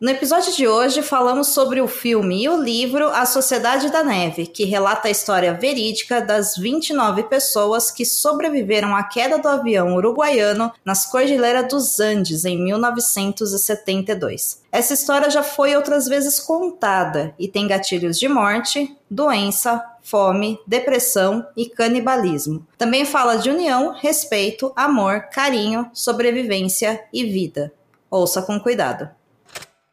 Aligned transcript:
No 0.00 0.08
episódio 0.08 0.56
de 0.56 0.66
hoje 0.66 1.02
falamos 1.02 1.48
sobre 1.48 1.78
o 1.78 1.86
filme 1.86 2.44
e 2.44 2.48
o 2.48 2.56
livro 2.56 3.08
A 3.08 3.26
Sociedade 3.26 3.92
da 3.92 4.02
Neve, 4.02 4.46
que 4.46 4.64
relata 4.64 5.08
a 5.08 5.10
história 5.10 5.52
verídica 5.52 6.22
das 6.22 6.56
29 6.56 7.24
pessoas 7.24 7.90
que 7.90 8.06
sobreviveram 8.06 8.96
à 8.96 9.02
queda 9.02 9.36
do 9.36 9.46
avião 9.46 9.94
uruguaiano 9.94 10.72
nas 10.82 11.04
Cordilheiras 11.04 11.68
dos 11.68 12.00
Andes 12.00 12.46
em 12.46 12.58
1972. 12.64 14.62
Essa 14.72 14.94
história 14.94 15.28
já 15.28 15.42
foi 15.42 15.76
outras 15.76 16.06
vezes 16.06 16.40
contada 16.40 17.34
e 17.38 17.46
tem 17.46 17.68
gatilhos 17.68 18.18
de 18.18 18.26
morte, 18.26 18.96
doença, 19.10 19.84
fome, 20.02 20.58
depressão 20.66 21.46
e 21.54 21.68
canibalismo. 21.68 22.66
Também 22.78 23.04
fala 23.04 23.36
de 23.36 23.50
união, 23.50 23.92
respeito, 23.92 24.72
amor, 24.74 25.28
carinho, 25.30 25.90
sobrevivência 25.92 27.04
e 27.12 27.24
vida. 27.24 27.70
Ouça 28.10 28.40
com 28.40 28.58
cuidado. 28.58 29.19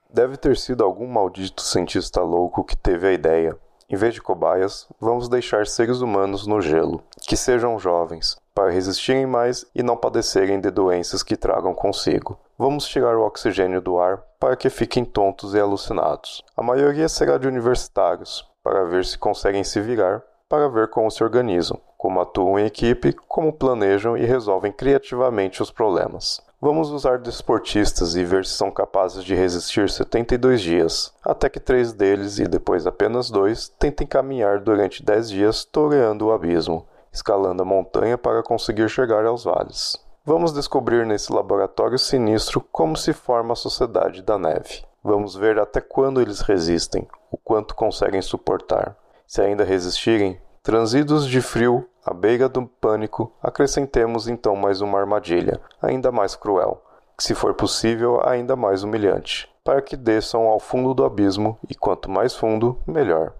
Deve 0.09 0.37
ter 0.37 0.55
sido 0.55 0.83
algum 0.83 1.05
maldito 1.05 1.61
cientista 1.61 2.21
louco 2.21 2.63
que 2.63 2.77
teve 2.77 3.07
a 3.07 3.11
ideia. 3.11 3.57
Em 3.89 3.95
vez 3.95 4.13
de 4.13 4.21
cobaias, 4.21 4.87
vamos 4.99 5.29
deixar 5.29 5.67
seres 5.67 6.01
humanos 6.01 6.47
no 6.47 6.61
gelo, 6.61 7.03
que 7.21 7.37
sejam 7.37 7.77
jovens, 7.77 8.37
para 8.53 8.71
resistirem 8.71 9.25
mais 9.25 9.65
e 9.75 9.83
não 9.83 9.95
padecerem 9.95 10.59
de 10.59 10.71
doenças 10.71 11.23
que 11.23 11.37
tragam 11.37 11.73
consigo. 11.73 12.37
Vamos 12.57 12.87
tirar 12.87 13.15
o 13.15 13.25
oxigênio 13.25 13.81
do 13.81 13.99
ar 13.99 14.23
para 14.39 14.55
que 14.55 14.69
fiquem 14.69 15.05
tontos 15.05 15.53
e 15.53 15.59
alucinados. 15.59 16.43
A 16.55 16.63
maioria 16.63 17.07
será 17.07 17.37
de 17.37 17.47
universitários, 17.47 18.45
para 18.63 18.85
ver 18.85 19.05
se 19.05 19.17
conseguem 19.17 19.63
se 19.63 19.79
virar, 19.79 20.23
para 20.49 20.69
ver 20.69 20.89
como 20.89 21.11
se 21.11 21.23
organizam, 21.23 21.79
como 21.97 22.21
atuam 22.21 22.57
em 22.57 22.65
equipe, 22.65 23.13
como 23.13 23.53
planejam 23.53 24.17
e 24.17 24.25
resolvem 24.25 24.71
criativamente 24.71 25.61
os 25.61 25.71
problemas. 25.71 26.41
Vamos 26.59 26.89
usar 26.89 27.19
desportistas 27.19 28.15
e 28.15 28.23
ver 28.23 28.43
se 28.43 28.53
são 28.53 28.71
capazes 28.71 29.23
de 29.23 29.35
resistir 29.35 29.87
72 29.87 30.59
dias, 30.59 31.13
até 31.23 31.49
que 31.49 31.59
três 31.59 31.93
deles 31.93 32.39
e 32.39 32.45
depois 32.45 32.87
apenas 32.87 33.29
dois 33.29 33.69
tentem 33.69 34.07
caminhar 34.07 34.59
durante 34.59 35.03
10 35.03 35.29
dias 35.29 35.63
toreando 35.63 36.25
o 36.25 36.31
abismo, 36.31 36.87
escalando 37.13 37.61
a 37.61 37.65
montanha 37.65 38.17
para 38.17 38.41
conseguir 38.41 38.89
chegar 38.89 39.23
aos 39.23 39.43
vales. 39.43 40.03
Vamos 40.25 40.51
descobrir 40.51 41.05
nesse 41.05 41.31
laboratório 41.31 41.99
sinistro 41.99 42.59
como 42.71 42.97
se 42.97 43.13
forma 43.13 43.53
a 43.53 43.55
sociedade 43.55 44.23
da 44.23 44.39
neve. 44.39 44.83
Vamos 45.03 45.35
ver 45.35 45.59
até 45.59 45.79
quando 45.79 46.19
eles 46.19 46.41
resistem, 46.41 47.07
o 47.29 47.37
quanto 47.37 47.75
conseguem 47.75 48.23
suportar. 48.23 48.97
Se 49.27 49.41
ainda 49.41 49.63
resistirem, 49.63 50.41
transidos 50.63 51.27
de 51.27 51.39
frio 51.39 51.87
à 52.07 52.13
beira 52.13 52.47
do 52.47 52.65
pânico, 52.65 53.33
acrescentemos 53.43 54.29
então 54.29 54.55
mais 54.55 54.79
uma 54.79 54.97
armadilha, 54.97 55.59
ainda 55.81 56.09
mais 56.09 56.37
cruel, 56.37 56.81
que 57.17 57.23
se 57.23 57.35
for 57.35 57.53
possível, 57.53 58.25
ainda 58.25 58.55
mais 58.55 58.81
humilhante, 58.81 59.51
para 59.61 59.81
que 59.81 59.97
desçam 59.97 60.43
ao 60.43 60.57
fundo 60.57 60.93
do 60.93 61.03
abismo 61.03 61.59
e 61.69 61.75
quanto 61.75 62.09
mais 62.09 62.33
fundo, 62.33 62.79
melhor. 62.87 63.33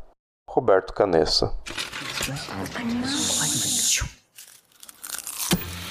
Roberto 0.50 0.94
Canessa. 0.94 1.54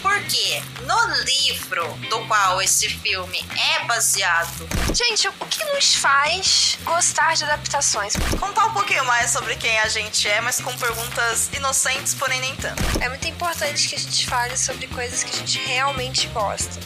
Porque 0.06 0.62
no 0.86 1.24
livro 1.24 1.84
do 2.08 2.20
qual 2.28 2.62
esse 2.62 2.88
filme 2.88 3.44
é 3.80 3.84
baseado. 3.86 4.64
Gente, 4.94 5.26
o 5.26 5.32
que 5.46 5.64
nos 5.74 5.96
faz 5.96 6.78
gostar 6.84 7.34
de 7.34 7.42
adaptações? 7.42 8.14
Contar 8.38 8.66
um 8.66 8.72
pouquinho 8.72 9.04
mais 9.04 9.32
sobre 9.32 9.56
quem 9.56 9.76
a 9.80 9.88
gente 9.88 10.28
é, 10.28 10.40
mas 10.40 10.60
com 10.60 10.72
perguntas 10.76 11.50
inocentes, 11.56 12.14
porém 12.14 12.40
nem 12.40 12.54
tanto. 12.54 12.80
É 13.00 13.08
muito 13.08 13.26
importante 13.26 13.88
que 13.88 13.96
a 13.96 13.98
gente 13.98 14.28
fale 14.28 14.56
sobre 14.56 14.86
coisas 14.86 15.24
que 15.24 15.34
a 15.34 15.38
gente 15.40 15.58
realmente 15.66 16.28
gosta. 16.28 16.78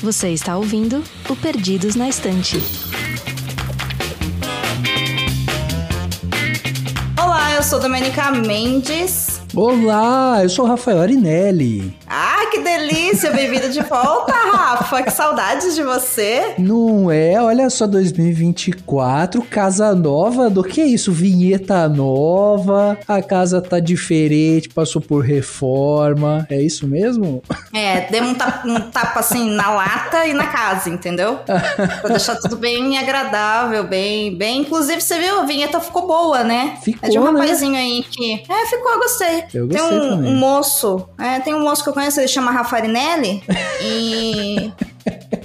Você 0.00 0.28
está 0.28 0.54
ouvindo 0.58 1.02
o 1.30 1.36
Perdidos 1.36 1.94
na 1.94 2.10
Estante. 2.10 2.58
Olá, 7.18 7.52
eu 7.54 7.62
sou 7.62 7.80
Domenica 7.80 8.30
Mendes. 8.30 9.39
Olá, 9.54 10.44
eu 10.44 10.48
sou 10.48 10.64
o 10.64 10.68
Rafael 10.68 11.00
Arinelli. 11.00 11.96
Ah, 12.06 12.46
que 12.52 12.60
delícia! 12.60 13.32
Bem-vindo 13.32 13.68
de 13.68 13.80
volta, 13.82 14.32
Rafa. 14.32 15.02
Que 15.02 15.10
saudades 15.10 15.74
de 15.74 15.82
você. 15.82 16.54
Não 16.56 17.10
é? 17.10 17.40
Olha 17.42 17.68
só, 17.68 17.84
2024, 17.88 19.42
casa 19.42 19.92
nova. 19.92 20.48
Do 20.48 20.62
que 20.62 20.80
é 20.80 20.86
isso? 20.86 21.10
Vinheta 21.10 21.88
nova. 21.88 22.96
A 23.08 23.20
casa 23.20 23.60
tá 23.60 23.80
diferente, 23.80 24.68
passou 24.68 25.02
por 25.02 25.24
reforma. 25.24 26.46
É 26.48 26.62
isso 26.62 26.86
mesmo? 26.86 27.42
É, 27.74 28.02
deu 28.08 28.22
um 28.22 28.34
tapa, 28.34 28.68
um 28.68 28.80
tapa 28.80 29.18
assim 29.18 29.50
na 29.50 29.70
lata 29.70 30.26
e 30.26 30.32
na 30.32 30.46
casa, 30.46 30.88
entendeu? 30.90 31.40
pra 31.44 32.10
deixar 32.10 32.36
tudo 32.36 32.56
bem 32.56 32.98
agradável, 32.98 33.82
bem, 33.82 34.36
bem. 34.36 34.60
Inclusive, 34.60 35.00
você 35.00 35.18
viu, 35.18 35.40
a 35.40 35.44
vinheta 35.44 35.80
ficou 35.80 36.06
boa, 36.06 36.44
né? 36.44 36.78
Ficou, 36.82 37.08
é 37.08 37.10
de 37.10 37.18
um 37.18 37.32
né? 37.32 37.40
rapazinho 37.40 37.76
aí 37.76 38.04
que. 38.08 38.42
É, 38.48 38.66
ficou, 38.66 38.98
eu 39.54 39.66
gostei. 39.66 39.88
Tem 39.88 39.98
um, 39.98 40.10
também. 40.10 40.32
um 40.32 40.36
moço, 40.36 41.08
é, 41.18 41.40
tem 41.40 41.54
um 41.54 41.60
moço 41.60 41.82
que 41.82 41.88
eu 41.88 41.92
conheço, 41.92 42.20
ele 42.20 42.28
chama 42.28 42.50
Rafarinelli, 42.50 43.42
e. 43.82 44.72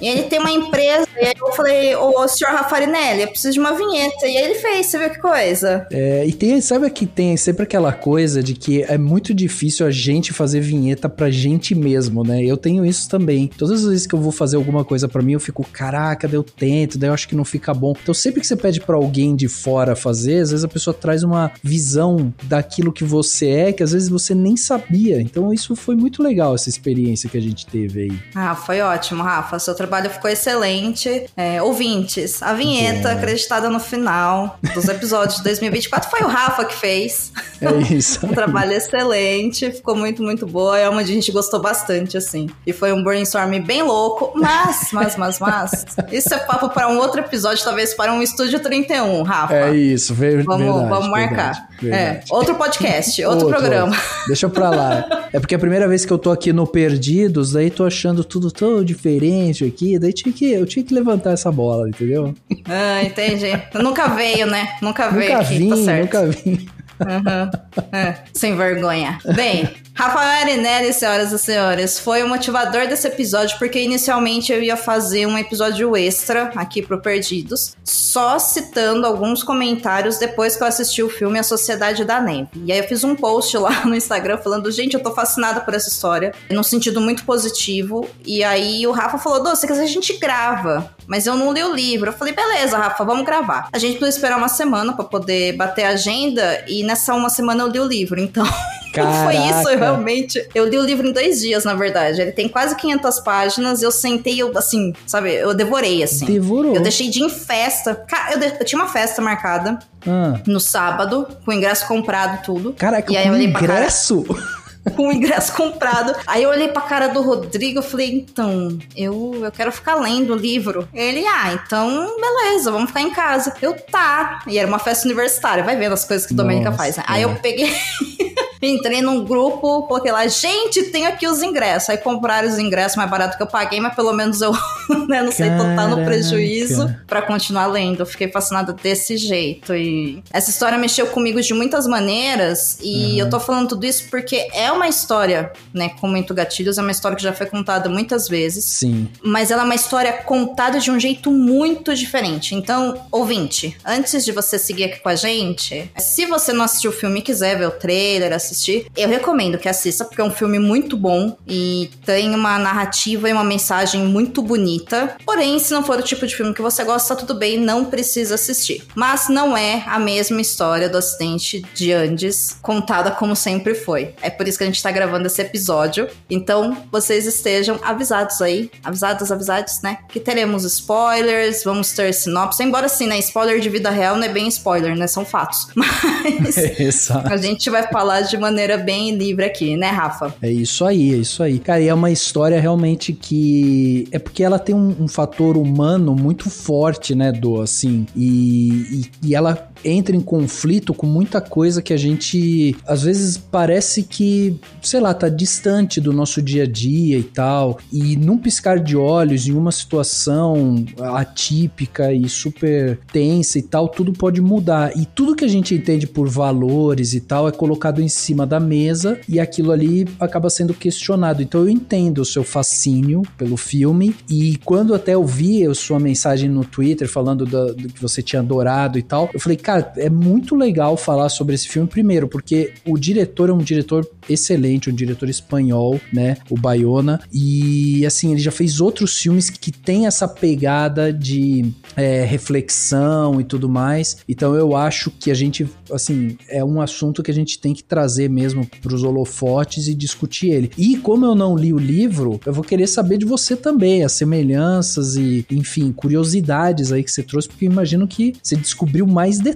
E 0.00 0.06
ele 0.08 0.24
tem 0.24 0.38
uma 0.38 0.50
empresa, 0.50 1.05
e 1.20 1.26
aí 1.26 1.34
eu 1.38 1.52
falei, 1.52 1.94
ô 1.96 2.26
senhor 2.28 2.52
Rafarinelli, 2.52 3.22
eu 3.22 3.28
preciso 3.28 3.54
de 3.54 3.60
uma 3.60 3.72
vinheta. 3.72 4.26
E 4.26 4.36
aí 4.36 4.44
ele 4.44 4.54
fez, 4.54 4.86
você 4.86 4.98
viu 4.98 5.10
que 5.10 5.18
coisa? 5.18 5.86
É, 5.90 6.24
e 6.26 6.32
tem, 6.32 6.60
sabe 6.60 6.88
que 6.90 7.06
tem 7.06 7.36
sempre 7.36 7.62
aquela 7.62 7.92
coisa 7.92 8.42
de 8.42 8.54
que 8.54 8.82
é 8.82 8.98
muito 8.98 9.34
difícil 9.34 9.86
a 9.86 9.90
gente 9.90 10.32
fazer 10.32 10.60
vinheta 10.60 11.08
pra 11.08 11.30
gente 11.30 11.74
mesmo, 11.74 12.22
né? 12.22 12.42
Eu 12.42 12.56
tenho 12.56 12.84
isso 12.84 13.08
também. 13.08 13.48
Todas 13.48 13.82
as 13.82 13.88
vezes 13.88 14.06
que 14.06 14.14
eu 14.14 14.20
vou 14.20 14.32
fazer 14.32 14.56
alguma 14.56 14.84
coisa 14.84 15.08
pra 15.08 15.22
mim, 15.22 15.32
eu 15.32 15.40
fico, 15.40 15.64
caraca, 15.64 16.28
daí 16.28 16.36
eu 16.36 16.42
tento, 16.42 16.98
daí 16.98 17.08
eu 17.08 17.14
acho 17.14 17.28
que 17.28 17.34
não 17.36 17.44
fica 17.44 17.72
bom. 17.72 17.94
Então 18.00 18.14
sempre 18.14 18.40
que 18.40 18.46
você 18.46 18.56
pede 18.56 18.80
pra 18.80 18.96
alguém 18.96 19.34
de 19.34 19.48
fora 19.48 19.96
fazer, 19.96 20.40
às 20.40 20.50
vezes 20.50 20.64
a 20.64 20.68
pessoa 20.68 20.94
traz 20.94 21.22
uma 21.22 21.50
visão 21.62 22.32
daquilo 22.44 22.92
que 22.92 23.04
você 23.04 23.48
é, 23.48 23.72
que 23.72 23.82
às 23.82 23.92
vezes 23.92 24.08
você 24.08 24.34
nem 24.34 24.56
sabia. 24.56 25.20
Então 25.20 25.52
isso 25.52 25.74
foi 25.74 25.96
muito 25.96 26.22
legal, 26.22 26.54
essa 26.54 26.68
experiência 26.68 27.28
que 27.28 27.36
a 27.36 27.42
gente 27.42 27.66
teve 27.66 28.02
aí. 28.02 28.18
Ah, 28.34 28.54
foi 28.54 28.80
ótimo, 28.80 29.22
Rafa. 29.22 29.58
Seu 29.58 29.74
trabalho 29.74 30.10
ficou 30.10 30.30
excelente. 30.30 31.05
É, 31.36 31.62
ouvintes, 31.62 32.42
a 32.42 32.52
vinheta 32.52 33.12
acreditada 33.12 33.68
no 33.68 33.80
final 33.80 34.58
dos 34.74 34.88
episódios 34.88 35.38
de 35.38 35.44
2024 35.44 36.10
foi 36.10 36.20
o 36.20 36.26
Rafa 36.28 36.64
que 36.64 36.74
fez. 36.74 37.32
É 37.60 37.94
isso. 37.94 38.16
Um 38.26 38.34
trabalho 38.34 38.72
excelente, 38.72 39.70
ficou 39.70 39.94
muito, 39.94 40.22
muito 40.22 40.46
boa. 40.46 40.78
É 40.78 40.88
uma 40.88 41.02
que 41.02 41.10
a 41.10 41.14
gente 41.14 41.30
gostou 41.30 41.60
bastante, 41.60 42.16
assim. 42.16 42.48
E 42.66 42.72
foi 42.72 42.92
um 42.92 43.02
brainstorm 43.02 43.58
bem 43.60 43.82
louco, 43.82 44.32
mas, 44.34 44.88
mas, 44.92 45.16
mas, 45.16 45.38
mas. 45.38 45.86
Isso 46.10 46.34
é 46.34 46.38
papo 46.38 46.68
para 46.70 46.88
um 46.88 46.98
outro 46.98 47.20
episódio, 47.20 47.62
talvez 47.64 47.94
para 47.94 48.12
um 48.12 48.22
Estúdio 48.22 48.58
31, 48.60 49.22
Rafa. 49.22 49.54
É 49.54 49.74
isso, 49.74 50.14
ver, 50.14 50.42
Vamos, 50.42 50.66
verdade. 50.66 50.88
vamos 50.88 51.08
marcar. 51.08 51.52
verdade, 51.52 51.65
verdade. 51.80 52.02
É, 52.02 52.34
outro 52.34 52.54
podcast, 52.54 53.24
outro, 53.24 53.48
programa. 53.48 53.96
Deixa 54.26 54.48
pra 54.48 54.70
lá. 54.70 55.28
É 55.32 55.38
porque 55.38 55.54
a 55.54 55.58
primeira 55.58 55.86
vez 55.86 56.04
que 56.04 56.12
eu 56.12 56.18
tô 56.18 56.30
aqui 56.30 56.52
no 56.52 56.66
Perdidos, 56.66 57.52
daí 57.52 57.70
tô 57.70 57.84
achando 57.84 58.24
tudo 58.24 58.50
tão 58.50 58.82
diferente 58.84 59.64
aqui, 59.64 59.98
daí 59.98 60.12
tinha 60.12 60.32
que, 60.32 60.50
eu 60.52 60.66
tinha 60.66 60.84
que 60.84 60.94
levantar 60.94 61.32
essa 61.32 61.50
bola, 61.50 61.88
entendeu? 61.88 62.34
Ah, 62.64 63.02
entendi. 63.02 63.50
Nunca 63.74 64.08
veio, 64.08 64.46
né? 64.46 64.76
Nunca 64.80 65.08
veio 65.08 65.32
nunca 65.32 65.42
aqui, 65.44 65.58
vim, 65.58 65.70
tá 65.70 65.76
certo. 65.76 66.02
nunca 66.02 66.26
vim. 66.26 66.68
Uhum. 66.98 67.50
É, 67.92 68.14
sem 68.32 68.56
vergonha. 68.56 69.18
Bem, 69.34 69.68
Rafael 69.96 70.42
Arinelli, 70.42 70.92
senhoras 70.92 71.32
e 71.32 71.38
senhores, 71.38 71.98
foi 71.98 72.22
o 72.22 72.28
motivador 72.28 72.86
desse 72.86 73.08
episódio, 73.08 73.58
porque 73.58 73.80
inicialmente 73.80 74.52
eu 74.52 74.62
ia 74.62 74.76
fazer 74.76 75.24
um 75.24 75.38
episódio 75.38 75.96
extra 75.96 76.52
aqui 76.54 76.82
pro 76.82 77.00
Perdidos, 77.00 77.74
só 77.82 78.38
citando 78.38 79.06
alguns 79.06 79.42
comentários 79.42 80.18
depois 80.18 80.54
que 80.54 80.62
eu 80.62 80.66
assisti 80.66 81.02
o 81.02 81.08
filme 81.08 81.38
A 81.38 81.42
Sociedade 81.42 82.04
da 82.04 82.20
Neve. 82.20 82.50
E 82.56 82.70
aí 82.70 82.78
eu 82.78 82.84
fiz 82.84 83.04
um 83.04 83.16
post 83.16 83.56
lá 83.56 83.84
no 83.88 83.94
Instagram 83.94 84.36
falando, 84.36 84.70
gente, 84.70 84.92
eu 84.92 85.02
tô 85.02 85.14
fascinada 85.14 85.62
por 85.62 85.72
essa 85.72 85.88
história, 85.88 86.34
num 86.50 86.62
sentido 86.62 87.00
muito 87.00 87.24
positivo. 87.24 88.06
E 88.26 88.44
aí 88.44 88.86
o 88.86 88.92
Rafa 88.92 89.16
falou, 89.16 89.42
Dô, 89.42 89.56
se 89.56 89.66
quiser 89.66 89.84
a 89.84 89.86
gente 89.86 90.18
grava. 90.18 90.94
Mas 91.06 91.26
eu 91.26 91.36
não 91.36 91.54
li 91.54 91.62
o 91.62 91.74
livro. 91.74 92.10
Eu 92.10 92.12
falei, 92.12 92.34
beleza, 92.34 92.76
Rafa, 92.76 93.02
vamos 93.02 93.24
gravar. 93.24 93.70
A 93.72 93.78
gente 93.78 93.96
precisa 93.96 94.18
esperar 94.18 94.36
uma 94.36 94.48
semana 94.48 94.92
pra 94.92 95.06
poder 95.06 95.56
bater 95.56 95.84
a 95.84 95.90
agenda, 95.90 96.64
e 96.68 96.82
nessa 96.82 97.14
uma 97.14 97.30
semana 97.30 97.62
eu 97.62 97.68
li 97.68 97.80
o 97.80 97.86
livro, 97.86 98.20
então. 98.20 98.44
Foi 98.94 99.34
isso, 99.34 99.52
Caraca. 99.52 99.70
eu 99.72 99.78
realmente. 99.78 100.48
Eu 100.54 100.66
li 100.68 100.78
o 100.78 100.82
livro 100.82 101.06
em 101.06 101.12
dois 101.12 101.40
dias, 101.40 101.64
na 101.64 101.74
verdade. 101.74 102.20
Ele 102.20 102.32
tem 102.32 102.48
quase 102.48 102.74
500 102.76 103.20
páginas. 103.20 103.82
Eu 103.82 103.90
sentei, 103.90 104.40
eu, 104.40 104.56
assim, 104.56 104.94
sabe? 105.06 105.34
Eu 105.34 105.52
devorei, 105.54 106.02
assim. 106.02 106.24
Devorou. 106.24 106.74
Eu 106.74 106.82
deixei 106.82 107.08
de 107.10 107.20
ir 107.20 107.24
em 107.24 107.28
festa. 107.30 107.94
Cara, 107.94 108.32
eu, 108.34 108.38
de- 108.38 108.56
eu 108.60 108.64
tinha 108.64 108.80
uma 108.80 108.88
festa 108.88 109.20
marcada 109.20 109.78
Ah, 110.06 110.40
no 110.46 110.58
sábado, 110.60 111.28
com 111.44 111.50
o 111.50 111.54
ingresso 111.54 111.86
comprado, 111.86 112.42
tudo. 112.44 112.72
caraca, 112.72 113.12
E 113.12 113.16
aí 113.16 113.28
com 113.28 113.34
eu 113.36 113.42
ingresso? 113.42 114.24
com 114.96 115.08
o 115.08 115.12
ingresso 115.12 115.52
comprado. 115.52 116.14
Aí 116.26 116.44
eu 116.44 116.50
olhei 116.50 116.68
pra 116.68 116.80
cara 116.82 117.08
do 117.08 117.20
Rodrigo 117.20 117.80
e 117.80 117.82
falei, 117.82 118.14
então, 118.14 118.78
eu, 118.96 119.40
eu 119.44 119.50
quero 119.52 119.72
ficar 119.72 119.96
lendo 119.96 120.32
o 120.32 120.36
livro. 120.36 120.88
Ele, 120.94 121.26
ah, 121.26 121.52
então, 121.52 122.16
beleza, 122.20 122.70
vamos 122.70 122.88
ficar 122.88 123.02
em 123.02 123.10
casa. 123.10 123.52
Eu, 123.60 123.74
tá. 123.74 124.42
E 124.46 124.56
era 124.58 124.66
uma 124.68 124.78
festa 124.78 125.04
universitária, 125.06 125.62
vai 125.64 125.76
vendo 125.76 125.92
as 125.92 126.04
coisas 126.04 126.24
que 126.26 126.32
a 126.32 126.36
Domênica 126.36 126.70
faz, 126.72 126.96
né? 126.96 127.02
Aí 127.06 127.22
eu 127.22 127.34
peguei. 127.34 127.68
Entrei 128.60 129.02
num 129.02 129.24
grupo, 129.24 129.82
coloquei 129.82 130.10
lá, 130.10 130.26
gente, 130.26 130.84
tem 130.84 131.06
aqui 131.06 131.26
os 131.26 131.42
ingressos. 131.42 131.90
Aí 131.90 131.98
compraram 131.98 132.48
os 132.48 132.58
ingressos 132.58 132.96
mais 132.96 133.10
barato 133.10 133.36
que 133.36 133.42
eu 133.42 133.46
paguei, 133.46 133.80
mas 133.80 133.94
pelo 133.94 134.12
menos 134.12 134.40
eu 134.40 134.52
né, 135.08 135.22
não 135.22 135.32
sei, 135.32 135.50
tô 135.50 135.64
tá 135.76 135.86
no 135.86 136.04
prejuízo 136.04 136.94
para 137.06 137.22
continuar 137.22 137.66
lendo. 137.66 138.00
Eu 138.00 138.06
fiquei 138.06 138.30
fascinada 138.30 138.72
desse 138.72 139.16
jeito. 139.16 139.74
E 139.74 140.22
essa 140.32 140.50
história 140.50 140.78
mexeu 140.78 141.06
comigo 141.08 141.40
de 141.40 141.54
muitas 141.54 141.86
maneiras. 141.86 142.78
E 142.82 143.12
uhum. 143.12 143.18
eu 143.18 143.30
tô 143.30 143.40
falando 143.40 143.68
tudo 143.68 143.84
isso 143.86 144.08
porque 144.10 144.48
é 144.52 144.70
uma 144.70 144.88
história, 144.88 145.52
né? 145.72 145.90
Com 146.00 146.08
muito 146.08 146.34
gatilhos, 146.34 146.78
é 146.78 146.82
uma 146.82 146.90
história 146.90 147.16
que 147.16 147.22
já 147.22 147.32
foi 147.32 147.46
contada 147.46 147.88
muitas 147.88 148.28
vezes. 148.28 148.64
Sim. 148.64 149.08
Mas 149.22 149.50
ela 149.50 149.62
é 149.62 149.64
uma 149.64 149.74
história 149.74 150.12
contada 150.12 150.78
de 150.78 150.90
um 150.90 150.98
jeito 150.98 151.30
muito 151.30 151.94
diferente. 151.94 152.54
Então, 152.54 153.06
ouvinte, 153.10 153.76
antes 153.84 154.24
de 154.24 154.32
você 154.32 154.58
seguir 154.58 154.84
aqui 154.84 155.00
com 155.00 155.08
a 155.08 155.14
gente, 155.14 155.90
se 155.98 156.26
você 156.26 156.52
não 156.52 156.64
assistiu 156.64 156.90
o 156.90 156.94
filme 156.94 157.20
e 157.20 157.22
quiser 157.22 157.58
ver 157.58 157.66
o 157.66 157.70
trailer, 157.70 158.32
assistir, 158.46 158.86
eu 158.96 159.08
recomendo 159.08 159.58
que 159.58 159.68
assista, 159.68 160.04
porque 160.04 160.20
é 160.20 160.24
um 160.24 160.30
filme 160.30 160.58
muito 160.58 160.96
bom 160.96 161.36
e 161.46 161.90
tem 162.04 162.34
uma 162.34 162.58
narrativa 162.58 163.28
e 163.28 163.32
uma 163.32 163.44
mensagem 163.44 164.02
muito 164.04 164.40
bonita. 164.40 165.16
Porém, 165.24 165.58
se 165.58 165.72
não 165.72 165.82
for 165.82 165.98
o 165.98 166.02
tipo 166.02 166.26
de 166.26 166.34
filme 166.34 166.54
que 166.54 166.62
você 166.62 166.84
gosta, 166.84 167.16
tudo 167.16 167.34
bem, 167.34 167.58
não 167.58 167.84
precisa 167.84 168.36
assistir. 168.36 168.84
Mas 168.94 169.28
não 169.28 169.56
é 169.56 169.84
a 169.86 169.98
mesma 169.98 170.40
história 170.40 170.88
do 170.88 170.98
acidente 170.98 171.64
de 171.74 171.92
Andes, 171.92 172.56
contada 172.62 173.10
como 173.10 173.34
sempre 173.34 173.74
foi. 173.74 174.14
É 174.22 174.30
por 174.30 174.46
isso 174.46 174.58
que 174.58 174.64
a 174.64 174.66
gente 174.66 174.82
tá 174.82 174.90
gravando 174.90 175.26
esse 175.26 175.40
episódio. 175.40 176.08
Então, 176.30 176.76
vocês 176.90 177.26
estejam 177.26 177.78
avisados 177.82 178.40
aí, 178.40 178.70
avisados, 178.84 179.30
avisados, 179.32 179.82
né? 179.82 179.98
Que 180.08 180.20
teremos 180.20 180.64
spoilers, 180.64 181.64
vamos 181.64 181.92
ter 181.92 182.12
sinopse. 182.12 182.62
Embora 182.62 182.86
assim, 182.86 183.06
né? 183.06 183.18
Spoiler 183.18 183.60
de 183.60 183.68
vida 183.68 183.90
real 183.90 184.16
não 184.16 184.24
é 184.24 184.28
bem 184.28 184.46
spoiler, 184.48 184.96
né? 184.96 185.06
São 185.06 185.24
fatos. 185.24 185.68
Mas 185.74 187.10
a 187.30 187.36
gente 187.36 187.68
vai 187.70 187.82
falar 187.84 188.22
de 188.22 188.35
maneira 188.36 188.76
bem 188.76 189.16
livre 189.16 189.44
aqui, 189.44 189.76
né, 189.76 189.88
Rafa? 189.88 190.34
É 190.42 190.50
isso 190.50 190.84
aí, 190.84 191.14
é 191.14 191.16
isso 191.16 191.42
aí. 191.42 191.58
Cara, 191.58 191.80
e 191.80 191.88
é 191.88 191.94
uma 191.94 192.10
história 192.10 192.60
realmente 192.60 193.12
que. 193.12 194.08
É 194.12 194.18
porque 194.18 194.42
ela 194.42 194.58
tem 194.58 194.74
um, 194.74 194.94
um 195.00 195.08
fator 195.08 195.56
humano 195.56 196.14
muito 196.14 196.48
forte, 196.50 197.14
né, 197.14 197.32
do 197.32 197.60
assim. 197.60 198.06
E, 198.14 199.02
e, 199.22 199.28
e 199.28 199.34
ela 199.34 199.70
entra 199.84 200.16
em 200.16 200.20
conflito 200.20 200.94
com 200.94 201.06
muita 201.06 201.40
coisa 201.40 201.82
que 201.82 201.92
a 201.92 201.96
gente 201.96 202.76
às 202.86 203.02
vezes 203.02 203.36
parece 203.36 204.02
que, 204.02 204.58
sei 204.82 205.00
lá, 205.00 205.14
tá 205.14 205.28
distante 205.28 206.00
do 206.00 206.12
nosso 206.12 206.42
dia 206.42 206.64
a 206.64 206.66
dia 206.66 207.18
e 207.18 207.22
tal. 207.22 207.78
E 207.92 208.16
num 208.16 208.38
piscar 208.38 208.78
de 208.78 208.96
olhos, 208.96 209.46
em 209.46 209.52
uma 209.52 209.72
situação 209.72 210.84
atípica 210.98 212.12
e 212.12 212.28
super 212.28 212.98
tensa 213.12 213.58
e 213.58 213.62
tal, 213.62 213.88
tudo 213.88 214.12
pode 214.12 214.40
mudar. 214.40 214.96
E 214.96 215.06
tudo 215.06 215.36
que 215.36 215.44
a 215.44 215.48
gente 215.48 215.74
entende 215.74 216.06
por 216.06 216.28
valores 216.28 217.14
e 217.14 217.20
tal 217.20 217.48
é 217.48 217.52
colocado 217.52 218.00
em 218.00 218.08
cima 218.08 218.46
da 218.46 218.60
mesa 218.60 219.18
e 219.28 219.38
aquilo 219.40 219.72
ali 219.72 220.06
acaba 220.18 220.50
sendo 220.50 220.74
questionado. 220.74 221.42
Então 221.42 221.62
eu 221.62 221.68
entendo 221.68 222.18
o 222.18 222.24
seu 222.24 222.44
fascínio 222.44 223.22
pelo 223.36 223.56
filme 223.56 224.14
e 224.28 224.56
quando 224.64 224.94
até 224.94 225.14
eu 225.14 225.24
vi 225.24 225.66
a 225.66 225.74
sua 225.74 225.98
mensagem 225.98 226.48
no 226.48 226.64
Twitter 226.64 227.08
falando 227.08 227.44
do, 227.44 227.74
que 227.74 228.00
você 228.00 228.22
tinha 228.22 228.40
adorado 228.40 228.98
e 228.98 229.02
tal, 229.02 229.30
eu 229.32 229.40
falei, 229.40 229.56
cara, 229.66 229.92
é 229.96 230.08
muito 230.08 230.54
legal 230.54 230.96
falar 230.96 231.28
sobre 231.28 231.56
esse 231.56 231.66
filme 231.66 231.88
primeiro, 231.88 232.28
porque 232.28 232.72
o 232.86 232.96
diretor 232.96 233.50
é 233.50 233.52
um 233.52 233.58
diretor 233.58 234.08
excelente, 234.28 234.88
um 234.88 234.94
diretor 234.94 235.28
espanhol, 235.28 236.00
né, 236.12 236.36
o 236.48 236.56
Bayona, 236.56 237.20
e 237.32 238.06
assim, 238.06 238.30
ele 238.30 238.40
já 238.40 238.52
fez 238.52 238.80
outros 238.80 239.18
filmes 239.18 239.50
que 239.50 239.72
tem 239.72 240.06
essa 240.06 240.28
pegada 240.28 241.12
de 241.12 241.72
é, 241.96 242.24
reflexão 242.24 243.40
e 243.40 243.44
tudo 243.44 243.68
mais, 243.68 244.18
então 244.28 244.54
eu 244.54 244.76
acho 244.76 245.10
que 245.10 245.32
a 245.32 245.34
gente, 245.34 245.68
assim, 245.90 246.38
é 246.48 246.64
um 246.64 246.80
assunto 246.80 247.20
que 247.20 247.30
a 247.32 247.34
gente 247.34 247.58
tem 247.58 247.74
que 247.74 247.82
trazer 247.82 248.30
mesmo 248.30 248.64
para 248.80 248.94
os 248.94 249.02
holofotes 249.02 249.88
e 249.88 249.94
discutir 249.94 250.50
ele. 250.50 250.70
E 250.78 250.96
como 250.96 251.26
eu 251.26 251.34
não 251.34 251.56
li 251.56 251.72
o 251.72 251.78
livro, 251.78 252.38
eu 252.46 252.52
vou 252.52 252.62
querer 252.62 252.86
saber 252.86 253.18
de 253.18 253.24
você 253.24 253.56
também, 253.56 254.04
as 254.04 254.12
semelhanças 254.12 255.16
e, 255.16 255.44
enfim, 255.50 255.90
curiosidades 255.90 256.92
aí 256.92 257.02
que 257.02 257.10
você 257.10 257.22
trouxe, 257.24 257.48
porque 257.48 257.64
imagino 257.64 258.06
que 258.06 258.34
você 258.40 258.54
descobriu 258.54 259.06
mais 259.06 259.40
detalhes, 259.40 259.55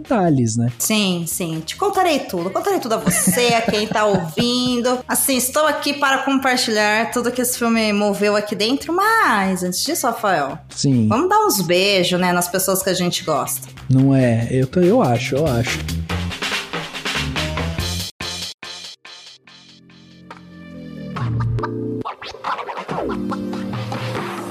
né? 0.56 0.72
Sim, 0.78 1.24
sim, 1.26 1.60
te 1.60 1.76
contarei 1.76 2.20
tudo, 2.20 2.50
contarei 2.50 2.80
tudo 2.80 2.94
a 2.94 2.98
você, 2.98 3.54
a 3.54 3.62
quem 3.62 3.86
tá 3.86 4.04
ouvindo. 4.04 4.98
Assim, 5.06 5.36
estou 5.36 5.66
aqui 5.66 5.94
para 5.94 6.18
compartilhar 6.18 7.10
tudo 7.10 7.30
que 7.30 7.40
esse 7.40 7.58
filme 7.58 7.92
moveu 7.92 8.36
aqui 8.36 8.54
dentro, 8.54 8.92
mas 8.92 9.62
antes 9.62 9.82
disso, 9.82 10.06
Rafael. 10.06 10.58
Sim. 10.70 11.08
Vamos 11.08 11.28
dar 11.28 11.44
uns 11.46 11.60
beijos, 11.60 12.18
né, 12.18 12.32
nas 12.32 12.48
pessoas 12.48 12.82
que 12.82 12.90
a 12.90 12.94
gente 12.94 13.24
gosta. 13.24 13.68
Não 13.88 14.14
é? 14.14 14.48
Eu, 14.50 14.68
eu 14.82 15.02
acho, 15.02 15.36
eu 15.36 15.46
acho. 15.46 15.78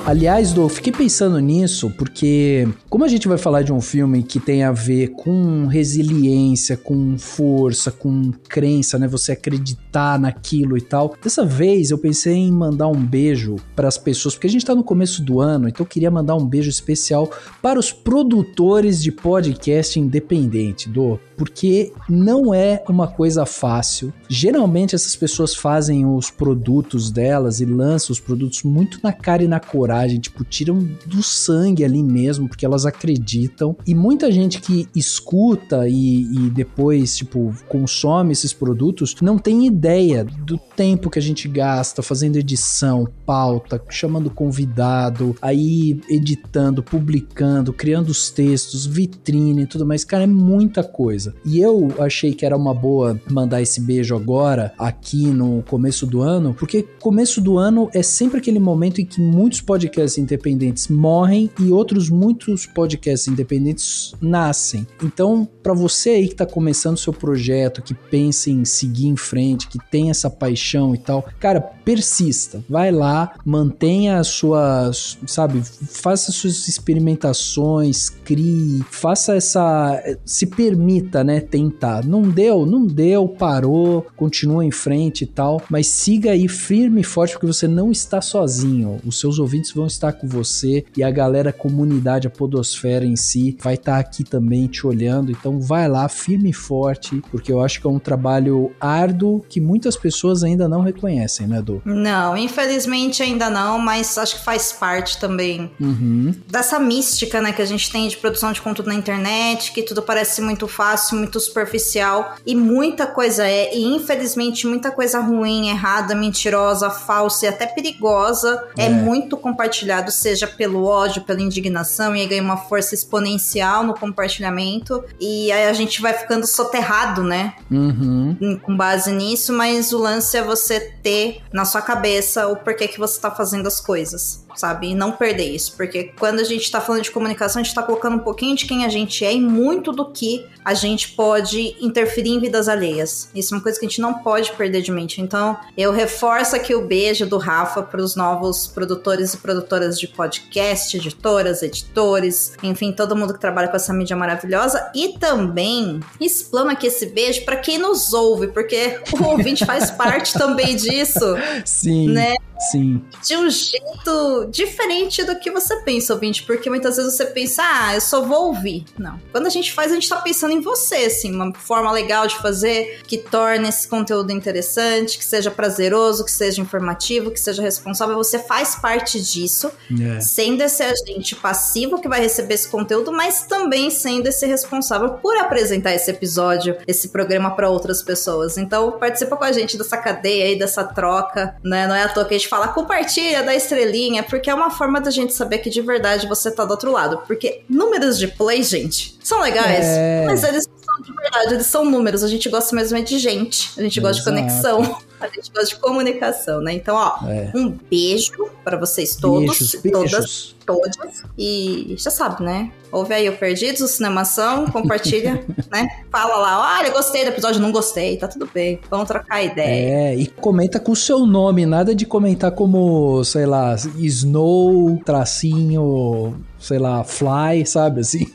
Aliás, 0.09 0.53
do 0.53 0.67
fiquei 0.67 0.91
pensando 0.91 1.38
nisso 1.38 1.91
porque, 1.91 2.67
como 2.89 3.06
a 3.06 3.07
gente 3.07 3.27
vai 3.27 3.38
falar 3.38 3.61
de 3.61 3.71
um 3.71 3.79
filme 3.79 4.23
que 4.23 4.39
tem 4.39 4.63
a 4.63 4.71
ver 4.71 5.09
com 5.09 5.67
resiliência, 5.67 6.75
com 6.75 7.15
força, 7.15 7.91
com 7.91 8.31
crença, 8.50 8.97
né? 8.97 9.07
Você 9.07 9.33
acreditar 9.33 10.17
naquilo 10.17 10.75
e 10.75 10.81
tal. 10.81 11.13
Dessa 11.21 11.45
vez 11.45 11.91
eu 11.91 11.97
pensei 12.00 12.33
em 12.33 12.51
mandar 12.51 12.88
um 12.88 13.00
beijo 13.00 13.57
para 13.75 13.88
as 13.88 14.00
pessoas, 14.00 14.33
porque 14.33 14.47
a 14.47 14.50
gente 14.50 14.65
tá 14.65 14.73
no 14.73 14.83
começo 14.83 15.21
do 15.21 15.39
ano, 15.39 15.69
então 15.69 15.83
eu 15.83 15.88
queria 15.88 16.09
mandar 16.09 16.33
um 16.33 16.44
beijo 16.44 16.71
especial 16.71 17.29
para 17.61 17.77
os 17.77 17.91
produtores 17.91 19.03
de 19.03 19.11
podcast 19.11 20.00
independente, 20.00 20.89
do 20.89 21.19
porque 21.39 21.94
não 22.09 22.53
é 22.53 22.83
uma 22.89 23.07
coisa 23.07 23.45
fácil. 23.45 24.13
Geralmente 24.27 24.94
essas 24.94 25.15
pessoas 25.15 25.56
fazem 25.56 26.06
os 26.06 26.29
produtos 26.29 27.09
delas 27.09 27.61
e 27.61 27.65
lançam 27.65 28.11
os 28.11 28.19
produtos 28.19 28.63
muito 28.63 29.00
na 29.01 29.13
cara 29.13 29.41
e 29.41 29.47
na 29.47 29.57
coragem, 29.57 29.98
tipo, 30.07 30.43
tiram 30.43 30.79
do 31.05 31.21
sangue 31.21 31.83
ali 31.83 32.01
mesmo, 32.01 32.47
porque 32.47 32.65
elas 32.65 32.85
acreditam. 32.85 33.75
E 33.85 33.93
muita 33.93 34.31
gente 34.31 34.61
que 34.61 34.87
escuta 34.95 35.87
e, 35.87 36.23
e 36.23 36.49
depois, 36.49 37.17
tipo, 37.17 37.53
consome 37.67 38.31
esses 38.31 38.53
produtos 38.53 39.15
não 39.21 39.37
tem 39.37 39.65
ideia 39.65 40.23
do 40.23 40.57
tempo 40.57 41.09
que 41.09 41.19
a 41.19 41.21
gente 41.21 41.47
gasta 41.47 42.01
fazendo 42.01 42.37
edição, 42.37 43.07
pauta, 43.25 43.81
chamando 43.89 44.29
convidado, 44.29 45.35
aí 45.41 45.99
editando, 46.09 46.81
publicando, 46.81 47.73
criando 47.73 48.09
os 48.09 48.29
textos, 48.29 48.85
vitrine 48.85 49.63
e 49.63 49.67
tudo 49.67 49.85
mais. 49.85 50.03
Cara, 50.03 50.23
é 50.23 50.27
muita 50.27 50.83
coisa. 50.83 51.33
E 51.45 51.59
eu 51.59 51.89
achei 51.99 52.33
que 52.33 52.45
era 52.45 52.55
uma 52.55 52.73
boa 52.73 53.19
mandar 53.29 53.61
esse 53.61 53.81
beijo 53.81 54.15
agora, 54.15 54.73
aqui 54.77 55.27
no 55.27 55.63
começo 55.63 56.05
do 56.05 56.21
ano, 56.21 56.53
porque 56.53 56.85
começo 56.99 57.41
do 57.41 57.57
ano 57.57 57.89
é 57.93 58.01
sempre 58.01 58.39
aquele 58.39 58.59
momento 58.59 59.01
em 59.01 59.05
que 59.05 59.21
muitos 59.21 59.61
podcasts 59.61 59.88
independentes 60.18 60.88
morrem 60.88 61.50
e 61.59 61.71
outros 61.71 62.09
muitos 62.09 62.65
podcasts 62.65 63.27
independentes 63.27 64.13
nascem. 64.21 64.86
Então, 65.03 65.47
para 65.63 65.73
você 65.73 66.11
aí 66.11 66.28
que 66.28 66.35
tá 66.35 66.45
começando 66.45 66.97
seu 66.97 67.13
projeto, 67.13 67.81
que 67.81 67.94
pensa 67.94 68.49
em 68.49 68.66
seguir 68.66 69.07
em 69.07 69.18
frente, 69.18 69.68
que 69.68 69.80
tem 69.90 70.09
essa 70.09 70.30
paixão 70.30 70.94
e 70.94 70.97
tal, 70.97 71.28
cara, 71.40 71.61
persista. 71.61 72.63
Vai 72.69 72.92
lá, 72.92 73.33
mantenha 73.45 74.19
as 74.19 74.28
suas, 74.28 75.18
sabe, 75.25 75.61
faça 75.61 76.31
suas 76.31 76.68
experimentações, 76.68 78.09
crie, 78.09 78.83
faça 78.90 79.35
essa 79.35 80.02
se 80.25 80.45
permita 80.45 81.19
né? 81.23 81.40
Tentar. 81.40 82.06
Não 82.06 82.21
deu, 82.23 82.66
não 82.66 82.85
deu, 82.85 83.28
parou, 83.28 84.06
continua 84.16 84.66
em 84.66 84.71
frente 84.71 85.23
e 85.23 85.28
tal, 85.28 85.61
mas 85.69 85.87
siga 85.87 86.31
aí 86.31 86.47
firme 86.47 87.02
e 87.02 87.04
forte 87.04 87.33
porque 87.33 87.47
você 87.47 87.68
não 87.68 87.92
está 87.92 88.21
sozinho. 88.21 88.99
Os 89.06 89.19
seus 89.19 89.40
ouvintes 89.40 89.69
vão 89.76 89.88
estar 89.88 90.14
com 90.14 90.28
você 90.28 90.85
e 90.95 91.04
a 91.04 91.11
galera, 91.11 91.49
a 91.49 91.54
comunidade, 91.54 92.28
a 92.28 92.30
podosfera 92.30 93.06
em 93.06 93.16
si 93.16 93.57
vai 93.61 93.76
estar 93.76 93.99
aqui 93.99 94.23
também 94.23 94.68
te 94.68 94.85
olhando. 94.85 95.31
Então 95.31 95.59
vai 95.59 95.88
lá 95.88 96.07
firme 96.09 96.49
e 96.49 96.54
forte, 96.54 97.21
porque 97.31 97.52
eu 97.52 97.61
acho 97.61 97.80
que 97.80 97.88
é 97.88 97.90
um 97.90 97.99
trabalho 97.99 98.71
árduo 98.80 99.44
que 99.47 99.59
muitas 99.59 99.95
pessoas 99.95 100.44
ainda 100.44 100.68
não 100.68 100.81
reconhecem, 100.81 101.47
né, 101.47 101.61
Du? 101.61 101.81
Não, 101.85 102.35
infelizmente 102.35 103.21
ainda 103.21 103.49
não, 103.49 103.80
mas 103.80 104.18
acho 104.18 104.38
que 104.38 104.44
faz 104.44 104.71
parte 104.71 105.19
também 105.19 105.71
uhum. 105.80 106.33
dessa 106.47 106.80
mística, 106.80 107.42
né, 107.42 107.52
que 107.52 107.61
a 107.61 107.66
gente 107.66 107.92
tem 107.92 108.07
de 108.07 108.18
produção 108.18 108.52
de 108.52 108.61
conteúdo 108.61 108.88
na 108.88 108.95
internet, 108.95 109.71
que 109.71 109.83
tudo 109.83 110.02
parece 110.02 110.42
muito 110.42 110.68
fácil 110.68 111.18
muito 111.18 111.40
superficial 111.40 112.35
e 112.45 112.56
muita 112.56 113.06
coisa 113.06 113.45
é, 113.45 113.76
e 113.76 113.83
infelizmente 113.83 114.68
muita 114.68 114.92
coisa 114.92 115.19
ruim, 115.19 115.69
errada, 115.69 116.16
mentirosa, 116.16 116.90
falsa 116.90 117.45
e 117.45 117.49
até 117.49 117.66
perigosa 117.66 118.68
é, 118.78 118.85
é 118.85 118.90
muito 118.90 119.38
compartilhado, 119.59 120.09
seja 120.09 120.47
pelo 120.47 120.85
ódio, 120.85 121.23
pela 121.23 121.42
indignação, 121.42 122.16
e 122.16 122.21
aí 122.21 122.28
ganha 122.28 122.42
uma 122.42 122.56
força 122.56 122.95
exponencial 122.95 123.83
no 123.83 123.94
compartilhamento, 123.94 125.04
e 125.19 125.51
aí 125.51 125.68
a 125.68 125.73
gente 125.73 126.01
vai 126.01 126.13
ficando 126.13 126.47
soterrado, 126.47 127.23
né? 127.23 127.56
Uhum. 127.69 128.57
Com 128.61 128.78
base 128.78 129.11
nisso, 129.11 129.51
mas 129.51 129.92
o 129.92 129.97
lance 129.97 130.37
é 130.37 130.42
você 130.42 130.80
ter 130.80 131.42
na 131.51 131.66
sua 131.66 131.81
cabeça 131.81 132.47
o 132.47 132.56
porquê 132.56 132.87
que 132.87 132.97
você 132.97 133.19
tá 133.19 133.30
fazendo 133.30 133.68
as 133.68 133.81
coisas. 133.81 134.45
Sabe? 134.56 134.89
E 134.89 134.95
não 134.95 135.11
perder 135.11 135.49
isso. 135.49 135.75
Porque 135.75 136.11
quando 136.18 136.39
a 136.39 136.44
gente 136.44 136.69
tá 136.71 136.81
falando 136.81 137.03
de 137.03 137.11
comunicação, 137.11 137.61
a 137.61 137.63
gente 137.63 137.73
tá 137.73 137.83
colocando 137.83 138.18
um 138.18 138.19
pouquinho 138.19 138.56
de 138.56 138.65
quem 138.65 138.85
a 138.85 138.89
gente 138.89 139.23
é 139.25 139.33
e 139.33 139.39
muito 139.39 139.91
do 139.91 140.06
que 140.06 140.45
a 140.63 140.73
gente 140.73 141.09
pode 141.09 141.75
interferir 141.79 142.31
em 142.31 142.39
vidas 142.39 142.68
alheias. 142.68 143.29
Isso 143.33 143.53
é 143.53 143.57
uma 143.57 143.63
coisa 143.63 143.79
que 143.79 143.85
a 143.85 143.89
gente 143.89 144.01
não 144.01 144.15
pode 144.15 144.51
perder 144.53 144.81
de 144.81 144.91
mente. 144.91 145.21
Então, 145.21 145.57
eu 145.77 145.91
reforço 145.91 146.56
aqui 146.56 146.75
o 146.75 146.85
beijo 146.85 147.25
do 147.25 147.37
Rafa 147.37 147.81
para 147.81 148.01
os 148.01 148.15
novos 148.15 148.68
produtores 148.68 149.33
e 149.33 149.37
produtoras 149.37 149.99
de 149.99 150.07
podcast, 150.07 150.95
editoras, 150.95 151.63
editores, 151.63 152.53
enfim, 152.61 152.91
todo 152.91 153.15
mundo 153.15 153.33
que 153.33 153.39
trabalha 153.39 153.68
com 153.68 153.75
essa 153.75 153.94
mídia 153.94 154.15
maravilhosa. 154.15 154.91
E 154.94 155.18
também 155.18 155.99
explano 156.19 156.71
aqui 156.71 156.87
esse 156.87 157.07
beijo 157.07 157.44
para 157.45 157.56
quem 157.57 157.77
nos 157.77 158.13
ouve, 158.13 158.47
porque 158.47 159.01
o 159.19 159.23
ouvinte 159.23 159.65
faz 159.65 159.89
parte 159.91 160.33
também 160.33 160.75
disso. 160.75 161.35
Sim. 161.65 162.09
Né? 162.09 162.35
Sim. 162.71 163.01
De 163.25 163.37
um 163.37 163.49
jeito 163.49 164.38
diferente 164.45 165.23
do 165.23 165.39
que 165.39 165.51
você 165.51 165.75
pensa, 165.77 166.13
ouvinte, 166.13 166.43
porque 166.43 166.69
muitas 166.69 166.97
vezes 166.97 167.15
você 167.15 167.25
pensa, 167.25 167.61
ah, 167.63 167.95
eu 167.95 168.01
só 168.01 168.21
vou 168.21 168.47
ouvir. 168.47 168.85
Não. 168.97 169.19
Quando 169.31 169.47
a 169.47 169.49
gente 169.49 169.71
faz, 169.73 169.91
a 169.91 169.95
gente 169.95 170.09
tá 170.09 170.17
pensando 170.17 170.53
em 170.53 170.61
você, 170.61 170.95
assim, 170.97 171.33
uma 171.33 171.53
forma 171.53 171.91
legal 171.91 172.27
de 172.27 172.37
fazer 172.37 173.01
que 173.07 173.17
torne 173.17 173.69
esse 173.69 173.87
conteúdo 173.87 174.31
interessante, 174.31 175.17
que 175.17 175.25
seja 175.25 175.51
prazeroso, 175.51 176.23
que 176.25 176.31
seja 176.31 176.61
informativo, 176.61 177.31
que 177.31 177.39
seja 177.39 177.61
responsável. 177.61 178.15
Você 178.15 178.39
faz 178.39 178.75
parte 178.75 179.19
disso, 179.21 179.71
É. 180.01 180.19
sendo 180.19 180.61
esse 180.61 180.83
agente 180.83 181.35
passivo 181.35 181.99
que 182.01 182.07
vai 182.07 182.19
receber 182.21 182.53
esse 182.55 182.67
conteúdo, 182.67 183.11
mas 183.11 183.43
também 183.43 183.89
sendo 183.89 184.27
esse 184.27 184.45
responsável 184.45 185.11
por 185.15 185.35
apresentar 185.37 185.93
esse 185.93 186.09
episódio, 186.11 186.77
esse 186.87 187.09
programa 187.09 187.51
para 187.55 187.69
outras 187.69 188.01
pessoas. 188.01 188.57
Então, 188.57 188.91
participa 188.93 189.35
com 189.35 189.43
a 189.43 189.51
gente 189.51 189.77
dessa 189.77 189.97
cadeia 189.97 190.45
aí, 190.45 190.57
dessa 190.57 190.83
troca, 190.83 191.55
né? 191.63 191.87
Não 191.87 191.95
é 191.95 192.03
à 192.03 192.09
toa 192.09 192.25
que 192.25 192.35
a 192.35 192.37
gente 192.37 192.47
fala, 192.47 192.67
compartilha 192.69 193.43
da 193.43 193.55
estrelinha, 193.55 194.23
porque 194.30 194.50
é 194.50 194.54
uma 194.54 194.69
forma 194.69 195.02
da 195.02 195.12
gente 195.12 195.33
saber 195.33 195.57
que 195.59 195.69
de 195.69 195.81
verdade 195.81 196.28
você 196.28 196.52
tá 196.52 196.64
do 196.66 196.71
outro 196.71 196.92
lado. 196.92 197.21
Porque 197.28 197.64
números 197.69 198.18
de 198.18 198.28
play, 198.28 198.64
gente, 198.64 199.18
são 199.24 199.42
legais, 199.42 199.86
É. 199.86 200.24
mas 200.26 200.44
eles 200.44 200.68
de 201.03 201.13
verdade, 201.13 201.53
eles 201.56 201.65
são 201.68 201.85
números. 201.85 202.23
A 202.23 202.27
gente 202.27 202.49
gosta 202.49 202.75
mesmo 202.75 202.97
é 202.97 203.01
de 203.01 203.18
gente, 203.19 203.71
a 203.77 203.81
gente 203.81 203.99
gosta 203.99 204.21
de 204.31 204.39
Exato. 204.39 204.75
conexão. 204.77 204.97
A 205.19 205.27
gente 205.27 205.51
gosta 205.51 205.75
de 205.75 205.75
comunicação, 205.81 206.61
né? 206.61 206.71
Então, 206.71 206.95
ó, 206.95 207.27
É. 207.27 207.51
um 207.53 207.68
beijo 207.91 208.49
para 208.63 208.77
vocês 208.77 209.18
todos, 209.18 209.57
Beijos, 209.59 209.71
todas, 209.91 210.11
beijos. 210.11 210.56
todas. 210.65 211.23
E 211.37 211.94
já 211.97 212.09
sabe, 212.09 212.41
né? 212.41 212.71
Ouve 212.89 213.13
aí 213.13 213.27
o 213.27 213.35
Perdidos, 213.35 213.81
o 213.81 213.87
Cinemação, 213.89 214.68
compartilha, 214.68 215.44
né? 215.69 215.89
Fala 216.09 216.37
lá, 216.37 216.77
olha, 216.79 216.89
gostei 216.91 217.25
do 217.25 217.31
episódio, 217.31 217.59
não 217.59 217.69
gostei, 217.73 218.15
tá 218.15 218.29
tudo 218.29 218.49
bem. 218.53 218.79
Vamos 218.89 219.09
trocar 219.09 219.44
ideia. 219.44 220.11
É, 220.11 220.15
e 220.15 220.25
comenta 220.25 220.79
com 220.79 220.94
o 220.94 220.95
seu 220.95 221.25
nome, 221.25 221.65
nada 221.65 221.94
de 221.94 222.06
comentar 222.06 222.51
como, 222.53 223.21
sei 223.25 223.45
lá, 223.45 223.75
Snow, 223.97 225.01
tracinho, 225.03 226.41
sei 226.57 226.79
lá, 226.79 227.03
Fly, 227.03 227.65
sabe 227.65 227.99
assim? 227.99 228.25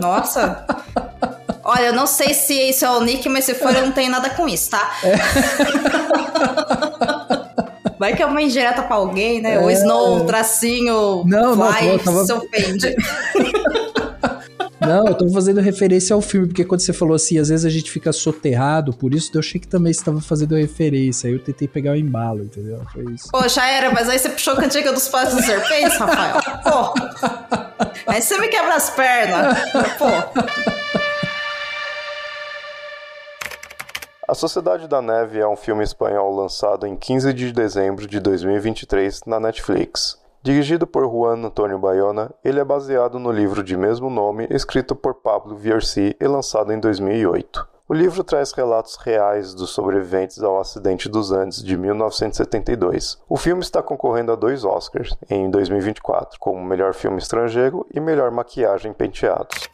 Nossa. 0.00 0.66
Olha, 1.64 1.86
eu 1.86 1.92
não 1.92 2.06
sei 2.06 2.34
se 2.34 2.54
isso 2.54 2.84
é 2.84 2.90
o 2.90 3.00
nick, 3.02 3.28
mas 3.28 3.44
se 3.44 3.54
for, 3.54 3.74
eu 3.74 3.82
não 3.82 3.92
tenho 3.92 4.10
nada 4.10 4.30
com 4.30 4.48
isso, 4.48 4.70
tá? 4.70 4.92
Vai 7.98 8.16
que 8.16 8.22
é 8.22 8.26
uma 8.26 8.42
indireta 8.42 8.82
pra 8.82 8.96
alguém, 8.96 9.40
né? 9.40 9.58
O 9.60 9.70
É. 9.70 9.74
Snow, 9.74 10.24
tracinho, 10.26 11.22
Não, 11.24 11.54
não, 11.54 11.72
fly, 11.72 11.88
eu 11.88 11.98
tava- 12.00 12.24
se 12.26 12.32
ofende. 12.32 12.96
Não, 14.80 15.06
eu 15.06 15.14
tô 15.14 15.28
fazendo 15.30 15.60
referência 15.60 16.12
ao 16.12 16.20
filme, 16.20 16.48
porque 16.48 16.64
quando 16.64 16.80
você 16.80 16.92
falou 16.92 17.14
assim, 17.14 17.38
às 17.38 17.48
vezes 17.48 17.64
a 17.64 17.70
gente 17.70 17.88
fica 17.88 18.12
soterrado, 18.12 18.92
por 18.92 19.14
isso 19.14 19.30
eu 19.32 19.38
achei 19.38 19.60
que 19.60 19.68
também 19.68 19.92
você 19.92 20.02
tava 20.02 20.20
fazendo 20.20 20.56
referência. 20.56 21.28
Aí 21.28 21.34
eu 21.34 21.38
tentei 21.38 21.68
pegar 21.68 21.92
o 21.92 21.96
embalo, 21.96 22.42
entendeu? 22.42 22.80
Foi 22.92 23.04
isso. 23.14 23.28
Poxa, 23.30 23.64
era, 23.64 23.92
mas 23.92 24.08
aí 24.08 24.18
você 24.18 24.28
puxou 24.30 24.54
a 24.54 24.56
cantiga 24.56 24.92
dos 24.92 25.06
pais 25.06 25.32
dos 25.32 25.44
serpentes, 25.44 25.96
Rafael. 25.96 26.40
Pô. 26.64 26.94
Aí 28.08 28.20
você 28.20 28.36
me 28.38 28.48
quebra 28.48 28.74
as 28.74 28.90
pernas. 28.90 29.56
Pô. 29.96 30.06
A 34.28 34.34
Sociedade 34.34 34.86
da 34.86 35.02
Neve 35.02 35.40
é 35.40 35.48
um 35.48 35.56
filme 35.56 35.82
espanhol 35.82 36.32
lançado 36.32 36.86
em 36.86 36.94
15 36.94 37.34
de 37.34 37.52
dezembro 37.52 38.06
de 38.06 38.20
2023 38.20 39.22
na 39.26 39.40
Netflix. 39.40 40.16
Dirigido 40.40 40.86
por 40.86 41.02
Juan 41.10 41.44
Antonio 41.44 41.76
Bayona, 41.76 42.32
ele 42.44 42.60
é 42.60 42.64
baseado 42.64 43.18
no 43.18 43.32
livro 43.32 43.64
de 43.64 43.76
mesmo 43.76 44.08
nome 44.08 44.46
escrito 44.48 44.94
por 44.94 45.14
Pablo 45.14 45.56
Vierci 45.56 46.16
e 46.20 46.26
lançado 46.28 46.72
em 46.72 46.78
2008. 46.78 47.68
O 47.88 47.94
livro 47.94 48.22
traz 48.22 48.52
relatos 48.52 48.96
reais 48.96 49.54
dos 49.54 49.70
sobreviventes 49.70 50.40
ao 50.40 50.60
acidente 50.60 51.08
dos 51.08 51.32
Andes 51.32 51.60
de 51.60 51.76
1972. 51.76 53.18
O 53.28 53.36
filme 53.36 53.60
está 53.60 53.82
concorrendo 53.82 54.30
a 54.30 54.36
dois 54.36 54.64
Oscars 54.64 55.16
em 55.28 55.50
2024, 55.50 56.38
como 56.38 56.64
melhor 56.64 56.94
filme 56.94 57.18
estrangeiro 57.18 57.84
e 57.92 57.98
melhor 57.98 58.30
maquiagem 58.30 58.92
penteados. 58.92 59.68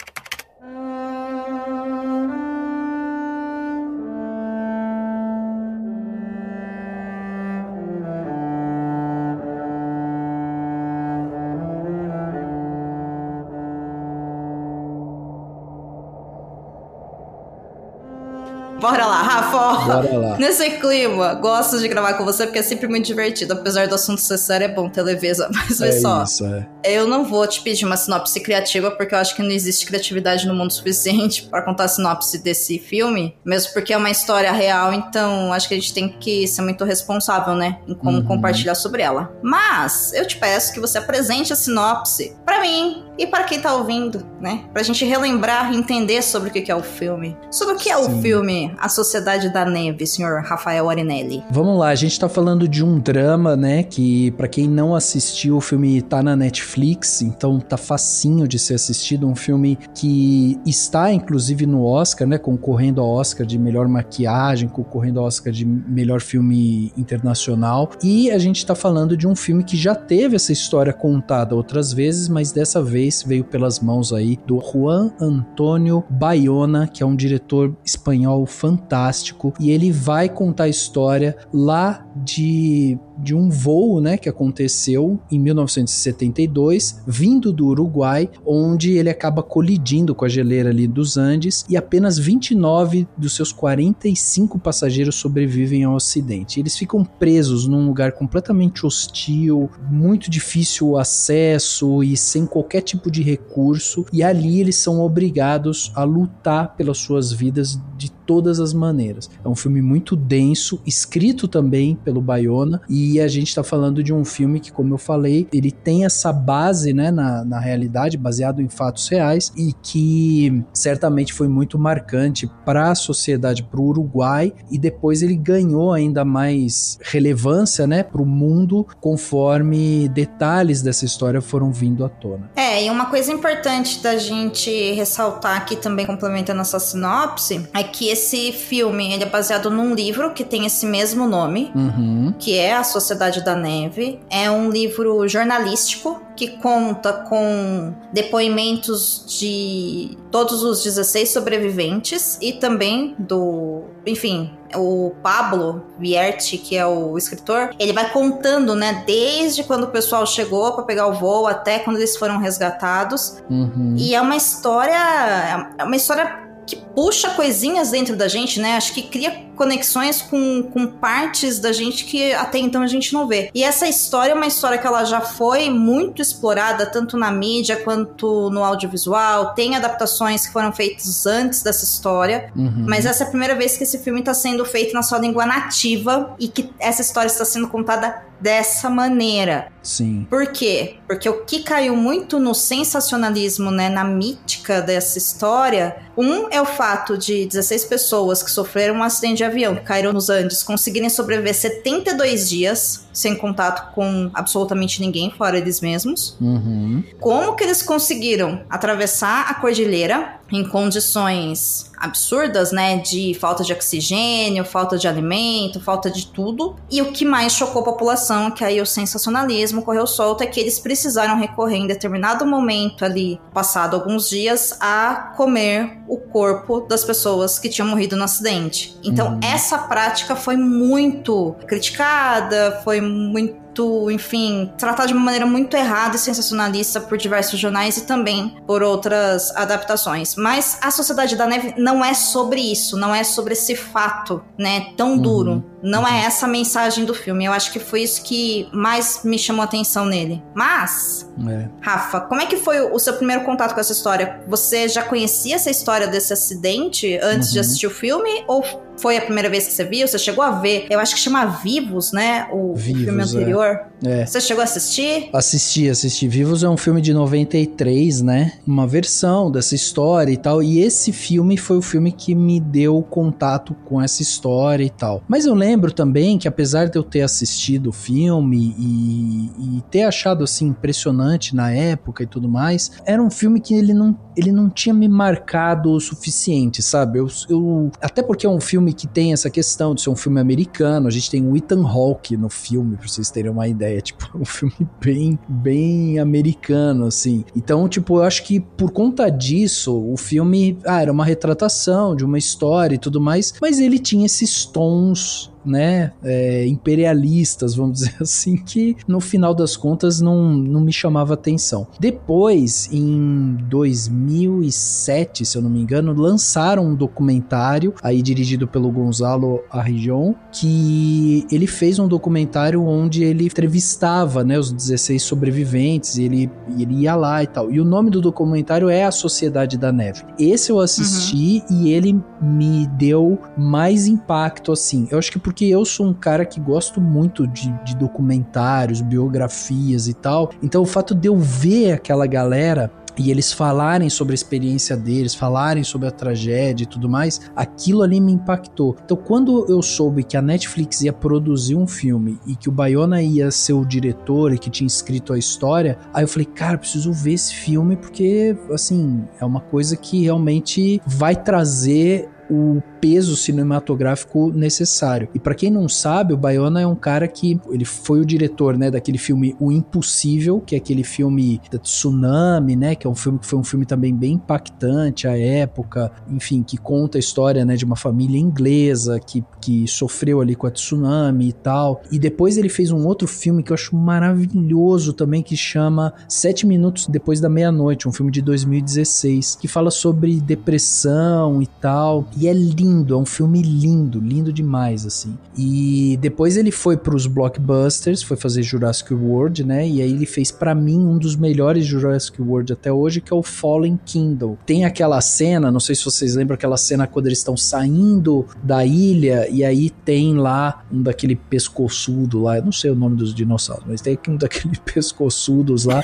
Bora 18.81 19.07
lá, 19.07 19.23
Rafa. 19.23 19.87
Bora 20.03 20.19
lá. 20.19 20.39
Nesse 20.39 20.71
clima, 20.79 21.35
gosto 21.35 21.79
de 21.79 21.89
gravar 21.89 22.15
com 22.15 22.25
você 22.25 22.47
porque 22.47 22.61
é 22.61 22.63
sempre 22.63 22.87
muito 22.89 23.07
divertido. 23.07 23.53
Apesar 23.55 23.89
do 23.89 23.95
assunto 23.95 24.21
ser 24.21 24.39
sério, 24.39 24.65
é 24.67 24.69
bom 24.69 24.89
ter 24.89 25.03
leveza. 25.03 25.49
Mas 25.55 25.79
vê 25.81 25.89
É 25.89 25.93
só. 26.01 26.23
isso, 26.23 26.45
é. 26.47 26.67
Eu 26.85 27.07
não 27.07 27.25
vou 27.25 27.47
te 27.47 27.61
pedir 27.61 27.85
uma 27.85 27.97
sinopse 27.97 28.39
criativa, 28.41 28.91
porque 28.91 29.15
eu 29.15 29.19
acho 29.19 29.35
que 29.35 29.43
não 29.43 29.51
existe 29.51 29.85
criatividade 29.87 30.47
no 30.47 30.55
mundo 30.55 30.73
suficiente 30.73 31.43
pra 31.45 31.63
contar 31.63 31.85
a 31.85 31.89
sinopse 31.89 32.39
desse 32.39 32.79
filme, 32.79 33.37
mesmo 33.45 33.73
porque 33.73 33.93
é 33.93 33.97
uma 33.97 34.11
história 34.11 34.51
real, 34.53 34.93
então 34.93 35.53
acho 35.53 35.67
que 35.69 35.75
a 35.75 35.77
gente 35.77 35.93
tem 35.93 36.09
que 36.09 36.47
ser 36.47 36.63
muito 36.63 36.85
responsável, 36.85 37.55
né, 37.55 37.79
em 37.87 37.95
como 37.95 38.19
Uhum. 38.19 38.25
compartilhar 38.25 38.75
sobre 38.75 39.03
ela. 39.03 39.33
Mas 39.43 40.13
eu 40.15 40.27
te 40.27 40.37
peço 40.37 40.73
que 40.73 40.81
você 40.81 40.99
apresente 40.99 41.53
a 41.53 41.57
sinopse 41.57 42.37
pra 42.45 42.61
mim 42.61 43.05
e 43.19 43.27
para 43.27 43.45
quem 43.45 43.61
tá 43.61 43.75
ouvindo, 43.75 44.25
né, 44.41 44.65
pra 44.73 44.83
gente 44.83 45.05
relembrar 45.05 45.73
e 45.73 45.77
entender 45.77 46.23
sobre 46.23 46.51
o 46.51 46.53
que 46.53 46.71
é 46.71 46.75
o 46.75 46.83
filme. 46.83 47.37
Sobre 47.51 47.75
o 47.75 47.77
que 47.77 47.91
é 47.91 47.97
o 47.97 48.05
Sim. 48.05 48.23
filme 48.23 48.75
A 48.79 48.89
Sociedade 48.89 49.53
da 49.53 49.65
Neve, 49.65 50.07
senhor 50.07 50.43
Rafael 50.43 50.89
Arinelli. 50.89 51.43
Vamos 51.51 51.79
lá, 51.79 51.89
a 51.89 51.95
gente 51.95 52.19
tá 52.19 52.29
falando 52.29 52.69
de 52.69 52.85
um 52.85 53.01
drama, 53.01 53.57
né? 53.57 53.83
Que 53.83 54.31
pra 54.33 54.47
quem 54.47 54.69
não 54.69 54.95
assistiu, 54.95 55.57
o 55.57 55.61
filme 55.61 56.01
tá 56.01 56.23
na 56.23 56.37
Netflix, 56.37 57.21
então 57.23 57.59
tá 57.59 57.77
facinho 57.77 58.47
de 58.47 58.59
ser 58.59 58.75
assistido. 58.75 59.27
Um 59.27 59.35
filme 59.35 59.77
que 59.95 60.59
está 60.65 61.13
inclusive 61.13 61.67
no 61.67 61.85
Oscar, 61.85 62.29
né? 62.29 62.39
Concorrendo 62.39 63.01
ao 63.01 63.09
Oscar 63.09 63.45
de 63.45 63.59
melhor 63.59 63.89
maquiagem, 63.89 64.69
concorrendo 64.69 65.19
ao 65.19 65.27
Oscar 65.27 65.53
de 65.53 65.65
melhor 65.65 66.21
filme 66.21 66.93
internacional. 66.97 67.91
E 68.03 68.31
a 68.31 68.39
gente 68.39 68.65
tá 68.65 68.75
falando 68.75 69.17
de 69.17 69.27
um 69.27 69.35
filme 69.35 69.65
que 69.65 69.77
já 69.77 69.95
teve 69.95 70.37
essa 70.37 70.53
história 70.53 70.93
contada 70.93 71.57
outras 71.57 71.93
vezes, 71.93 72.29
mas 72.29 72.53
dessa 72.53 72.83
vez 72.83 73.08
veio 73.27 73.45
pelas 73.45 73.81
mãos 73.81 74.12
aí 74.12 74.38
do 74.47 74.61
Juan 74.61 75.12
Antonio 75.21 76.05
Bayona, 76.09 76.87
que 76.87 77.03
é 77.03 77.07
um 77.07 77.17
diretor 77.17 77.77
espanhol 77.85 78.47
fantástico, 78.47 79.53
e 79.59 79.71
ele 79.71 79.91
vai 79.91 80.29
contar 80.29 80.65
a 80.65 80.69
história 80.69 81.37
lá 81.53 82.07
de, 82.17 82.99
de 83.19 83.35
um 83.35 83.51
voo, 83.51 84.01
né, 84.01 84.17
que 84.17 84.29
aconteceu 84.29 85.19
em 85.31 85.39
1972, 85.39 87.03
vindo 87.07 87.53
do 87.53 87.67
Uruguai, 87.67 88.31
onde 88.45 88.93
ele 88.93 89.11
acaba 89.11 89.43
colidindo 89.43 90.15
com 90.15 90.25
a 90.25 90.29
geleira 90.29 90.71
ali 90.71 90.87
dos 90.87 91.17
Andes 91.17 91.65
e 91.69 91.77
apenas 91.77 92.19
29 92.19 93.07
dos 93.17 93.35
seus 93.35 93.53
45 93.53 94.59
passageiros 94.59 95.17
sobrevivem 95.17 95.85
ao 95.85 95.97
acidente. 95.97 96.61
Eles 96.61 96.77
ficam 96.77 97.05
presos 97.05 97.67
num 97.67 97.87
lugar 97.87 98.13
completamente 98.13 98.87
hostil, 98.87 99.71
muito 99.91 100.31
difícil 100.31 100.89
o 100.89 100.99
acesso 100.99 102.03
e 102.03 102.17
sem 102.17 102.47
qualquer 102.47 102.83
tipo 102.83 103.11
de 103.11 103.23
recurso, 103.23 104.05
e 104.13 104.23
ali 104.23 104.61
eles 104.61 104.77
são 104.77 105.01
obrigados 105.01 105.93
a 105.95 106.05
lutar 106.05 106.77
pelas 106.77 106.99
suas 106.99 107.33
vidas 107.33 107.79
de 107.97 108.18
todas 108.29 108.61
as 108.61 108.75
maneiras. 108.75 109.31
É 109.43 109.49
um 109.49 109.57
filme 109.57 109.81
muito 109.81 110.15
denso, 110.15 110.83
escrito 110.87 111.49
também 111.49 111.95
pelo 112.05 112.21
Bayona, 112.21 112.83
e 112.87 113.19
a 113.19 113.27
gente 113.27 113.55
tá 113.55 113.65
falando 113.65 114.05
de 114.05 114.13
um 114.13 114.23
filme 114.23 114.61
que, 114.61 114.71
como 114.71 114.93
eu 114.93 114.99
falei, 114.99 115.49
ele 115.51 115.71
tem 115.71 116.05
essa 116.05 116.31
base, 116.31 116.93
né, 116.93 117.11
na, 117.11 117.43
na 117.43 117.59
realidade, 117.59 118.19
baseado 118.19 118.61
em 118.61 118.69
fatos 118.69 119.09
reais, 119.09 119.51
e 119.57 119.73
que 119.83 120.63
certamente 120.75 121.33
foi 121.33 121.49
muito 121.49 121.79
marcante 121.79 122.47
para 122.67 122.91
a 122.91 122.95
sociedade, 122.95 123.63
para 123.63 123.81
o 123.81 123.87
Uruguai, 123.87 124.53
e 124.71 124.79
depois 124.79 125.23
ele 125.23 125.35
ganhou 125.35 125.91
ainda 125.91 126.23
mais 126.23 126.99
relevância, 127.01 127.87
né, 127.87 128.03
para 128.03 128.21
o 128.21 128.27
mundo, 128.27 128.87
conforme 129.01 130.07
detalhes 130.11 130.83
dessa 130.83 131.07
história 131.07 131.41
foram 131.41 131.73
vindo 131.73 132.05
à 132.05 132.11
tona. 132.11 132.51
É, 132.55 132.85
e 132.85 132.91
uma 132.91 133.07
coisa 133.07 133.33
importante 133.33 134.03
da 134.03 134.19
gente 134.19 134.71
ressaltar 134.93 135.57
aqui 135.57 135.77
também, 135.77 136.05
complementando 136.05 136.61
essa 136.61 136.79
sinopse, 136.79 137.67
é 137.73 137.83
que 137.83 138.18
esse 138.18 138.18
filme 138.53 139.13
ele 139.13 139.23
é 139.23 139.27
baseado 139.27 139.71
num 139.71 139.95
livro 139.95 140.33
que 140.33 140.45
tem 140.45 140.67
esse 140.67 140.87
mesmo 140.87 141.27
nome, 141.27 141.71
Uhum. 141.75 142.35
que 142.39 142.57
é 142.57 142.75
A 142.75 142.85
Sociedade 142.85 143.45
da 143.45 143.55
Neve. 143.55 144.21
É 144.31 144.51
um 144.51 144.71
livro 144.71 145.27
jornalístico 145.29 146.21
que 146.37 146.49
conta 146.59 147.13
com 147.13 147.93
depoimentos 148.13 149.25
de 149.27 150.17
todos 150.31 150.63
os 150.63 150.83
16 150.85 151.31
sobreviventes 151.31 152.39
e 152.41 152.53
também 152.53 153.17
do, 153.19 153.83
enfim, 154.07 154.53
o 154.77 155.13
Pablo 155.23 155.83
Vierti, 155.99 156.57
que 156.59 156.77
é 156.77 156.87
o 156.87 157.17
escritor, 157.19 157.71
ele 157.79 157.93
vai 157.93 158.11
contando, 158.11 158.75
né, 158.75 159.03
desde 159.07 159.65
quando 159.65 159.85
o 159.85 159.89
pessoal 159.89 160.25
chegou 160.27 160.73
para 160.73 160.85
pegar 160.85 161.07
o 161.09 161.15
voo 161.15 161.47
até 161.47 161.81
quando 161.81 161.97
eles 161.97 162.17
foram 162.17 162.39
resgatados. 162.39 163.39
Uhum. 163.51 163.95
E 163.99 164.15
é 164.15 164.21
uma 164.21 164.37
história, 164.37 165.69
é 165.79 165.85
uma 165.85 165.97
história 165.97 166.48
que 166.69 166.77
puxa 166.77 167.31
coisinhas 167.31 167.91
dentro 167.91 168.15
da 168.15 168.29
gente, 168.29 168.61
né? 168.61 168.77
Acho 168.77 168.93
que 168.93 169.03
cria 169.03 169.48
conexões 169.59 170.23
com, 170.23 170.62
com 170.62 170.87
partes 170.87 171.59
da 171.59 171.73
gente 171.73 172.05
que 172.05 172.33
até 172.33 172.59
então 172.59 172.81
a 172.81 172.87
gente 172.87 173.12
não 173.12 173.27
vê. 173.27 173.50
E 173.53 173.65
essa 173.65 173.88
história 173.88 174.33
é 174.33 174.35
uma 174.35 174.47
história 174.47 174.79
que 174.79 174.87
ela 174.87 175.05
já 175.05 175.21
foi 175.21 175.69
muito 175.69 176.23
explorada, 176.23 176.87
tanto 176.87 177.19
na 177.19 177.31
mídia 177.31 177.77
quanto 177.77 178.49
no 178.50 178.62
audiovisual. 178.62 179.55
Tem 179.55 179.75
adaptações 179.75 180.47
que 180.47 180.53
foram 180.53 180.73
feitas 180.73 181.27
antes 181.27 181.62
dessa 181.62 181.85
história. 181.85 182.50
Uhum. 182.57 182.87
Mas 182.88 183.05
essa 183.05 183.25
é 183.25 183.27
a 183.27 183.31
primeira 183.31 183.57
vez 183.57 183.77
que 183.77 183.83
esse 183.83 183.99
filme 183.99 184.21
está 184.21 184.33
sendo 184.33 184.65
feito 184.65 184.95
na 184.95 185.03
sua 185.03 185.19
língua 185.19 185.45
nativa 185.45 186.35
e 186.38 186.47
que 186.47 186.71
essa 186.79 187.03
história 187.03 187.27
está 187.27 187.45
sendo 187.45 187.69
contada 187.69 188.29
dessa 188.41 188.88
maneira. 188.88 189.69
Sim. 189.83 190.27
Por 190.29 190.47
quê? 190.49 190.97
Porque 191.07 191.29
o 191.29 191.45
que 191.45 191.62
caiu 191.62 191.97
muito 191.97 192.38
no 192.38 192.55
sensacionalismo, 192.55 193.71
né, 193.71 193.88
na 193.88 194.05
mítica 194.05 194.81
dessa 194.81 195.19
história, 195.19 195.97
um 196.17 196.49
é 196.50 196.61
o 196.61 196.67
fato 196.67 197.17
de 197.17 197.47
16 197.47 197.85
pessoas 197.87 198.43
que 198.43 198.50
sofreram 198.50 198.97
um 198.97 199.03
acidente 199.03 199.38
de 199.38 199.45
avião, 199.49 199.75
que 199.75 199.83
caíram 199.83 200.12
nos 200.12 200.31
Andes, 200.31 200.62
conseguirem 200.62 201.11
sobreviver 201.11 201.55
72 201.55 202.49
dias 202.49 203.07
sem 203.12 203.35
contato 203.35 203.93
com 203.95 204.31
absolutamente 204.33 205.00
ninguém, 205.00 205.31
fora 205.31 205.59
eles 205.59 205.81
mesmos. 205.81 206.37
Uhum. 206.40 207.02
Como 207.21 207.57
que 207.57 207.64
eles 207.64 207.83
conseguiram 207.83 208.62
atravessar 208.71 209.50
a 209.50 209.55
cordilheira 209.55 210.40
em 210.50 210.67
condições 210.69 211.88
absurdas, 212.00 212.73
né? 212.73 212.99
De 212.99 213.35
falta 213.35 213.62
de 213.64 213.73
oxigênio, 213.73 214.64
falta 214.64 214.97
de 214.99 215.07
alimento, 215.09 215.81
falta 215.81 216.11
de 216.11 216.26
tudo. 216.26 216.76
E 216.90 217.02
o 217.02 217.12
que 217.12 217.25
mais 217.25 217.52
chocou 217.52 217.83
a 217.83 217.85
população, 217.85 218.50
que 218.50 218.64
aí 218.64 218.81
o 218.81 218.87
sensacionalismo 218.87 219.83
correu 219.83 220.07
solto, 220.07 220.43
é 220.43 220.47
que 220.47 220.61
eles 220.61 220.78
precisaram 220.78 221.38
recorrer 221.38 221.76
em 221.76 221.87
determinado 221.87 222.47
momento 222.47 223.05
ali, 223.05 223.40
passado 223.52 223.95
alguns 223.95 224.28
dias, 224.28 224.76
a 224.81 225.33
comer 225.37 225.99
o 226.09 226.17
corpo 226.19 226.81
das 226.81 227.05
pessoas 227.05 227.59
que 227.59 227.69
tinham 227.69 227.88
morrido 227.88 228.17
no 228.17 228.25
acidente. 228.25 228.97
Então, 229.02 229.33
Uhum. 229.35 229.40
essa 229.43 229.78
prática 229.78 230.35
foi 230.37 230.57
muito 230.57 231.55
criticada, 231.67 232.81
foi 232.85 233.00
muito 233.00 233.68
enfim, 234.11 234.73
tratada 234.79 235.09
de 235.09 235.15
uma 235.15 235.23
maneira 235.25 235.47
muito 235.47 235.77
errada 235.77 236.17
e 236.17 236.19
sensacionalista 236.19 237.01
por 237.01 237.17
diversos 237.19 237.59
jornais 237.59 237.97
e 237.97 238.03
também 238.03 238.57
por 238.67 238.83
outras 238.83 239.55
adaptações. 239.57 240.35
Mas 240.37 240.79
a 240.83 240.91
Sociedade 240.91 241.37
da 241.37 241.47
Neve 241.47 241.75
não 241.77 242.05
é 242.05 242.15
sobre 242.15 242.61
isso, 242.61 242.97
não 242.97 243.15
é 243.15 243.23
sobre 243.25 243.53
esse 243.53 243.75
fato, 243.77 244.43
né, 244.59 244.87
tão 244.97 245.13
Uhum. 245.13 245.19
duro. 245.19 245.65
Não 245.83 246.07
é 246.07 246.25
essa 246.25 246.47
a 246.47 246.49
mensagem 246.49 247.05
do 247.05 247.15
filme. 247.15 247.45
Eu 247.45 247.53
acho 247.53 247.73
que 247.73 247.79
foi 247.79 248.03
isso 248.03 248.23
que 248.23 248.69
mais 248.73 249.21
me 249.25 249.39
chamou 249.39 249.63
a 249.63 249.65
atenção 249.65 250.05
nele. 250.05 250.43
Mas, 250.55 251.29
É. 251.49 251.69
Rafa, 251.81 252.21
como 252.23 252.41
é 252.41 252.47
que 252.47 252.57
foi 252.57 252.81
o 252.81 252.99
seu 252.99 253.13
primeiro 253.15 253.45
contato 253.45 253.73
com 253.75 253.81
essa 253.81 253.93
história? 253.93 254.41
Você 254.49 254.89
já 254.89 255.03
conhecia 255.05 255.55
essa 255.55 255.71
história 255.71 256.09
desse 256.09 256.33
acidente 256.33 257.17
antes 257.23 257.53
de 257.53 257.59
Uhum. 257.59 257.65
assistir 257.65 257.87
o 257.87 257.91
filme? 257.91 258.43
Ou 258.49 258.65
foi 258.97 259.17
a 259.17 259.21
primeira 259.21 259.49
vez 259.49 259.69
que 259.69 259.73
você 259.73 259.85
viu? 259.85 260.09
Você 260.09 260.19
chegou 260.19 260.43
a 260.43 260.51
ver? 260.51 260.87
Eu 260.91 260.99
acho 260.99 261.15
que 261.15 261.21
chama 261.21 261.47
Vivos, 261.47 262.11
né? 262.13 262.49
O, 262.53 262.75
Vivos, 262.75 263.05
filme 263.05 263.21
é. 263.21 263.25
anterior. 263.25 263.81
É. 264.05 264.27
Você 264.27 264.41
chegou 264.41 264.61
a 264.61 264.65
assistir? 264.65 265.31
Assisti, 265.33 265.89
assisti. 265.89 266.27
Vivos 266.27 266.65
é 266.65 266.69
um 266.69 266.77
filme 266.77 267.01
de 267.01 267.15
93, 267.15 268.21
né? 268.23 268.55
Uma 268.67 268.87
versão 268.87 269.51
dessa 269.51 269.75
história 269.77 270.33
e 270.33 270.37
tal. 270.37 270.61
E 270.63 270.81
esse 270.81 271.13
filme 271.13 271.57
foi 271.57 271.77
o 271.79 271.83
filme 271.83 272.11
que 272.11 272.35
me 272.35 272.59
deu 272.59 273.01
contato 273.09 273.75
com 273.85 274.03
essa 274.03 274.21
história 274.23 274.83
e 274.85 274.91
tal. 274.91 275.23
Mas 275.29 275.47
eu 275.47 275.55
lembro 275.55 275.68
também 275.93 276.39
que, 276.39 276.47
apesar 276.49 276.89
de 276.89 276.97
eu 276.99 277.03
ter 277.03 277.23
assistido 277.23 277.89
o 277.89 277.93
filme 277.93 278.75
e, 278.79 279.79
e 279.79 279.83
ter 279.91 280.03
achado 280.03 280.45
assim 280.45 280.67
impressionante 280.69 281.55
na 281.55 281.71
época 281.71 282.23
e 282.23 282.27
tudo 282.27 282.49
mais, 282.49 282.93
era 283.05 283.23
um 283.23 283.31
filme 283.31 283.61
que 283.61 283.75
ele 283.75 283.93
não, 283.93 284.17
ele 284.37 284.53
não 284.53 284.71
tinha 284.71 284.95
me 284.95 285.09
marcado 285.09 285.91
o 285.93 286.01
suficiente, 286.01 286.83
sabe? 286.83 287.19
Eu, 287.19 287.29
eu- 287.49 287.91
até 288.01 288.23
porque 288.23 288.47
é 288.47 288.51
um 288.51 288.61
filme 288.61 288.93
que 288.93 289.07
tem 289.07 289.33
essa 289.33 289.51
questão 289.51 289.95
de 289.95 290.03
ser 290.03 290.11
um 290.11 290.16
filme 290.16 290.40
americano. 290.40 291.09
A 291.09 291.11
gente 291.11 291.31
tem 291.31 291.45
o 291.47 291.57
Ethan 291.57 291.87
Hawke 291.87 292.37
no 292.37 292.49
filme, 292.49 292.97
pra 292.97 293.07
vocês 293.09 293.31
terem 293.31 293.51
uma 293.51 293.66
ideia. 293.69 294.01
Tipo, 294.09 294.31
é 294.35 294.38
um 294.38 294.45
filme 294.45 294.75
bem, 295.01 295.38
bem 295.49 296.19
americano, 296.19 297.07
assim. 297.07 297.45
Então, 297.55 297.88
tipo, 297.88 298.19
eu 298.19 298.23
acho 298.23 298.42
que 298.45 298.59
por 298.61 298.90
conta 298.90 299.29
disso, 299.31 299.95
o 299.95 300.16
filme, 300.16 300.79
ah, 300.87 301.03
era 301.03 301.12
uma 301.12 301.25
retratação 301.25 302.14
de 302.16 302.25
uma 302.25 302.38
história 302.38 302.95
e 302.95 302.99
tudo 302.99 303.21
mais, 303.21 303.53
mas 303.61 303.79
ele 303.79 303.99
tinha 303.99 304.25
esses 304.27 304.64
tons 304.64 305.51
né, 305.64 306.12
é, 306.23 306.66
imperialistas, 306.66 307.75
vamos 307.75 308.01
dizer 308.01 308.16
assim, 308.21 308.57
que 308.57 308.97
no 309.07 309.21
final 309.21 309.55
das 309.55 309.77
contas 309.77 310.21
não, 310.21 310.53
não 310.55 310.81
me 310.81 310.92
chamava 310.92 311.35
atenção. 311.35 311.87
Depois, 311.99 312.88
em 312.92 313.57
2007, 313.68 315.44
se 315.44 315.57
eu 315.57 315.62
não 315.62 315.71
me 315.71 315.81
engano, 315.81 316.12
lançaram 316.12 316.87
um 316.87 316.94
documentário, 316.94 317.94
aí 318.03 318.23
dirigido 318.23 318.66
pelo 318.66 318.90
Gonzalo 318.90 319.61
Arrijon, 319.71 320.35
que 320.53 321.47
ele 321.51 321.66
fez 321.66 321.99
um 321.99 322.09
documentário 322.09 322.85
onde 322.85 323.23
ele 323.25 323.47
entrevistava, 323.47 324.44
né, 324.44 324.59
os 324.59 324.73
16 324.73 325.23
sobreviventes, 325.23 326.16
e 326.16 326.25
ele, 326.25 326.51
ele 326.79 327.03
ia 327.03 327.14
lá 327.14 327.42
e 327.42 327.47
tal. 327.47 327.71
E 327.71 327.81
o 327.81 327.85
nome 327.85 328.11
do 328.11 328.21
documentário 328.21 328.88
é 328.88 329.05
A 329.05 329.11
Sociedade 329.11 329.77
da 329.77 329.92
Neve. 329.92 330.23
Esse 330.38 330.71
eu 330.71 330.81
assisti 330.81 331.62
e 331.71 331.90
ele 331.90 332.21
me 332.40 332.87
deu 332.87 333.38
mais 333.57 334.07
impacto, 334.07 334.73
assim. 334.73 335.09
Eu 335.11 335.18
acho 335.18 335.31
que 335.31 335.38
porque 335.49 335.65
eu 335.65 335.83
sou 335.83 336.05
um 336.05 336.13
cara 336.13 336.45
que 336.45 336.61
gosto 336.61 337.01
muito 337.01 337.47
de, 337.47 337.73
de 337.83 337.97
documentários, 337.97 339.01
biografias 339.01 340.07
e 340.07 340.13
tal. 340.13 340.51
Então 340.63 340.83
o 340.83 340.85
fato 340.85 341.15
de 341.15 341.27
eu 341.27 341.39
ver 341.39 341.93
aquela 341.93 342.27
galera 342.27 342.93
e 343.17 343.31
eles 343.31 343.51
falarem 343.51 344.11
sobre 344.11 344.35
a 344.35 344.35
experiência 344.35 344.95
deles, 344.95 345.35
falarem 345.35 345.83
sobre 345.83 346.07
a 346.07 346.11
tragédia 346.11 346.85
e 346.85 346.87
tudo 346.87 347.09
mais, 347.09 347.51
aquilo 347.57 348.03
ali 348.03 348.21
me 348.21 348.31
impactou. 348.31 348.95
Então, 349.03 349.17
quando 349.17 349.65
eu 349.71 349.81
soube 349.81 350.23
que 350.23 350.37
a 350.37 350.43
Netflix 350.43 351.01
ia 351.01 351.15
produzir 351.15 351.75
um 351.75 351.87
filme 351.87 352.39
e 352.47 352.55
que 352.55 352.69
o 352.69 352.73
Bayona 352.73 353.23
ia 353.23 353.51
ser 353.51 353.73
o 353.73 353.87
diretor 353.87 354.53
e 354.53 354.59
que 354.59 354.69
tinha 354.69 354.87
escrito 354.87 355.33
a 355.33 355.39
história, 355.39 355.99
aí 356.13 356.25
eu 356.25 356.29
falei, 356.29 356.47
cara, 356.47 356.77
preciso 356.77 357.11
ver 357.11 357.33
esse 357.33 357.55
filme 357.55 357.97
porque, 357.97 358.55
assim, 358.71 359.25
é 359.41 359.45
uma 359.47 359.61
coisa 359.61 359.97
que 359.97 360.23
realmente 360.23 361.01
vai 361.07 361.35
trazer 361.35 362.29
o 362.51 362.81
peso 363.01 363.37
cinematográfico 363.37 364.53
necessário. 364.53 365.29
E 365.35 365.39
para 365.39 365.55
quem 365.55 365.71
não 365.71 365.89
sabe, 365.89 366.35
o 366.35 366.37
Bayona 366.37 366.81
é 366.81 366.87
um 366.87 366.95
cara 366.95 367.27
que 367.29 367.61
ele 367.71 367.85
foi 367.85 368.21
o 368.21 368.27
diretor, 368.27 368.77
né, 368.77 368.91
daquele 368.91 369.19
filme 369.19 369.55
O 369.61 369.71
Impossível, 369.71 370.61
que 370.61 370.75
é 370.75 370.79
aquele 370.79 371.05
filme 371.05 371.61
da 371.71 371.79
tsunami, 371.79 372.77
né, 372.77 372.95
que 372.95 373.07
é 373.07 373.11
um 373.11 373.15
filme 373.15 373.39
que 373.39 373.47
foi 373.47 373.59
um 373.59 373.65
filme 373.65 373.87
também 373.87 374.15
bem 374.15 374.35
impactante 374.35 375.27
à 375.27 375.39
época, 375.39 376.11
enfim, 376.29 376.63
que 376.63 376.77
conta 376.77 377.19
a 377.19 377.21
história, 377.21 377.65
né, 377.65 377.77
de 377.77 377.85
uma 377.85 377.97
família 377.97 378.39
inglesa 378.39 379.21
que, 379.21 379.45
que 379.61 379.87
sofreu 379.87 380.41
ali 380.41 380.55
com 380.55 380.67
a 380.67 380.71
tsunami 380.71 381.49
e 381.49 381.53
tal. 381.53 382.03
E 382.11 382.19
depois 382.19 382.57
ele 382.57 382.69
fez 382.69 382.91
um 382.91 383.07
outro 383.07 383.29
filme 383.29 383.63
que 383.63 383.73
eu 383.73 383.75
acho 383.75 383.97
maravilhoso 383.97 385.13
também 385.13 385.43
que 385.43 385.57
chama 385.57 386.13
Sete 386.29 386.67
Minutos 386.67 387.07
Depois 387.07 387.41
da 387.41 387.49
Meia-Noite, 387.49 388.09
um 388.09 388.13
filme 388.13 388.31
de 388.33 388.43
2016, 388.43 389.57
que 389.57 389.69
fala 389.69 389.91
sobre 389.91 390.41
depressão 390.41 391.63
e 391.63 391.67
tal. 391.67 392.27
E 392.37 392.49
é 392.49 392.53
lindo, 392.53 392.88
é 393.14 393.16
um 393.16 393.27
filme 393.27 393.62
lindo, 393.62 394.20
lindo 394.20 394.53
demais, 394.53 395.07
assim. 395.07 395.37
E 395.57 396.18
depois 396.20 396.57
ele 396.57 396.70
foi 396.70 396.96
pros 396.96 397.27
blockbusters, 397.27 398.22
foi 398.22 398.37
fazer 398.37 398.62
Jurassic 398.62 399.12
World, 399.12 399.64
né? 399.64 399.88
E 399.88 400.03
aí 400.03 400.11
ele 400.11 400.27
fez 400.27 400.51
para 400.51 400.74
mim 400.74 400.98
um 400.98 401.18
dos 401.18 401.37
melhores 401.37 401.85
Jurassic 401.85 402.40
World 402.40 402.72
até 402.72 402.92
hoje, 402.92 403.20
que 403.20 403.33
é 403.33 403.37
o 403.37 403.42
Fallen 403.42 403.98
Kingdom. 404.05 404.57
Tem 404.66 404.85
aquela 404.85 405.20
cena, 405.20 405.70
não 405.70 405.81
sei 405.81 405.94
se 405.94 406.05
vocês 406.05 406.35
lembram 406.35 406.55
aquela 406.55 406.77
cena 406.77 407.07
quando 407.07 407.27
eles 407.27 407.38
estão 407.38 407.57
saindo 407.57 408.46
da 408.62 408.85
ilha 408.85 409.48
e 409.51 409.64
aí 409.64 409.90
tem 409.90 410.37
lá 410.37 410.85
um 410.92 411.03
daquele 411.03 411.37
pescoçudo 411.37 412.42
lá, 412.42 412.59
eu 412.59 412.64
não 412.64 412.72
sei 412.72 412.90
o 412.90 412.94
nome 412.94 413.16
dos 413.16 413.35
dinossauros, 413.35 413.85
mas 413.87 414.01
tem 414.01 414.18
um 414.29 414.37
daquele 414.37 414.79
pescoçudos 414.85 415.85
lá 415.85 416.03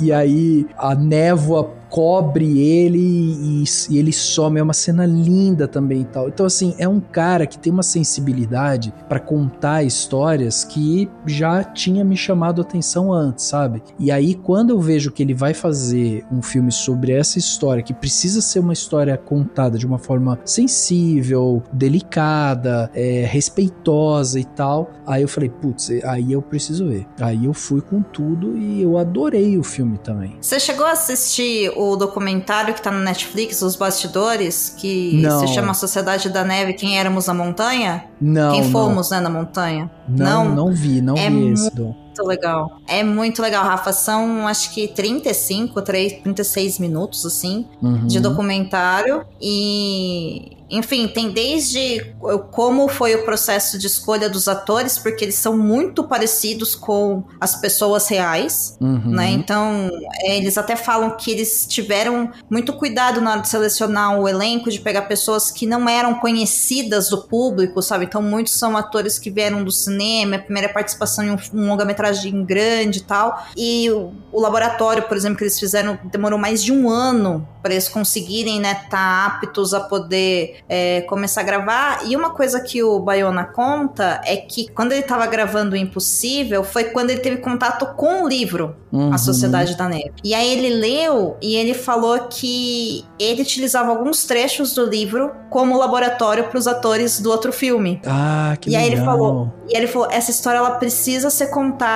e 0.00 0.12
aí 0.12 0.66
a 0.76 0.94
névoa 0.94 1.70
cobre 1.88 2.58
ele 2.58 2.98
e, 2.98 3.64
e 3.90 3.98
ele 3.98 4.12
some. 4.12 4.58
É 4.58 4.62
uma 4.62 4.72
cena 4.72 5.06
linda 5.06 5.66
também 5.68 6.02
e 6.02 6.04
tal. 6.04 6.28
Então, 6.28 6.46
assim, 6.46 6.74
é 6.78 6.88
um 6.88 7.00
cara 7.00 7.46
que 7.46 7.58
tem 7.58 7.72
uma 7.72 7.82
sensibilidade 7.82 8.92
para 9.08 9.20
contar 9.20 9.82
histórias 9.82 10.64
que 10.64 11.08
já 11.26 11.62
tinha 11.64 12.04
me 12.04 12.16
chamado 12.16 12.60
a 12.60 12.64
atenção 12.64 13.12
antes, 13.12 13.44
sabe? 13.44 13.82
E 13.98 14.10
aí, 14.10 14.34
quando 14.34 14.70
eu 14.70 14.80
vejo 14.80 15.10
que 15.10 15.22
ele 15.22 15.34
vai 15.34 15.54
fazer 15.54 16.24
um 16.30 16.42
filme 16.42 16.72
sobre 16.72 17.12
essa 17.12 17.38
história, 17.38 17.82
que 17.82 17.94
precisa 17.94 18.40
ser 18.40 18.60
uma 18.60 18.72
história 18.72 19.16
contada 19.16 19.78
de 19.78 19.86
uma 19.86 19.98
forma 19.98 20.38
sensível, 20.44 21.62
delicada, 21.72 22.90
é, 22.94 23.24
respeitosa 23.26 24.38
e 24.40 24.44
tal, 24.44 24.90
aí 25.06 25.22
eu 25.22 25.28
falei, 25.28 25.48
putz, 25.48 25.90
aí 26.04 26.32
eu 26.32 26.42
preciso 26.42 26.88
ver. 26.88 27.06
Aí 27.20 27.44
eu 27.44 27.54
fui 27.54 27.80
com 27.80 28.02
tudo 28.02 28.56
e 28.56 28.82
eu 28.82 28.98
adorei 28.98 29.58
o 29.58 29.62
filme 29.62 29.98
também. 29.98 30.36
Você 30.40 30.58
chegou 30.58 30.86
a 30.86 30.92
assistir 30.92 31.70
o 31.76 31.96
documentário 31.96 32.74
que 32.74 32.82
tá 32.82 32.90
no 32.90 33.00
Netflix, 33.00 33.62
Os 33.62 33.76
Bastidores, 33.76 34.74
que 34.76 35.20
Não. 35.22 35.40
se 35.46 35.54
chama 35.54 35.74
Sociedade 35.74 36.28
da 36.28 36.44
Neve, 36.44 36.72
Quem 36.74 36.98
Éramos 36.98 37.26
na 37.26 37.34
Montanha? 37.34 38.04
Não, 38.20 38.52
Quem 38.52 38.62
não. 38.64 38.70
fomos, 38.70 39.10
né, 39.10 39.20
na 39.20 39.30
montanha? 39.30 39.90
Não, 40.08 40.48
não, 40.48 40.72
vi, 40.72 41.00
não 41.00 41.16
É 41.16 41.28
vi 41.30 41.48
esse. 41.52 41.70
Dom. 41.74 41.94
Muito 42.16 42.28
legal. 42.28 42.78
É 42.86 43.02
muito 43.02 43.42
legal, 43.42 43.64
Rafa. 43.64 43.92
São 43.92 44.46
acho 44.48 44.72
que 44.72 44.88
35, 44.88 45.82
3, 45.82 46.20
36 46.22 46.78
minutos, 46.78 47.24
assim, 47.26 47.66
Uhum. 47.82 48.06
de 48.06 48.20
documentário. 48.20 49.24
E. 49.40 50.52
Enfim, 50.68 51.06
tem 51.06 51.30
desde 51.30 52.12
como 52.50 52.88
foi 52.88 53.14
o 53.14 53.24
processo 53.24 53.78
de 53.78 53.86
escolha 53.86 54.28
dos 54.28 54.48
atores, 54.48 54.98
porque 54.98 55.24
eles 55.24 55.36
são 55.36 55.56
muito 55.56 56.02
parecidos 56.02 56.74
com 56.74 57.22
as 57.40 57.54
pessoas 57.54 58.08
reais, 58.08 58.76
Uhum. 58.80 59.12
né? 59.12 59.30
Então, 59.30 59.88
é, 60.24 60.36
eles 60.36 60.58
até 60.58 60.74
falam 60.74 61.10
que 61.16 61.30
eles 61.30 61.66
tiveram 61.68 62.32
muito 62.50 62.72
cuidado 62.72 63.20
na 63.20 63.30
hora 63.30 63.40
de 63.42 63.48
selecionar 63.48 64.18
o 64.18 64.28
elenco, 64.28 64.68
de 64.68 64.80
pegar 64.80 65.02
pessoas 65.02 65.52
que 65.52 65.66
não 65.66 65.88
eram 65.88 66.14
conhecidas 66.16 67.10
do 67.10 67.18
público, 67.22 67.80
sabe? 67.80 68.06
Então, 68.06 68.20
muitos 68.20 68.54
são 68.54 68.76
atores 68.76 69.20
que 69.20 69.30
vieram 69.30 69.62
do 69.62 69.70
cinema, 69.70 70.34
a 70.34 70.40
primeira 70.40 70.68
participação 70.68 71.24
em 71.24 71.30
um, 71.30 71.36
um 71.54 71.68
longa-metragem 71.68 72.05
grande 72.44 72.98
e 72.98 73.02
tal. 73.02 73.44
E 73.56 73.90
o, 73.90 74.12
o 74.32 74.40
laboratório, 74.40 75.02
por 75.04 75.16
exemplo, 75.16 75.38
que 75.38 75.44
eles 75.44 75.58
fizeram, 75.58 75.98
demorou 76.04 76.38
mais 76.38 76.62
de 76.62 76.72
um 76.72 76.88
ano 76.88 77.46
para 77.62 77.72
eles 77.72 77.88
conseguirem, 77.88 78.60
né, 78.60 78.78
estar 78.84 79.26
aptos 79.26 79.74
a 79.74 79.80
poder 79.80 80.58
é, 80.68 81.00
começar 81.02 81.40
a 81.40 81.44
gravar. 81.44 82.00
E 82.06 82.14
uma 82.14 82.30
coisa 82.30 82.60
que 82.60 82.82
o 82.82 83.00
Bayona 83.00 83.44
conta 83.44 84.20
é 84.24 84.36
que 84.36 84.68
quando 84.68 84.92
ele 84.92 85.00
estava 85.00 85.26
gravando 85.26 85.74
o 85.74 85.76
Impossível, 85.76 86.62
foi 86.62 86.84
quando 86.84 87.10
ele 87.10 87.20
teve 87.20 87.38
contato 87.38 87.86
com 87.96 88.22
o 88.22 88.28
livro 88.28 88.76
Uhum. 88.92 89.12
a 89.12 89.18
Sociedade 89.18 89.76
da 89.76 89.88
Neve. 89.88 90.12
E 90.24 90.32
aí 90.32 90.50
ele 90.50 90.70
leu 90.74 91.36
e 91.42 91.54
ele 91.56 91.74
falou 91.74 92.18
que 92.30 93.04
ele 93.18 93.42
utilizava 93.42 93.90
alguns 93.90 94.24
trechos 94.24 94.72
do 94.72 94.86
livro 94.86 95.32
como 95.50 95.76
laboratório 95.76 96.44
para 96.44 96.58
os 96.58 96.66
atores 96.66 97.20
do 97.20 97.30
outro 97.30 97.52
filme. 97.52 98.00
Ah, 98.06 98.56
que 98.58 98.70
E 98.70 98.76
aí 98.76 98.88
legal. 98.88 98.96
ele 98.96 99.04
falou, 99.04 99.52
e 99.68 99.76
aí 99.76 99.82
ele 99.82 99.86
falou, 99.86 100.08
essa 100.10 100.30
história 100.30 100.58
ela 100.58 100.70
precisa 100.72 101.28
ser 101.28 101.48
contada 101.48 101.95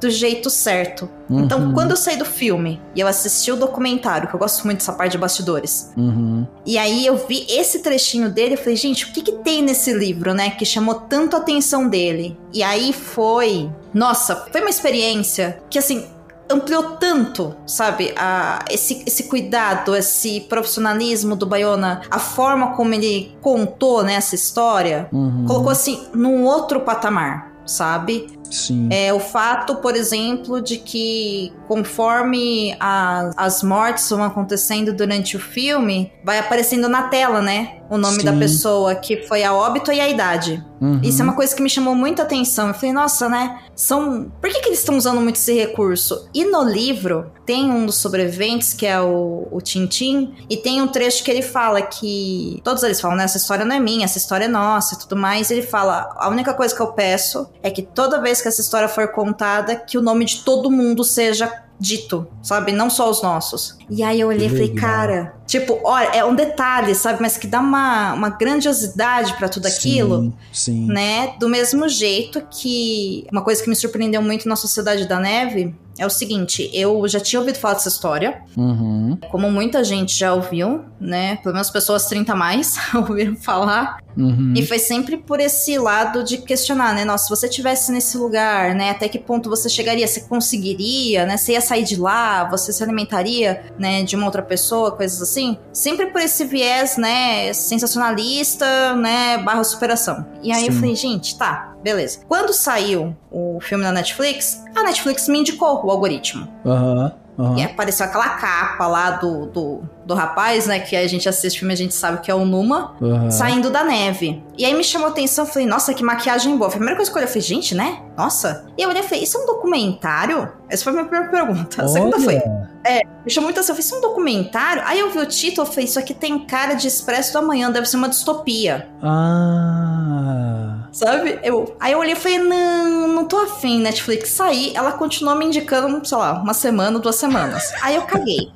do 0.00 0.10
jeito 0.10 0.48
certo. 0.50 1.08
Então, 1.30 1.60
Uhum. 1.60 1.72
quando 1.72 1.92
eu 1.92 1.96
saí 1.96 2.16
do 2.16 2.24
filme 2.24 2.80
e 2.94 3.00
eu 3.00 3.06
assisti 3.06 3.50
o 3.50 3.56
documentário, 3.56 4.28
que 4.28 4.34
eu 4.34 4.38
gosto 4.40 4.64
muito 4.64 4.78
dessa 4.78 4.92
parte 4.92 5.12
de 5.12 5.18
bastidores, 5.18 5.90
Uhum. 5.96 6.46
e 6.66 6.76
aí 6.78 7.06
eu 7.06 7.16
vi 7.26 7.46
esse 7.48 7.78
trechinho 7.80 8.30
dele, 8.30 8.54
eu 8.54 8.58
falei, 8.58 8.76
gente, 8.76 9.06
o 9.06 9.12
que 9.12 9.22
que 9.22 9.32
tem 9.32 9.62
nesse 9.62 9.92
livro, 9.92 10.34
né, 10.34 10.50
que 10.50 10.64
chamou 10.64 10.94
tanto 10.96 11.36
a 11.36 11.38
atenção 11.38 11.88
dele? 11.88 12.36
E 12.52 12.62
aí 12.62 12.92
foi, 12.92 13.70
nossa, 13.94 14.46
foi 14.50 14.60
uma 14.60 14.70
experiência 14.70 15.62
que 15.70 15.78
assim 15.78 16.04
ampliou 16.50 16.96
tanto, 16.96 17.54
sabe, 17.66 18.12
a, 18.14 18.62
esse, 18.70 19.02
esse 19.06 19.22
cuidado, 19.22 19.96
esse 19.96 20.40
profissionalismo 20.50 21.34
do 21.34 21.46
Bayona, 21.46 22.02
a 22.10 22.18
forma 22.18 22.74
como 22.76 22.92
ele 22.92 23.34
contou 23.40 24.02
né, 24.02 24.14
essa 24.14 24.34
história, 24.34 25.08
Uhum. 25.10 25.46
colocou 25.46 25.70
assim 25.70 26.02
num 26.12 26.44
outro 26.44 26.80
patamar, 26.80 27.52
sabe? 27.64 28.26
Sim. 28.52 28.88
É 28.90 29.12
o 29.12 29.18
fato, 29.20 29.76
por 29.76 29.96
exemplo, 29.96 30.60
de 30.60 30.76
que 30.78 31.52
conforme 31.66 32.76
a- 32.80 33.30
as 33.36 33.62
mortes 33.62 34.08
vão 34.10 34.22
acontecendo 34.24 34.92
durante 34.92 35.36
o 35.36 35.40
filme, 35.40 36.12
vai 36.24 36.38
aparecendo 36.38 36.88
na 36.88 37.04
tela, 37.04 37.40
né? 37.40 37.76
O 37.88 37.98
nome 37.98 38.20
Sim. 38.20 38.24
da 38.24 38.32
pessoa 38.32 38.94
que 38.94 39.18
foi 39.28 39.44
a 39.44 39.52
óbito 39.52 39.92
e 39.92 40.00
a 40.00 40.08
idade. 40.08 40.64
Uhum. 40.80 40.98
Isso 41.02 41.20
é 41.20 41.24
uma 41.24 41.34
coisa 41.34 41.54
que 41.54 41.62
me 41.62 41.68
chamou 41.68 41.94
muita 41.94 42.22
atenção. 42.22 42.68
Eu 42.68 42.74
falei, 42.74 42.92
nossa, 42.92 43.28
né? 43.28 43.60
São. 43.76 44.32
Por 44.40 44.50
que, 44.50 44.60
que 44.60 44.68
eles 44.68 44.78
estão 44.78 44.96
usando 44.96 45.20
muito 45.20 45.36
esse 45.36 45.52
recurso? 45.52 46.26
E 46.34 46.44
no 46.44 46.62
livro, 46.64 47.30
tem 47.44 47.70
um 47.70 47.84
dos 47.86 47.96
sobreviventes, 47.96 48.72
que 48.72 48.86
é 48.86 48.98
o, 49.00 49.46
o 49.50 49.60
Tintin, 49.60 50.34
e 50.48 50.56
tem 50.56 50.80
um 50.80 50.88
trecho 50.88 51.22
que 51.22 51.30
ele 51.30 51.42
fala 51.42 51.82
que. 51.82 52.60
Todos 52.64 52.82
eles 52.82 53.00
falam, 53.00 53.16
né? 53.16 53.24
Essa 53.24 53.36
história 53.36 53.64
não 53.64 53.76
é 53.76 53.80
minha, 53.80 54.04
essa 54.06 54.18
história 54.18 54.46
é 54.46 54.48
nossa 54.48 54.94
e 54.94 54.98
tudo 54.98 55.14
mais. 55.14 55.50
Ele 55.50 55.62
fala: 55.62 56.08
a 56.16 56.28
única 56.30 56.54
coisa 56.54 56.74
que 56.74 56.80
eu 56.80 56.88
peço 56.88 57.46
é 57.62 57.70
que 57.70 57.82
toda 57.82 58.20
vez 58.20 58.40
que 58.42 58.48
essa 58.48 58.60
história 58.60 58.88
for 58.88 59.08
contada, 59.08 59.76
que 59.76 59.96
o 59.96 60.02
nome 60.02 60.24
de 60.24 60.42
todo 60.42 60.70
mundo 60.70 61.04
seja 61.04 61.62
dito, 61.78 62.28
sabe? 62.42 62.72
Não 62.72 62.90
só 62.90 63.10
os 63.10 63.22
nossos. 63.22 63.76
E 63.94 64.02
aí 64.02 64.20
eu 64.20 64.28
olhei 64.28 64.46
e 64.46 64.50
falei, 64.50 64.68
cara, 64.74 65.34
tipo, 65.46 65.78
olha, 65.84 66.06
é 66.08 66.24
um 66.24 66.34
detalhe, 66.34 66.94
sabe? 66.94 67.20
Mas 67.20 67.36
que 67.36 67.46
dá 67.46 67.60
uma, 67.60 68.14
uma 68.14 68.30
grandiosidade 68.30 69.34
pra 69.34 69.48
tudo 69.48 69.66
aquilo 69.66 70.22
Sim, 70.22 70.32
sim. 70.52 70.86
né? 70.86 71.34
Do 71.38 71.48
mesmo 71.48 71.88
jeito 71.88 72.42
que 72.50 73.26
uma 73.30 73.42
coisa 73.42 73.62
que 73.62 73.68
me 73.68 73.76
surpreendeu 73.76 74.22
muito 74.22 74.48
na 74.48 74.56
Sociedade 74.56 75.06
da 75.06 75.20
Neve 75.20 75.74
é 75.98 76.06
o 76.06 76.10
seguinte, 76.10 76.70
eu 76.72 77.06
já 77.06 77.20
tinha 77.20 77.38
ouvido 77.38 77.58
falar 77.58 77.74
dessa 77.74 77.90
história, 77.90 78.40
Uhum. 78.56 79.18
como 79.30 79.50
muita 79.50 79.84
gente 79.84 80.16
já 80.18 80.32
ouviu, 80.32 80.80
né? 80.98 81.36
Pelo 81.36 81.52
menos 81.54 81.68
pessoas 81.68 82.06
30 82.06 82.32
a 82.32 82.36
mais 82.36 82.76
ouviram 82.96 83.36
falar. 83.36 83.98
Uhum. 84.16 84.54
E 84.56 84.66
foi 84.66 84.78
sempre 84.78 85.18
por 85.18 85.38
esse 85.38 85.78
lado 85.78 86.24
de 86.24 86.38
questionar, 86.38 86.94
né? 86.94 87.04
Nossa, 87.04 87.24
se 87.24 87.30
você 87.30 87.46
estivesse 87.46 87.92
nesse 87.92 88.16
lugar, 88.16 88.74
né? 88.74 88.90
Até 88.90 89.06
que 89.06 89.18
ponto 89.18 89.50
você 89.50 89.68
chegaria? 89.68 90.06
Você 90.08 90.22
conseguiria, 90.22 91.26
né? 91.26 91.36
Você 91.36 91.52
ia 91.52 91.60
sair 91.60 91.84
de 91.84 91.96
lá? 91.96 92.44
Você 92.50 92.72
se 92.72 92.82
alimentaria, 92.82 93.62
né? 93.82 94.02
De 94.04 94.14
uma 94.16 94.24
outra 94.26 94.40
pessoa, 94.42 94.92
coisas 94.92 95.20
assim? 95.20 95.58
Sempre 95.72 96.06
por 96.06 96.20
esse 96.20 96.44
viés, 96.44 96.96
né? 96.96 97.52
Sensacionalista, 97.52 98.94
né? 98.94 99.38
Barra 99.38 99.64
superação. 99.64 100.24
E 100.42 100.52
aí 100.52 100.66
eu 100.66 100.72
Sim. 100.72 100.78
falei, 100.78 100.94
gente, 100.94 101.36
tá, 101.36 101.74
beleza. 101.82 102.20
Quando 102.28 102.52
saiu 102.52 103.14
o 103.30 103.58
filme 103.60 103.84
na 103.84 103.92
Netflix, 103.92 104.62
a 104.74 104.82
Netflix 104.84 105.28
me 105.28 105.40
indicou 105.40 105.84
o 105.84 105.90
algoritmo. 105.90 106.48
Aham. 106.64 107.12
aham. 107.38 107.58
E 107.58 107.62
apareceu 107.64 108.06
aquela 108.06 108.28
capa 108.30 108.86
lá 108.86 109.10
do, 109.12 109.46
do, 109.46 109.82
do 110.06 110.14
rapaz, 110.14 110.66
né? 110.66 110.78
Que 110.80 110.94
a 110.94 111.06
gente 111.08 111.28
assiste 111.28 111.58
filme, 111.58 111.72
a 111.74 111.76
gente 111.76 111.94
sabe 111.94 112.20
que 112.20 112.30
é 112.30 112.34
o 112.34 112.44
Numa 112.44 112.94
aham. 113.02 113.30
saindo 113.30 113.68
da 113.70 113.82
neve. 113.82 114.42
E 114.56 114.64
aí 114.64 114.74
me 114.74 114.84
chamou 114.84 115.08
a 115.08 115.10
atenção, 115.10 115.44
eu 115.44 115.50
falei, 115.50 115.66
nossa, 115.66 115.92
que 115.92 116.04
maquiagem 116.04 116.56
boa. 116.56 116.70
Foi 116.70 116.76
a 116.76 116.78
primeira 116.78 116.96
coisa 116.96 117.10
que 117.10 117.16
eu 117.16 117.20
olhei, 117.20 117.26
eu 117.28 117.32
falei, 117.32 117.42
gente, 117.42 117.74
né? 117.74 118.00
Nossa. 118.16 118.66
E 118.78 118.82
eu 118.82 118.88
olhei 118.88 119.02
e 119.02 119.04
falei, 119.04 119.24
isso 119.24 119.36
é 119.38 119.40
um 119.42 119.46
documentário? 119.46 120.48
Essa 120.68 120.84
foi 120.84 120.92
a 120.92 120.96
minha 120.96 121.06
primeira 121.06 121.30
pergunta. 121.30 121.82
A 121.82 121.88
segunda 121.88 122.16
Olha. 122.16 122.70
Foi, 122.84 123.02
me 123.24 123.30
chamou 123.30 123.46
muita 123.46 123.60
atenção, 123.60 123.74
eu 123.74 123.82
falei, 123.82 123.86
isso 123.86 123.94
é 123.94 123.98
um 123.98 124.00
documentário? 124.00 124.82
Aí 124.84 124.98
eu 124.98 125.10
vi 125.10 125.18
o 125.18 125.26
título, 125.26 125.66
eu 125.66 125.70
falei, 125.70 125.84
isso 125.84 125.98
aqui 125.98 126.14
tem 126.14 126.38
cara 126.40 126.74
de 126.74 126.88
Expresso 126.88 127.32
do 127.32 127.38
Amanhã, 127.38 127.70
deve 127.70 127.86
ser 127.86 127.96
uma 127.96 128.08
distopia. 128.08 128.88
Ah. 129.02 130.71
Sabe? 130.92 131.38
Eu, 131.42 131.74
aí 131.80 131.92
eu 131.92 131.98
olhei 131.98 132.12
e 132.12 132.16
falei, 132.16 132.38
não, 132.38 133.08
não 133.08 133.24
tô 133.24 133.38
afim, 133.38 133.80
Netflix. 133.80 134.28
Saí, 134.30 134.72
ela 134.74 134.92
continuou 134.92 135.36
me 135.36 135.46
indicando, 135.46 136.06
sei 136.06 136.18
lá, 136.18 136.34
uma 136.34 136.52
semana, 136.52 136.98
duas 136.98 137.16
semanas. 137.16 137.72
Aí 137.80 137.96
eu 137.96 138.02
caguei. 138.02 138.52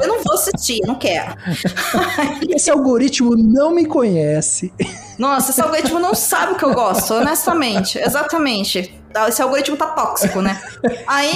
Eu 0.00 0.08
não 0.08 0.22
vou 0.22 0.34
assistir, 0.34 0.80
não 0.86 0.94
quero. 0.94 1.34
Esse 2.48 2.70
algoritmo 2.70 3.36
não 3.36 3.70
me 3.70 3.84
conhece. 3.84 4.72
Nossa, 5.18 5.50
esse 5.50 5.60
algoritmo 5.60 5.98
não 5.98 6.14
sabe 6.14 6.52
o 6.52 6.56
que 6.56 6.64
eu 6.64 6.72
gosto, 6.72 7.12
honestamente. 7.14 7.98
Exatamente. 7.98 8.96
Esse 9.26 9.42
algoritmo 9.42 9.76
tá 9.76 9.86
tóxico, 9.88 10.40
né? 10.40 10.60
Aí. 11.06 11.32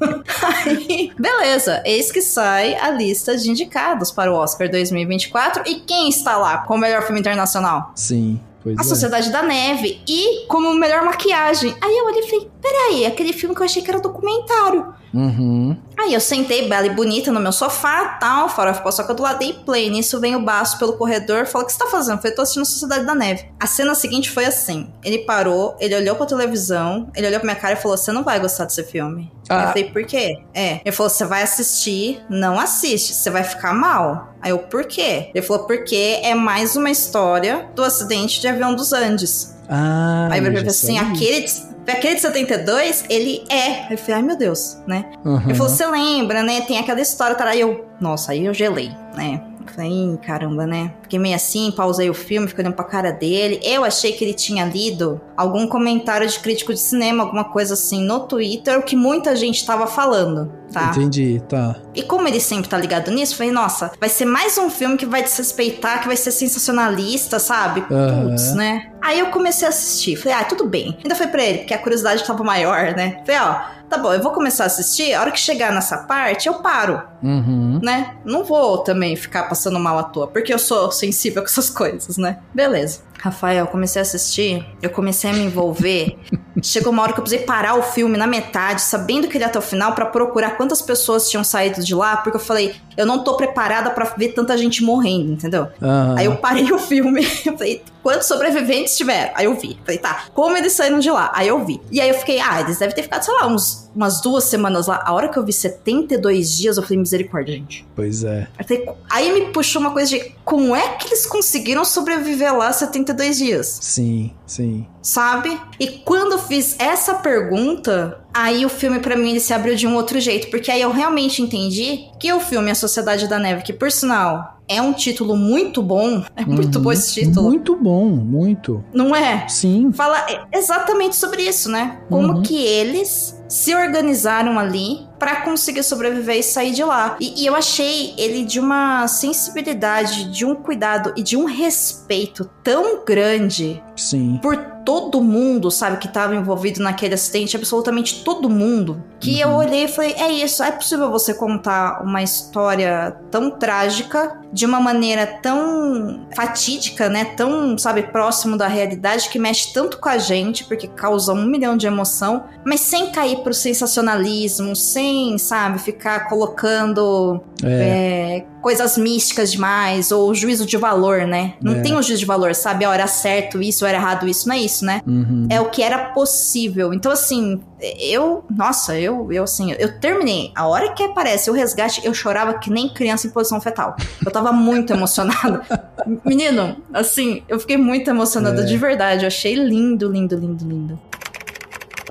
Aí. 0.42 1.12
Beleza, 1.18 1.82
eis 1.84 2.12
que 2.12 2.22
sai 2.22 2.74
a 2.76 2.90
lista 2.90 3.36
de 3.36 3.50
indicados 3.50 4.12
para 4.12 4.32
o 4.32 4.36
Oscar 4.36 4.70
2024. 4.70 5.64
E 5.66 5.80
quem 5.80 6.08
está 6.08 6.36
lá 6.36 6.58
como 6.58 6.80
melhor 6.80 7.02
filme 7.02 7.18
internacional? 7.18 7.90
Sim, 7.96 8.40
pois 8.62 8.78
A 8.78 8.80
é. 8.80 8.84
Sociedade 8.84 9.30
da 9.30 9.42
Neve. 9.42 10.00
E 10.08 10.46
como 10.46 10.72
melhor 10.74 11.04
maquiagem. 11.04 11.74
Aí 11.80 11.98
eu 11.98 12.06
olhei 12.06 12.20
e 12.20 12.30
falei: 12.30 12.50
peraí, 12.60 13.06
aquele 13.06 13.32
filme 13.32 13.54
que 13.54 13.60
eu 13.60 13.66
achei 13.66 13.82
que 13.82 13.90
era 13.90 14.00
documentário. 14.00 14.94
Uhum. 15.12 15.76
Aí 15.98 16.14
eu 16.14 16.20
sentei 16.20 16.68
bela 16.68 16.86
e 16.86 16.90
bonita 16.90 17.30
no 17.30 17.40
meu 17.40 17.52
sofá, 17.52 18.16
tal, 18.20 18.48
farofa 18.48 18.82
paçoca 18.82 19.12
do 19.12 19.22
lado, 19.22 19.38
dei 19.38 19.52
play. 19.52 19.90
Nisso 19.90 20.20
vem 20.20 20.34
o 20.34 20.42
Baço 20.42 20.78
pelo 20.78 20.94
corredor, 20.94 21.46
falou, 21.46 21.64
o 21.64 21.66
que 21.66 21.72
você 21.72 21.78
tá 21.78 21.86
fazendo? 21.86 22.16
Eu 22.16 22.22
falei, 22.22 22.34
tô 22.34 22.42
assistindo 22.42 22.64
Sociedade 22.64 23.04
da 23.04 23.14
Neve. 23.14 23.46
A 23.58 23.66
cena 23.66 23.94
seguinte 23.94 24.30
foi 24.30 24.46
assim, 24.46 24.90
ele 25.04 25.18
parou, 25.18 25.76
ele 25.78 25.94
olhou 25.94 26.16
pra 26.16 26.26
televisão, 26.26 27.10
ele 27.14 27.26
olhou 27.26 27.40
pra 27.40 27.46
minha 27.46 27.60
cara 27.60 27.74
e 27.74 27.76
falou, 27.76 27.96
você 27.96 28.12
não 28.12 28.24
vai 28.24 28.40
gostar 28.40 28.64
desse 28.64 28.82
filme. 28.84 29.30
Ah. 29.48 29.62
Eu 29.62 29.68
falei, 29.68 29.84
por 29.90 30.04
quê? 30.04 30.38
É, 30.54 30.80
ele 30.84 30.92
falou, 30.92 31.10
você 31.10 31.24
vai 31.24 31.42
assistir, 31.42 32.22
não 32.30 32.58
assiste, 32.58 33.12
você 33.12 33.30
vai 33.30 33.42
ficar 33.42 33.74
mal. 33.74 34.34
Aí 34.40 34.50
eu, 34.50 34.58
por 34.58 34.84
quê? 34.84 35.30
Ele 35.34 35.44
falou, 35.44 35.66
porque 35.66 36.20
é 36.22 36.34
mais 36.34 36.76
uma 36.76 36.90
história 36.90 37.68
do 37.74 37.82
acidente 37.82 38.40
de 38.40 38.48
avião 38.48 38.74
dos 38.74 38.92
Andes. 38.92 39.59
Ah, 39.70 40.28
Aí 40.32 40.40
já 40.40 40.58
falei 40.58 40.66
assim, 40.70 40.98
aquele... 40.98 41.40
de- 41.42 41.70
Aquele 41.88 42.14
de 42.16 42.20
72, 42.20 43.04
ele 43.08 43.42
é. 43.48 43.92
Eu 43.92 43.98
falei, 43.98 44.14
ai 44.16 44.22
meu 44.22 44.36
Deus, 44.36 44.78
né? 44.86 45.06
Uhum. 45.24 45.40
Ele 45.44 45.54
falou, 45.54 45.72
você 45.72 45.84
lembra, 45.86 46.42
né? 46.42 46.60
Tem 46.60 46.78
aquela 46.78 47.00
história, 47.00 47.34
tá? 47.34 47.44
Aí 47.46 47.60
eu, 47.60 47.84
Nossa, 48.00 48.30
aí 48.32 48.44
eu 48.44 48.54
gelei, 48.54 48.92
né? 49.16 49.40
Falei, 49.74 49.90
"Ih, 49.90 50.18
caramba, 50.18 50.66
né? 50.66 50.92
Fiquei 51.02 51.18
meio 51.18 51.36
assim, 51.36 51.70
pausei 51.70 52.08
o 52.10 52.14
filme, 52.14 52.48
fiquei 52.48 52.64
olhando 52.64 52.74
pra 52.76 52.84
cara 52.84 53.10
dele. 53.12 53.60
Eu 53.62 53.84
achei 53.84 54.12
que 54.12 54.24
ele 54.24 54.34
tinha 54.34 54.64
lido 54.64 55.20
algum 55.36 55.66
comentário 55.66 56.26
de 56.28 56.38
crítico 56.38 56.72
de 56.72 56.80
cinema, 56.80 57.22
alguma 57.24 57.44
coisa 57.44 57.74
assim, 57.74 58.02
no 58.04 58.20
Twitter, 58.20 58.78
o 58.78 58.82
que 58.82 58.96
muita 58.96 59.34
gente 59.36 59.64
tava 59.64 59.86
falando, 59.86 60.52
tá? 60.72 60.90
Entendi, 60.90 61.42
tá. 61.48 61.76
E 61.94 62.02
como 62.02 62.26
ele 62.28 62.40
sempre 62.40 62.68
tá 62.68 62.76
ligado 62.78 63.10
nisso, 63.10 63.36
falei, 63.36 63.52
nossa, 63.52 63.92
vai 64.00 64.08
ser 64.08 64.24
mais 64.24 64.56
um 64.58 64.68
filme 64.70 64.96
que 64.96 65.06
vai 65.06 65.22
desrespeitar, 65.22 66.00
que 66.00 66.06
vai 66.06 66.16
ser 66.16 66.30
sensacionalista, 66.30 67.38
sabe? 67.38 67.84
Aham. 67.90 68.28
Putz, 68.30 68.54
né? 68.54 68.90
Aí 69.02 69.18
eu 69.18 69.26
comecei 69.26 69.66
a 69.66 69.70
assistir. 69.70 70.16
Falei, 70.16 70.38
ah, 70.38 70.44
tudo 70.44 70.66
bem. 70.66 70.96
Ainda 71.02 71.14
foi 71.14 71.26
pra 71.26 71.42
ele, 71.42 71.58
porque 71.58 71.74
a 71.74 71.78
curiosidade 71.78 72.24
tava 72.24 72.44
maior, 72.44 72.94
né? 72.94 73.22
Falei, 73.26 73.40
ó, 73.40 73.79
tá 73.90 73.98
bom, 73.98 74.12
eu 74.14 74.22
vou 74.22 74.32
começar 74.32 74.62
a 74.64 74.66
assistir, 74.68 75.12
a 75.12 75.20
hora 75.20 75.30
que 75.32 75.38
chegar 75.38 75.72
nessa 75.72 75.98
parte, 75.98 76.46
eu 76.48 76.54
paro, 76.54 77.02
Uhum. 77.22 77.80
né? 77.82 78.14
Não 78.24 78.44
vou 78.44 78.78
também 78.78 79.14
ficar 79.16 79.42
passando 79.48 79.78
mal 79.78 79.98
à 79.98 80.04
toa, 80.04 80.26
porque 80.28 80.54
eu 80.54 80.58
sou 80.58 80.90
sensível 80.92 81.42
com 81.42 81.48
essas 81.48 81.68
coisas, 81.68 82.16
né? 82.16 82.38
Beleza. 82.54 83.00
Rafael, 83.20 83.58
eu 83.58 83.66
comecei 83.66 84.00
a 84.00 84.02
assistir, 84.02 84.64
eu 84.80 84.88
comecei 84.88 85.28
a 85.28 85.32
me 85.32 85.40
envolver. 85.40 86.16
Chegou 86.62 86.92
uma 86.92 87.02
hora 87.02 87.12
que 87.12 87.20
eu 87.20 87.22
precisei 87.22 87.46
parar 87.46 87.74
o 87.74 87.82
filme 87.82 88.16
na 88.16 88.26
metade, 88.26 88.82
sabendo 88.82 89.28
que 89.28 89.36
ele 89.36 89.44
ia 89.44 89.48
até 89.48 89.58
o 89.58 89.62
final, 89.62 89.94
pra 89.94 90.06
procurar 90.06 90.56
quantas 90.56 90.82
pessoas 90.82 91.28
tinham 91.30 91.44
saído 91.44 91.82
de 91.82 91.94
lá, 91.94 92.16
porque 92.16 92.36
eu 92.36 92.40
falei, 92.40 92.74
eu 92.96 93.06
não 93.06 93.22
tô 93.22 93.36
preparada 93.36 93.90
pra 93.90 94.04
ver 94.16 94.28
tanta 94.28 94.56
gente 94.56 94.82
morrendo, 94.82 95.32
entendeu? 95.32 95.68
Aham. 95.80 96.14
Aí 96.18 96.26
eu 96.26 96.36
parei 96.36 96.70
o 96.72 96.78
filme, 96.78 97.22
eu 97.44 97.56
falei, 97.56 97.82
quantos 98.02 98.26
sobreviventes 98.26 98.96
tiveram? 98.96 99.32
Aí 99.34 99.44
eu 99.44 99.54
vi. 99.54 99.78
Falei, 99.84 99.98
tá, 99.98 100.24
como 100.34 100.56
eles 100.56 100.72
saíram 100.72 100.98
de 100.98 101.10
lá? 101.10 101.30
Aí 101.34 101.48
eu 101.48 101.64
vi. 101.64 101.80
E 101.90 102.00
aí 102.00 102.08
eu 102.08 102.14
fiquei, 102.14 102.40
ah, 102.40 102.60
eles 102.60 102.78
devem 102.78 102.94
ter 102.94 103.02
ficado, 103.02 103.22
sei 103.22 103.34
lá, 103.34 103.46
uns, 103.46 103.90
umas 103.94 104.20
duas 104.20 104.44
semanas 104.44 104.86
lá. 104.86 105.02
A 105.04 105.12
hora 105.12 105.28
que 105.28 105.38
eu 105.38 105.44
vi 105.44 105.52
72 105.52 106.56
dias, 106.56 106.76
eu 106.76 106.82
falei, 106.82 106.98
misericórdia, 106.98 107.54
gente. 107.54 107.86
Pois 107.94 108.24
é. 108.24 108.48
Falei, 108.66 108.88
aí 109.08 109.32
me 109.32 109.52
puxou 109.52 109.80
uma 109.80 109.92
coisa 109.92 110.10
de 110.10 110.32
como 110.44 110.74
é 110.74 110.88
que 110.96 111.08
eles 111.08 111.26
conseguiram 111.26 111.84
sobreviver 111.84 112.56
lá 112.56 112.72
72 112.72 113.09
dias? 113.14 113.78
Sim, 113.80 114.32
sim. 114.46 114.86
sabe? 115.02 115.58
E 115.78 115.88
quando 116.04 116.32
eu 116.32 116.38
fiz 116.38 116.76
essa 116.78 117.14
pergunta, 117.14 118.20
aí 118.34 118.64
o 118.64 118.68
filme 118.68 118.98
pra 119.00 119.16
mim 119.16 119.30
ele 119.30 119.40
se 119.40 119.52
abriu 119.52 119.74
de 119.74 119.86
um 119.86 119.94
outro 119.96 120.20
jeito, 120.20 120.48
porque 120.50 120.70
aí 120.70 120.82
eu 120.82 120.90
realmente 120.92 121.42
entendi 121.42 122.04
que 122.18 122.32
o 122.32 122.40
filme 122.40 122.70
A 122.70 122.74
Sociedade 122.74 123.26
da 123.28 123.38
Neve, 123.38 123.62
que 123.62 123.72
por 123.72 123.90
sinal 123.90 124.58
é 124.68 124.80
um 124.80 124.92
título 124.92 125.36
muito 125.36 125.82
bom, 125.82 126.22
é 126.36 126.44
muito 126.44 126.76
Uhum. 126.76 126.82
bom 126.84 126.92
esse 126.92 127.12
título, 127.14 127.46
Muito 127.48 127.74
bom, 127.76 128.04
muito. 128.08 128.84
não 128.94 129.14
é? 129.16 129.48
Sim. 129.48 129.90
Fala 129.92 130.24
exatamente 130.52 131.16
sobre 131.16 131.42
isso, 131.42 131.70
né? 131.70 132.00
Como 132.08 132.34
Uhum. 132.34 132.42
que 132.42 132.56
eles 132.64 133.39
se 133.50 133.74
organizaram 133.74 134.58
ali 134.58 135.08
pra 135.18 135.42
conseguir 135.42 135.82
sobreviver 135.82 136.36
e 136.36 136.42
sair 136.42 136.70
de 136.70 136.84
lá. 136.84 137.16
E, 137.20 137.42
e 137.42 137.46
eu 137.46 137.56
achei 137.56 138.14
ele 138.16 138.44
de 138.44 138.60
uma 138.60 139.08
sensibilidade, 139.08 140.30
de 140.30 140.44
um 140.44 140.54
cuidado 140.54 141.12
e 141.16 141.22
de 141.22 141.36
um 141.36 141.44
respeito 141.44 142.48
tão 142.62 143.04
grande 143.04 143.82
Sim. 143.96 144.38
por 144.40 144.56
todo 144.84 145.20
mundo, 145.20 145.70
sabe, 145.70 145.98
que 145.98 146.08
tava 146.08 146.34
envolvido 146.34 146.82
naquele 146.82 147.14
acidente, 147.14 147.56
absolutamente 147.56 148.24
todo 148.24 148.48
mundo, 148.48 149.02
que 149.18 149.38
eu 149.38 149.50
olhei 149.50 149.84
e 149.84 149.88
falei, 149.88 150.14
é 150.14 150.32
isso, 150.32 150.62
é 150.62 150.72
possível 150.72 151.10
você 151.10 151.34
contar 151.34 152.02
uma 152.02 152.22
história 152.22 153.16
tão 153.30 153.50
trágica 153.50 154.38
de 154.52 154.66
uma 154.66 154.80
maneira 154.80 155.26
tão 155.26 156.26
fatídica, 156.34 157.08
né, 157.08 157.24
tão, 157.36 157.76
sabe, 157.78 158.04
próximo 158.04 158.56
da 158.56 158.66
realidade, 158.66 159.28
que 159.28 159.38
mexe 159.38 159.72
tanto 159.72 159.98
com 159.98 160.08
a 160.08 160.18
gente, 160.18 160.64
porque 160.64 160.88
causa 160.88 161.32
um 161.32 161.46
milhão 161.46 161.76
de 161.76 161.86
emoção, 161.86 162.44
mas 162.64 162.80
sem 162.80 163.12
cair 163.12 163.38
pro 163.42 163.54
sensacionalismo, 163.54 164.74
sem, 164.74 165.38
sabe, 165.38 165.78
ficar 165.78 166.28
colocando 166.28 167.40
É. 167.62 168.38
é, 168.38 168.46
coisas 168.60 168.96
místicas 168.98 169.52
demais, 169.52 170.12
ou 170.12 170.34
juízo 170.34 170.66
de 170.66 170.76
valor, 170.76 171.26
né? 171.26 171.54
Não 171.60 171.74
É. 171.76 171.80
tem 171.80 171.96
um 171.96 172.02
juízo 172.02 172.20
de 172.20 172.26
valor, 172.26 172.54
sabe? 172.54 172.84
Ó, 172.86 172.92
era 172.92 173.06
certo 173.06 173.60
isso, 173.62 173.84
era 173.86 173.96
errado 173.98 174.28
isso, 174.28 174.46
não 174.48 174.54
é 174.54 174.58
isso, 174.58 174.84
né? 174.84 175.00
Uhum. 175.06 175.46
É 175.50 175.60
o 175.60 175.70
que 175.70 175.82
era 175.82 176.10
possível. 176.10 176.92
Então, 176.92 177.10
assim, 177.10 177.60
eu. 177.98 178.44
Nossa, 178.50 178.98
eu, 178.98 179.32
eu 179.32 179.44
assim, 179.44 179.72
eu 179.78 179.98
terminei. 180.00 180.52
A 180.54 180.66
hora 180.66 180.92
que 180.92 181.02
aparece 181.02 181.50
o 181.50 181.52
resgate, 181.54 182.04
eu 182.04 182.12
chorava 182.12 182.54
que 182.54 182.70
nem 182.70 182.88
criança 182.88 183.26
em 183.26 183.30
posição 183.30 183.60
fetal. 183.60 183.96
Eu 184.24 184.30
tava 184.30 184.52
muito 184.52 184.92
emocionada. 184.92 185.62
Menino, 186.24 186.76
assim, 186.92 187.42
eu 187.48 187.58
fiquei 187.58 187.76
muito 187.76 188.08
emocionada 188.10 188.62
É. 188.62 188.64
de 188.64 188.76
verdade. 188.76 189.24
Eu 189.24 189.28
achei 189.28 189.54
lindo, 189.54 190.08
lindo, 190.10 190.36
lindo, 190.36 190.64
lindo. 190.68 190.98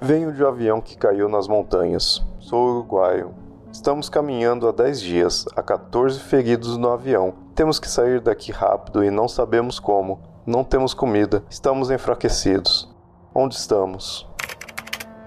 Venho 0.02 0.32
de 0.32 0.42
um 0.44 0.48
avião 0.48 0.80
que 0.82 0.98
caiu 0.98 1.28
nas 1.28 1.48
montanhas. 1.48 2.24
Sou 2.40 2.70
uruguaio. 2.78 3.32
Estamos 3.72 4.10
caminhando 4.10 4.68
há 4.68 4.72
10 4.72 5.02
dias, 5.02 5.46
há 5.56 5.62
14 5.62 6.20
feridos 6.20 6.78
no 6.78 6.90
avião. 6.90 7.34
Temos 7.56 7.80
que 7.80 7.88
sair 7.88 8.20
daqui 8.20 8.52
rápido 8.52 9.04
e 9.04 9.12
não 9.12 9.28
sabemos 9.28 9.80
como. 9.80 10.20
Não 10.46 10.64
temos 10.64 10.94
comida, 10.94 11.44
estamos 11.50 11.92
enfraquecidos. 11.92 12.90
Onde 13.34 13.56
estamos? 13.56 14.29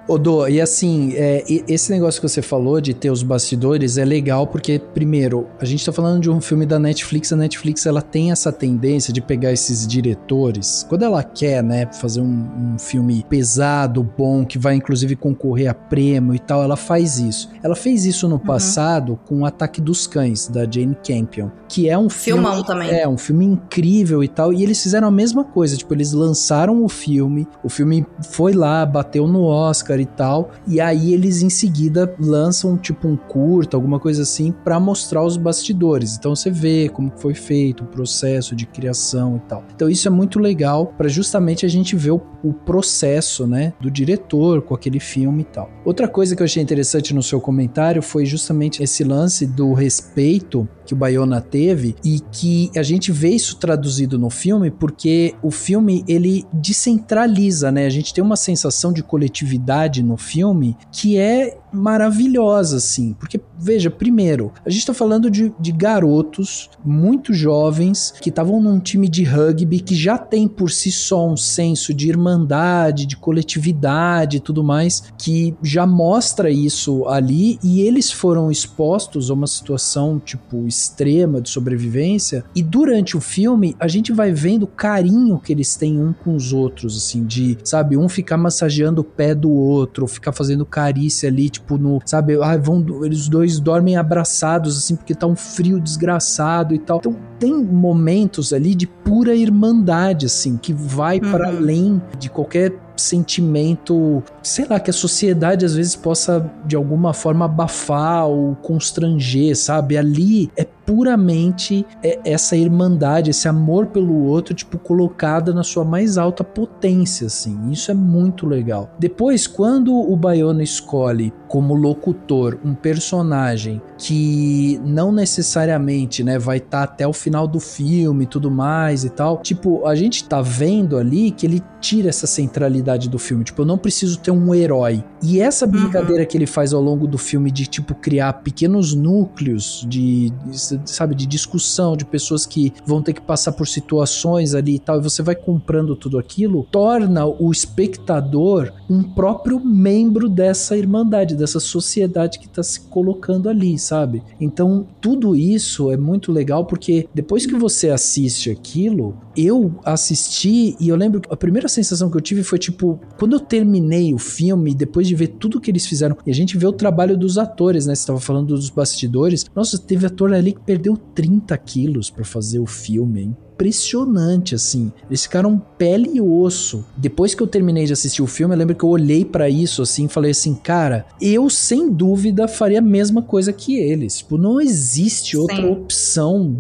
Odô, 0.09 0.47
e 0.49 0.61
assim, 0.61 1.13
é, 1.15 1.45
esse 1.69 1.91
negócio 1.91 2.21
que 2.21 2.29
você 2.29 2.43
falou 2.43 2.81
de 2.81 2.93
ter 2.93 3.11
os 3.11 3.23
bastidores 3.23 3.97
é 3.97 4.05
legal 4.05 4.47
porque, 4.47 4.81
primeiro, 4.93 5.47
a 5.61 5.65
gente 5.65 5.85
tá 5.85 5.93
falando 5.93 6.21
de 6.21 6.31
um 6.31 6.41
filme 6.41 6.67
da 6.67 6.79
Netflix, 6.79 7.33
a 7.33 7.37
Netflix 7.37 7.87
ela 7.87 8.03
tem 8.03 8.33
essa 8.33 8.53
tendência 8.53 9.13
de 9.13 9.21
pegar 9.21 9.53
esses 9.53 9.87
diretores, 9.87 10.85
quando 10.89 11.05
ela 11.05 11.23
quer, 11.23 11.63
né, 11.63 11.89
fazer 11.93 12.21
um, 12.21 12.75
um 12.75 12.79
filme 12.79 13.25
pesado, 13.29 14.03
bom, 14.03 14.45
que 14.45 14.59
vai 14.59 14.75
inclusive 14.75 15.15
concorrer 15.15 15.71
a 15.71 15.75
prêmio 15.75 16.35
e 16.35 16.39
tal, 16.39 16.63
ela 16.63 16.77
faz 16.77 17.19
isso. 17.19 17.51
Ela 17.63 17.77
fez 17.77 18.05
isso 18.05 18.29
no 18.29 18.39
passado 18.39 19.19
com 19.27 19.41
o 19.41 19.47
Ataque 19.47 19.81
dos 19.81 20.07
Cães, 20.07 20.49
da 20.49 20.69
Jane 20.69 20.97
Campion, 20.97 21.49
que 21.69 21.89
é 21.89 21.97
um 21.97 22.11
filme... 22.11 22.43
Filmão 22.43 22.63
também. 22.65 22.91
É, 22.91 23.09
um 23.09 23.17
filme 23.17 23.45
incrível 23.45 24.23
e 24.23 24.29
tal. 24.29 24.53
E 24.53 24.63
eles 24.63 24.83
fizeram 24.83 25.09
a 25.09 25.11
mesma 25.11 25.45
coisa. 25.45 25.77
Tipo, 25.77 25.95
eles 25.95 26.13
lançaram 26.13 26.85
o 26.85 26.89
filme, 26.89 27.47
o 27.63 27.69
filme 27.69 28.07
foi 28.31 28.53
lá, 28.53 28.85
bateu 28.85 29.27
no 29.27 29.45
Oscar 29.45 29.92
e 30.01 30.07
tal. 30.07 30.51
E 30.67 30.81
aí 30.81 31.13
eles 31.13 31.43
em 31.43 31.51
seguida 31.51 32.15
lançam, 32.19 32.77
tipo, 32.77 33.09
um 33.09 33.17
curta, 33.17 33.77
alguma 33.77 33.99
coisa 33.99 34.23
assim, 34.23 34.53
pra 34.65 34.79
mostrar 34.81 35.25
os 35.25 35.37
bastidores. 35.37 36.17
Então 36.17 36.35
você 36.35 36.51
vê 36.51 36.89
como 36.89 37.13
foi 37.17 37.35
feito, 37.35 37.85
o 37.85 37.87
processo 37.87 38.55
de 38.55 38.67
criação 38.67 39.37
e 39.37 39.49
tal. 39.49 39.65
Então 39.75 39.89
isso 39.89 40.09
é 40.09 40.11
muito 40.11 40.39
legal 40.39 40.87
pra 40.87 41.09
justamente 41.09 41.67
a 41.67 41.69
gente 41.69 41.97
ver 41.97 42.13
o, 42.13 42.23
o 42.43 42.53
processo, 42.53 43.47
né, 43.47 43.73
do 43.81 43.91
diretor 43.91 44.63
com 44.63 44.75
aquele 44.75 45.01
filme 45.01 45.43
e 45.43 45.47
tal. 45.47 45.71
Outra 45.85 46.09
coisa 46.09 46.35
que 46.35 46.43
eu 46.43 46.45
achei 46.45 46.63
interessante 46.63 47.15
no 47.15 47.23
seu 47.23 47.41
comentário 47.41 48.03
foi 48.03 48.25
justamente 48.25 48.83
esse 48.83 49.05
lance 49.05 49.47
do 49.47 49.73
respeito 49.73 50.69
que 50.93 50.95
o 50.95 50.97
Bayona 50.97 51.41
teve 51.41 51.97
e 52.05 52.21
que 52.21 52.71
a 52.77 52.83
gente 52.83 53.11
vê 53.11 53.31
isso 53.31 53.57
traduzido 53.57 54.19
no 54.19 54.29
filme 54.29 54.71
porque 54.71 55.35
o 55.43 55.51
filme 55.51 56.05
ele 56.07 56.45
descentraliza, 56.53 57.73
né? 57.73 57.87
A 57.87 57.91
gente 57.91 58.13
tem 58.13 58.23
uma 58.23 58.37
sensação 58.37 58.93
de 58.93 59.03
coletividade 59.03 60.03
no 60.03 60.19
filme 60.19 60.77
que 60.91 61.17
é 61.17 61.59
maravilhosa, 61.73 62.77
assim. 62.77 63.15
Porque, 63.15 63.41
veja, 63.59 63.91
primeiro, 63.91 64.53
a 64.65 64.71
gente 64.71 64.87
tá 64.87 64.95
falando 64.95 65.31
de, 65.31 65.53
de 65.59 65.73
garotos 65.73 66.71
muito 66.85 67.33
jovens 67.33 68.13
que 68.21 68.29
estavam 68.29 68.61
num 68.61 68.79
time 68.79 69.09
de 69.09 69.25
rugby 69.25 69.81
que 69.81 69.95
já 69.95 70.19
tem 70.19 70.47
por 70.47 70.71
si 70.71 70.93
só 70.93 71.29
um 71.29 71.37
senso 71.37 71.95
de 71.95 72.09
irmandade, 72.09 73.07
de 73.07 73.17
coletividade 73.17 74.37
e 74.37 74.41
tudo 74.41 74.63
mais, 74.63 75.05
que 75.19 75.55
já 75.63 75.87
mostra 75.87 76.51
isso 76.51 77.07
ali 77.09 77.59
e 77.63 77.81
eles 77.81 78.11
foram 78.11 78.51
expostos 78.51 79.31
a 79.31 79.35
uma 79.35 79.47
situação, 79.47 80.19
tipo, 80.19 80.67
extrema 80.67 81.41
de 81.41 81.49
sobrevivência. 81.49 82.45
E 82.55 82.63
durante 82.63 83.17
o 83.17 83.21
filme, 83.21 83.75
a 83.79 83.89
gente 83.89 84.13
vai 84.13 84.33
vendo 84.33 84.65
o 84.65 84.67
carinho 84.67 85.39
que 85.39 85.53
eles 85.53 85.75
têm 85.77 85.99
um 85.99 86.13
com 86.13 86.35
os 86.35 86.53
outros, 86.53 86.97
assim, 86.97 87.25
de, 87.25 87.59
sabe, 87.65 87.97
um 87.97 88.09
ficar 88.09 88.37
massageando 88.37 89.01
o 89.01 89.05
pé 89.05 89.35
do 89.35 89.51
outro, 89.51 90.07
ficar 90.07 90.33
fazendo 90.33 90.67
carícia 90.67 91.29
ali, 91.29 91.49
tipo, 91.49 91.62
no, 91.71 92.01
sabe, 92.05 92.37
ah, 92.43 92.57
vão, 92.57 92.85
eles 93.05 93.29
dois 93.29 93.59
dormem 93.59 93.97
abraçados, 93.97 94.77
assim, 94.77 94.97
porque 94.97 95.15
tá 95.15 95.27
um 95.27 95.37
frio 95.37 95.81
desgraçado 95.81 96.75
e 96.75 96.79
tal. 96.79 96.99
Então, 96.99 97.17
tem 97.39 97.55
momentos 97.55 98.53
ali 98.53 98.75
de 98.75 98.87
pura 98.87 99.35
irmandade, 99.35 100.27
assim, 100.27 100.57
que 100.57 100.73
vai 100.73 101.21
para 101.21 101.51
Uhum. 101.51 101.57
além 101.57 102.03
de 102.19 102.29
qualquer 102.29 102.73
sentimento, 102.97 104.23
sei 104.43 104.67
lá, 104.69 104.79
que 104.79 104.91
a 104.91 104.93
sociedade 104.93 105.65
às 105.65 105.75
vezes 105.75 105.97
possa 105.97 106.51
de 106.65 106.77
alguma 106.77 107.13
forma 107.13 107.45
abafar 107.47 108.27
ou 108.27 108.55
constranger, 108.57 109.57
sabe? 109.57 109.97
Ali 109.97 110.51
é 110.57 110.67
puramente 110.93 111.87
é, 112.03 112.21
essa 112.23 112.55
irmandade, 112.55 113.31
esse 113.31 113.49
amor 113.49 113.87
pelo 113.87 114.25
outro, 114.25 114.53
tipo, 114.53 114.79
colocada 114.79 115.55
na 115.55 115.63
sua 115.63 115.87
mais 115.87 116.19
alta 116.19 116.45
potência, 116.45 117.29
assim. 117.29 117.71
Isso 117.71 117.91
é 117.91 117.95
muito 117.95 118.47
legal. 118.47 118.95
Depois, 118.99 119.47
quando 119.47 119.95
o 119.95 120.15
Bayona 120.15 120.63
escolhe 120.63 121.33
como 121.49 121.73
locutor 121.75 122.59
um 122.63 122.75
personagem 122.75 123.81
que 123.97 124.79
não 124.85 125.11
necessariamente, 125.11 126.23
né, 126.23 126.39
vai 126.39 126.59
estar 126.59 126.83
até 126.83 127.07
o 127.07 127.13
final 127.15 127.49
do 127.49 127.59
filme 127.59 128.25
e 128.25 128.27
tudo 128.27 128.51
mais 128.51 129.03
e 129.03 129.09
tal, 129.09 129.39
tipo, 129.39 129.87
a 129.87 129.95
gente 129.95 130.25
tá 130.29 130.43
vendo 130.43 130.99
ali 130.99 131.31
que 131.31 131.47
ele 131.47 131.63
tira 131.81 132.09
essa 132.09 132.27
centralidade 132.27 133.09
do 133.09 133.19
filme. 133.19 133.45
Tipo, 133.45 133.63
eu 133.63 133.67
não 133.67 133.77
preciso 133.77 134.19
ter 134.19 134.31
um 134.31 134.55
herói. 134.55 135.03
E 135.23 135.41
essa 135.41 135.67
brincadeira 135.67 136.25
que 136.25 136.37
ele 136.37 136.47
faz 136.47 136.73
ao 136.73 136.81
longo 136.81 137.07
do 137.07 137.19
filme 137.19 137.51
de 137.51 137.67
tipo 137.67 137.95
criar 137.95 138.33
pequenos 138.35 138.95
núcleos 138.95 139.85
de, 139.89 140.31
de, 140.31 140.82
sabe, 140.87 141.15
de 141.15 141.27
discussão 141.27 141.97
de 141.97 142.05
pessoas 142.05 142.47
que 142.47 142.73
vão 142.87 143.03
ter 143.03 143.13
que 143.13 143.21
passar 143.21 143.53
por 143.53 143.67
situações 143.67 144.55
ali 144.55 144.77
e 144.77 144.79
tal, 144.79 144.99
e 144.99 145.03
você 145.03 145.23
vai 145.23 145.35
comprando 145.35 145.97
tudo 145.97 146.19
aquilo, 146.19 146.67
torna 146.71 147.27
o 147.27 147.51
espectador 147.51 148.73
um 148.89 149.03
próprio 149.03 149.59
membro 149.59 150.29
dessa 150.29 150.77
irmandade, 150.77 151.35
dessa 151.35 151.59
sociedade 151.59 152.39
que 152.39 152.49
tá 152.49 152.63
se 152.63 152.81
colocando 152.81 153.49
ali, 153.49 153.79
sabe? 153.79 154.23
Então, 154.41 154.87
tudo 155.01 155.35
isso 155.35 155.91
é 155.91 155.97
muito 155.97 156.31
legal 156.31 156.67
porque 156.67 157.09
depois 157.15 157.47
que 157.47 157.55
você 157.55 157.89
assiste 157.91 158.51
aquilo, 158.51 159.17
eu 159.37 159.75
assisti 159.85 160.77
e 160.79 160.89
eu 160.89 160.97
lembro 160.97 161.21
que 161.21 161.29
a 161.33 161.37
primeira 161.37 161.69
sensação 161.69 162.11
que 162.11 162.17
eu 162.17 162.21
tive 162.21 162.43
foi 162.43 162.59
tipo, 162.59 163.01
quando 163.19 163.35
eu 163.35 163.41
terminei 163.41 164.13
o 164.13 164.19
filme, 164.19 164.75
depois 164.75 165.07
de 165.07 165.15
ver 165.15 165.29
tudo 165.29 165.61
que 165.61 165.71
eles 165.71 165.87
fizeram, 165.87 166.17
e 166.27 166.31
a 166.31 166.35
gente 166.35 166.57
vê 166.57 166.67
o 166.67 166.73
trabalho 166.73 167.17
dos 167.17 167.39
atores, 167.39 167.87
né? 167.87 167.95
Você 167.95 168.07
tava 168.07 168.21
falando 168.21 168.49
dos 168.49 168.71
bastidores. 168.71 169.47
Nossa, 169.55 169.79
teve 169.79 170.07
ator 170.07 170.33
ali 170.33 170.53
que 170.53 170.61
perdeu 170.61 170.97
30 170.97 171.57
quilos 171.59 172.11
para 172.11 172.25
fazer 172.25 172.59
o 172.59 172.67
filme, 172.67 173.23
hein? 173.23 173.37
Impressionante, 173.53 174.55
assim. 174.55 174.93
Eles 175.09 175.23
ficaram 175.23 175.59
pele 175.79 176.11
e 176.15 176.21
osso. 176.21 176.85
Depois 176.97 177.35
que 177.35 177.43
eu 177.43 177.47
terminei 177.47 177.85
de 177.85 177.93
assistir 177.93 178.23
o 178.23 178.27
filme, 178.27 178.55
eu 178.55 178.59
lembro 178.59 178.75
que 178.75 178.85
eu 178.85 178.89
olhei 178.89 179.25
para 179.25 179.49
isso, 179.49 179.83
assim, 179.83 180.07
e 180.07 180.09
falei 180.09 180.31
assim, 180.31 180.55
cara, 180.55 181.07
eu 181.21 181.49
sem 181.49 181.91
dúvida 181.91 182.49
faria 182.49 182.79
a 182.79 182.83
mesma 182.83 183.23
coisa 183.23 183.53
que 183.53 183.77
eles. 183.77 184.19
Tipo, 184.19 184.37
não 184.37 184.61
existe 184.61 185.37
outra 185.37 185.57
Sim. 185.57 185.71
opção 185.71 186.57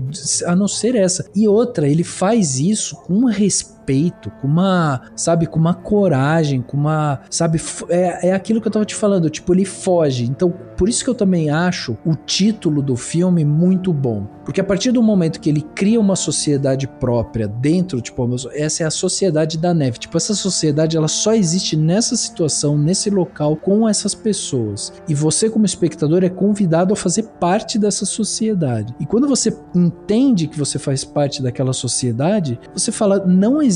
a 0.46 0.54
não 0.54 0.68
ser 0.68 0.94
essa. 0.94 1.28
E 1.34 1.48
outra, 1.48 1.88
ele 1.88 2.04
faz 2.04 2.58
isso 2.58 2.96
com 2.96 3.14
um 3.14 3.24
respeito 3.24 3.81
respeito, 3.82 4.30
com 4.40 4.46
uma, 4.46 5.02
sabe, 5.16 5.46
com 5.46 5.58
uma 5.58 5.74
coragem, 5.74 6.62
com 6.62 6.76
uma, 6.76 7.20
sabe, 7.28 7.60
é, 7.88 8.28
é 8.28 8.32
aquilo 8.32 8.60
que 8.60 8.68
eu 8.68 8.72
tava 8.72 8.84
te 8.84 8.94
falando, 8.94 9.28
tipo, 9.28 9.52
ele 9.52 9.64
foge. 9.64 10.24
Então, 10.24 10.52
por 10.76 10.88
isso 10.88 11.04
que 11.04 11.10
eu 11.10 11.14
também 11.14 11.50
acho 11.50 11.96
o 12.04 12.14
título 12.14 12.82
do 12.82 12.96
filme 12.96 13.44
muito 13.44 13.92
bom. 13.92 14.26
Porque 14.44 14.60
a 14.60 14.64
partir 14.64 14.90
do 14.90 15.02
momento 15.02 15.40
que 15.40 15.48
ele 15.48 15.62
cria 15.74 16.00
uma 16.00 16.16
sociedade 16.16 16.88
própria 16.88 17.46
dentro, 17.46 18.00
tipo, 18.00 18.28
essa 18.52 18.82
é 18.82 18.86
a 18.86 18.90
sociedade 18.90 19.58
da 19.58 19.72
neve. 19.72 19.98
Tipo, 19.98 20.16
essa 20.16 20.34
sociedade 20.34 20.96
ela 20.96 21.08
só 21.08 21.34
existe 21.34 21.76
nessa 21.76 22.16
situação, 22.16 22.76
nesse 22.76 23.10
local, 23.10 23.56
com 23.56 23.88
essas 23.88 24.14
pessoas. 24.14 24.92
E 25.08 25.14
você, 25.14 25.48
como 25.48 25.64
espectador, 25.64 26.24
é 26.24 26.28
convidado 26.28 26.92
a 26.92 26.96
fazer 26.96 27.24
parte 27.38 27.78
dessa 27.78 28.04
sociedade. 28.04 28.94
E 28.98 29.06
quando 29.06 29.28
você 29.28 29.56
entende 29.74 30.48
que 30.48 30.58
você 30.58 30.78
faz 30.78 31.04
parte 31.04 31.42
daquela 31.42 31.72
sociedade, 31.72 32.58
você 32.74 32.90
fala, 32.90 33.24
não 33.24 33.62
existe, 33.62 33.71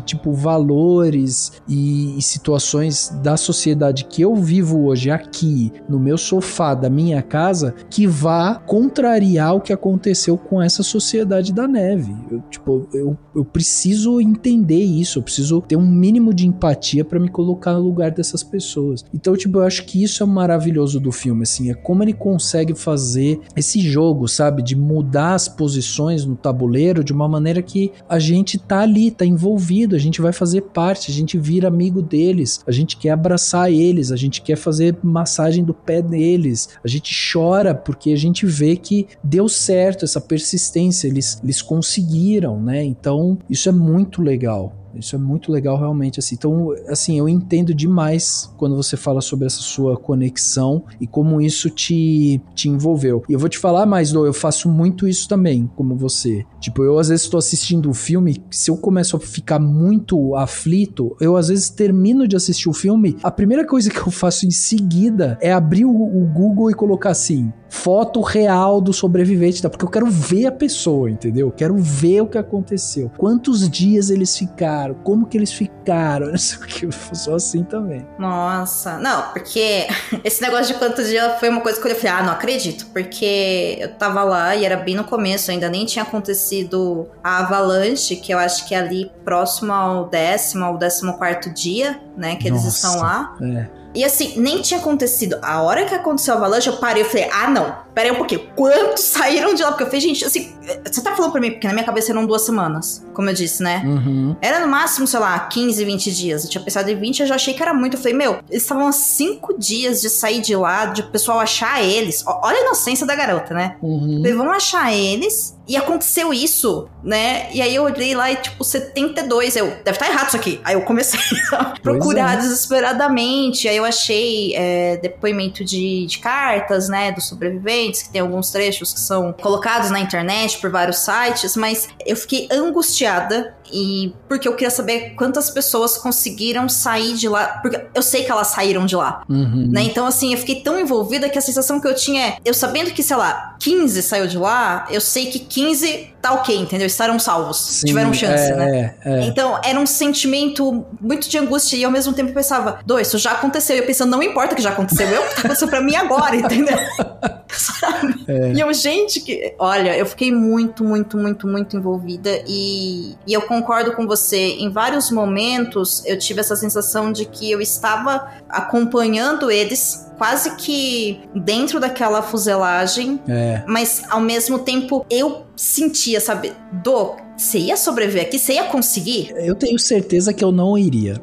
tipo, 0.00 0.32
valores 0.32 1.52
e, 1.68 2.18
e 2.18 2.22
situações 2.22 3.12
da 3.22 3.36
sociedade 3.36 4.04
que 4.04 4.22
eu 4.22 4.34
vivo 4.34 4.86
hoje 4.86 5.10
aqui, 5.10 5.72
no 5.88 5.98
meu 5.98 6.16
sofá 6.16 6.74
da 6.74 6.88
minha 6.90 7.22
casa, 7.22 7.74
que 7.90 8.06
vá 8.06 8.54
contrariar 8.54 9.54
o 9.54 9.60
que 9.60 9.72
aconteceu 9.72 10.36
com 10.36 10.62
essa 10.62 10.82
sociedade 10.82 11.52
da 11.52 11.66
neve. 11.66 12.14
Eu, 12.30 12.40
tipo, 12.50 12.88
eu, 12.92 13.18
eu 13.34 13.44
preciso 13.44 14.20
entender 14.20 14.82
isso, 14.82 15.18
eu 15.18 15.22
preciso 15.22 15.60
ter 15.60 15.76
um 15.76 15.86
mínimo 15.86 16.32
de 16.32 16.46
empatia 16.46 17.04
para 17.04 17.20
me 17.20 17.28
colocar 17.28 17.74
no 17.74 17.80
lugar 17.80 18.10
dessas 18.10 18.42
pessoas. 18.42 19.04
Então, 19.12 19.36
tipo, 19.36 19.58
eu 19.58 19.62
acho 19.62 19.84
que 19.84 20.02
isso 20.02 20.22
é 20.22 20.26
maravilhoso 20.26 21.00
do 21.00 21.12
filme, 21.12 21.42
assim, 21.42 21.70
é 21.70 21.74
como 21.74 22.02
ele 22.02 22.12
consegue 22.12 22.74
fazer 22.74 23.40
esse 23.56 23.80
jogo, 23.80 24.28
sabe, 24.28 24.62
de 24.62 24.76
mudar 24.76 25.34
as 25.34 25.48
posições 25.48 26.24
no 26.24 26.36
tabuleiro 26.36 27.04
de 27.04 27.12
uma 27.12 27.28
maneira 27.28 27.62
que 27.62 27.92
a 28.08 28.18
gente 28.18 28.58
tá 28.58 28.80
ali, 28.80 29.10
tá 29.10 29.23
envolvido, 29.26 29.96
a 29.96 29.98
gente 29.98 30.20
vai 30.20 30.32
fazer 30.32 30.62
parte, 30.62 31.10
a 31.10 31.14
gente 31.14 31.38
vira 31.38 31.68
amigo 31.68 32.02
deles, 32.02 32.60
a 32.66 32.72
gente 32.72 32.96
quer 32.96 33.10
abraçar 33.10 33.72
eles, 33.72 34.12
a 34.12 34.16
gente 34.16 34.42
quer 34.42 34.56
fazer 34.56 34.96
massagem 35.02 35.64
do 35.64 35.74
pé 35.74 36.00
deles, 36.02 36.70
a 36.84 36.88
gente 36.88 37.14
chora 37.32 37.74
porque 37.74 38.12
a 38.12 38.16
gente 38.16 38.46
vê 38.46 38.76
que 38.76 39.06
deu 39.22 39.48
certo 39.48 40.04
essa 40.04 40.20
persistência, 40.20 41.08
eles, 41.08 41.40
eles 41.42 41.62
conseguiram, 41.62 42.60
né? 42.60 42.84
Então, 42.84 43.38
isso 43.48 43.68
é 43.68 43.72
muito 43.72 44.22
legal. 44.22 44.83
Isso 44.98 45.16
é 45.16 45.18
muito 45.18 45.52
legal 45.52 45.78
realmente 45.78 46.18
assim. 46.18 46.34
Então, 46.34 46.72
assim, 46.88 47.18
eu 47.18 47.28
entendo 47.28 47.74
demais 47.74 48.52
quando 48.56 48.76
você 48.76 48.96
fala 48.96 49.20
sobre 49.20 49.46
essa 49.46 49.60
sua 49.60 49.96
conexão 49.96 50.84
e 51.00 51.06
como 51.06 51.40
isso 51.40 51.70
te, 51.70 52.40
te 52.54 52.68
envolveu. 52.68 53.22
E 53.28 53.32
eu 53.32 53.38
vou 53.38 53.48
te 53.48 53.58
falar 53.58 53.86
mais, 53.86 54.12
eu 54.12 54.32
faço 54.32 54.68
muito 54.68 55.06
isso 55.06 55.28
também, 55.28 55.70
como 55.76 55.96
você. 55.96 56.44
Tipo, 56.60 56.82
eu 56.82 56.98
às 56.98 57.08
vezes 57.08 57.24
estou 57.24 57.38
assistindo 57.38 57.88
um 57.88 57.94
filme, 57.94 58.42
se 58.50 58.70
eu 58.70 58.76
começo 58.76 59.16
a 59.16 59.20
ficar 59.20 59.58
muito 59.58 60.34
aflito, 60.36 61.16
eu 61.20 61.36
às 61.36 61.48
vezes 61.48 61.70
termino 61.70 62.26
de 62.26 62.36
assistir 62.36 62.68
o 62.68 62.72
filme, 62.72 63.16
a 63.22 63.30
primeira 63.30 63.66
coisa 63.66 63.90
que 63.90 64.00
eu 64.00 64.10
faço 64.10 64.46
em 64.46 64.50
seguida 64.50 65.38
é 65.40 65.52
abrir 65.52 65.84
o, 65.84 65.90
o 65.90 66.26
Google 66.26 66.70
e 66.70 66.74
colocar 66.74 67.10
assim, 67.10 67.52
foto 67.74 68.20
real 68.20 68.80
do 68.80 68.92
sobrevivente, 68.92 69.60
tá? 69.60 69.68
Porque 69.68 69.84
eu 69.84 69.90
quero 69.90 70.06
ver 70.06 70.46
a 70.46 70.52
pessoa, 70.52 71.10
entendeu? 71.10 71.48
Eu 71.48 71.52
quero 71.52 71.76
ver 71.76 72.22
o 72.22 72.26
que 72.26 72.38
aconteceu. 72.38 73.10
Quantos 73.16 73.68
dias 73.68 74.10
eles 74.10 74.36
ficaram, 74.36 74.83
como 74.92 75.26
que 75.26 75.38
eles 75.38 75.52
ficaram, 75.52 76.26
não 76.28 76.36
sei 76.36 76.58
o 76.58 76.60
que, 76.62 76.88
sou 77.16 77.36
assim 77.36 77.62
também. 77.62 78.06
Nossa, 78.18 78.98
não, 78.98 79.22
porque 79.32 79.86
esse 80.24 80.42
negócio 80.42 80.74
de 80.74 80.78
quanto 80.78 81.02
dia 81.04 81.36
foi 81.38 81.48
uma 81.48 81.60
coisa 81.60 81.80
que 81.80 81.88
eu 81.88 81.94
falei, 81.94 82.10
ah, 82.10 82.22
não 82.22 82.32
acredito, 82.32 82.86
porque 82.92 83.78
eu 83.80 83.94
tava 83.94 84.22
lá 84.24 84.54
e 84.54 84.64
era 84.64 84.76
bem 84.76 84.94
no 84.94 85.04
começo, 85.04 85.50
ainda 85.50 85.68
nem 85.68 85.86
tinha 85.86 86.02
acontecido 86.02 87.08
a 87.22 87.38
avalanche, 87.38 88.16
que 88.16 88.32
eu 88.32 88.38
acho 88.38 88.66
que 88.66 88.74
é 88.74 88.78
ali 88.78 89.10
próximo 89.24 89.72
ao 89.72 90.08
décimo, 90.08 90.64
ao 90.64 90.76
décimo 90.76 91.14
quarto 91.14 91.50
dia, 91.50 92.00
né, 92.16 92.36
que 92.36 92.48
eles 92.48 92.64
Nossa, 92.64 92.76
estão 92.76 93.00
lá. 93.00 93.36
É. 93.40 93.84
E 93.94 94.04
assim, 94.04 94.34
nem 94.36 94.60
tinha 94.60 94.80
acontecido. 94.80 95.38
A 95.40 95.62
hora 95.62 95.84
que 95.84 95.94
aconteceu 95.94 96.34
a 96.34 96.36
avalanche, 96.36 96.66
eu 96.66 96.78
parei 96.78 97.02
e 97.02 97.06
falei, 97.06 97.30
ah, 97.32 97.48
não, 97.48 97.76
peraí 97.94 98.10
um 98.10 98.16
pouquinho. 98.16 98.50
Quantos 98.56 99.04
saíram 99.04 99.54
de 99.54 99.62
lá? 99.62 99.68
Porque 99.68 99.84
eu 99.84 99.86
falei, 99.86 100.00
gente, 100.00 100.24
assim, 100.24 100.52
você 100.84 101.02
tá 101.02 101.14
falando 101.14 101.32
pra 101.32 101.40
mim, 101.40 101.50
porque 101.52 101.66
na 101.66 101.72
minha 101.72 101.84
cabeça 101.84 102.12
eram 102.12 102.26
duas 102.26 102.42
semanas, 102.42 103.04
como 103.12 103.28
eu 103.28 103.34
disse, 103.34 103.62
né? 103.62 103.82
Uhum. 103.84 104.36
Era 104.40 104.60
no 104.60 104.68
máximo, 104.68 105.06
sei 105.06 105.20
lá, 105.20 105.38
15, 105.38 105.84
20 105.84 106.12
dias. 106.12 106.44
Eu 106.44 106.50
tinha 106.50 106.62
pensado 106.62 106.90
em 106.90 106.96
20, 106.96 107.20
eu 107.20 107.26
já 107.26 107.34
achei 107.34 107.54
que 107.54 107.62
era 107.62 107.74
muito. 107.74 107.96
Eu 107.96 108.00
falei, 108.00 108.14
meu, 108.14 108.38
eles 108.50 108.62
estavam 108.62 108.86
há 108.86 108.92
5 108.92 109.58
dias 109.58 110.00
de 110.00 110.08
sair 110.08 110.40
de 110.40 110.56
lá, 110.56 110.86
de 110.86 111.02
o 111.02 111.10
pessoal 111.10 111.40
achar 111.40 111.82
eles. 111.82 112.24
Olha 112.26 112.58
a 112.58 112.60
inocência 112.62 113.06
da 113.06 113.14
garota, 113.14 113.54
né? 113.54 113.76
Uhum. 113.82 114.18
Falei, 114.18 114.34
vão 114.34 114.50
achar 114.50 114.92
eles. 114.92 115.54
E 115.66 115.78
aconteceu 115.78 116.32
isso, 116.32 116.88
né? 117.02 117.48
E 117.50 117.62
aí 117.62 117.74
eu 117.74 117.84
olhei 117.84 118.14
lá 118.14 118.30
e, 118.30 118.36
tipo, 118.36 118.62
72. 118.62 119.56
Eu, 119.56 119.68
deve 119.82 119.92
estar 119.92 120.08
errado 120.10 120.28
isso 120.28 120.36
aqui. 120.36 120.60
Aí 120.62 120.74
eu 120.74 120.82
comecei 120.82 121.18
a 121.52 121.74
procurar 121.82 122.34
é. 122.34 122.36
desesperadamente. 122.36 123.66
Aí 123.66 123.76
eu 123.76 123.84
achei 123.84 124.54
é, 124.54 124.98
depoimento 124.98 125.64
de, 125.64 126.04
de 126.04 126.18
cartas, 126.18 126.90
né? 126.90 127.12
Dos 127.12 127.26
sobreviventes, 127.26 128.02
que 128.02 128.10
tem 128.10 128.20
alguns 128.20 128.50
trechos 128.50 128.92
que 128.92 129.00
são 129.00 129.32
colocados 129.32 129.90
na 129.90 130.00
internet 130.00 130.53
por 130.56 130.70
vários 130.70 130.98
sites. 130.98 131.56
Mas 131.56 131.88
eu 132.04 132.16
fiquei 132.16 132.48
angustiada. 132.50 133.54
E 133.72 134.12
porque 134.28 134.48
eu 134.48 134.54
queria 134.54 134.70
saber 134.70 135.14
quantas 135.16 135.50
pessoas 135.50 135.96
conseguiram 135.96 136.68
sair 136.68 137.14
de 137.14 137.28
lá. 137.28 137.58
Porque 137.62 137.80
eu 137.94 138.02
sei 138.02 138.24
que 138.24 138.30
elas 138.30 138.48
saíram 138.48 138.86
de 138.86 138.96
lá. 138.96 139.22
Uhum. 139.28 139.68
Né? 139.70 139.82
Então, 139.82 140.06
assim, 140.06 140.32
eu 140.32 140.38
fiquei 140.38 140.60
tão 140.60 140.78
envolvida 140.78 141.28
que 141.28 141.38
a 141.38 141.42
sensação 141.42 141.80
que 141.80 141.86
eu 141.86 141.94
tinha 141.94 142.24
é, 142.24 142.36
eu 142.44 142.54
sabendo 142.54 142.90
que, 142.90 143.02
sei 143.02 143.16
lá, 143.16 143.56
15 143.58 144.02
saiu 144.02 144.26
de 144.26 144.38
lá, 144.38 144.86
eu 144.90 145.00
sei 145.00 145.26
que 145.26 145.38
15 145.38 146.14
tá 146.22 146.32
ok, 146.32 146.56
entendeu? 146.56 146.86
Estarão 146.86 147.18
salvos. 147.18 147.60
Sim, 147.60 147.88
tiveram 147.88 148.14
chance, 148.14 148.50
é, 148.50 148.56
né? 148.56 148.94
É, 149.04 149.10
é. 149.10 149.24
Então, 149.26 149.60
era 149.62 149.78
um 149.78 149.84
sentimento 149.84 150.86
muito 150.98 151.28
de 151.28 151.36
angústia 151.36 151.76
e 151.76 151.84
ao 151.84 151.90
mesmo 151.90 152.14
tempo 152.14 152.30
eu 152.30 152.34
pensava, 152.34 152.80
do, 152.86 152.98
isso 152.98 153.18
já 153.18 153.32
aconteceu. 153.32 153.76
E 153.76 153.80
eu 153.80 153.86
pensando, 153.86 154.10
não 154.10 154.22
importa 154.22 154.54
que 154.54 154.62
já 154.62 154.70
aconteceu, 154.70 155.06
eu 155.06 155.22
que 155.22 155.34
tá 155.34 155.40
acontecendo 155.40 155.68
pra 155.68 155.82
mim 155.82 155.94
agora, 155.96 156.34
entendeu? 156.36 156.78
Sabe? 157.52 158.24
E 158.54 158.60
eu, 158.60 158.72
gente, 158.72 159.20
que. 159.20 159.54
Olha, 159.58 159.96
eu 159.96 160.06
fiquei 160.06 160.32
muito, 160.32 160.82
muito, 160.82 161.16
muito, 161.16 161.46
muito 161.46 161.76
envolvida 161.76 162.30
e, 162.48 163.14
e 163.26 163.32
eu 163.32 163.42
concordo 163.54 163.92
com 163.92 164.06
você. 164.06 164.56
Em 164.58 164.70
vários 164.70 165.10
momentos 165.10 166.02
eu 166.04 166.18
tive 166.18 166.40
essa 166.40 166.56
sensação 166.56 167.12
de 167.12 167.24
que 167.24 167.50
eu 167.50 167.60
estava 167.60 168.28
acompanhando 168.48 169.50
eles 169.50 170.06
quase 170.18 170.56
que 170.56 171.20
dentro 171.34 171.78
daquela 171.80 172.22
fuselagem, 172.22 173.20
É. 173.28 173.62
mas 173.66 174.02
ao 174.10 174.20
mesmo 174.20 174.58
tempo 174.60 175.04
eu 175.10 175.44
sentia, 175.56 176.20
sabe, 176.20 176.52
do 176.72 177.14
você 177.36 177.58
ia 177.58 177.76
sobreviver 177.76 178.22
aqui, 178.26 178.38
você 178.38 178.54
ia 178.54 178.64
conseguir? 178.64 179.32
Eu 179.36 179.56
tenho 179.56 179.78
certeza 179.78 180.32
que 180.32 180.44
eu 180.44 180.52
não 180.52 180.78
iria. 180.78 181.20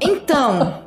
Então. 0.00 0.82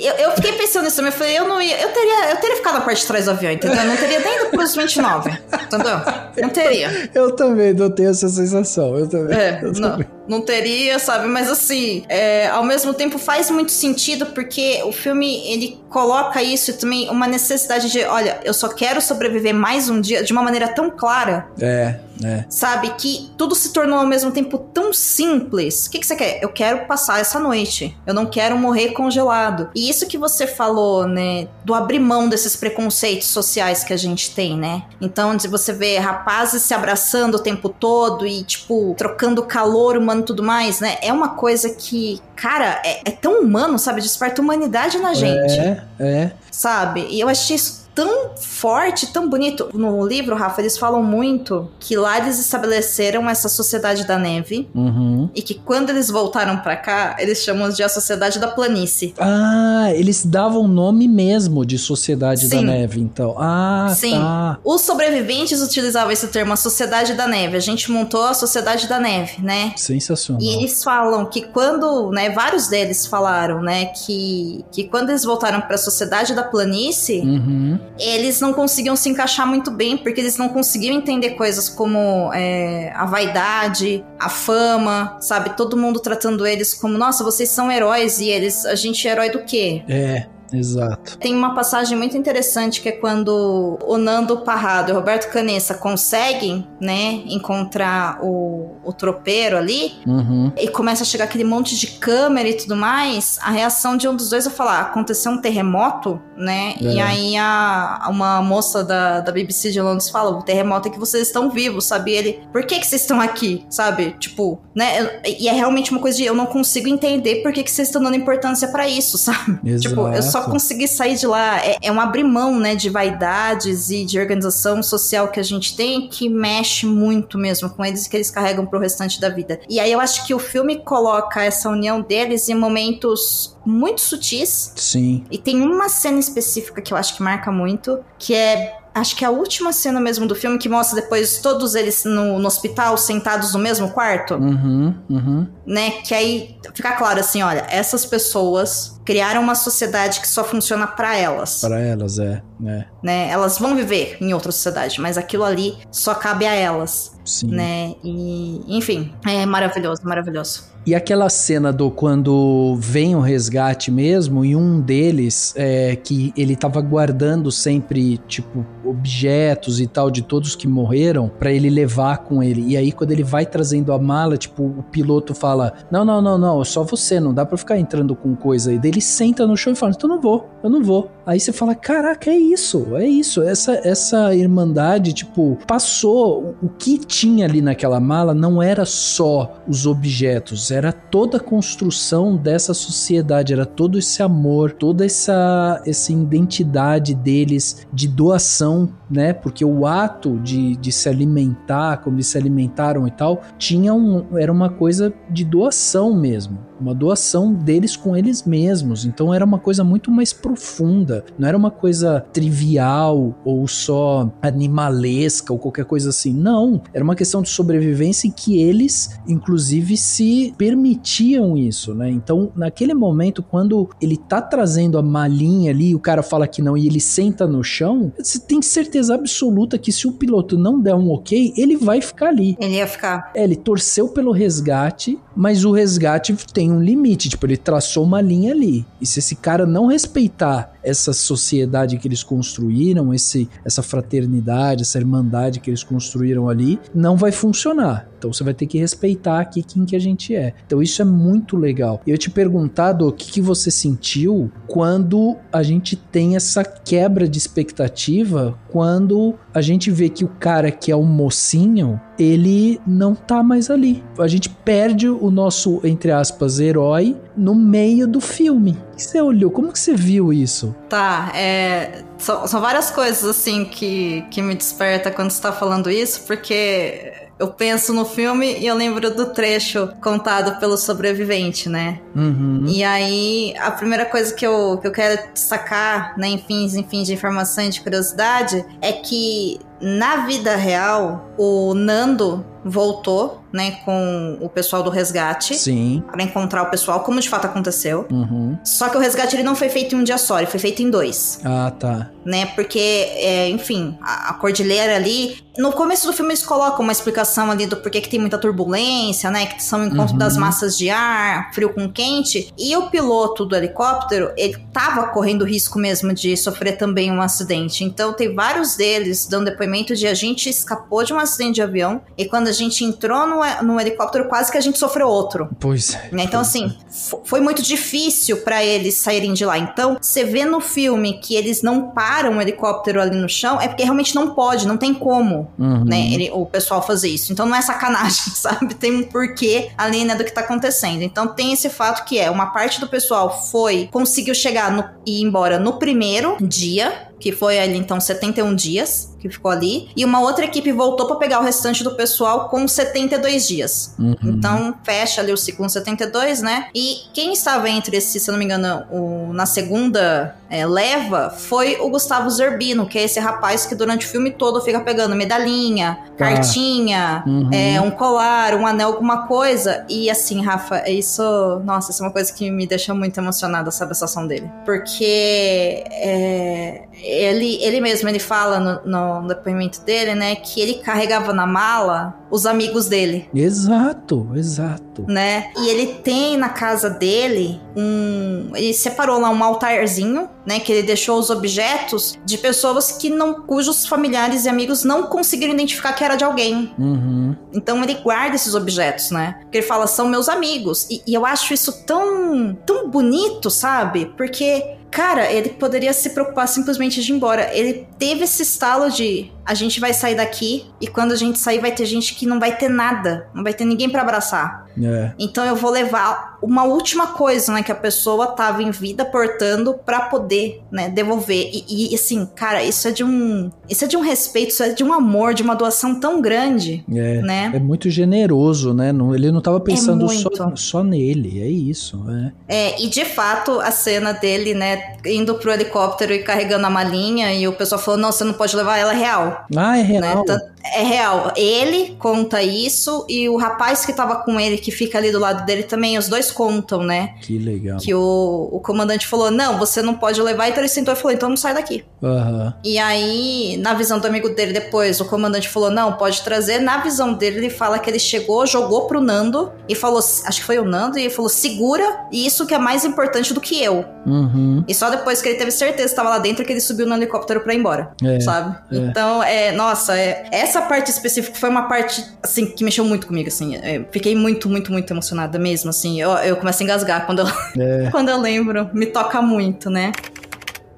Eu, 0.00 0.14
eu 0.14 0.32
fiquei 0.32 0.52
pensando 0.52 0.84
nisso 0.84 0.96
também. 0.96 1.12
Eu 1.12 1.18
falei, 1.18 1.38
eu 1.38 1.48
não 1.48 1.60
ia. 1.60 1.80
Eu 1.80 1.88
teria, 1.90 2.30
eu 2.30 2.36
teria 2.36 2.56
ficado 2.56 2.74
na 2.74 2.80
parte 2.80 3.02
de 3.02 3.06
trás 3.06 3.24
do 3.26 3.32
avião, 3.32 3.52
entendeu? 3.52 3.78
Eu 3.78 3.84
não 3.84 3.96
teria 3.96 4.20
nem 4.20 4.36
ido 4.36 4.50
pros 4.50 4.74
29. 4.74 5.30
Entendeu? 5.30 6.00
Não 6.40 6.48
teria. 6.48 7.10
Eu 7.14 7.32
também 7.32 7.74
não 7.74 7.90
tenho 7.90 8.10
essa 8.10 8.28
sensação. 8.28 8.96
Eu 8.96 9.08
também. 9.08 9.38
É, 9.38 9.60
eu 9.62 9.72
não, 9.72 9.90
também. 9.92 10.06
Não 10.30 10.40
teria, 10.40 10.96
sabe? 11.00 11.26
Mas 11.26 11.50
assim, 11.50 12.04
é, 12.08 12.46
ao 12.46 12.62
mesmo 12.62 12.94
tempo 12.94 13.18
faz 13.18 13.50
muito 13.50 13.72
sentido 13.72 14.26
porque 14.26 14.80
o 14.84 14.92
filme 14.92 15.44
ele 15.52 15.80
coloca 15.88 16.40
isso 16.40 16.72
também 16.78 17.10
uma 17.10 17.26
necessidade 17.26 17.90
de, 17.90 18.04
olha, 18.04 18.38
eu 18.44 18.54
só 18.54 18.68
quero 18.68 19.02
sobreviver 19.02 19.52
mais 19.52 19.90
um 19.90 20.00
dia 20.00 20.22
de 20.22 20.32
uma 20.32 20.40
maneira 20.40 20.68
tão 20.68 20.88
clara, 20.88 21.48
É. 21.60 22.10
É. 22.24 22.44
Sabe? 22.48 22.90
Que 22.98 23.30
tudo 23.36 23.54
se 23.54 23.72
tornou 23.72 23.98
ao 23.98 24.06
mesmo 24.06 24.30
tempo 24.30 24.58
tão 24.58 24.92
simples. 24.92 25.86
O 25.86 25.90
que, 25.90 25.98
que 25.98 26.06
você 26.06 26.16
quer? 26.16 26.42
Eu 26.42 26.50
quero 26.50 26.86
passar 26.86 27.20
essa 27.20 27.38
noite. 27.38 27.96
Eu 28.06 28.14
não 28.14 28.26
quero 28.26 28.56
morrer 28.58 28.90
congelado. 28.90 29.70
E 29.74 29.88
isso 29.88 30.06
que 30.06 30.18
você 30.18 30.46
falou, 30.46 31.06
né? 31.06 31.48
Do 31.64 31.74
abrir 31.74 31.98
mão 31.98 32.28
desses 32.28 32.56
preconceitos 32.56 33.28
sociais 33.28 33.84
que 33.84 33.92
a 33.92 33.96
gente 33.96 34.34
tem, 34.34 34.56
né? 34.56 34.82
Então, 35.00 35.36
de 35.36 35.48
você 35.48 35.72
ver 35.72 35.98
rapazes 35.98 36.62
se 36.62 36.74
abraçando 36.74 37.36
o 37.36 37.38
tempo 37.38 37.68
todo 37.68 38.26
e, 38.26 38.42
tipo, 38.42 38.94
trocando 38.96 39.42
calor 39.42 39.96
humano 39.96 40.19
e 40.20 40.24
tudo 40.24 40.42
mais, 40.42 40.80
né? 40.80 40.98
É 41.02 41.12
uma 41.12 41.30
coisa 41.30 41.70
que, 41.70 42.20
cara, 42.36 42.80
é, 42.84 43.00
é 43.04 43.10
tão 43.10 43.40
humano, 43.40 43.78
sabe? 43.78 44.00
Desperta 44.00 44.40
humanidade 44.40 44.98
na 44.98 45.14
gente. 45.14 45.58
É, 45.58 45.82
é. 45.98 46.32
Sabe? 46.50 47.06
E 47.10 47.20
eu 47.20 47.28
achei 47.28 47.56
isso 47.56 47.79
tão 47.94 48.30
forte, 48.36 49.08
tão 49.12 49.28
bonito. 49.28 49.68
No 49.74 50.06
livro, 50.06 50.34
Rafa, 50.36 50.60
eles 50.60 50.78
falam 50.78 51.02
muito 51.02 51.68
que 51.78 51.96
lá 51.96 52.18
eles 52.18 52.38
estabeleceram 52.38 53.28
essa 53.28 53.48
sociedade 53.48 54.06
da 54.06 54.18
neve 54.18 54.68
Uhum. 54.74 55.28
e 55.34 55.42
que 55.42 55.54
quando 55.54 55.90
eles 55.90 56.08
voltaram 56.08 56.58
pra 56.58 56.76
cá, 56.76 57.16
eles 57.18 57.38
chamam 57.38 57.68
de 57.70 57.82
a 57.82 57.88
sociedade 57.88 58.38
da 58.38 58.48
planície. 58.48 59.14
Ah, 59.18 59.88
eles 59.94 60.24
davam 60.24 60.68
nome 60.68 61.08
mesmo 61.08 61.64
de 61.66 61.78
Sociedade 61.78 62.48
da 62.48 62.58
Sim. 62.58 62.64
Neve, 62.64 63.00
então. 63.00 63.34
Ah, 63.38 63.92
Sim. 63.96 64.12
tá. 64.12 64.58
Os 64.64 64.82
sobreviventes 64.82 65.60
utilizavam 65.60 66.12
esse 66.12 66.28
termo, 66.28 66.52
a 66.52 66.56
sociedade 66.56 67.14
da 67.14 67.26
neve. 67.26 67.56
A 67.56 67.60
gente 67.60 67.90
montou 67.90 68.22
a 68.24 68.34
sociedade 68.34 68.86
da 68.88 68.98
neve, 69.00 69.42
né? 69.42 69.72
Sensacional. 69.76 70.40
E 70.42 70.48
eles 70.56 70.84
falam 70.84 71.24
que 71.26 71.42
quando, 71.42 72.10
né, 72.10 72.30
vários 72.30 72.68
deles 72.68 73.06
falaram, 73.06 73.60
né, 73.62 73.86
que, 73.86 74.64
que 74.70 74.84
quando 74.84 75.10
eles 75.10 75.24
voltaram 75.24 75.60
para 75.60 75.74
a 75.74 75.78
sociedade 75.78 76.34
da 76.34 76.42
planície, 76.44 77.20
Uhum. 77.20 77.78
Eles 77.98 78.40
não 78.40 78.52
conseguiam 78.52 78.96
se 78.96 79.08
encaixar 79.08 79.46
muito 79.46 79.70
bem, 79.70 79.96
porque 79.96 80.20
eles 80.20 80.36
não 80.36 80.48
conseguiam 80.48 80.96
entender 80.96 81.30
coisas 81.30 81.68
como 81.68 82.32
é, 82.32 82.92
a 82.94 83.04
vaidade, 83.04 84.04
a 84.18 84.28
fama, 84.28 85.18
sabe? 85.20 85.56
Todo 85.56 85.76
mundo 85.76 86.00
tratando 86.00 86.46
eles 86.46 86.72
como, 86.74 86.96
nossa, 86.96 87.22
vocês 87.22 87.48
são 87.48 87.70
heróis, 87.70 88.20
e 88.20 88.28
eles, 88.28 88.64
a 88.64 88.74
gente 88.74 89.06
é 89.06 89.12
herói 89.12 89.30
do 89.30 89.44
quê? 89.44 89.82
É, 89.88 90.26
exato. 90.52 91.18
Tem 91.18 91.34
uma 91.34 91.54
passagem 91.54 91.96
muito 91.96 92.16
interessante 92.16 92.80
que 92.80 92.88
é 92.88 92.92
quando 92.92 93.78
o 93.84 93.98
Nando 93.98 94.38
Parrado 94.38 94.90
e 94.90 94.92
o 94.92 94.96
Roberto 94.96 95.30
Canessa 95.30 95.74
conseguem, 95.74 96.66
né, 96.80 97.22
encontrar 97.26 98.18
o, 98.22 98.76
o 98.84 98.92
tropeiro 98.92 99.56
ali, 99.56 99.92
Uhum. 100.06 100.52
e 100.56 100.68
começa 100.68 101.02
a 101.02 101.06
chegar 101.06 101.24
aquele 101.24 101.44
monte 101.44 101.76
de 101.78 101.86
câmera 101.86 102.48
e 102.48 102.54
tudo 102.54 102.76
mais, 102.76 103.38
a 103.42 103.50
reação 103.50 103.96
de 103.96 104.08
um 104.08 104.14
dos 104.14 104.30
dois 104.30 104.46
é 104.46 104.50
falar, 104.50 104.80
aconteceu 104.80 105.32
um 105.32 105.38
terremoto, 105.38 106.20
né? 106.36 106.74
É. 106.80 106.84
E 106.84 107.00
aí 107.00 107.36
a, 107.36 108.06
uma 108.10 108.42
moça 108.42 108.82
da, 108.82 109.20
da 109.20 109.30
BBC 109.32 109.70
de 109.70 109.80
Londres 109.80 110.08
fala, 110.08 110.30
o 110.30 110.42
terremoto 110.42 110.88
é 110.88 110.90
que 110.90 110.98
vocês 110.98 111.26
estão 111.26 111.50
vivos, 111.50 111.84
sabe? 111.84 112.12
E 112.12 112.14
ele, 112.14 112.40
por 112.52 112.64
que 112.64 112.78
que 112.78 112.86
vocês 112.86 113.02
estão 113.02 113.20
aqui, 113.20 113.64
sabe? 113.68 114.16
Tipo, 114.18 114.60
né? 114.74 115.20
E 115.24 115.48
é 115.48 115.52
realmente 115.52 115.90
uma 115.90 116.00
coisa 116.00 116.16
de, 116.16 116.24
eu 116.24 116.34
não 116.34 116.46
consigo 116.46 116.88
entender 116.88 117.42
por 117.42 117.52
que 117.52 117.62
que 117.62 117.70
vocês 117.70 117.88
estão 117.88 118.02
dando 118.02 118.16
importância 118.16 118.68
pra 118.68 118.88
isso, 118.88 119.16
sabe? 119.18 119.58
Tipo, 119.78 120.08
eu 120.08 120.22
só 120.22 120.39
Exato. 120.40 120.52
consegui 120.52 120.88
sair 120.88 121.16
de 121.16 121.26
lá. 121.26 121.58
É, 121.64 121.78
é 121.82 121.92
um 121.92 122.00
abrir 122.00 122.24
mão, 122.24 122.58
né, 122.58 122.74
de 122.74 122.90
vaidades 122.90 123.90
e 123.90 124.04
de 124.04 124.18
organização 124.18 124.82
social 124.82 125.28
que 125.28 125.40
a 125.40 125.42
gente 125.42 125.76
tem 125.76 126.08
que 126.08 126.28
mexe 126.28 126.86
muito 126.86 127.38
mesmo 127.38 127.70
com 127.70 127.84
eles 127.84 128.06
e 128.06 128.10
que 128.10 128.16
eles 128.16 128.30
carregam 128.30 128.66
pro 128.66 128.78
restante 128.78 129.20
da 129.20 129.28
vida. 129.28 129.60
E 129.68 129.78
aí 129.78 129.90
eu 129.92 130.00
acho 130.00 130.26
que 130.26 130.34
o 130.34 130.38
filme 130.38 130.80
coloca 130.80 131.42
essa 131.42 131.68
união 131.68 132.00
deles 132.00 132.48
em 132.48 132.54
momentos 132.54 133.56
muito 133.64 134.00
sutis. 134.00 134.72
Sim. 134.76 135.24
E 135.30 135.38
tem 135.38 135.60
uma 135.60 135.88
cena 135.88 136.18
específica 136.18 136.80
que 136.80 136.92
eu 136.92 136.96
acho 136.96 137.16
que 137.16 137.22
marca 137.22 137.50
muito, 137.52 138.00
que 138.18 138.34
é. 138.34 138.79
Acho 138.94 139.14
que 139.16 139.24
é 139.24 139.28
a 139.28 139.30
última 139.30 139.72
cena 139.72 140.00
mesmo 140.00 140.26
do 140.26 140.34
filme 140.34 140.58
que 140.58 140.68
mostra 140.68 141.00
depois 141.00 141.38
todos 141.38 141.74
eles 141.74 142.04
no, 142.04 142.38
no 142.38 142.46
hospital 142.46 142.96
sentados 142.96 143.52
no 143.54 143.58
mesmo 143.60 143.90
quarto 143.90 144.34
Uhum. 144.34 144.94
Uhum. 145.08 145.46
né? 145.66 145.90
Que 146.02 146.14
aí 146.14 146.58
fica 146.74 146.92
claro 146.92 147.20
assim, 147.20 147.42
olha, 147.42 147.66
essas 147.70 148.04
pessoas 148.04 149.00
criaram 149.04 149.40
uma 149.42 149.54
sociedade 149.54 150.20
que 150.20 150.28
só 150.28 150.44
funciona 150.44 150.86
pra 150.86 151.16
elas, 151.16 151.60
Para 151.60 151.80
elas, 151.80 152.18
é. 152.18 152.42
é. 152.66 152.84
né? 153.02 153.28
Elas 153.28 153.58
vão 153.58 153.74
viver 153.74 154.16
em 154.20 154.32
outra 154.34 154.52
sociedade, 154.52 155.00
mas 155.00 155.16
aquilo 155.18 155.44
ali 155.44 155.76
só 155.90 156.14
cabe 156.14 156.46
a 156.46 156.54
elas, 156.54 157.18
Sim. 157.30 157.48
né? 157.48 157.94
E, 158.02 158.60
enfim, 158.66 159.12
é 159.26 159.46
maravilhoso, 159.46 160.02
maravilhoso. 160.04 160.64
E 160.86 160.94
aquela 160.94 161.28
cena 161.28 161.70
do 161.72 161.90
quando 161.90 162.74
vem 162.80 163.14
o 163.14 163.20
resgate 163.20 163.90
mesmo, 163.90 164.44
e 164.44 164.56
um 164.56 164.80
deles, 164.80 165.52
é, 165.54 165.94
que 165.94 166.32
ele 166.34 166.56
tava 166.56 166.80
guardando 166.80 167.52
sempre, 167.52 168.16
tipo, 168.26 168.64
objetos 168.82 169.78
e 169.78 169.86
tal 169.86 170.10
de 170.10 170.22
todos 170.22 170.56
que 170.56 170.66
morreram, 170.66 171.30
pra 171.38 171.52
ele 171.52 171.68
levar 171.68 172.18
com 172.18 172.42
ele. 172.42 172.64
E 172.66 172.76
aí, 172.78 172.92
quando 172.92 173.12
ele 173.12 173.22
vai 173.22 173.44
trazendo 173.44 173.92
a 173.92 173.98
mala, 173.98 174.38
tipo, 174.38 174.64
o 174.64 174.82
piloto 174.82 175.34
fala: 175.34 175.74
Não, 175.90 176.02
não, 176.02 176.22
não, 176.22 176.38
não, 176.38 176.62
é 176.62 176.64
só 176.64 176.82
você, 176.82 177.20
não 177.20 177.34
dá 177.34 177.44
pra 177.44 177.58
ficar 177.58 177.78
entrando 177.78 178.16
com 178.16 178.34
coisa 178.34 178.70
aí. 178.70 178.78
Daí 178.78 178.90
ele 178.90 179.02
senta 179.02 179.46
no 179.46 179.56
chão 179.56 179.74
e 179.74 179.76
fala: 179.76 179.92
Então 179.94 180.08
não 180.08 180.20
vou, 180.20 180.48
eu 180.64 180.70
não 180.70 180.82
vou. 180.82 181.10
Aí 181.26 181.38
você 181.38 181.52
fala: 181.52 181.74
Caraca, 181.74 182.30
é 182.30 182.38
isso, 182.38 182.96
é 182.96 183.06
isso. 183.06 183.42
Essa, 183.42 183.80
essa 183.84 184.34
irmandade, 184.34 185.12
tipo, 185.12 185.58
passou. 185.66 186.56
O 186.62 186.68
que 186.68 186.98
tinha 187.20 187.44
ali 187.44 187.60
naquela 187.60 188.00
mala 188.00 188.32
não 188.32 188.62
era 188.62 188.86
só 188.86 189.60
os 189.68 189.84
objetos, 189.84 190.70
era 190.70 190.90
toda 190.90 191.36
a 191.36 191.40
construção 191.40 192.34
dessa 192.34 192.72
sociedade, 192.72 193.52
era 193.52 193.66
todo 193.66 193.98
esse 193.98 194.22
amor, 194.22 194.72
toda 194.72 195.04
essa, 195.04 195.82
essa 195.84 196.14
identidade 196.14 197.14
deles 197.14 197.86
de 197.92 198.08
doação, 198.08 198.88
né? 199.10 199.34
Porque 199.34 199.62
o 199.62 199.84
ato 199.84 200.38
de, 200.38 200.74
de 200.76 200.90
se 200.90 201.10
alimentar, 201.10 201.98
como 201.98 202.16
eles 202.16 202.26
se 202.26 202.38
alimentaram 202.38 203.06
e 203.06 203.10
tal, 203.10 203.42
tinha 203.58 203.92
um, 203.92 204.38
era 204.38 204.50
uma 204.50 204.70
coisa 204.70 205.12
de 205.28 205.44
doação 205.44 206.16
mesmo. 206.16 206.69
Uma 206.80 206.94
doação 206.94 207.52
deles 207.52 207.96
com 207.96 208.16
eles 208.16 208.44
mesmos. 208.44 209.04
Então 209.04 209.32
era 209.32 209.44
uma 209.44 209.58
coisa 209.58 209.84
muito 209.84 210.10
mais 210.10 210.32
profunda. 210.32 211.24
Não 211.38 211.46
era 211.46 211.56
uma 211.56 211.70
coisa 211.70 212.24
trivial 212.32 213.34
ou 213.44 213.66
só 213.68 214.30
animalesca 214.40 215.52
ou 215.52 215.58
qualquer 215.58 215.84
coisa 215.84 216.10
assim. 216.10 216.32
Não. 216.32 216.82
Era 216.92 217.04
uma 217.04 217.14
questão 217.14 217.42
de 217.42 217.48
sobrevivência 217.48 218.26
em 218.26 218.30
que 218.30 218.60
eles, 218.60 219.18
inclusive, 219.28 219.96
se 219.96 220.54
permitiam 220.56 221.56
isso, 221.56 221.94
né? 221.94 222.10
Então, 222.10 222.50
naquele 222.56 222.94
momento, 222.94 223.42
quando 223.42 223.88
ele 224.00 224.16
tá 224.16 224.40
trazendo 224.40 224.98
a 224.98 225.02
malinha 225.02 225.70
ali, 225.70 225.94
o 225.94 226.00
cara 226.00 226.22
fala 226.22 226.46
que 226.46 226.62
não 226.62 226.76
e 226.76 226.86
ele 226.86 227.00
senta 227.00 227.46
no 227.46 227.62
chão, 227.62 228.12
você 228.18 228.38
tem 228.38 228.62
certeza 228.62 229.14
absoluta 229.14 229.78
que 229.78 229.92
se 229.92 230.06
o 230.06 230.12
piloto 230.12 230.58
não 230.58 230.80
der 230.80 230.94
um 230.94 231.10
ok, 231.10 231.52
ele 231.56 231.76
vai 231.76 232.00
ficar 232.00 232.28
ali. 232.28 232.56
Ele 232.60 232.76
ia 232.76 232.86
ficar. 232.86 233.30
É, 233.34 233.44
ele 233.44 233.56
torceu 233.56 234.08
pelo 234.08 234.32
resgate, 234.32 235.18
mas 235.34 235.64
o 235.64 235.72
resgate 235.72 236.34
tem 236.52 236.69
um 236.70 236.82
limite, 236.82 237.28
tipo, 237.28 237.46
ele 237.46 237.56
traçou 237.56 238.04
uma 238.04 238.20
linha 238.20 238.52
ali. 238.52 238.86
E 239.00 239.06
se 239.06 239.18
esse 239.18 239.36
cara 239.36 239.66
não 239.66 239.86
respeitar 239.86 240.72
essa 240.82 241.12
sociedade 241.12 241.98
que 241.98 242.08
eles 242.08 242.22
construíram, 242.22 243.12
esse, 243.12 243.48
essa 243.64 243.82
fraternidade, 243.82 244.82
essa 244.82 244.98
irmandade 244.98 245.60
que 245.60 245.70
eles 245.70 245.82
construíram 245.82 246.48
ali, 246.48 246.78
não 246.94 247.16
vai 247.16 247.32
funcionar. 247.32 248.08
Então 248.20 248.30
você 248.30 248.44
vai 248.44 248.52
ter 248.52 248.66
que 248.66 248.78
respeitar 248.78 249.40
aqui 249.40 249.62
quem 249.62 249.86
que 249.86 249.96
a 249.96 249.98
gente 249.98 250.34
é. 250.34 250.52
Então 250.66 250.82
isso 250.82 251.00
é 251.00 251.04
muito 251.06 251.56
legal. 251.56 252.02
Eu 252.06 252.18
te 252.18 252.30
perguntado 252.30 253.08
o 253.08 253.12
que, 253.12 253.32
que 253.32 253.40
você 253.40 253.70
sentiu 253.70 254.52
quando 254.66 255.36
a 255.50 255.62
gente 255.62 255.96
tem 255.96 256.36
essa 256.36 256.62
quebra 256.62 257.26
de 257.26 257.38
expectativa, 257.38 258.58
quando 258.68 259.34
a 259.54 259.62
gente 259.62 259.90
vê 259.90 260.10
que 260.10 260.24
o 260.24 260.28
cara 260.28 260.70
que 260.70 260.92
é 260.92 260.96
o 260.96 261.02
mocinho, 261.02 261.98
ele 262.18 262.78
não 262.86 263.14
tá 263.14 263.42
mais 263.42 263.70
ali. 263.70 264.04
A 264.18 264.28
gente 264.28 264.50
perde 264.50 265.08
o 265.08 265.30
nosso, 265.30 265.80
entre 265.82 266.12
aspas, 266.12 266.60
herói 266.60 267.16
no 267.34 267.54
meio 267.54 268.06
do 268.06 268.20
filme. 268.20 268.76
O 268.92 268.96
que 268.96 269.02
você 269.02 269.20
olhou? 269.20 269.50
Como 269.50 269.72
que 269.72 269.78
você 269.78 269.94
viu 269.94 270.30
isso? 270.30 270.69
Tá, 270.88 271.30
é. 271.34 272.02
São, 272.18 272.46
são 272.46 272.60
várias 272.60 272.90
coisas 272.90 273.24
assim 273.24 273.64
que, 273.64 274.22
que 274.30 274.42
me 274.42 274.54
desperta 274.54 275.10
quando 275.10 275.30
você 275.30 275.40
tá 275.40 275.52
falando 275.52 275.90
isso, 275.90 276.22
porque 276.26 277.12
eu 277.40 277.48
penso 277.48 277.94
no 277.94 278.04
filme 278.04 278.58
e 278.58 278.66
eu 278.66 278.74
lembro 278.74 279.14
do 279.14 279.32
trecho 279.32 279.88
contado 280.02 280.60
pelo 280.60 280.76
sobrevivente, 280.76 281.70
né? 281.70 281.98
Uhum. 282.14 282.66
E 282.66 282.84
aí, 282.84 283.54
a 283.58 283.70
primeira 283.70 284.04
coisa 284.04 284.34
que 284.34 284.46
eu, 284.46 284.76
que 284.78 284.86
eu 284.86 284.92
quero 284.92 285.32
destacar, 285.32 286.18
né, 286.18 286.28
em 286.28 286.38
fins, 286.38 286.74
em 286.74 286.84
fins 286.84 287.06
de 287.06 287.14
informação 287.14 287.64
e 287.64 287.70
de 287.70 287.80
curiosidade, 287.80 288.62
é 288.82 288.92
que 288.92 289.58
na 289.80 290.26
vida 290.26 290.54
real, 290.56 291.30
o 291.38 291.72
Nando 291.72 292.44
voltou 292.62 293.39
né, 293.52 293.72
com 293.84 294.38
o 294.40 294.48
pessoal 294.48 294.82
do 294.82 294.90
resgate. 294.90 295.54
Sim. 295.54 296.02
Pra 296.10 296.22
encontrar 296.22 296.62
o 296.62 296.70
pessoal, 296.70 297.00
como 297.00 297.20
de 297.20 297.28
fato 297.28 297.46
aconteceu. 297.46 298.06
Uhum. 298.10 298.58
Só 298.64 298.88
que 298.88 298.96
o 298.96 299.00
resgate 299.00 299.36
ele 299.36 299.42
não 299.42 299.54
foi 299.56 299.68
feito 299.68 299.94
em 299.94 299.98
um 299.98 300.04
dia 300.04 300.18
só, 300.18 300.38
ele 300.38 300.46
foi 300.46 300.60
feito 300.60 300.82
em 300.82 300.90
dois. 300.90 301.40
Ah, 301.44 301.72
tá. 301.78 302.10
Né? 302.24 302.46
Porque, 302.46 302.78
é, 302.78 303.48
enfim, 303.48 303.98
a, 304.02 304.30
a 304.30 304.34
cordilheira 304.34 304.94
ali. 304.96 305.38
No 305.58 305.72
começo 305.72 306.06
do 306.06 306.12
filme 306.12 306.30
eles 306.30 306.44
colocam 306.44 306.80
uma 306.82 306.92
explicação 306.92 307.50
ali 307.50 307.66
do 307.66 307.76
porquê 307.76 308.00
que 308.00 308.08
tem 308.08 308.20
muita 308.20 308.38
turbulência, 308.38 309.30
né? 309.30 309.46
Que 309.46 309.62
são 309.62 309.84
encontro 309.84 310.12
Uhum. 310.12 310.18
das 310.18 310.36
massas 310.36 310.76
de 310.76 310.88
ar, 310.90 311.52
frio 311.52 311.72
com 311.72 311.88
quente. 311.90 312.52
E 312.58 312.76
o 312.76 312.88
piloto 312.90 313.44
do 313.44 313.54
helicóptero, 313.56 314.32
ele 314.36 314.56
tava 314.72 315.08
correndo 315.08 315.44
risco 315.44 315.78
mesmo 315.78 316.12
de 316.14 316.36
sofrer 316.36 316.76
também 316.76 317.10
um 317.12 317.20
acidente. 317.20 317.84
Então 317.84 318.12
tem 318.12 318.34
vários 318.34 318.76
deles 318.76 319.26
dando 319.26 319.46
depoimento 319.46 319.94
de 319.94 320.06
a 320.06 320.14
gente 320.14 320.48
escapou 320.48 321.04
de 321.04 321.12
um 321.12 321.18
acidente 321.18 321.54
de 321.56 321.62
avião. 321.62 322.00
E 322.16 322.24
quando 322.26 322.48
a 322.48 322.52
gente 322.52 322.84
entrou 322.84 323.26
no, 323.26 323.39
no 323.62 323.80
helicóptero, 323.80 324.28
quase 324.28 324.50
que 324.50 324.58
a 324.58 324.60
gente 324.60 324.78
sofreu 324.78 325.08
outro. 325.08 325.48
Pois 325.58 325.94
é. 325.94 326.08
Né? 326.12 326.24
Então, 326.24 326.40
assim, 326.40 326.74
fo- 326.90 327.22
foi 327.24 327.40
muito 327.40 327.62
difícil 327.62 328.38
pra 328.38 328.64
eles 328.64 328.94
saírem 328.94 329.32
de 329.32 329.44
lá. 329.44 329.58
Então, 329.58 329.96
você 330.00 330.24
vê 330.24 330.44
no 330.44 330.60
filme 330.60 331.18
que 331.20 331.34
eles 331.34 331.62
não 331.62 331.90
param 331.90 332.36
o 332.38 332.40
helicóptero 332.40 333.00
ali 333.00 333.16
no 333.16 333.28
chão, 333.28 333.60
é 333.60 333.68
porque 333.68 333.82
realmente 333.82 334.14
não 334.14 334.34
pode, 334.34 334.66
não 334.66 334.76
tem 334.76 334.92
como, 334.94 335.50
Uhum. 335.58 335.84
né, 335.84 336.12
ele- 336.12 336.30
o 336.32 336.44
pessoal 336.46 336.82
fazer 336.82 337.08
isso. 337.08 337.32
Então, 337.32 337.46
não 337.46 337.54
é 337.56 337.62
sacanagem, 337.62 338.32
sabe? 338.34 338.74
Tem 338.74 338.92
um 338.94 339.02
porquê 339.04 339.70
ali, 339.76 340.04
né, 340.04 340.14
do 340.14 340.24
que 340.24 340.32
tá 340.32 340.40
acontecendo. 340.42 341.02
Então, 341.02 341.28
tem 341.28 341.52
esse 341.52 341.68
fato 341.68 342.04
que 342.04 342.18
é, 342.18 342.30
uma 342.30 342.46
parte 342.46 342.80
do 342.80 342.88
pessoal 342.88 343.44
foi, 343.50 343.88
conseguiu 343.92 344.34
chegar 344.34 344.70
no, 344.72 344.84
e 345.06 345.20
ir 345.20 345.22
embora 345.24 345.58
no 345.58 345.74
primeiro 345.74 346.36
dia, 346.40 347.08
que 347.18 347.32
foi 347.32 347.58
ali, 347.58 347.76
então, 347.76 348.00
71 348.00 348.54
dias, 348.54 349.14
que 349.20 349.28
ficou 349.28 349.50
ali, 349.50 349.88
e 349.96 350.04
uma 350.04 350.20
outra 350.20 350.44
equipe 350.44 350.72
voltou 350.72 351.06
pra 351.06 351.16
pegar 351.16 351.40
o 351.40 351.42
restante 351.44 351.84
do 351.84 351.94
pessoal 351.94 352.48
com 352.48 352.66
72 352.66 353.46
dias. 353.46 353.94
Uhum. 353.98 354.16
Então, 354.24 354.74
fecha 354.82 355.20
ali 355.20 355.32
o 355.32 355.36
ciclo 355.36 355.68
72, 355.68 356.40
né? 356.42 356.68
E 356.74 357.02
quem 357.12 357.32
estava 357.32 357.68
entre 357.68 357.96
esse, 357.98 358.18
se 358.18 358.28
eu 358.28 358.32
não 358.32 358.38
me 358.38 358.44
engano, 358.44 358.84
o- 358.90 359.32
na 359.32 359.46
segunda 359.46 360.34
é, 360.52 360.66
leva 360.66 361.30
foi 361.30 361.76
o 361.80 361.88
Gustavo 361.90 362.28
Zerbino, 362.28 362.84
que 362.86 362.98
é 362.98 363.04
esse 363.04 363.20
rapaz 363.20 363.66
que 363.66 363.74
durante 363.76 364.04
o 364.04 364.08
filme 364.08 364.32
todo 364.32 364.60
fica 364.60 364.80
pegando 364.80 365.14
medalhinha, 365.14 365.96
Tá. 366.18 366.24
cartinha, 366.24 367.22
Uhum. 367.24 367.50
é, 367.52 367.80
um 367.80 367.90
colar, 367.92 368.54
um 368.56 368.66
anel, 368.66 368.88
alguma 368.88 369.28
coisa. 369.28 369.84
E 369.88 370.10
assim, 370.10 370.42
Rafa, 370.42 370.90
isso. 370.90 371.22
Nossa, 371.64 371.92
isso 371.92 372.02
é 372.02 372.06
uma 372.06 372.12
coisa 372.12 372.32
que 372.32 372.50
me 372.50 372.66
deixa 372.66 372.92
muito 372.92 373.16
emocionada, 373.18 373.70
sabe, 373.70 373.92
essa 373.92 374.06
ação 374.06 374.26
dele. 374.26 374.50
Porque 374.64 375.84
é, 375.90 376.82
ele, 377.02 377.62
ele 377.62 377.80
mesmo, 377.80 378.08
ele 378.08 378.18
fala 378.18 378.58
no, 378.58 378.80
no 379.20 379.28
depoimento 379.28 379.80
dele, 379.82 380.14
né, 380.14 380.36
que 380.36 380.60
ele 380.60 380.74
carregava 380.74 381.32
na 381.32 381.46
mala 381.46 382.14
os 382.30 382.46
amigos 382.46 382.86
dele 382.86 383.28
Exato, 383.34 384.28
exato. 384.34 384.89
Né? 385.06 385.50
E 385.56 385.68
ele 385.68 385.86
tem 386.02 386.36
na 386.36 386.48
casa 386.48 386.90
dele 386.90 387.60
um. 387.76 388.50
Ele 388.54 388.72
separou 388.72 389.20
lá 389.20 389.30
um 389.30 389.42
altarzinho, 389.42 390.28
né? 390.46 390.60
Que 390.60 390.72
ele 390.72 390.82
deixou 390.82 391.18
os 391.18 391.30
objetos 391.30 392.18
de 392.24 392.38
pessoas 392.38 392.92
que 392.92 393.10
não. 393.10 393.34
cujos 393.42 393.86
familiares 393.86 394.44
e 394.44 394.48
amigos 394.48 394.84
não 394.84 395.04
conseguiram 395.04 395.54
identificar 395.54 395.92
que 395.92 396.04
era 396.04 396.16
de 396.16 396.24
alguém. 396.24 396.72
Uhum. 396.78 397.36
Então 397.52 397.82
ele 397.82 397.94
guarda 397.94 398.36
esses 398.36 398.54
objetos, 398.54 399.10
né? 399.10 399.36
Porque 399.42 399.58
ele 399.58 399.66
fala, 399.66 399.86
são 399.86 400.08
meus 400.08 400.28
amigos. 400.28 400.86
E, 400.90 401.02
e 401.06 401.14
eu 401.14 401.24
acho 401.26 401.52
isso 401.54 401.84
tão. 401.84 402.54
tão 402.66 402.88
bonito, 402.88 403.50
sabe? 403.50 404.12
Porque. 404.16 404.76
Cara, 404.90 405.30
ele 405.30 405.50
poderia 405.50 405.92
se 405.92 406.10
preocupar 406.10 406.48
simplesmente 406.48 407.00
de 407.00 407.12
ir 407.12 407.14
embora. 407.14 407.48
Ele 407.56 407.86
teve 407.96 408.24
esse 408.24 408.42
estalo 408.42 408.90
de 408.90 409.30
a 409.44 409.54
gente 409.54 409.80
vai 409.80 409.92
sair 409.92 410.14
daqui 410.14 410.66
e 410.80 410.86
quando 410.86 411.12
a 411.12 411.16
gente 411.16 411.38
sair 411.38 411.58
vai 411.60 411.72
ter 411.72 411.84
gente 411.86 412.14
que 412.14 412.26
não 412.26 412.38
vai 412.38 412.56
ter 412.56 412.68
nada, 412.68 413.28
não 413.34 413.42
vai 413.42 413.52
ter 413.54 413.64
ninguém 413.64 413.88
pra 413.88 414.02
abraçar. 414.02 414.66
É. 414.82 415.12
Então 415.18 415.44
eu 415.44 415.56
vou 415.56 415.70
levar 415.70 416.38
uma 416.42 416.64
última 416.64 417.08
coisa, 417.08 417.52
né, 417.52 417.62
que 417.62 417.72
a 417.72 417.74
pessoa 417.74 418.28
tava 418.28 418.62
em 418.62 418.70
vida 418.70 419.04
portando 419.04 419.74
pra 419.74 420.00
poder, 420.02 420.62
né, 420.70 420.88
devolver. 420.88 421.50
E, 421.52 421.92
e, 421.92 421.94
assim, 421.94 422.26
cara, 422.34 422.62
isso 422.62 422.88
é 422.88 422.90
de 422.92 423.04
um, 423.04 423.50
isso 423.68 423.84
é 423.84 423.88
de 423.88 423.96
um 423.96 424.00
respeito, 424.00 424.50
isso 424.50 424.62
é 424.62 424.70
de 424.70 424.82
um 424.82 424.92
amor, 424.92 425.34
de 425.34 425.42
uma 425.42 425.54
doação 425.54 425.98
tão 426.00 426.20
grande, 426.22 426.82
É. 426.90 427.20
né? 427.20 427.50
É 427.54 427.58
muito 427.58 427.90
generoso, 427.90 428.72
né? 428.72 428.90
Não- 428.92 429.14
ele 429.14 429.30
não 429.30 429.40
tava 429.42 429.60
pensando 429.60 430.08
só, 430.08 430.30
muito. 430.46 430.56
só 430.60 430.82
nele, 430.84 431.42
é 431.42 431.46
isso. 431.48 432.02
É. 432.48 432.56
É, 432.70 432.82
e 432.82 432.88
de 432.88 433.04
fato, 433.04 433.60
a 433.60 433.70
cena 433.70 434.12
dele, 434.12 434.54
né, 434.54 434.94
indo 435.04 435.34
pro 435.34 435.52
helicóptero 435.52 436.12
e 436.14 436.20
carregando 436.22 436.66
a 436.66 436.70
malinha 436.70 437.34
e 437.34 437.46
o 437.46 437.52
pessoal 437.52 437.80
falou: 437.80 438.00
"Não, 438.00 438.12
você 438.12 438.24
não 438.24 438.32
pode 438.32 438.56
levar 438.56 438.78
ela 438.78 438.92
é 438.92 438.96
real". 439.30 439.46
Ah, 439.56 439.78
é 439.78 439.82
Né? 439.82 440.00
real. 440.08 440.24
Tan- 440.24 440.40
É 440.62 440.82
real. 440.82 441.32
Ele 441.36 441.96
conta 441.98 442.42
isso 442.42 443.06
e 443.08 443.26
o 443.30 443.38
rapaz 443.38 443.86
que 443.86 443.94
tava 443.94 444.16
com 444.16 444.38
ele, 444.38 444.58
que 444.58 444.70
fica 444.70 444.98
ali 444.98 445.10
do 445.10 445.18
lado 445.18 445.46
dele 445.46 445.62
também, 445.62 445.96
os 445.96 446.06
dois 446.06 446.30
contam, 446.30 446.82
né? 446.82 447.14
Que 447.22 447.38
legal. 447.38 447.78
Que 447.78 447.94
o, 447.94 448.48
o 448.52 448.60
comandante 448.60 449.06
falou: 449.06 449.30
não, 449.30 449.58
você 449.58 449.80
não 449.80 449.94
pode 449.94 450.20
levar. 450.20 450.48
Então 450.48 450.60
ele 450.60 450.68
sentou 450.68 450.92
e 450.92 450.96
falou: 450.98 451.12
então 451.12 451.30
não 451.30 451.36
sai 451.36 451.54
daqui. 451.54 451.82
Aham. 452.02 452.52
E 452.62 452.78
aí, 452.78 453.56
na 453.58 453.72
visão 453.72 453.98
do 453.98 454.06
amigo 454.06 454.28
dele 454.30 454.52
depois, 454.52 455.00
o 455.00 455.06
comandante 455.06 455.48
falou: 455.48 455.70
não, 455.70 455.94
pode 455.94 456.20
trazer. 456.22 456.58
Na 456.58 456.78
visão 456.82 457.14
dele, 457.14 457.38
ele 457.38 457.50
fala 457.50 457.78
que 457.78 457.88
ele 457.88 457.98
chegou, 457.98 458.46
jogou 458.46 458.82
pro 458.86 459.00
Nando 459.00 459.50
e 459.66 459.74
falou: 459.74 459.98
acho 459.98 460.40
que 460.40 460.44
foi 460.44 460.58
o 460.58 460.64
Nando, 460.66 460.98
e 460.98 461.02
ele 461.04 461.10
falou: 461.10 461.30
segura, 461.30 462.04
e 462.12 462.26
isso 462.26 462.46
que 462.46 462.52
é 462.54 462.58
mais 462.58 462.84
importante 462.84 463.32
do 463.32 463.40
que 463.40 463.62
eu. 463.62 463.82
Uhum. 464.06 464.62
E 464.68 464.74
só 464.74 464.90
depois 464.90 465.22
que 465.22 465.28
ele 465.30 465.38
teve 465.38 465.50
certeza 465.50 465.84
que 465.88 465.92
estava 465.92 466.10
lá 466.10 466.18
dentro 466.18 466.44
que 466.44 466.52
ele 466.52 466.60
subiu 466.60 466.86
no 466.86 466.94
helicóptero 466.94 467.40
pra 467.40 467.54
ir 467.54 467.58
embora. 467.58 467.92
É, 468.04 468.20
sabe? 468.20 468.56
é. 468.70 468.76
Então, 468.76 469.19
é, 469.22 469.52
nossa, 469.52 469.96
é, 469.96 470.28
essa 470.32 470.62
parte 470.62 470.90
específica 470.90 471.36
foi 471.36 471.48
uma 471.48 471.68
parte, 471.68 472.04
assim, 472.22 472.46
que 472.46 472.64
mexeu 472.64 472.84
muito 472.84 473.06
comigo, 473.06 473.28
assim. 473.28 473.56
é, 473.56 473.84
fiquei 473.90 474.14
muito, 474.16 474.48
muito, 474.48 474.72
muito 474.72 474.92
emocionada 474.92 475.38
mesmo, 475.38 475.70
assim. 475.70 476.00
Eu, 476.00 476.10
eu 476.10 476.36
começo 476.36 476.62
a 476.62 476.64
engasgar 476.64 477.06
quando 477.06 477.20
eu, 477.20 477.26
É. 477.62 477.90
quando 477.92 478.08
eu 478.08 478.18
lembro. 478.20 478.68
Me 478.72 478.86
toca 478.86 479.20
muito, 479.22 479.68
né? 479.70 479.92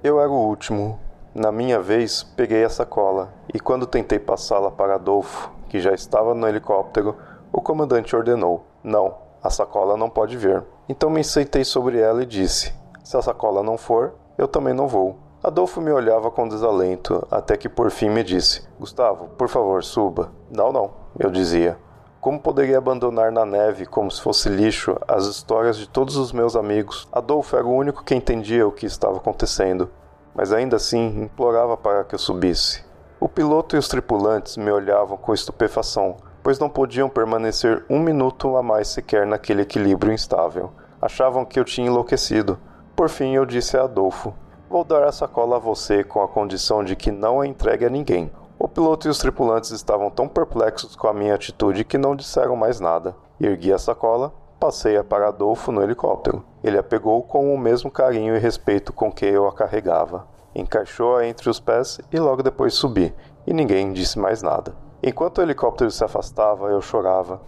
Eu 0.03 0.20
era 0.20 0.30
o 0.30 0.49
último. 0.49 0.99
Na 1.34 1.51
minha 1.51 1.80
vez, 1.80 2.22
peguei 2.36 2.62
a 2.64 2.68
sacola 2.68 3.32
e 3.55 3.59
quando 3.59 3.86
tentei 3.86 4.18
passá-la 4.18 4.70
para 4.70 4.97
Adolfo, 4.97 5.51
que 5.68 5.80
já 5.80 5.93
estava 5.93 6.34
no 6.34 6.47
helicóptero, 6.47 7.16
o 7.53 7.61
comandante 7.61 8.14
ordenou: 8.14 8.66
Não, 8.84 9.14
a 9.43 9.49
sacola 9.49 9.97
não 9.97 10.11
pode 10.11 10.36
vir. 10.36 10.62
Então 10.88 11.09
me 11.09 11.24
sentei 11.24 11.64
sobre 11.64 11.99
ela 11.99 12.22
e 12.22 12.26
disse: 12.26 12.72
Se 13.03 13.16
a 13.16 13.22
sacola 13.22 13.62
não 13.62 13.78
for, 13.78 14.14
eu 14.36 14.47
também 14.47 14.74
não 14.74 14.86
vou. 14.86 15.16
Adolfo 15.45 15.80
me 15.80 15.90
olhava 15.90 16.30
com 16.30 16.47
desalento, 16.47 17.26
até 17.28 17.57
que 17.57 17.68
por 17.68 17.90
fim 17.90 18.09
me 18.09 18.22
disse: 18.22 18.62
Gustavo, 18.78 19.26
por 19.30 19.49
favor, 19.49 19.82
suba. 19.82 20.30
Não, 20.49 20.70
não, 20.70 20.93
eu 21.18 21.32
dizia. 21.32 21.76
Como 22.20 22.38
poderia 22.38 22.78
abandonar 22.78 23.32
na 23.32 23.45
neve 23.45 23.84
como 23.84 24.09
se 24.09 24.22
fosse 24.22 24.49
lixo 24.49 24.97
as 25.09 25.26
histórias 25.26 25.76
de 25.76 25.88
todos 25.88 26.16
os 26.16 26.30
meus 26.30 26.55
amigos? 26.55 27.09
Adolfo 27.11 27.57
era 27.57 27.66
o 27.66 27.74
único 27.74 28.05
que 28.05 28.14
entendia 28.14 28.64
o 28.64 28.70
que 28.70 28.86
estava 28.86 29.16
acontecendo, 29.16 29.90
mas 30.32 30.53
ainda 30.53 30.76
assim 30.76 31.22
implorava 31.22 31.76
para 31.76 32.05
que 32.05 32.14
eu 32.14 32.20
subisse. 32.20 32.84
O 33.18 33.28
piloto 33.28 33.74
e 33.74 33.80
os 33.80 33.88
tripulantes 33.88 34.57
me 34.57 34.70
olhavam 34.70 35.16
com 35.16 35.34
estupefação, 35.34 36.18
pois 36.40 36.61
não 36.61 36.70
podiam 36.70 37.09
permanecer 37.09 37.84
um 37.90 37.99
minuto 37.99 38.57
a 38.57 38.62
mais 38.62 38.86
sequer 38.86 39.26
naquele 39.26 39.62
equilíbrio 39.62 40.12
instável. 40.12 40.70
Achavam 41.01 41.45
que 41.45 41.59
eu 41.59 41.64
tinha 41.64 41.88
enlouquecido. 41.88 42.61
Por 42.95 43.09
fim, 43.09 43.34
eu 43.34 43.45
disse 43.45 43.76
a 43.76 43.82
Adolfo: 43.82 44.32
Vou 44.73 44.85
dar 44.85 45.05
a 45.05 45.12
sacola 45.12 45.57
a 45.57 45.59
você 45.59 46.03
com 46.03 46.23
a 46.23 46.27
condição 46.27 46.83
de 46.83 46.97
que 46.97 47.11
não 47.11 47.43
a 47.43 47.47
entregue 47.47 47.85
a 47.85 47.91
ninguém. 47.91 48.33
O 48.59 48.66
piloto 48.66 49.07
e 49.07 49.11
os 49.11 49.18
tripulantes 49.18 49.70
estavam 49.70 50.11
tão 50.11 50.27
perplexos 50.27 50.97
com 50.97 51.07
a 51.07 51.12
minha 51.12 51.35
atitude 51.35 51.85
que 51.85 51.99
não 51.99 52.16
disseram 52.16 52.57
mais 52.57 52.81
nada. 52.81 53.14
Ergui 53.39 53.70
a 53.70 53.79
sacola, 53.79 54.33
passei-a 54.59 55.05
para 55.05 55.29
Adolfo 55.29 55.70
no 55.70 55.83
helicóptero. 55.83 56.43
Ele 56.64 56.79
a 56.79 56.83
pegou 56.83 57.23
com 57.23 57.55
o 57.55 57.59
mesmo 57.59 57.91
carinho 57.91 58.35
e 58.35 58.39
respeito 58.39 58.95
com 58.95 59.12
que 59.12 59.27
eu 59.27 59.47
a 59.47 59.53
carregava. 59.53 60.27
Encaixou-a 60.55 61.27
entre 61.27 61.51
os 61.51 61.61
pés 61.61 62.01
e 62.11 62.18
logo 62.18 62.43
depois 62.43 62.73
subi, 62.73 63.14
e 63.47 63.53
ninguém 63.53 63.93
disse 63.93 64.18
mais 64.18 64.41
nada. 64.41 64.75
Enquanto 65.03 65.37
o 65.37 65.43
helicóptero 65.43 65.91
se 65.91 66.03
afastava, 66.03 66.70
eu 66.70 66.81
chorava. 66.81 67.43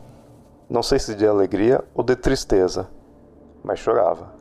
Não 0.69 0.83
sei 0.83 0.99
se 0.99 1.15
de 1.15 1.27
alegria 1.27 1.83
ou 1.95 2.05
de 2.05 2.17
tristeza, 2.17 2.87
mas 3.63 3.79
chorava. 3.79 4.35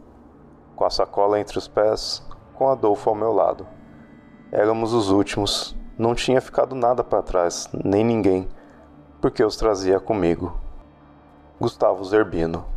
Com 0.76 0.84
a 0.84 0.90
sacola 0.90 1.40
entre 1.40 1.58
os 1.58 1.68
pés, 1.70 2.22
com 2.54 2.70
Adolfo 2.70 3.10
ao 3.10 3.16
meu 3.16 3.32
lado. 3.32 3.68
Éramos 4.52 4.94
os 4.94 5.10
últimos, 5.10 5.76
não 5.98 6.14
tinha 6.14 6.40
ficado 6.40 6.76
nada 6.76 7.04
para 7.04 7.24
trás, 7.24 7.70
nem 7.74 8.04
ninguém, 8.04 8.48
porque 9.22 9.44
os 9.44 9.56
trazia 9.56 10.00
comigo. 10.00 10.58
Gustavo 11.60 12.04
Zerbino. 12.04 12.73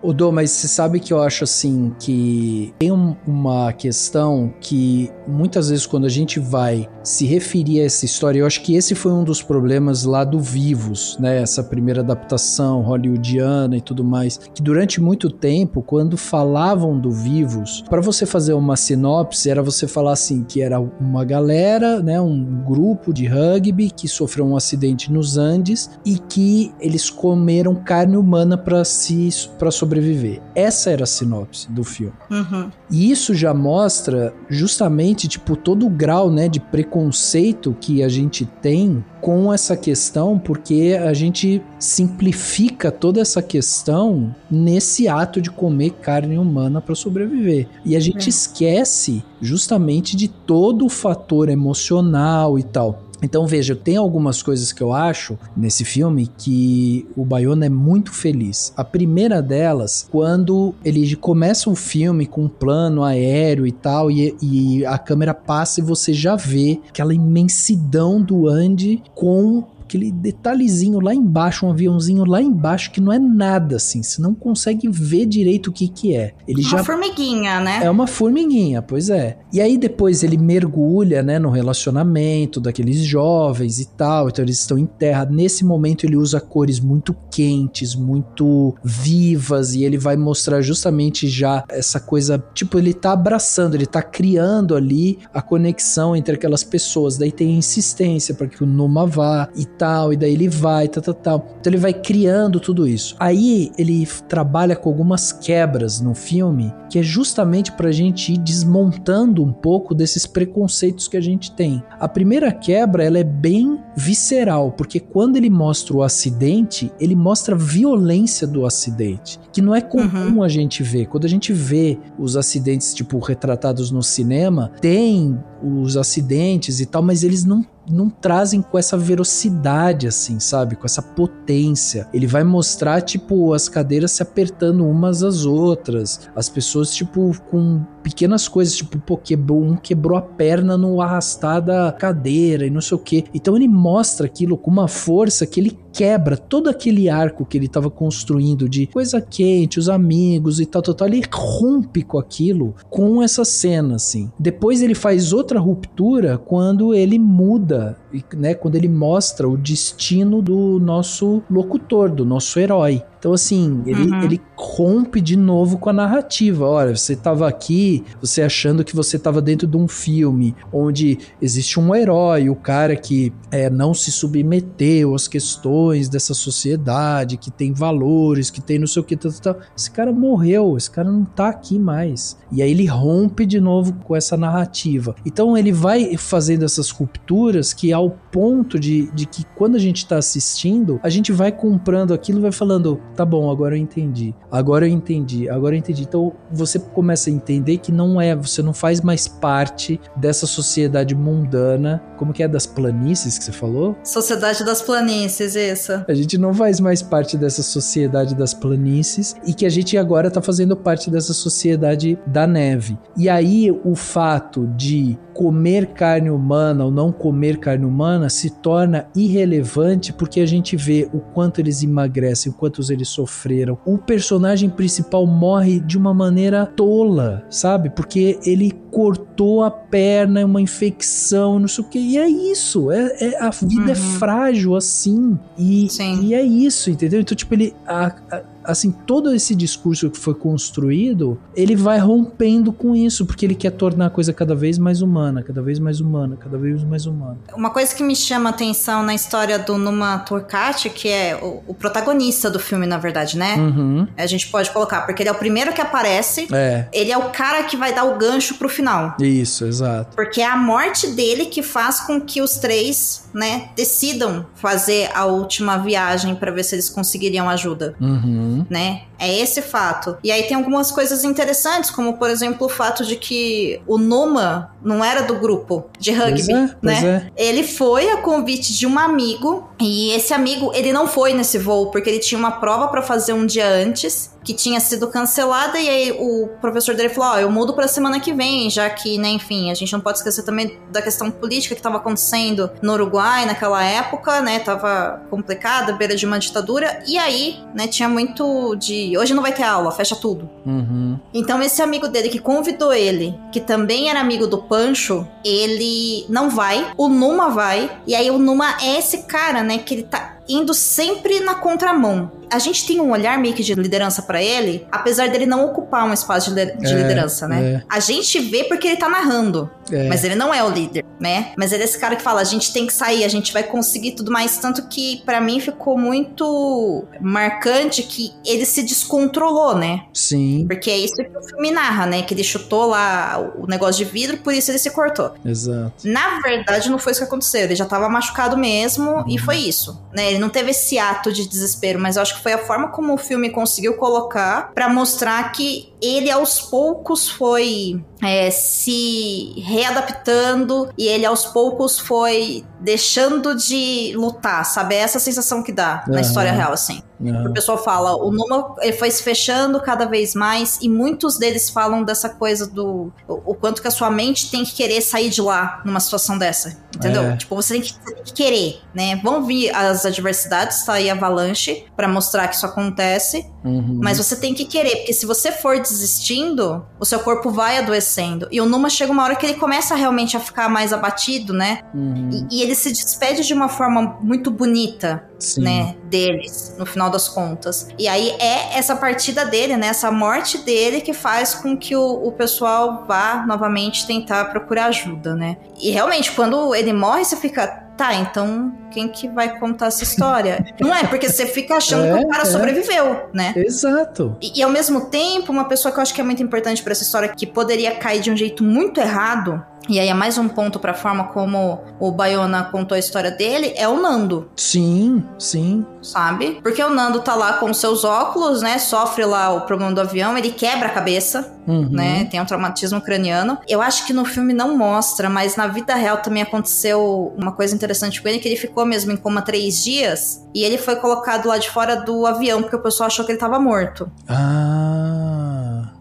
O 0.00 0.12
Dô, 0.12 0.30
mas 0.30 0.50
você 0.50 0.68
sabe 0.68 1.00
que 1.00 1.12
eu 1.12 1.20
acho 1.20 1.42
assim 1.42 1.92
que 1.98 2.72
tem 2.78 2.92
um, 2.92 3.16
uma 3.26 3.72
questão 3.72 4.54
que 4.60 5.10
muitas 5.26 5.70
vezes 5.70 5.86
quando 5.86 6.06
a 6.06 6.08
gente 6.08 6.38
vai 6.38 6.88
se 7.02 7.26
referir 7.26 7.80
a 7.80 7.84
essa 7.84 8.04
história, 8.04 8.38
eu 8.38 8.46
acho 8.46 8.62
que 8.62 8.76
esse 8.76 8.94
foi 8.94 9.10
um 9.10 9.24
dos 9.24 9.42
problemas 9.42 10.04
lá 10.04 10.22
do 10.22 10.38
Vivos, 10.38 11.16
né? 11.18 11.42
Essa 11.42 11.64
primeira 11.64 12.00
adaptação 12.00 12.80
hollywoodiana 12.82 13.76
e 13.76 13.80
tudo 13.80 14.04
mais, 14.04 14.38
que 14.54 14.62
durante 14.62 15.00
muito 15.00 15.30
tempo, 15.30 15.82
quando 15.82 16.16
falavam 16.16 16.98
do 16.98 17.10
Vivos, 17.10 17.82
para 17.88 18.00
você 18.00 18.24
fazer 18.24 18.52
uma 18.52 18.76
sinopse 18.76 19.50
era 19.50 19.62
você 19.62 19.88
falar 19.88 20.12
assim 20.12 20.44
que 20.44 20.62
era 20.62 20.78
uma 20.78 21.24
galera, 21.24 22.00
né, 22.00 22.20
um 22.20 22.62
grupo 22.64 23.12
de 23.12 23.26
rugby 23.26 23.90
que 23.90 24.06
sofreu 24.06 24.46
um 24.46 24.56
acidente 24.56 25.12
nos 25.12 25.36
Andes 25.36 25.90
e 26.04 26.18
que 26.18 26.72
eles 26.80 27.10
comeram 27.10 27.74
carne 27.74 28.16
humana 28.16 28.56
para 28.56 28.84
se 28.84 29.28
para 29.58 29.70
sobreviver. 29.88 30.42
Essa 30.54 30.90
era 30.90 31.04
a 31.04 31.06
sinopse 31.06 31.70
do 31.70 31.82
filme. 31.82 32.12
Uhum. 32.30 32.70
E 32.90 33.10
isso 33.10 33.34
já 33.34 33.54
mostra 33.54 34.34
justamente 34.48 35.26
tipo 35.26 35.56
todo 35.56 35.86
o 35.86 35.90
grau, 35.90 36.30
né, 36.30 36.48
de 36.48 36.60
preconceito 36.60 37.74
que 37.80 38.02
a 38.02 38.08
gente 38.08 38.44
tem 38.44 39.02
com 39.20 39.52
essa 39.52 39.76
questão, 39.76 40.38
porque 40.38 40.98
a 41.00 41.12
gente 41.12 41.62
simplifica 41.78 42.92
toda 42.92 43.20
essa 43.20 43.42
questão 43.42 44.34
nesse 44.50 45.08
ato 45.08 45.40
de 45.40 45.50
comer 45.50 45.90
carne 45.90 46.38
humana 46.38 46.80
para 46.80 46.94
sobreviver. 46.94 47.66
E 47.84 47.96
a 47.96 48.00
gente 48.00 48.26
é. 48.26 48.28
esquece 48.28 49.24
justamente 49.40 50.16
de 50.16 50.28
todo 50.28 50.84
o 50.84 50.88
fator 50.88 51.48
emocional 51.48 52.58
e 52.58 52.62
tal. 52.62 53.07
Então 53.22 53.46
veja, 53.46 53.74
tem 53.74 53.96
algumas 53.96 54.42
coisas 54.42 54.72
que 54.72 54.82
eu 54.82 54.92
acho 54.92 55.38
nesse 55.56 55.84
filme 55.84 56.28
que 56.38 57.06
o 57.16 57.24
Bayona 57.24 57.66
é 57.66 57.68
muito 57.68 58.12
feliz. 58.12 58.72
A 58.76 58.84
primeira 58.84 59.42
delas, 59.42 60.06
quando 60.10 60.74
ele 60.84 61.16
começa 61.16 61.68
o 61.70 61.74
filme 61.74 62.26
com 62.26 62.44
um 62.44 62.48
plano 62.48 63.02
aéreo 63.02 63.66
e 63.66 63.72
tal, 63.72 64.10
e, 64.10 64.36
e 64.40 64.86
a 64.86 64.98
câmera 64.98 65.34
passa 65.34 65.80
e 65.80 65.82
você 65.82 66.12
já 66.12 66.36
vê 66.36 66.80
aquela 66.88 67.14
imensidão 67.14 68.20
do 68.20 68.48
Andy 68.48 69.02
com 69.14 69.64
aquele 69.88 70.12
detalhezinho 70.12 71.00
lá 71.00 71.14
embaixo, 71.14 71.64
um 71.64 71.70
aviãozinho 71.70 72.24
lá 72.24 72.42
embaixo 72.42 72.90
que 72.90 73.00
não 73.00 73.10
é 73.10 73.18
nada 73.18 73.76
assim, 73.76 74.02
você 74.02 74.20
não 74.20 74.34
consegue 74.34 74.88
ver 74.88 75.24
direito 75.24 75.68
o 75.68 75.72
que 75.72 75.88
que 75.88 76.14
é. 76.14 76.34
Ele 76.46 76.60
uma 76.60 76.70
já 76.70 76.84
formiguinha, 76.84 77.60
né? 77.60 77.80
É 77.82 77.90
uma 77.90 78.06
formiguinha, 78.06 78.82
pois 78.82 79.08
é. 79.08 79.38
E 79.52 79.60
aí 79.60 79.78
depois 79.78 80.22
ele 80.22 80.36
mergulha, 80.36 81.22
né, 81.22 81.38
no 81.38 81.48
relacionamento 81.48 82.60
daqueles 82.60 82.98
jovens 82.98 83.80
e 83.80 83.86
tal, 83.86 84.28
então 84.28 84.44
eles 84.44 84.60
estão 84.60 84.76
em 84.76 84.84
terra. 84.86 85.24
Nesse 85.24 85.64
momento 85.64 86.04
ele 86.04 86.16
usa 86.16 86.40
cores 86.40 86.78
muito 86.78 87.16
quentes, 87.30 87.94
muito 87.94 88.74
vivas 88.84 89.74
e 89.74 89.84
ele 89.84 89.96
vai 89.96 90.16
mostrar 90.16 90.60
justamente 90.60 91.26
já 91.28 91.64
essa 91.68 91.98
coisa, 91.98 92.42
tipo, 92.52 92.78
ele 92.78 92.92
tá 92.92 93.12
abraçando, 93.12 93.74
ele 93.74 93.86
tá 93.86 94.02
criando 94.02 94.74
ali 94.74 95.18
a 95.32 95.40
conexão 95.40 96.14
entre 96.14 96.34
aquelas 96.34 96.62
pessoas. 96.62 97.16
Daí 97.16 97.32
tem 97.32 97.56
insistência 97.56 98.34
para 98.34 98.46
que 98.46 98.62
o 98.62 98.66
Numa 98.66 99.06
vá 99.06 99.48
e 99.56 99.64
tal, 99.78 100.12
e 100.12 100.16
daí 100.16 100.32
ele 100.32 100.48
vai, 100.48 100.88
tal, 100.88 101.02
tal, 101.02 101.14
tal. 101.14 101.46
Então 101.60 101.70
ele 101.70 101.80
vai 101.80 101.92
criando 101.92 102.58
tudo 102.58 102.86
isso. 102.86 103.14
Aí 103.18 103.70
ele 103.78 104.06
trabalha 104.28 104.74
com 104.74 104.88
algumas 104.88 105.32
quebras 105.32 106.00
no 106.00 106.14
filme, 106.14 106.72
que 106.90 106.98
é 106.98 107.02
justamente 107.02 107.72
pra 107.72 107.92
gente 107.92 108.32
ir 108.32 108.38
desmontando 108.38 109.42
um 109.42 109.52
pouco 109.52 109.94
desses 109.94 110.26
preconceitos 110.26 111.06
que 111.06 111.16
a 111.16 111.20
gente 111.20 111.52
tem. 111.52 111.82
A 112.00 112.08
primeira 112.08 112.50
quebra, 112.52 113.04
ela 113.04 113.18
é 113.18 113.24
bem 113.24 113.78
visceral, 113.96 114.72
porque 114.72 114.98
quando 114.98 115.36
ele 115.36 115.50
mostra 115.50 115.96
o 115.96 116.02
acidente, 116.02 116.92
ele 117.00 117.14
mostra 117.14 117.54
a 117.54 117.58
violência 117.58 118.46
do 118.46 118.66
acidente, 118.66 119.38
que 119.52 119.62
não 119.62 119.74
é 119.74 119.80
comum 119.80 120.36
uhum. 120.36 120.42
a 120.42 120.48
gente 120.48 120.82
ver. 120.82 121.06
Quando 121.06 121.24
a 121.24 121.28
gente 121.28 121.52
vê 121.52 121.98
os 122.18 122.36
acidentes, 122.36 122.94
tipo, 122.94 123.18
retratados 123.18 123.90
no 123.90 124.02
cinema, 124.02 124.72
tem 124.80 125.38
os 125.62 125.96
acidentes 125.96 126.80
e 126.80 126.86
tal, 126.86 127.02
mas 127.02 127.22
eles 127.22 127.44
não 127.44 127.64
não 127.90 128.10
trazem 128.10 128.60
com 128.60 128.78
essa 128.78 128.96
velocidade, 128.96 130.06
assim, 130.06 130.38
sabe? 130.38 130.76
Com 130.76 130.84
essa 130.84 131.00
potência. 131.00 132.06
Ele 132.12 132.26
vai 132.26 132.44
mostrar, 132.44 133.00
tipo, 133.00 133.52
as 133.52 133.68
cadeiras 133.68 134.12
se 134.12 134.22
apertando 134.22 134.86
umas 134.86 135.22
às 135.22 135.44
outras, 135.44 136.28
as 136.36 136.48
pessoas, 136.48 136.90
tipo, 136.94 137.34
com 137.50 137.82
pequenas 138.02 138.48
coisas, 138.48 138.76
tipo, 138.76 138.98
pô, 138.98 139.16
quebrou, 139.16 139.62
um 139.62 139.76
quebrou 139.76 140.16
a 140.16 140.22
perna 140.22 140.76
no 140.76 141.00
arrastar 141.00 141.60
da 141.60 141.92
cadeira 141.92 142.66
e 142.66 142.70
não 142.70 142.80
sei 142.80 142.96
o 142.96 143.00
que. 143.00 143.24
Então 143.34 143.56
ele 143.56 143.68
mostra 143.68 144.26
aquilo 144.26 144.56
com 144.56 144.70
uma 144.70 144.88
força 144.88 145.46
que 145.46 145.60
ele 145.60 145.78
quebra 145.92 146.36
todo 146.36 146.68
aquele 146.68 147.08
arco 147.08 147.44
que 147.44 147.58
ele 147.58 147.66
estava 147.66 147.90
construindo 147.90 148.68
de 148.68 148.86
coisa 148.86 149.20
quente, 149.20 149.78
os 149.78 149.88
amigos 149.88 150.60
e 150.60 150.66
tal, 150.66 150.80
tal, 150.80 150.94
tal. 150.94 151.08
Ele 151.08 151.22
rompe 151.32 152.02
com 152.02 152.18
aquilo 152.18 152.74
com 152.88 153.22
essa 153.22 153.44
cena, 153.44 153.96
assim. 153.96 154.30
Depois 154.38 154.80
ele 154.80 154.94
faz 154.94 155.32
outra 155.32 155.58
ruptura 155.58 156.38
quando 156.38 156.94
ele 156.94 157.18
muda, 157.18 157.98
né? 158.36 158.54
Quando 158.54 158.76
ele 158.76 158.88
mostra 158.88 159.48
o 159.48 159.56
destino 159.56 160.40
do 160.42 160.78
nosso 160.80 161.42
locutor, 161.50 162.10
do 162.10 162.24
nosso 162.24 162.58
herói. 162.58 163.02
Então, 163.18 163.32
assim, 163.32 163.82
ele, 163.84 164.10
uhum. 164.10 164.22
ele 164.22 164.40
rompe 164.56 165.20
de 165.20 165.36
novo 165.36 165.78
com 165.78 165.90
a 165.90 165.92
narrativa. 165.92 166.64
Olha, 166.66 166.96
você 166.96 167.14
estava 167.14 167.48
aqui, 167.48 168.04
você 168.20 168.42
achando 168.42 168.84
que 168.84 168.94
você 168.94 169.16
estava 169.16 169.42
dentro 169.42 169.66
de 169.66 169.76
um 169.76 169.88
filme 169.88 170.54
onde 170.72 171.18
existe 171.42 171.80
um 171.80 171.94
herói, 171.94 172.48
o 172.48 172.54
cara 172.54 172.94
que 172.94 173.32
é, 173.50 173.68
não 173.68 173.92
se 173.92 174.12
submeteu 174.12 175.14
às 175.16 175.26
questões 175.26 176.08
dessa 176.08 176.32
sociedade, 176.32 177.36
que 177.36 177.50
tem 177.50 177.72
valores, 177.72 178.50
que 178.50 178.60
tem 178.60 178.78
não 178.78 178.86
sei 178.86 179.02
o 179.02 179.04
que, 179.04 179.16
tal, 179.16 179.32
tal. 179.32 179.56
esse 179.76 179.90
cara 179.90 180.12
morreu, 180.12 180.76
esse 180.76 180.90
cara 180.90 181.10
não 181.10 181.24
tá 181.24 181.48
aqui 181.48 181.78
mais. 181.78 182.36
E 182.52 182.62
aí 182.62 182.70
ele 182.70 182.86
rompe 182.86 183.44
de 183.44 183.60
novo 183.60 183.92
com 184.04 184.14
essa 184.14 184.36
narrativa. 184.36 185.16
Então 185.26 185.56
ele 185.56 185.72
vai 185.72 186.16
fazendo 186.16 186.64
essas 186.64 186.90
rupturas 186.90 187.72
que 187.72 187.92
ao 187.98 188.10
ponto 188.10 188.78
de, 188.78 189.10
de 189.12 189.26
que 189.26 189.44
quando 189.56 189.74
a 189.76 189.78
gente 189.78 189.98
está 189.98 190.16
assistindo, 190.16 191.00
a 191.02 191.08
gente 191.08 191.32
vai 191.32 191.50
comprando 191.50 192.14
aquilo, 192.14 192.40
vai 192.40 192.52
falando 192.52 193.00
tá 193.16 193.24
bom, 193.24 193.50
agora 193.50 193.76
eu 193.76 193.80
entendi. 193.80 194.34
Agora 194.50 194.86
eu 194.86 194.92
entendi, 194.92 195.48
agora 195.48 195.74
eu 195.74 195.78
entendi. 195.78 196.02
Então 196.02 196.32
você 196.50 196.78
começa 196.78 197.28
a 197.28 197.32
entender 197.32 197.78
que 197.78 197.90
não 197.90 198.20
é, 198.20 198.34
você 198.36 198.62
não 198.62 198.72
faz 198.72 199.00
mais 199.00 199.26
parte 199.26 200.00
dessa 200.16 200.46
sociedade 200.46 201.14
mundana, 201.14 202.02
como 202.16 202.32
que 202.32 202.42
é 202.42 202.48
das 202.48 202.66
planícies 202.66 203.36
que 203.38 203.44
você 203.44 203.52
falou? 203.52 203.96
Sociedade 204.04 204.64
das 204.64 204.80
planícies, 204.80 205.56
isso. 205.56 205.92
A 206.06 206.14
gente 206.14 206.38
não 206.38 206.54
faz 206.54 206.78
mais 206.78 207.02
parte 207.02 207.36
dessa 207.36 207.62
sociedade 207.62 208.34
das 208.34 208.54
planícies 208.54 209.34
e 209.44 209.52
que 209.52 209.66
a 209.66 209.68
gente 209.68 209.98
agora 209.98 210.30
tá 210.30 210.40
fazendo 210.40 210.76
parte 210.76 211.10
dessa 211.10 211.32
sociedade 211.32 212.18
da 212.26 212.46
neve. 212.46 212.96
E 213.16 213.28
aí 213.28 213.70
o 213.84 213.94
fato 213.94 214.66
de 214.76 215.18
comer 215.34 215.86
carne 215.94 216.30
humana 216.30 216.84
ou 216.84 216.90
não 216.90 217.12
comer 217.12 217.58
carne 217.58 217.84
humana 217.88 218.28
se 218.28 218.50
torna 218.50 219.08
irrelevante 219.14 220.12
porque 220.12 220.40
a 220.40 220.46
gente 220.46 220.76
vê 220.76 221.08
o 221.12 221.18
quanto 221.18 221.60
eles 221.60 221.82
emagrecem, 221.82 222.52
o 222.52 222.54
quanto 222.54 222.80
eles 222.92 223.08
sofreram. 223.08 223.78
O 223.84 223.98
personagem 223.98 224.70
principal 224.70 225.26
morre 225.26 225.80
de 225.80 225.96
uma 225.96 226.14
maneira 226.14 226.64
tola, 226.66 227.44
sabe? 227.50 227.90
Porque 227.90 228.38
ele 228.44 228.72
cortou 228.90 229.62
a 229.62 229.70
perna, 229.70 230.40
é 230.40 230.44
uma 230.44 230.60
infecção, 230.60 231.58
não 231.58 231.68
sei 231.68 231.84
o 231.84 231.88
que. 231.88 231.98
E 231.98 232.18
é 232.18 232.28
isso. 232.28 232.90
É, 232.90 233.16
é 233.20 233.42
a 233.42 233.50
vida 233.50 233.82
é 233.82 233.84
uhum. 233.84 233.90
é 233.90 233.94
frágil 233.94 234.76
assim. 234.76 235.38
E, 235.56 235.88
e 236.22 236.34
é 236.34 236.42
isso, 236.42 236.90
entendeu? 236.90 237.20
Então, 237.20 237.36
tipo, 237.36 237.54
ele. 237.54 237.74
A, 237.86 238.14
a, 238.30 238.42
assim, 238.68 238.90
todo 238.90 239.34
esse 239.34 239.54
discurso 239.54 240.10
que 240.10 240.18
foi 240.18 240.34
construído, 240.34 241.40
ele 241.56 241.74
vai 241.74 241.98
rompendo 241.98 242.70
com 242.70 242.94
isso, 242.94 243.24
porque 243.24 243.46
ele 243.46 243.54
quer 243.54 243.70
tornar 243.70 244.06
a 244.06 244.10
coisa 244.10 244.32
cada 244.32 244.54
vez 244.54 244.76
mais 244.76 245.00
humana, 245.00 245.42
cada 245.42 245.62
vez 245.62 245.78
mais 245.78 246.00
humana, 246.00 246.36
cada 246.36 246.58
vez 246.58 246.84
mais 246.84 247.06
humana. 247.06 247.38
Uma 247.56 247.70
coisa 247.70 247.94
que 247.94 248.02
me 248.02 248.14
chama 248.14 248.50
atenção 248.50 249.02
na 249.02 249.14
história 249.14 249.58
do 249.58 249.78
Numa 249.78 250.18
Turcati, 250.18 250.90
que 250.90 251.08
é 251.08 251.34
o, 251.42 251.62
o, 251.66 251.74
protagonista 251.74 252.50
do 252.50 252.58
filme, 252.58 252.86
na 252.86 252.98
verdade, 252.98 253.38
né? 253.38 253.56
Uhum. 253.56 254.06
A 254.16 254.26
gente 254.26 254.48
pode 254.48 254.70
colocar, 254.70 255.06
porque 255.06 255.22
ele 255.22 255.30
é 255.30 255.32
o 255.32 255.36
primeiro 255.36 255.72
que 255.72 255.80
aparece. 255.80 256.46
É. 256.52 256.86
Ele 256.92 257.10
é 257.10 257.16
o 257.16 257.30
cara 257.30 257.62
que 257.62 257.76
vai 257.76 257.94
dar 257.94 258.04
o 258.04 258.18
gancho 258.18 258.56
pro 258.56 258.68
final. 258.68 259.16
Isso, 259.18 259.64
exato. 259.64 260.14
Porque 260.14 260.42
é 260.42 260.46
a 260.46 260.56
morte 260.56 261.06
dele 261.08 261.46
que 261.46 261.62
faz 261.62 262.00
com 262.00 262.20
que 262.20 262.42
os 262.42 262.58
três, 262.58 263.28
né, 263.32 263.70
decidam 263.74 264.44
fazer 264.54 265.10
a 265.14 265.24
última 265.24 265.78
viagem 265.78 266.34
para 266.34 266.50
ver 266.50 266.64
se 266.64 266.74
eles 266.74 266.90
conseguiriam 266.90 267.48
ajuda. 267.48 267.94
Uhum. 268.00 268.57
Uhum. 268.58 268.66
né? 268.70 269.02
É 269.18 269.36
esse 269.36 269.60
fato. 269.60 270.16
E 270.22 270.30
aí 270.30 270.44
tem 270.44 270.56
algumas 270.56 270.90
coisas 270.90 271.24
interessantes, 271.24 271.90
como 271.90 272.16
por 272.16 272.30
exemplo 272.30 272.66
o 272.66 272.70
fato 272.70 273.04
de 273.04 273.16
que 273.16 273.80
o 273.86 273.98
Numa 273.98 274.72
não 274.82 275.04
era 275.04 275.22
do 275.22 275.34
grupo 275.36 275.86
de 275.98 276.12
rugby, 276.12 276.52
é, 276.52 276.70
né? 276.80 277.30
É. 277.36 277.48
Ele 277.48 277.64
foi 277.64 278.10
a 278.10 278.18
convite 278.18 278.72
de 278.72 278.86
um 278.86 278.98
amigo 278.98 279.68
e 279.80 280.12
esse 280.12 280.32
amigo 280.32 280.70
ele 280.74 280.92
não 280.92 281.06
foi 281.06 281.34
nesse 281.34 281.58
voo 281.58 281.90
porque 281.90 282.08
ele 282.08 282.20
tinha 282.20 282.38
uma 282.38 282.52
prova 282.52 282.88
para 282.88 283.02
fazer 283.02 283.32
um 283.32 283.44
dia 283.44 283.68
antes 283.68 284.37
que 284.44 284.54
tinha 284.54 284.80
sido 284.80 285.08
cancelada, 285.08 285.78
e 285.78 285.88
aí 285.88 286.12
o 286.12 286.48
professor 286.60 286.94
dele 286.94 287.08
falou: 287.08 287.30
Ó, 287.30 287.34
oh, 287.36 287.38
eu 287.38 287.50
mudo 287.50 287.74
pra 287.74 287.88
semana 287.88 288.20
que 288.20 288.32
vem, 288.32 288.70
já 288.70 288.88
que, 288.88 289.18
né, 289.18 289.28
enfim, 289.28 289.70
a 289.70 289.74
gente 289.74 289.92
não 289.92 290.00
pode 290.00 290.18
esquecer 290.18 290.42
também 290.42 290.78
da 290.90 291.02
questão 291.02 291.30
política 291.30 291.74
que 291.74 291.80
estava 291.80 291.96
acontecendo 291.96 292.70
no 292.82 292.92
Uruguai 292.92 293.44
naquela 293.46 293.84
época, 293.84 294.40
né? 294.40 294.60
Tava 294.60 295.22
complicada, 295.30 295.92
beira 295.92 296.16
de 296.16 296.26
uma 296.26 296.38
ditadura, 296.38 297.02
e 297.06 297.18
aí, 297.18 297.58
né, 297.74 297.86
tinha 297.86 298.08
muito 298.08 298.74
de 298.76 299.16
hoje 299.18 299.34
não 299.34 299.42
vai 299.42 299.52
ter 299.52 299.64
aula, 299.64 299.92
fecha 299.92 300.16
tudo. 300.16 300.48
Uhum. 300.64 301.18
Então, 301.34 301.62
esse 301.62 301.82
amigo 301.82 302.08
dele 302.08 302.28
que 302.28 302.38
convidou 302.38 302.92
ele, 302.92 303.38
que 303.52 303.60
também 303.60 304.08
era 304.08 304.20
amigo 304.20 304.46
do 304.46 304.58
Pancho, 304.58 305.26
ele 305.44 306.24
não 306.28 306.50
vai, 306.50 306.92
o 306.96 307.08
Numa 307.08 307.48
vai, 307.50 307.90
e 308.06 308.14
aí 308.14 308.30
o 308.30 308.38
Numa 308.38 308.76
é 308.82 308.98
esse 308.98 309.24
cara, 309.24 309.62
né, 309.62 309.78
que 309.78 309.94
ele 309.94 310.02
tá 310.04 310.37
indo 310.48 310.72
sempre 310.74 311.40
na 311.40 311.54
contramão 311.54 312.30
a 312.50 312.58
gente 312.58 312.86
tem 312.86 313.00
um 313.00 313.10
olhar 313.10 313.38
meio 313.38 313.54
que 313.54 313.62
de 313.62 313.74
liderança 313.74 314.22
para 314.22 314.42
ele, 314.42 314.86
apesar 314.90 315.28
dele 315.28 315.46
não 315.46 315.64
ocupar 315.66 316.06
um 316.06 316.12
espaço 316.12 316.54
de, 316.54 316.66
de 316.76 316.86
é, 316.86 316.94
liderança, 316.94 317.46
né? 317.46 317.74
É. 317.74 317.82
A 317.88 318.00
gente 318.00 318.38
vê 318.40 318.64
porque 318.64 318.88
ele 318.88 318.96
tá 318.96 319.08
narrando, 319.08 319.70
é. 319.90 320.08
mas 320.08 320.24
ele 320.24 320.34
não 320.34 320.52
é 320.52 320.62
o 320.62 320.70
líder, 320.70 321.04
né? 321.20 321.52
Mas 321.56 321.72
ele 321.72 321.82
é 321.82 321.84
esse 321.84 321.98
cara 321.98 322.16
que 322.16 322.22
fala, 322.22 322.40
a 322.40 322.44
gente 322.44 322.72
tem 322.72 322.86
que 322.86 322.92
sair, 322.92 323.24
a 323.24 323.28
gente 323.28 323.52
vai 323.52 323.62
conseguir 323.62 324.12
tudo 324.12 324.30
mais, 324.30 324.56
tanto 324.58 324.88
que 324.88 325.22
para 325.24 325.40
mim 325.40 325.60
ficou 325.60 325.98
muito 325.98 327.04
marcante 327.20 328.02
que 328.02 328.32
ele 328.46 328.64
se 328.64 328.82
descontrolou, 328.82 329.76
né? 329.76 330.04
Sim. 330.12 330.66
Porque 330.66 330.90
é 330.90 330.98
isso 330.98 331.16
que 331.16 331.36
o 331.36 331.42
filme 331.42 331.70
narra, 331.70 332.06
né? 332.06 332.22
Que 332.22 332.34
ele 332.34 332.44
chutou 332.44 332.86
lá 332.86 333.52
o 333.58 333.66
negócio 333.66 334.04
de 334.04 334.10
vidro, 334.10 334.38
por 334.38 334.52
isso 334.52 334.70
ele 334.70 334.78
se 334.78 334.90
cortou. 334.90 335.34
Exato. 335.44 335.92
Na 336.04 336.40
verdade, 336.40 336.90
não 336.90 336.98
foi 336.98 337.12
isso 337.12 337.20
que 337.20 337.26
aconteceu, 337.26 337.62
ele 337.62 337.76
já 337.76 337.84
tava 337.84 338.08
machucado 338.08 338.56
mesmo 338.56 339.10
uhum. 339.10 339.24
e 339.28 339.38
foi 339.38 339.56
isso, 339.56 340.00
né? 340.12 340.32
Não 340.38 340.48
teve 340.48 340.70
esse 340.70 340.98
ato 340.98 341.32
de 341.32 341.48
desespero, 341.48 341.98
mas 341.98 342.16
eu 342.16 342.22
acho 342.22 342.36
que 342.36 342.42
foi 342.42 342.52
a 342.52 342.58
forma 342.58 342.88
como 342.88 343.14
o 343.14 343.18
filme 343.18 343.50
conseguiu 343.50 343.94
colocar 343.94 344.72
para 344.72 344.88
mostrar 344.88 345.52
que 345.52 345.92
ele 346.00 346.30
aos 346.30 346.60
poucos 346.60 347.28
foi 347.28 348.02
é, 348.22 348.50
se 348.50 349.54
readaptando 349.60 350.90
e 350.96 351.06
ele 351.06 351.24
aos 351.24 351.46
poucos 351.46 351.98
foi 351.98 352.64
deixando 352.80 353.54
de 353.54 354.12
lutar, 354.16 354.64
sabe? 354.64 354.94
É 354.94 354.98
essa 354.98 355.18
sensação 355.18 355.62
que 355.62 355.72
dá 355.72 356.04
uhum. 356.06 356.14
na 356.14 356.20
história 356.20 356.52
real, 356.52 356.72
assim. 356.72 357.02
Uhum. 357.20 357.46
O 357.46 357.52
pessoal 357.52 357.82
fala, 357.82 358.14
o 358.16 358.30
Numa 358.30 358.76
ele 358.80 358.92
foi 358.92 359.10
se 359.10 359.22
fechando 359.22 359.80
cada 359.80 360.06
vez 360.06 360.34
mais 360.34 360.78
e 360.80 360.88
muitos 360.88 361.36
deles 361.36 361.68
falam 361.68 362.04
dessa 362.04 362.28
coisa 362.28 362.66
do 362.66 363.12
o, 363.26 363.50
o, 363.50 363.54
quanto 363.54 363.82
que 363.82 363.88
a 363.88 363.90
sua 363.90 364.08
mente 364.08 364.50
tem 364.50 364.64
que 364.64 364.72
querer 364.72 365.00
sair 365.00 365.28
de 365.28 365.42
lá 365.42 365.82
numa 365.84 365.98
situação 365.98 366.38
dessa, 366.38 366.78
entendeu? 366.94 367.22
É. 367.22 367.36
Tipo, 367.36 367.56
você 367.56 367.74
tem 367.74 367.82
que, 367.82 367.98
tem 367.98 368.22
que, 368.22 368.32
querer, 368.32 368.80
né? 368.94 369.16
Vão 369.16 369.44
vir 369.44 369.74
as 369.74 370.06
adversidades, 370.06 370.84
tá 370.84 370.94
aí 370.94 371.10
avalanche 371.10 371.86
para 371.96 372.06
mostrar 372.06 372.46
que 372.46 372.54
isso 372.54 372.66
acontece, 372.66 373.44
uhum. 373.64 373.98
mas 374.00 374.18
você 374.18 374.36
tem 374.36 374.54
que 374.54 374.64
querer, 374.64 374.98
porque 374.98 375.12
se 375.12 375.26
você 375.26 375.50
for 375.50 375.80
desistindo, 375.80 376.86
o 377.00 377.04
seu 377.04 377.18
corpo 377.18 377.50
vai 377.50 377.78
adoecendo. 378.08 378.48
E 378.50 378.60
o 378.60 378.66
Numa 378.66 378.88
chega 378.88 379.12
uma 379.12 379.22
hora 379.22 379.36
que 379.36 379.44
ele 379.44 379.54
começa 379.54 379.94
realmente 379.94 380.36
a 380.36 380.40
ficar 380.40 380.68
mais 380.68 380.92
abatido, 380.92 381.52
né? 381.52 381.80
Uhum. 381.94 382.46
E, 382.50 382.58
e 382.58 382.62
ele 382.62 382.74
se 382.74 382.90
despede 382.90 383.46
de 383.46 383.52
uma 383.52 383.68
forma 383.68 384.18
muito 384.20 384.50
bonita, 384.50 385.24
Sim. 385.38 385.62
né? 385.62 385.96
Deles, 386.04 386.74
no 386.78 386.86
final 386.86 387.10
das 387.10 387.28
contas. 387.28 387.88
E 387.98 388.08
aí 388.08 388.30
é 388.40 388.78
essa 388.78 388.96
partida 388.96 389.44
dele, 389.44 389.76
né? 389.76 389.88
Essa 389.88 390.10
morte 390.10 390.58
dele 390.58 391.00
que 391.00 391.12
faz 391.12 391.54
com 391.54 391.76
que 391.76 391.94
o, 391.94 392.26
o 392.26 392.32
pessoal 392.32 393.04
vá 393.06 393.44
novamente 393.46 394.06
tentar 394.06 394.46
procurar 394.46 394.86
ajuda, 394.86 395.34
né? 395.34 395.58
E 395.80 395.90
realmente, 395.90 396.32
quando 396.32 396.74
ele 396.74 396.92
morre, 396.92 397.24
você 397.24 397.36
fica 397.36 397.87
tá, 397.98 398.14
então 398.14 398.72
quem 398.92 399.08
que 399.08 399.28
vai 399.28 399.58
contar 399.58 399.86
essa 399.86 400.04
história? 400.04 400.64
Não 400.80 400.94
é, 400.94 401.04
porque 401.04 401.28
você 401.28 401.44
fica 401.44 401.74
achando 401.76 402.06
é, 402.06 402.18
que 402.18 402.24
o 402.24 402.28
cara 402.28 402.42
é. 402.44 402.46
sobreviveu, 402.46 403.28
né? 403.34 403.52
Exato. 403.56 404.36
E, 404.40 404.60
e, 404.60 404.62
ao 404.62 404.70
mesmo 404.70 405.06
tempo, 405.06 405.50
uma 405.50 405.64
pessoa 405.64 405.92
que 405.92 405.98
eu 405.98 406.02
acho 406.02 406.14
que 406.14 406.20
é 406.20 406.24
muito 406.24 406.42
importante 406.42 406.82
para 406.82 406.92
essa 406.92 407.02
história, 407.02 407.28
que 407.28 407.46
poderia 407.46 407.94
cair 407.96 408.20
de 408.20 408.30
um 408.30 408.36
jeito 408.36 408.62
muito 408.62 409.00
errado, 409.00 409.62
e 409.88 409.98
aí 409.98 410.08
é 410.08 410.14
mais 410.14 410.36
um 410.36 410.48
ponto 410.48 410.78
para 410.78 410.92
a 410.92 410.94
forma 410.94 411.24
como 411.24 411.80
o 411.98 412.12
Bayona 412.12 412.64
contou 412.64 412.94
a 412.94 412.98
história 412.98 413.30
dele, 413.30 413.72
é 413.76 413.88
o 413.88 414.00
Nando. 414.00 414.50
Sim, 414.56 415.24
sim. 415.38 415.84
Sabe? 416.02 416.60
Porque 416.62 416.82
o 416.82 416.90
Nando 416.90 417.20
tá 417.20 417.34
lá 417.34 417.54
com 417.54 417.72
seus 417.72 418.04
óculos, 418.04 418.62
né? 418.62 418.78
Sofre 418.78 419.24
lá 419.24 419.50
o 419.50 419.62
problema 419.62 419.92
do 419.92 420.00
avião, 420.00 420.36
ele 420.36 420.50
quebra 420.50 420.88
a 420.88 420.90
cabeça, 420.90 421.54
uhum. 421.66 421.88
né? 421.90 422.26
Tem 422.26 422.40
um 422.40 422.44
traumatismo 422.44 423.00
craniano. 423.00 423.58
Eu 423.66 423.80
acho 423.80 424.06
que 424.06 424.12
no 424.12 424.24
filme 424.24 424.52
não 424.52 424.76
mostra, 424.76 425.30
mas 425.30 425.56
na 425.56 425.66
vida 425.66 425.94
real 425.94 426.18
também 426.18 426.42
aconteceu 426.42 427.34
uma 427.36 427.52
coisa 427.52 427.74
interessante 427.74 428.20
com 428.20 428.28
ele, 428.28 428.38
que 428.38 428.48
ele 428.48 428.56
ficou 428.56 428.84
mesmo 428.84 429.12
em 429.12 429.16
coma 429.16 429.40
três 429.42 429.82
dias 429.82 430.46
e 430.54 430.62
ele 430.62 430.78
foi 430.78 430.96
colocado 430.96 431.46
lá 431.46 431.56
de 431.58 431.70
fora 431.70 431.96
do 431.96 432.26
avião, 432.26 432.62
porque 432.62 432.76
o 432.76 432.82
pessoal 432.82 433.06
achou 433.06 433.24
que 433.24 433.32
ele 433.32 433.38
tava 433.38 433.58
morto. 433.58 434.10
Ah. 434.28 435.07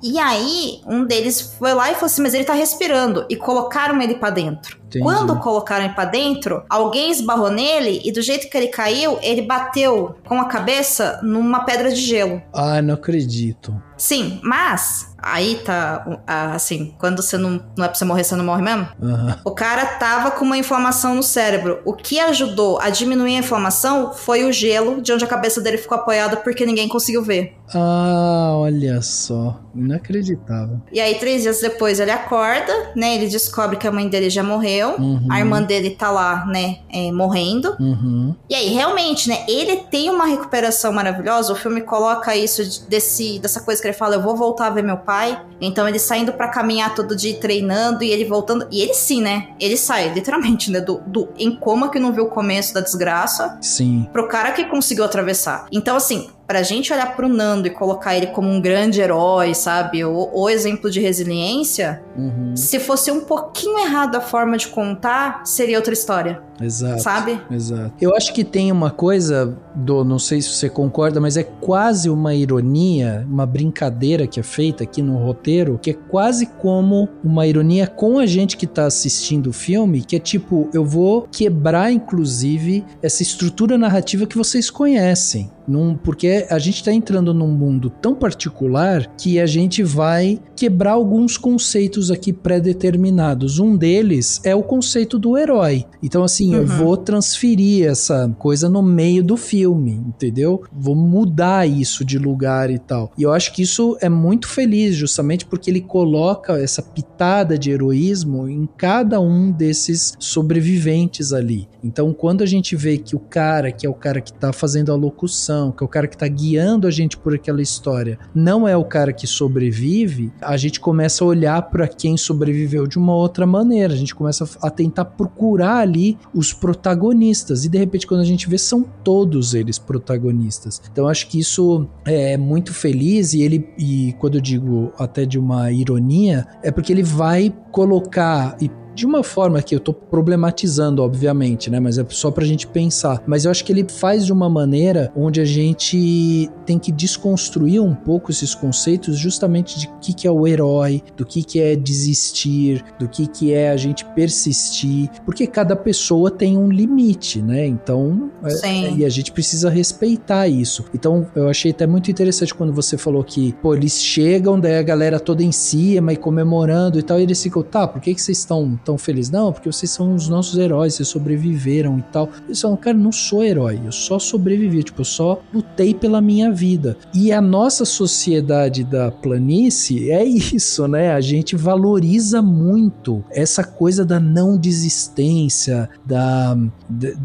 E 0.01 0.19
aí, 0.19 0.81
um 0.85 1.05
deles 1.05 1.55
foi 1.57 1.73
lá 1.73 1.91
e 1.91 1.95
falou 1.95 2.05
assim: 2.05 2.21
Mas 2.21 2.33
ele 2.33 2.43
tá 2.43 2.53
respirando. 2.53 3.25
E 3.29 3.35
colocaram 3.35 4.01
ele 4.01 4.15
para 4.15 4.29
dentro. 4.29 4.77
Entendi. 4.87 5.03
Quando 5.03 5.37
colocaram 5.39 5.85
ele 5.85 5.93
pra 5.93 6.05
dentro, 6.05 6.63
alguém 6.69 7.11
esbarrou 7.11 7.51
nele 7.51 8.01
e 8.03 8.11
do 8.11 8.21
jeito 8.21 8.49
que 8.49 8.57
ele 8.57 8.67
caiu, 8.67 9.17
ele 9.21 9.41
bateu 9.41 10.15
com 10.25 10.39
a 10.39 10.45
cabeça 10.45 11.19
numa 11.21 11.65
pedra 11.65 11.89
de 11.89 12.01
gelo. 12.01 12.41
Ah, 12.53 12.81
não 12.81 12.93
acredito. 12.93 13.75
Sim, 13.97 14.39
mas 14.43 15.15
aí 15.17 15.55
tá 15.65 16.19
assim, 16.27 16.93
quando 16.99 17.21
você 17.21 17.35
não, 17.35 17.61
não 17.75 17.83
é 17.83 17.87
pra 17.87 17.97
você 17.97 18.05
morrer, 18.05 18.23
você 18.23 18.35
não 18.35 18.45
morre 18.45 18.61
mesmo. 18.61 18.87
Uhum. 19.01 19.33
O 19.43 19.51
cara 19.51 19.85
tava 19.85 20.31
com 20.31 20.45
uma 20.45 20.57
inflamação 20.57 21.15
no 21.15 21.23
cérebro. 21.23 21.81
O 21.83 21.93
que 21.93 22.19
ajudou 22.19 22.79
a 22.79 22.89
diminuir 22.89 23.35
a 23.35 23.39
inflamação 23.39 24.13
foi 24.13 24.45
o 24.45 24.51
gelo 24.51 25.01
de 25.01 25.11
onde 25.11 25.25
a 25.25 25.27
cabeça 25.27 25.59
dele 25.59 25.77
ficou 25.77 25.97
apoiada 25.97 26.37
porque 26.37 26.65
ninguém 26.65 26.87
conseguiu 26.87 27.23
ver. 27.23 27.55
Ah, 27.73 28.53
olha 28.55 29.01
só. 29.01 29.59
Inacreditável. 29.75 30.81
E 30.91 30.99
aí, 30.99 31.15
três 31.15 31.41
dias 31.41 31.59
depois, 31.59 31.99
ele 31.99 32.11
acorda, 32.11 32.91
né? 32.95 33.15
Ele 33.15 33.27
descobre 33.27 33.77
que 33.77 33.87
a 33.87 33.91
mãe 33.91 34.07
dele 34.07 34.29
já 34.29 34.43
morreu. 34.43 34.76
Uhum. 34.85 35.27
A 35.29 35.39
irmã 35.39 35.61
dele 35.61 35.91
tá 35.91 36.11
lá, 36.11 36.45
né? 36.45 36.79
É, 36.89 37.11
morrendo. 37.11 37.75
Uhum. 37.79 38.35
E 38.49 38.55
aí, 38.55 38.69
realmente, 38.69 39.29
né? 39.29 39.45
Ele 39.47 39.77
tem 39.77 40.09
uma 40.09 40.25
recuperação 40.25 40.91
maravilhosa. 40.93 41.53
O 41.53 41.55
filme 41.55 41.81
coloca 41.81 42.35
isso 42.35 42.87
desse, 42.87 43.39
dessa 43.39 43.61
coisa 43.61 43.81
que 43.81 43.87
ele 43.87 43.97
fala: 43.97 44.15
eu 44.15 44.21
vou 44.21 44.35
voltar 44.35 44.67
a 44.67 44.69
ver 44.69 44.83
meu 44.83 44.97
pai. 44.97 45.41
Então, 45.59 45.87
ele 45.87 45.99
saindo 45.99 46.33
para 46.33 46.47
caminhar 46.49 46.93
todo 46.93 47.15
dia 47.15 47.37
treinando 47.39 48.03
e 48.03 48.11
ele 48.11 48.25
voltando. 48.25 48.67
E 48.71 48.81
ele 48.81 48.93
sim, 48.93 49.21
né? 49.21 49.49
Ele 49.59 49.77
sai, 49.77 50.13
literalmente, 50.13 50.71
né? 50.71 50.79
Do, 50.81 51.01
do 51.05 51.29
em 51.37 51.55
coma 51.55 51.89
que 51.89 51.99
não 51.99 52.11
viu 52.11 52.25
o 52.25 52.29
começo 52.29 52.73
da 52.73 52.81
desgraça. 52.81 53.57
Sim. 53.61 54.07
Pro 54.11 54.27
cara 54.27 54.51
que 54.51 54.65
conseguiu 54.65 55.03
atravessar. 55.03 55.67
Então, 55.71 55.95
assim, 55.95 56.29
pra 56.47 56.63
gente 56.63 56.93
olhar 56.93 57.13
pro 57.15 57.27
Nando 57.27 57.67
e 57.67 57.69
colocar 57.69 58.15
ele 58.15 58.27
como 58.27 58.49
um 58.49 58.61
grande 58.61 59.01
herói, 59.01 59.53
sabe? 59.53 60.05
O, 60.05 60.29
o 60.33 60.49
exemplo 60.49 60.89
de 60.89 61.01
resiliência, 61.01 62.01
uhum. 62.17 62.55
se 62.55 62.79
fosse 62.79 63.11
um 63.11 63.21
pouquinho 63.21 63.77
errado 63.79 64.15
a 64.15 64.21
forma 64.21 64.57
de 64.57 64.69
contar, 64.69 65.45
seria 65.45 65.77
outra 65.77 65.93
história. 65.93 66.41
Exato. 66.59 67.01
Sabe? 67.01 67.39
Exato. 67.51 67.93
Eu 68.01 68.15
acho 68.15 68.33
que 68.33 68.43
tem 68.43 68.71
uma 68.71 68.89
coisa, 68.89 69.55
do, 69.75 70.03
não 70.03 70.17
sei 70.17 70.41
se 70.41 70.49
você 70.49 70.69
concorda, 70.69 71.19
mas 71.19 71.37
é 71.37 71.43
quase 71.43 72.09
uma 72.09 72.33
ironia, 72.33 73.25
uma 73.29 73.45
brincadeira 73.45 74.25
que 74.25 74.39
é 74.39 74.43
feita 74.43 74.83
aqui 74.83 75.01
no 75.01 75.17
roteiro, 75.17 75.77
que 75.79 75.91
é 75.91 75.93
quase 75.93 76.45
como 76.45 77.09
uma 77.23 77.45
ironia 77.45 77.85
com 77.85 78.17
a 78.17 78.25
gente 78.25 78.57
que 78.57 78.65
tá 78.65 78.85
assistindo 78.85 79.47
o 79.47 79.53
filme, 79.53 80.01
que 80.01 80.15
é 80.15 80.19
tipo, 80.19 80.69
eu 80.73 80.83
vou 80.83 81.27
quebrar, 81.31 81.91
inclusive, 81.91 82.85
essa 83.01 83.21
estrutura 83.21 83.77
narrativa 83.77 84.25
que 84.25 84.37
vocês 84.37 84.69
conhecem. 84.69 85.51
Num, 85.67 85.95
porque 85.95 86.45
a 86.49 86.59
gente 86.59 86.75
está 86.75 86.93
entrando 86.93 87.33
num 87.33 87.47
mundo 87.49 87.89
tão 87.89 88.15
particular 88.15 89.05
que 89.17 89.39
a 89.39 89.45
gente 89.45 89.83
vai 89.83 90.39
quebrar 90.55 90.91
alguns 90.91 91.37
conceitos 91.37 92.09
aqui 92.09 92.31
pré-determinados. 92.31 93.59
Um 93.59 93.75
deles 93.75 94.39
é 94.43 94.55
o 94.55 94.63
conceito 94.63 95.19
do 95.19 95.37
herói. 95.37 95.85
Então, 96.01 96.23
assim, 96.23 96.55
uhum. 96.55 96.61
eu 96.61 96.67
vou 96.67 96.97
transferir 96.97 97.87
essa 97.87 98.33
coisa 98.39 98.69
no 98.69 98.81
meio 98.81 99.23
do 99.23 99.35
filme, 99.35 99.91
entendeu? 99.91 100.63
Vou 100.71 100.95
mudar 100.95 101.67
isso 101.67 102.05
de 102.05 102.17
lugar 102.17 102.69
e 102.69 102.79
tal. 102.79 103.11
E 103.17 103.23
eu 103.23 103.33
acho 103.33 103.53
que 103.53 103.61
isso 103.61 103.97
é 103.99 104.09
muito 104.09 104.47
feliz, 104.47 104.95
justamente 104.95 105.45
porque 105.45 105.69
ele 105.69 105.81
coloca 105.81 106.53
essa 106.53 106.81
pitada 106.81 107.57
de 107.57 107.71
heroísmo 107.71 108.47
em 108.47 108.67
cada 108.77 109.19
um 109.19 109.51
desses 109.51 110.13
sobreviventes 110.19 111.33
ali. 111.33 111.67
Então, 111.83 112.13
quando 112.13 112.41
a 112.41 112.45
gente 112.45 112.75
vê 112.75 112.97
que 112.97 113.15
o 113.15 113.19
cara, 113.19 113.71
que 113.71 113.85
é 113.85 113.89
o 113.89 113.93
cara 113.93 114.21
que 114.21 114.31
está 114.31 114.51
fazendo 114.53 114.91
a 114.91 114.95
locução, 114.95 115.56
que 115.75 115.83
é 115.83 115.85
o 115.85 115.89
cara 115.89 116.07
que 116.07 116.15
está 116.15 116.27
guiando 116.27 116.87
a 116.87 116.91
gente 116.91 117.17
por 117.17 117.33
aquela 117.33 117.61
história, 117.61 118.19
não 118.33 118.67
é 118.67 118.75
o 118.75 118.83
cara 118.83 119.11
que 119.13 119.27
sobrevive, 119.27 120.31
a 120.41 120.57
gente 120.57 120.79
começa 120.79 121.23
a 121.23 121.27
olhar 121.27 121.61
para 121.63 121.87
quem 121.87 122.17
sobreviveu 122.17 122.87
de 122.87 122.97
uma 122.97 123.13
outra 123.13 123.45
maneira. 123.45 123.93
A 123.93 123.97
gente 123.97 124.15
começa 124.15 124.47
a 124.61 124.69
tentar 124.69 125.05
procurar 125.05 125.77
ali 125.77 126.17
os 126.33 126.53
protagonistas. 126.53 127.65
E 127.65 127.69
de 127.69 127.77
repente, 127.77 128.07
quando 128.07 128.21
a 128.21 128.25
gente 128.25 128.49
vê, 128.49 128.57
são 128.57 128.83
todos 129.03 129.53
eles 129.53 129.77
protagonistas. 129.77 130.81
Então, 130.91 131.07
acho 131.07 131.27
que 131.27 131.39
isso 131.39 131.87
é 132.05 132.37
muito 132.37 132.73
feliz. 132.73 133.33
E 133.33 133.41
ele, 133.41 133.69
e 133.77 134.15
quando 134.19 134.35
eu 134.35 134.41
digo 134.41 134.91
até 134.97 135.25
de 135.25 135.39
uma 135.39 135.71
ironia, 135.71 136.47
é 136.63 136.71
porque 136.71 136.91
ele 136.91 137.03
vai 137.03 137.53
colocar 137.71 138.57
e 138.61 138.69
de 138.97 139.05
uma 139.05 139.21
forma 139.21 139.61
que 139.61 139.75
eu 139.75 139.79
tô 139.79 139.93
problematizando, 139.93 141.03
obviamente, 141.03 141.69
né? 141.69 141.79
Mas 141.79 141.99
é 141.99 142.05
só 142.09 142.31
pra 142.31 142.43
gente 142.43 142.65
pensar. 142.65 143.21
Mas 143.27 143.45
eu 143.45 143.51
acho 143.51 143.63
que 143.63 143.71
ele 143.71 143.85
faz 143.87 144.25
de 144.25 144.33
uma 144.33 144.49
maneira 144.49 145.11
onde 145.15 145.39
a 145.39 145.45
gente 145.45 146.49
tem 146.65 146.79
que 146.79 146.91
desconstruir 146.91 147.79
um 147.79 147.93
pouco 147.93 148.31
esses 148.31 148.55
conceitos 148.55 149.15
justamente 149.19 149.79
de 149.79 149.85
o 149.85 149.99
que, 149.99 150.13
que 150.15 150.27
é 150.27 150.31
o 150.31 150.47
herói, 150.47 151.03
do 151.15 151.23
que, 151.23 151.43
que 151.43 151.61
é 151.61 151.75
desistir, 151.75 152.83
do 152.97 153.07
que, 153.07 153.27
que 153.27 153.53
é 153.53 153.69
a 153.69 153.77
gente 153.77 154.03
persistir, 154.03 155.11
porque 155.23 155.45
cada 155.45 155.75
pessoa 155.75 156.31
tem 156.31 156.57
um 156.57 156.71
limite, 156.71 157.39
né? 157.39 157.67
Então, 157.67 158.31
é, 158.43 158.93
e 158.95 159.05
a 159.05 159.09
gente 159.09 159.31
precisa 159.31 159.69
respeitar 159.69 160.47
isso. 160.47 160.85
Então, 160.91 161.27
eu 161.35 161.47
achei 161.47 161.69
até 161.69 161.85
muito 161.85 162.09
interessante 162.09 162.51
quando 162.51 162.73
você 162.73 162.97
falou 162.97 163.23
que, 163.23 163.53
pô, 163.61 163.75
eles 163.75 164.01
chegam, 164.01 164.59
daí 164.59 164.79
a 164.79 164.83
galera 164.83 165.19
toda 165.19 165.43
em 165.43 165.51
cima 165.51 166.13
e 166.13 166.17
comemorando 166.17 166.97
e 166.97 167.03
tal, 167.03 167.19
e 167.19 167.23
eles 167.23 167.43
ficam, 167.43 167.61
tá, 167.61 167.87
por 167.87 168.01
que, 168.01 168.15
que 168.15 168.21
vocês 168.21 168.39
estão 168.39 168.75
tão 168.87 168.97
felizes? 168.97 169.29
Não, 169.29 169.51
porque 169.51 169.69
vocês 169.69 169.91
são 169.91 170.15
os 170.15 170.29
nossos 170.29 170.57
heróis, 170.57 170.95
vocês 170.95 171.09
sobreviveram 171.09 171.99
e 171.99 172.01
tal. 172.03 172.29
Eles 172.45 172.61
falam, 172.61 172.77
cara, 172.77 172.97
não 172.97 173.11
sou 173.11 173.43
herói, 173.43 173.81
eu 173.85 173.91
só 173.91 174.17
sobrevivi, 174.17 174.81
tipo, 174.83 175.01
eu 175.01 175.05
só 175.05 175.41
lutei 175.53 175.93
pela 175.93 176.21
minha 176.21 176.51
vida. 176.51 176.97
E 177.13 177.31
a 177.33 177.41
nossa 177.41 177.83
sociedade 177.83 178.85
da 178.85 179.11
planície 179.11 180.09
é 180.09 180.23
isso, 180.23 180.87
né? 180.87 181.13
A 181.13 181.19
gente 181.19 181.55
valoriza 181.55 182.41
muito 182.41 183.23
essa 183.29 183.63
coisa 183.63 184.05
da 184.05 184.19
não 184.19 184.57
desistência, 184.57 185.89
da, 186.05 186.57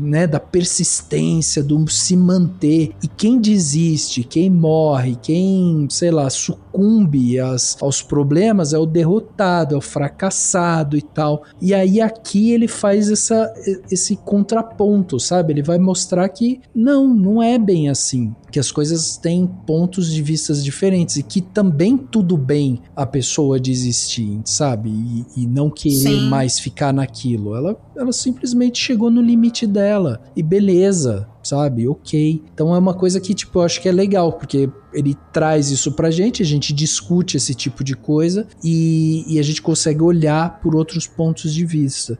né, 0.00 0.26
da 0.26 0.40
persistência, 0.40 1.62
do 1.62 1.88
se 1.88 2.16
manter. 2.16 2.92
E 3.02 3.06
quem 3.06 3.40
desiste, 3.40 4.24
quem 4.24 4.50
morre, 4.50 5.16
quem, 5.22 5.86
sei 5.88 6.10
lá, 6.10 6.28
sucumbe 6.28 6.61
às, 7.40 7.76
aos 7.80 8.02
problemas 8.02 8.72
é 8.72 8.78
o 8.78 8.86
derrotado, 8.86 9.74
é 9.74 9.78
o 9.78 9.80
fracassado 9.80 10.96
e 10.96 11.02
tal. 11.02 11.44
E 11.60 11.74
aí 11.74 12.00
aqui 12.00 12.52
ele 12.52 12.68
faz 12.68 13.10
essa, 13.10 13.52
esse 13.90 14.16
contraponto, 14.16 15.18
sabe? 15.20 15.52
Ele 15.52 15.62
vai 15.62 15.78
mostrar 15.78 16.28
que 16.28 16.60
não, 16.74 17.08
não 17.14 17.42
é 17.42 17.58
bem 17.58 17.88
assim 17.88 18.34
que 18.52 18.60
as 18.60 18.70
coisas 18.70 19.16
têm 19.16 19.46
pontos 19.46 20.12
de 20.12 20.22
vistas 20.22 20.62
diferentes 20.62 21.16
e 21.16 21.22
que 21.22 21.40
também 21.40 21.96
tudo 21.96 22.36
bem 22.36 22.82
a 22.94 23.06
pessoa 23.06 23.58
desistir, 23.58 24.40
sabe? 24.44 24.90
E, 24.90 25.24
e 25.42 25.46
não 25.46 25.70
querer 25.70 25.96
Sim. 25.96 26.28
mais 26.28 26.58
ficar 26.58 26.92
naquilo. 26.92 27.56
Ela, 27.56 27.76
ela 27.96 28.12
simplesmente 28.12 28.78
chegou 28.78 29.10
no 29.10 29.22
limite 29.22 29.66
dela 29.66 30.20
e 30.36 30.42
beleza, 30.42 31.26
sabe? 31.42 31.88
Ok. 31.88 32.42
Então 32.52 32.74
é 32.74 32.78
uma 32.78 32.92
coisa 32.94 33.18
que, 33.20 33.32
tipo, 33.32 33.58
eu 33.58 33.62
acho 33.62 33.80
que 33.80 33.88
é 33.88 33.92
legal, 33.92 34.34
porque 34.34 34.68
ele 34.92 35.16
traz 35.32 35.70
isso 35.70 35.92
pra 35.92 36.10
gente, 36.10 36.42
a 36.42 36.46
gente 36.46 36.72
discute 36.72 37.38
esse 37.38 37.54
tipo 37.54 37.82
de 37.82 37.96
coisa 37.96 38.46
e, 38.62 39.24
e 39.26 39.38
a 39.38 39.42
gente 39.42 39.62
consegue 39.62 40.02
olhar 40.02 40.60
por 40.60 40.76
outros 40.76 41.06
pontos 41.06 41.54
de 41.54 41.64
vista. 41.64 42.18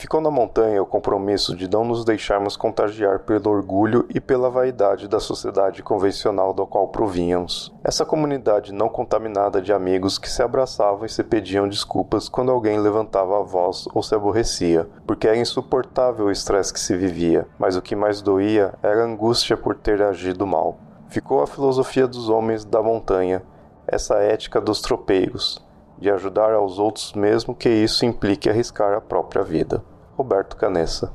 Ficou 0.00 0.18
na 0.18 0.30
montanha 0.30 0.82
o 0.82 0.86
compromisso 0.86 1.54
de 1.54 1.68
não 1.68 1.84
nos 1.84 2.06
deixarmos 2.06 2.56
contagiar 2.56 3.18
pelo 3.18 3.50
orgulho 3.50 4.06
e 4.08 4.18
pela 4.18 4.48
vaidade 4.48 5.06
da 5.06 5.20
sociedade 5.20 5.82
convencional 5.82 6.54
da 6.54 6.64
qual 6.64 6.88
provínhamos. 6.88 7.70
Essa 7.84 8.06
comunidade 8.06 8.72
não 8.72 8.88
contaminada 8.88 9.60
de 9.60 9.74
amigos 9.74 10.16
que 10.16 10.30
se 10.30 10.42
abraçavam 10.42 11.04
e 11.04 11.08
se 11.10 11.22
pediam 11.22 11.68
desculpas 11.68 12.30
quando 12.30 12.50
alguém 12.50 12.80
levantava 12.80 13.38
a 13.38 13.42
voz 13.42 13.86
ou 13.92 14.02
se 14.02 14.14
aborrecia, 14.14 14.88
porque 15.06 15.28
era 15.28 15.36
insuportável 15.36 16.24
o 16.24 16.32
estresse 16.32 16.72
que 16.72 16.80
se 16.80 16.96
vivia, 16.96 17.46
mas 17.58 17.76
o 17.76 17.82
que 17.82 17.94
mais 17.94 18.22
doía 18.22 18.72
era 18.82 19.02
a 19.02 19.06
angústia 19.06 19.54
por 19.54 19.76
ter 19.76 20.00
agido 20.00 20.46
mal. 20.46 20.78
Ficou 21.10 21.42
a 21.42 21.46
filosofia 21.46 22.08
dos 22.08 22.30
homens 22.30 22.64
da 22.64 22.82
montanha, 22.82 23.42
essa 23.86 24.14
ética 24.14 24.62
dos 24.62 24.80
tropeiros, 24.80 25.62
de 25.98 26.10
ajudar 26.10 26.54
aos 26.54 26.78
outros 26.78 27.12
mesmo 27.12 27.54
que 27.54 27.68
isso 27.68 28.06
implique 28.06 28.48
arriscar 28.48 28.94
a 28.94 29.00
própria 29.02 29.42
vida. 29.42 29.89
Roberto 30.20 30.54
Canessa 30.54 31.10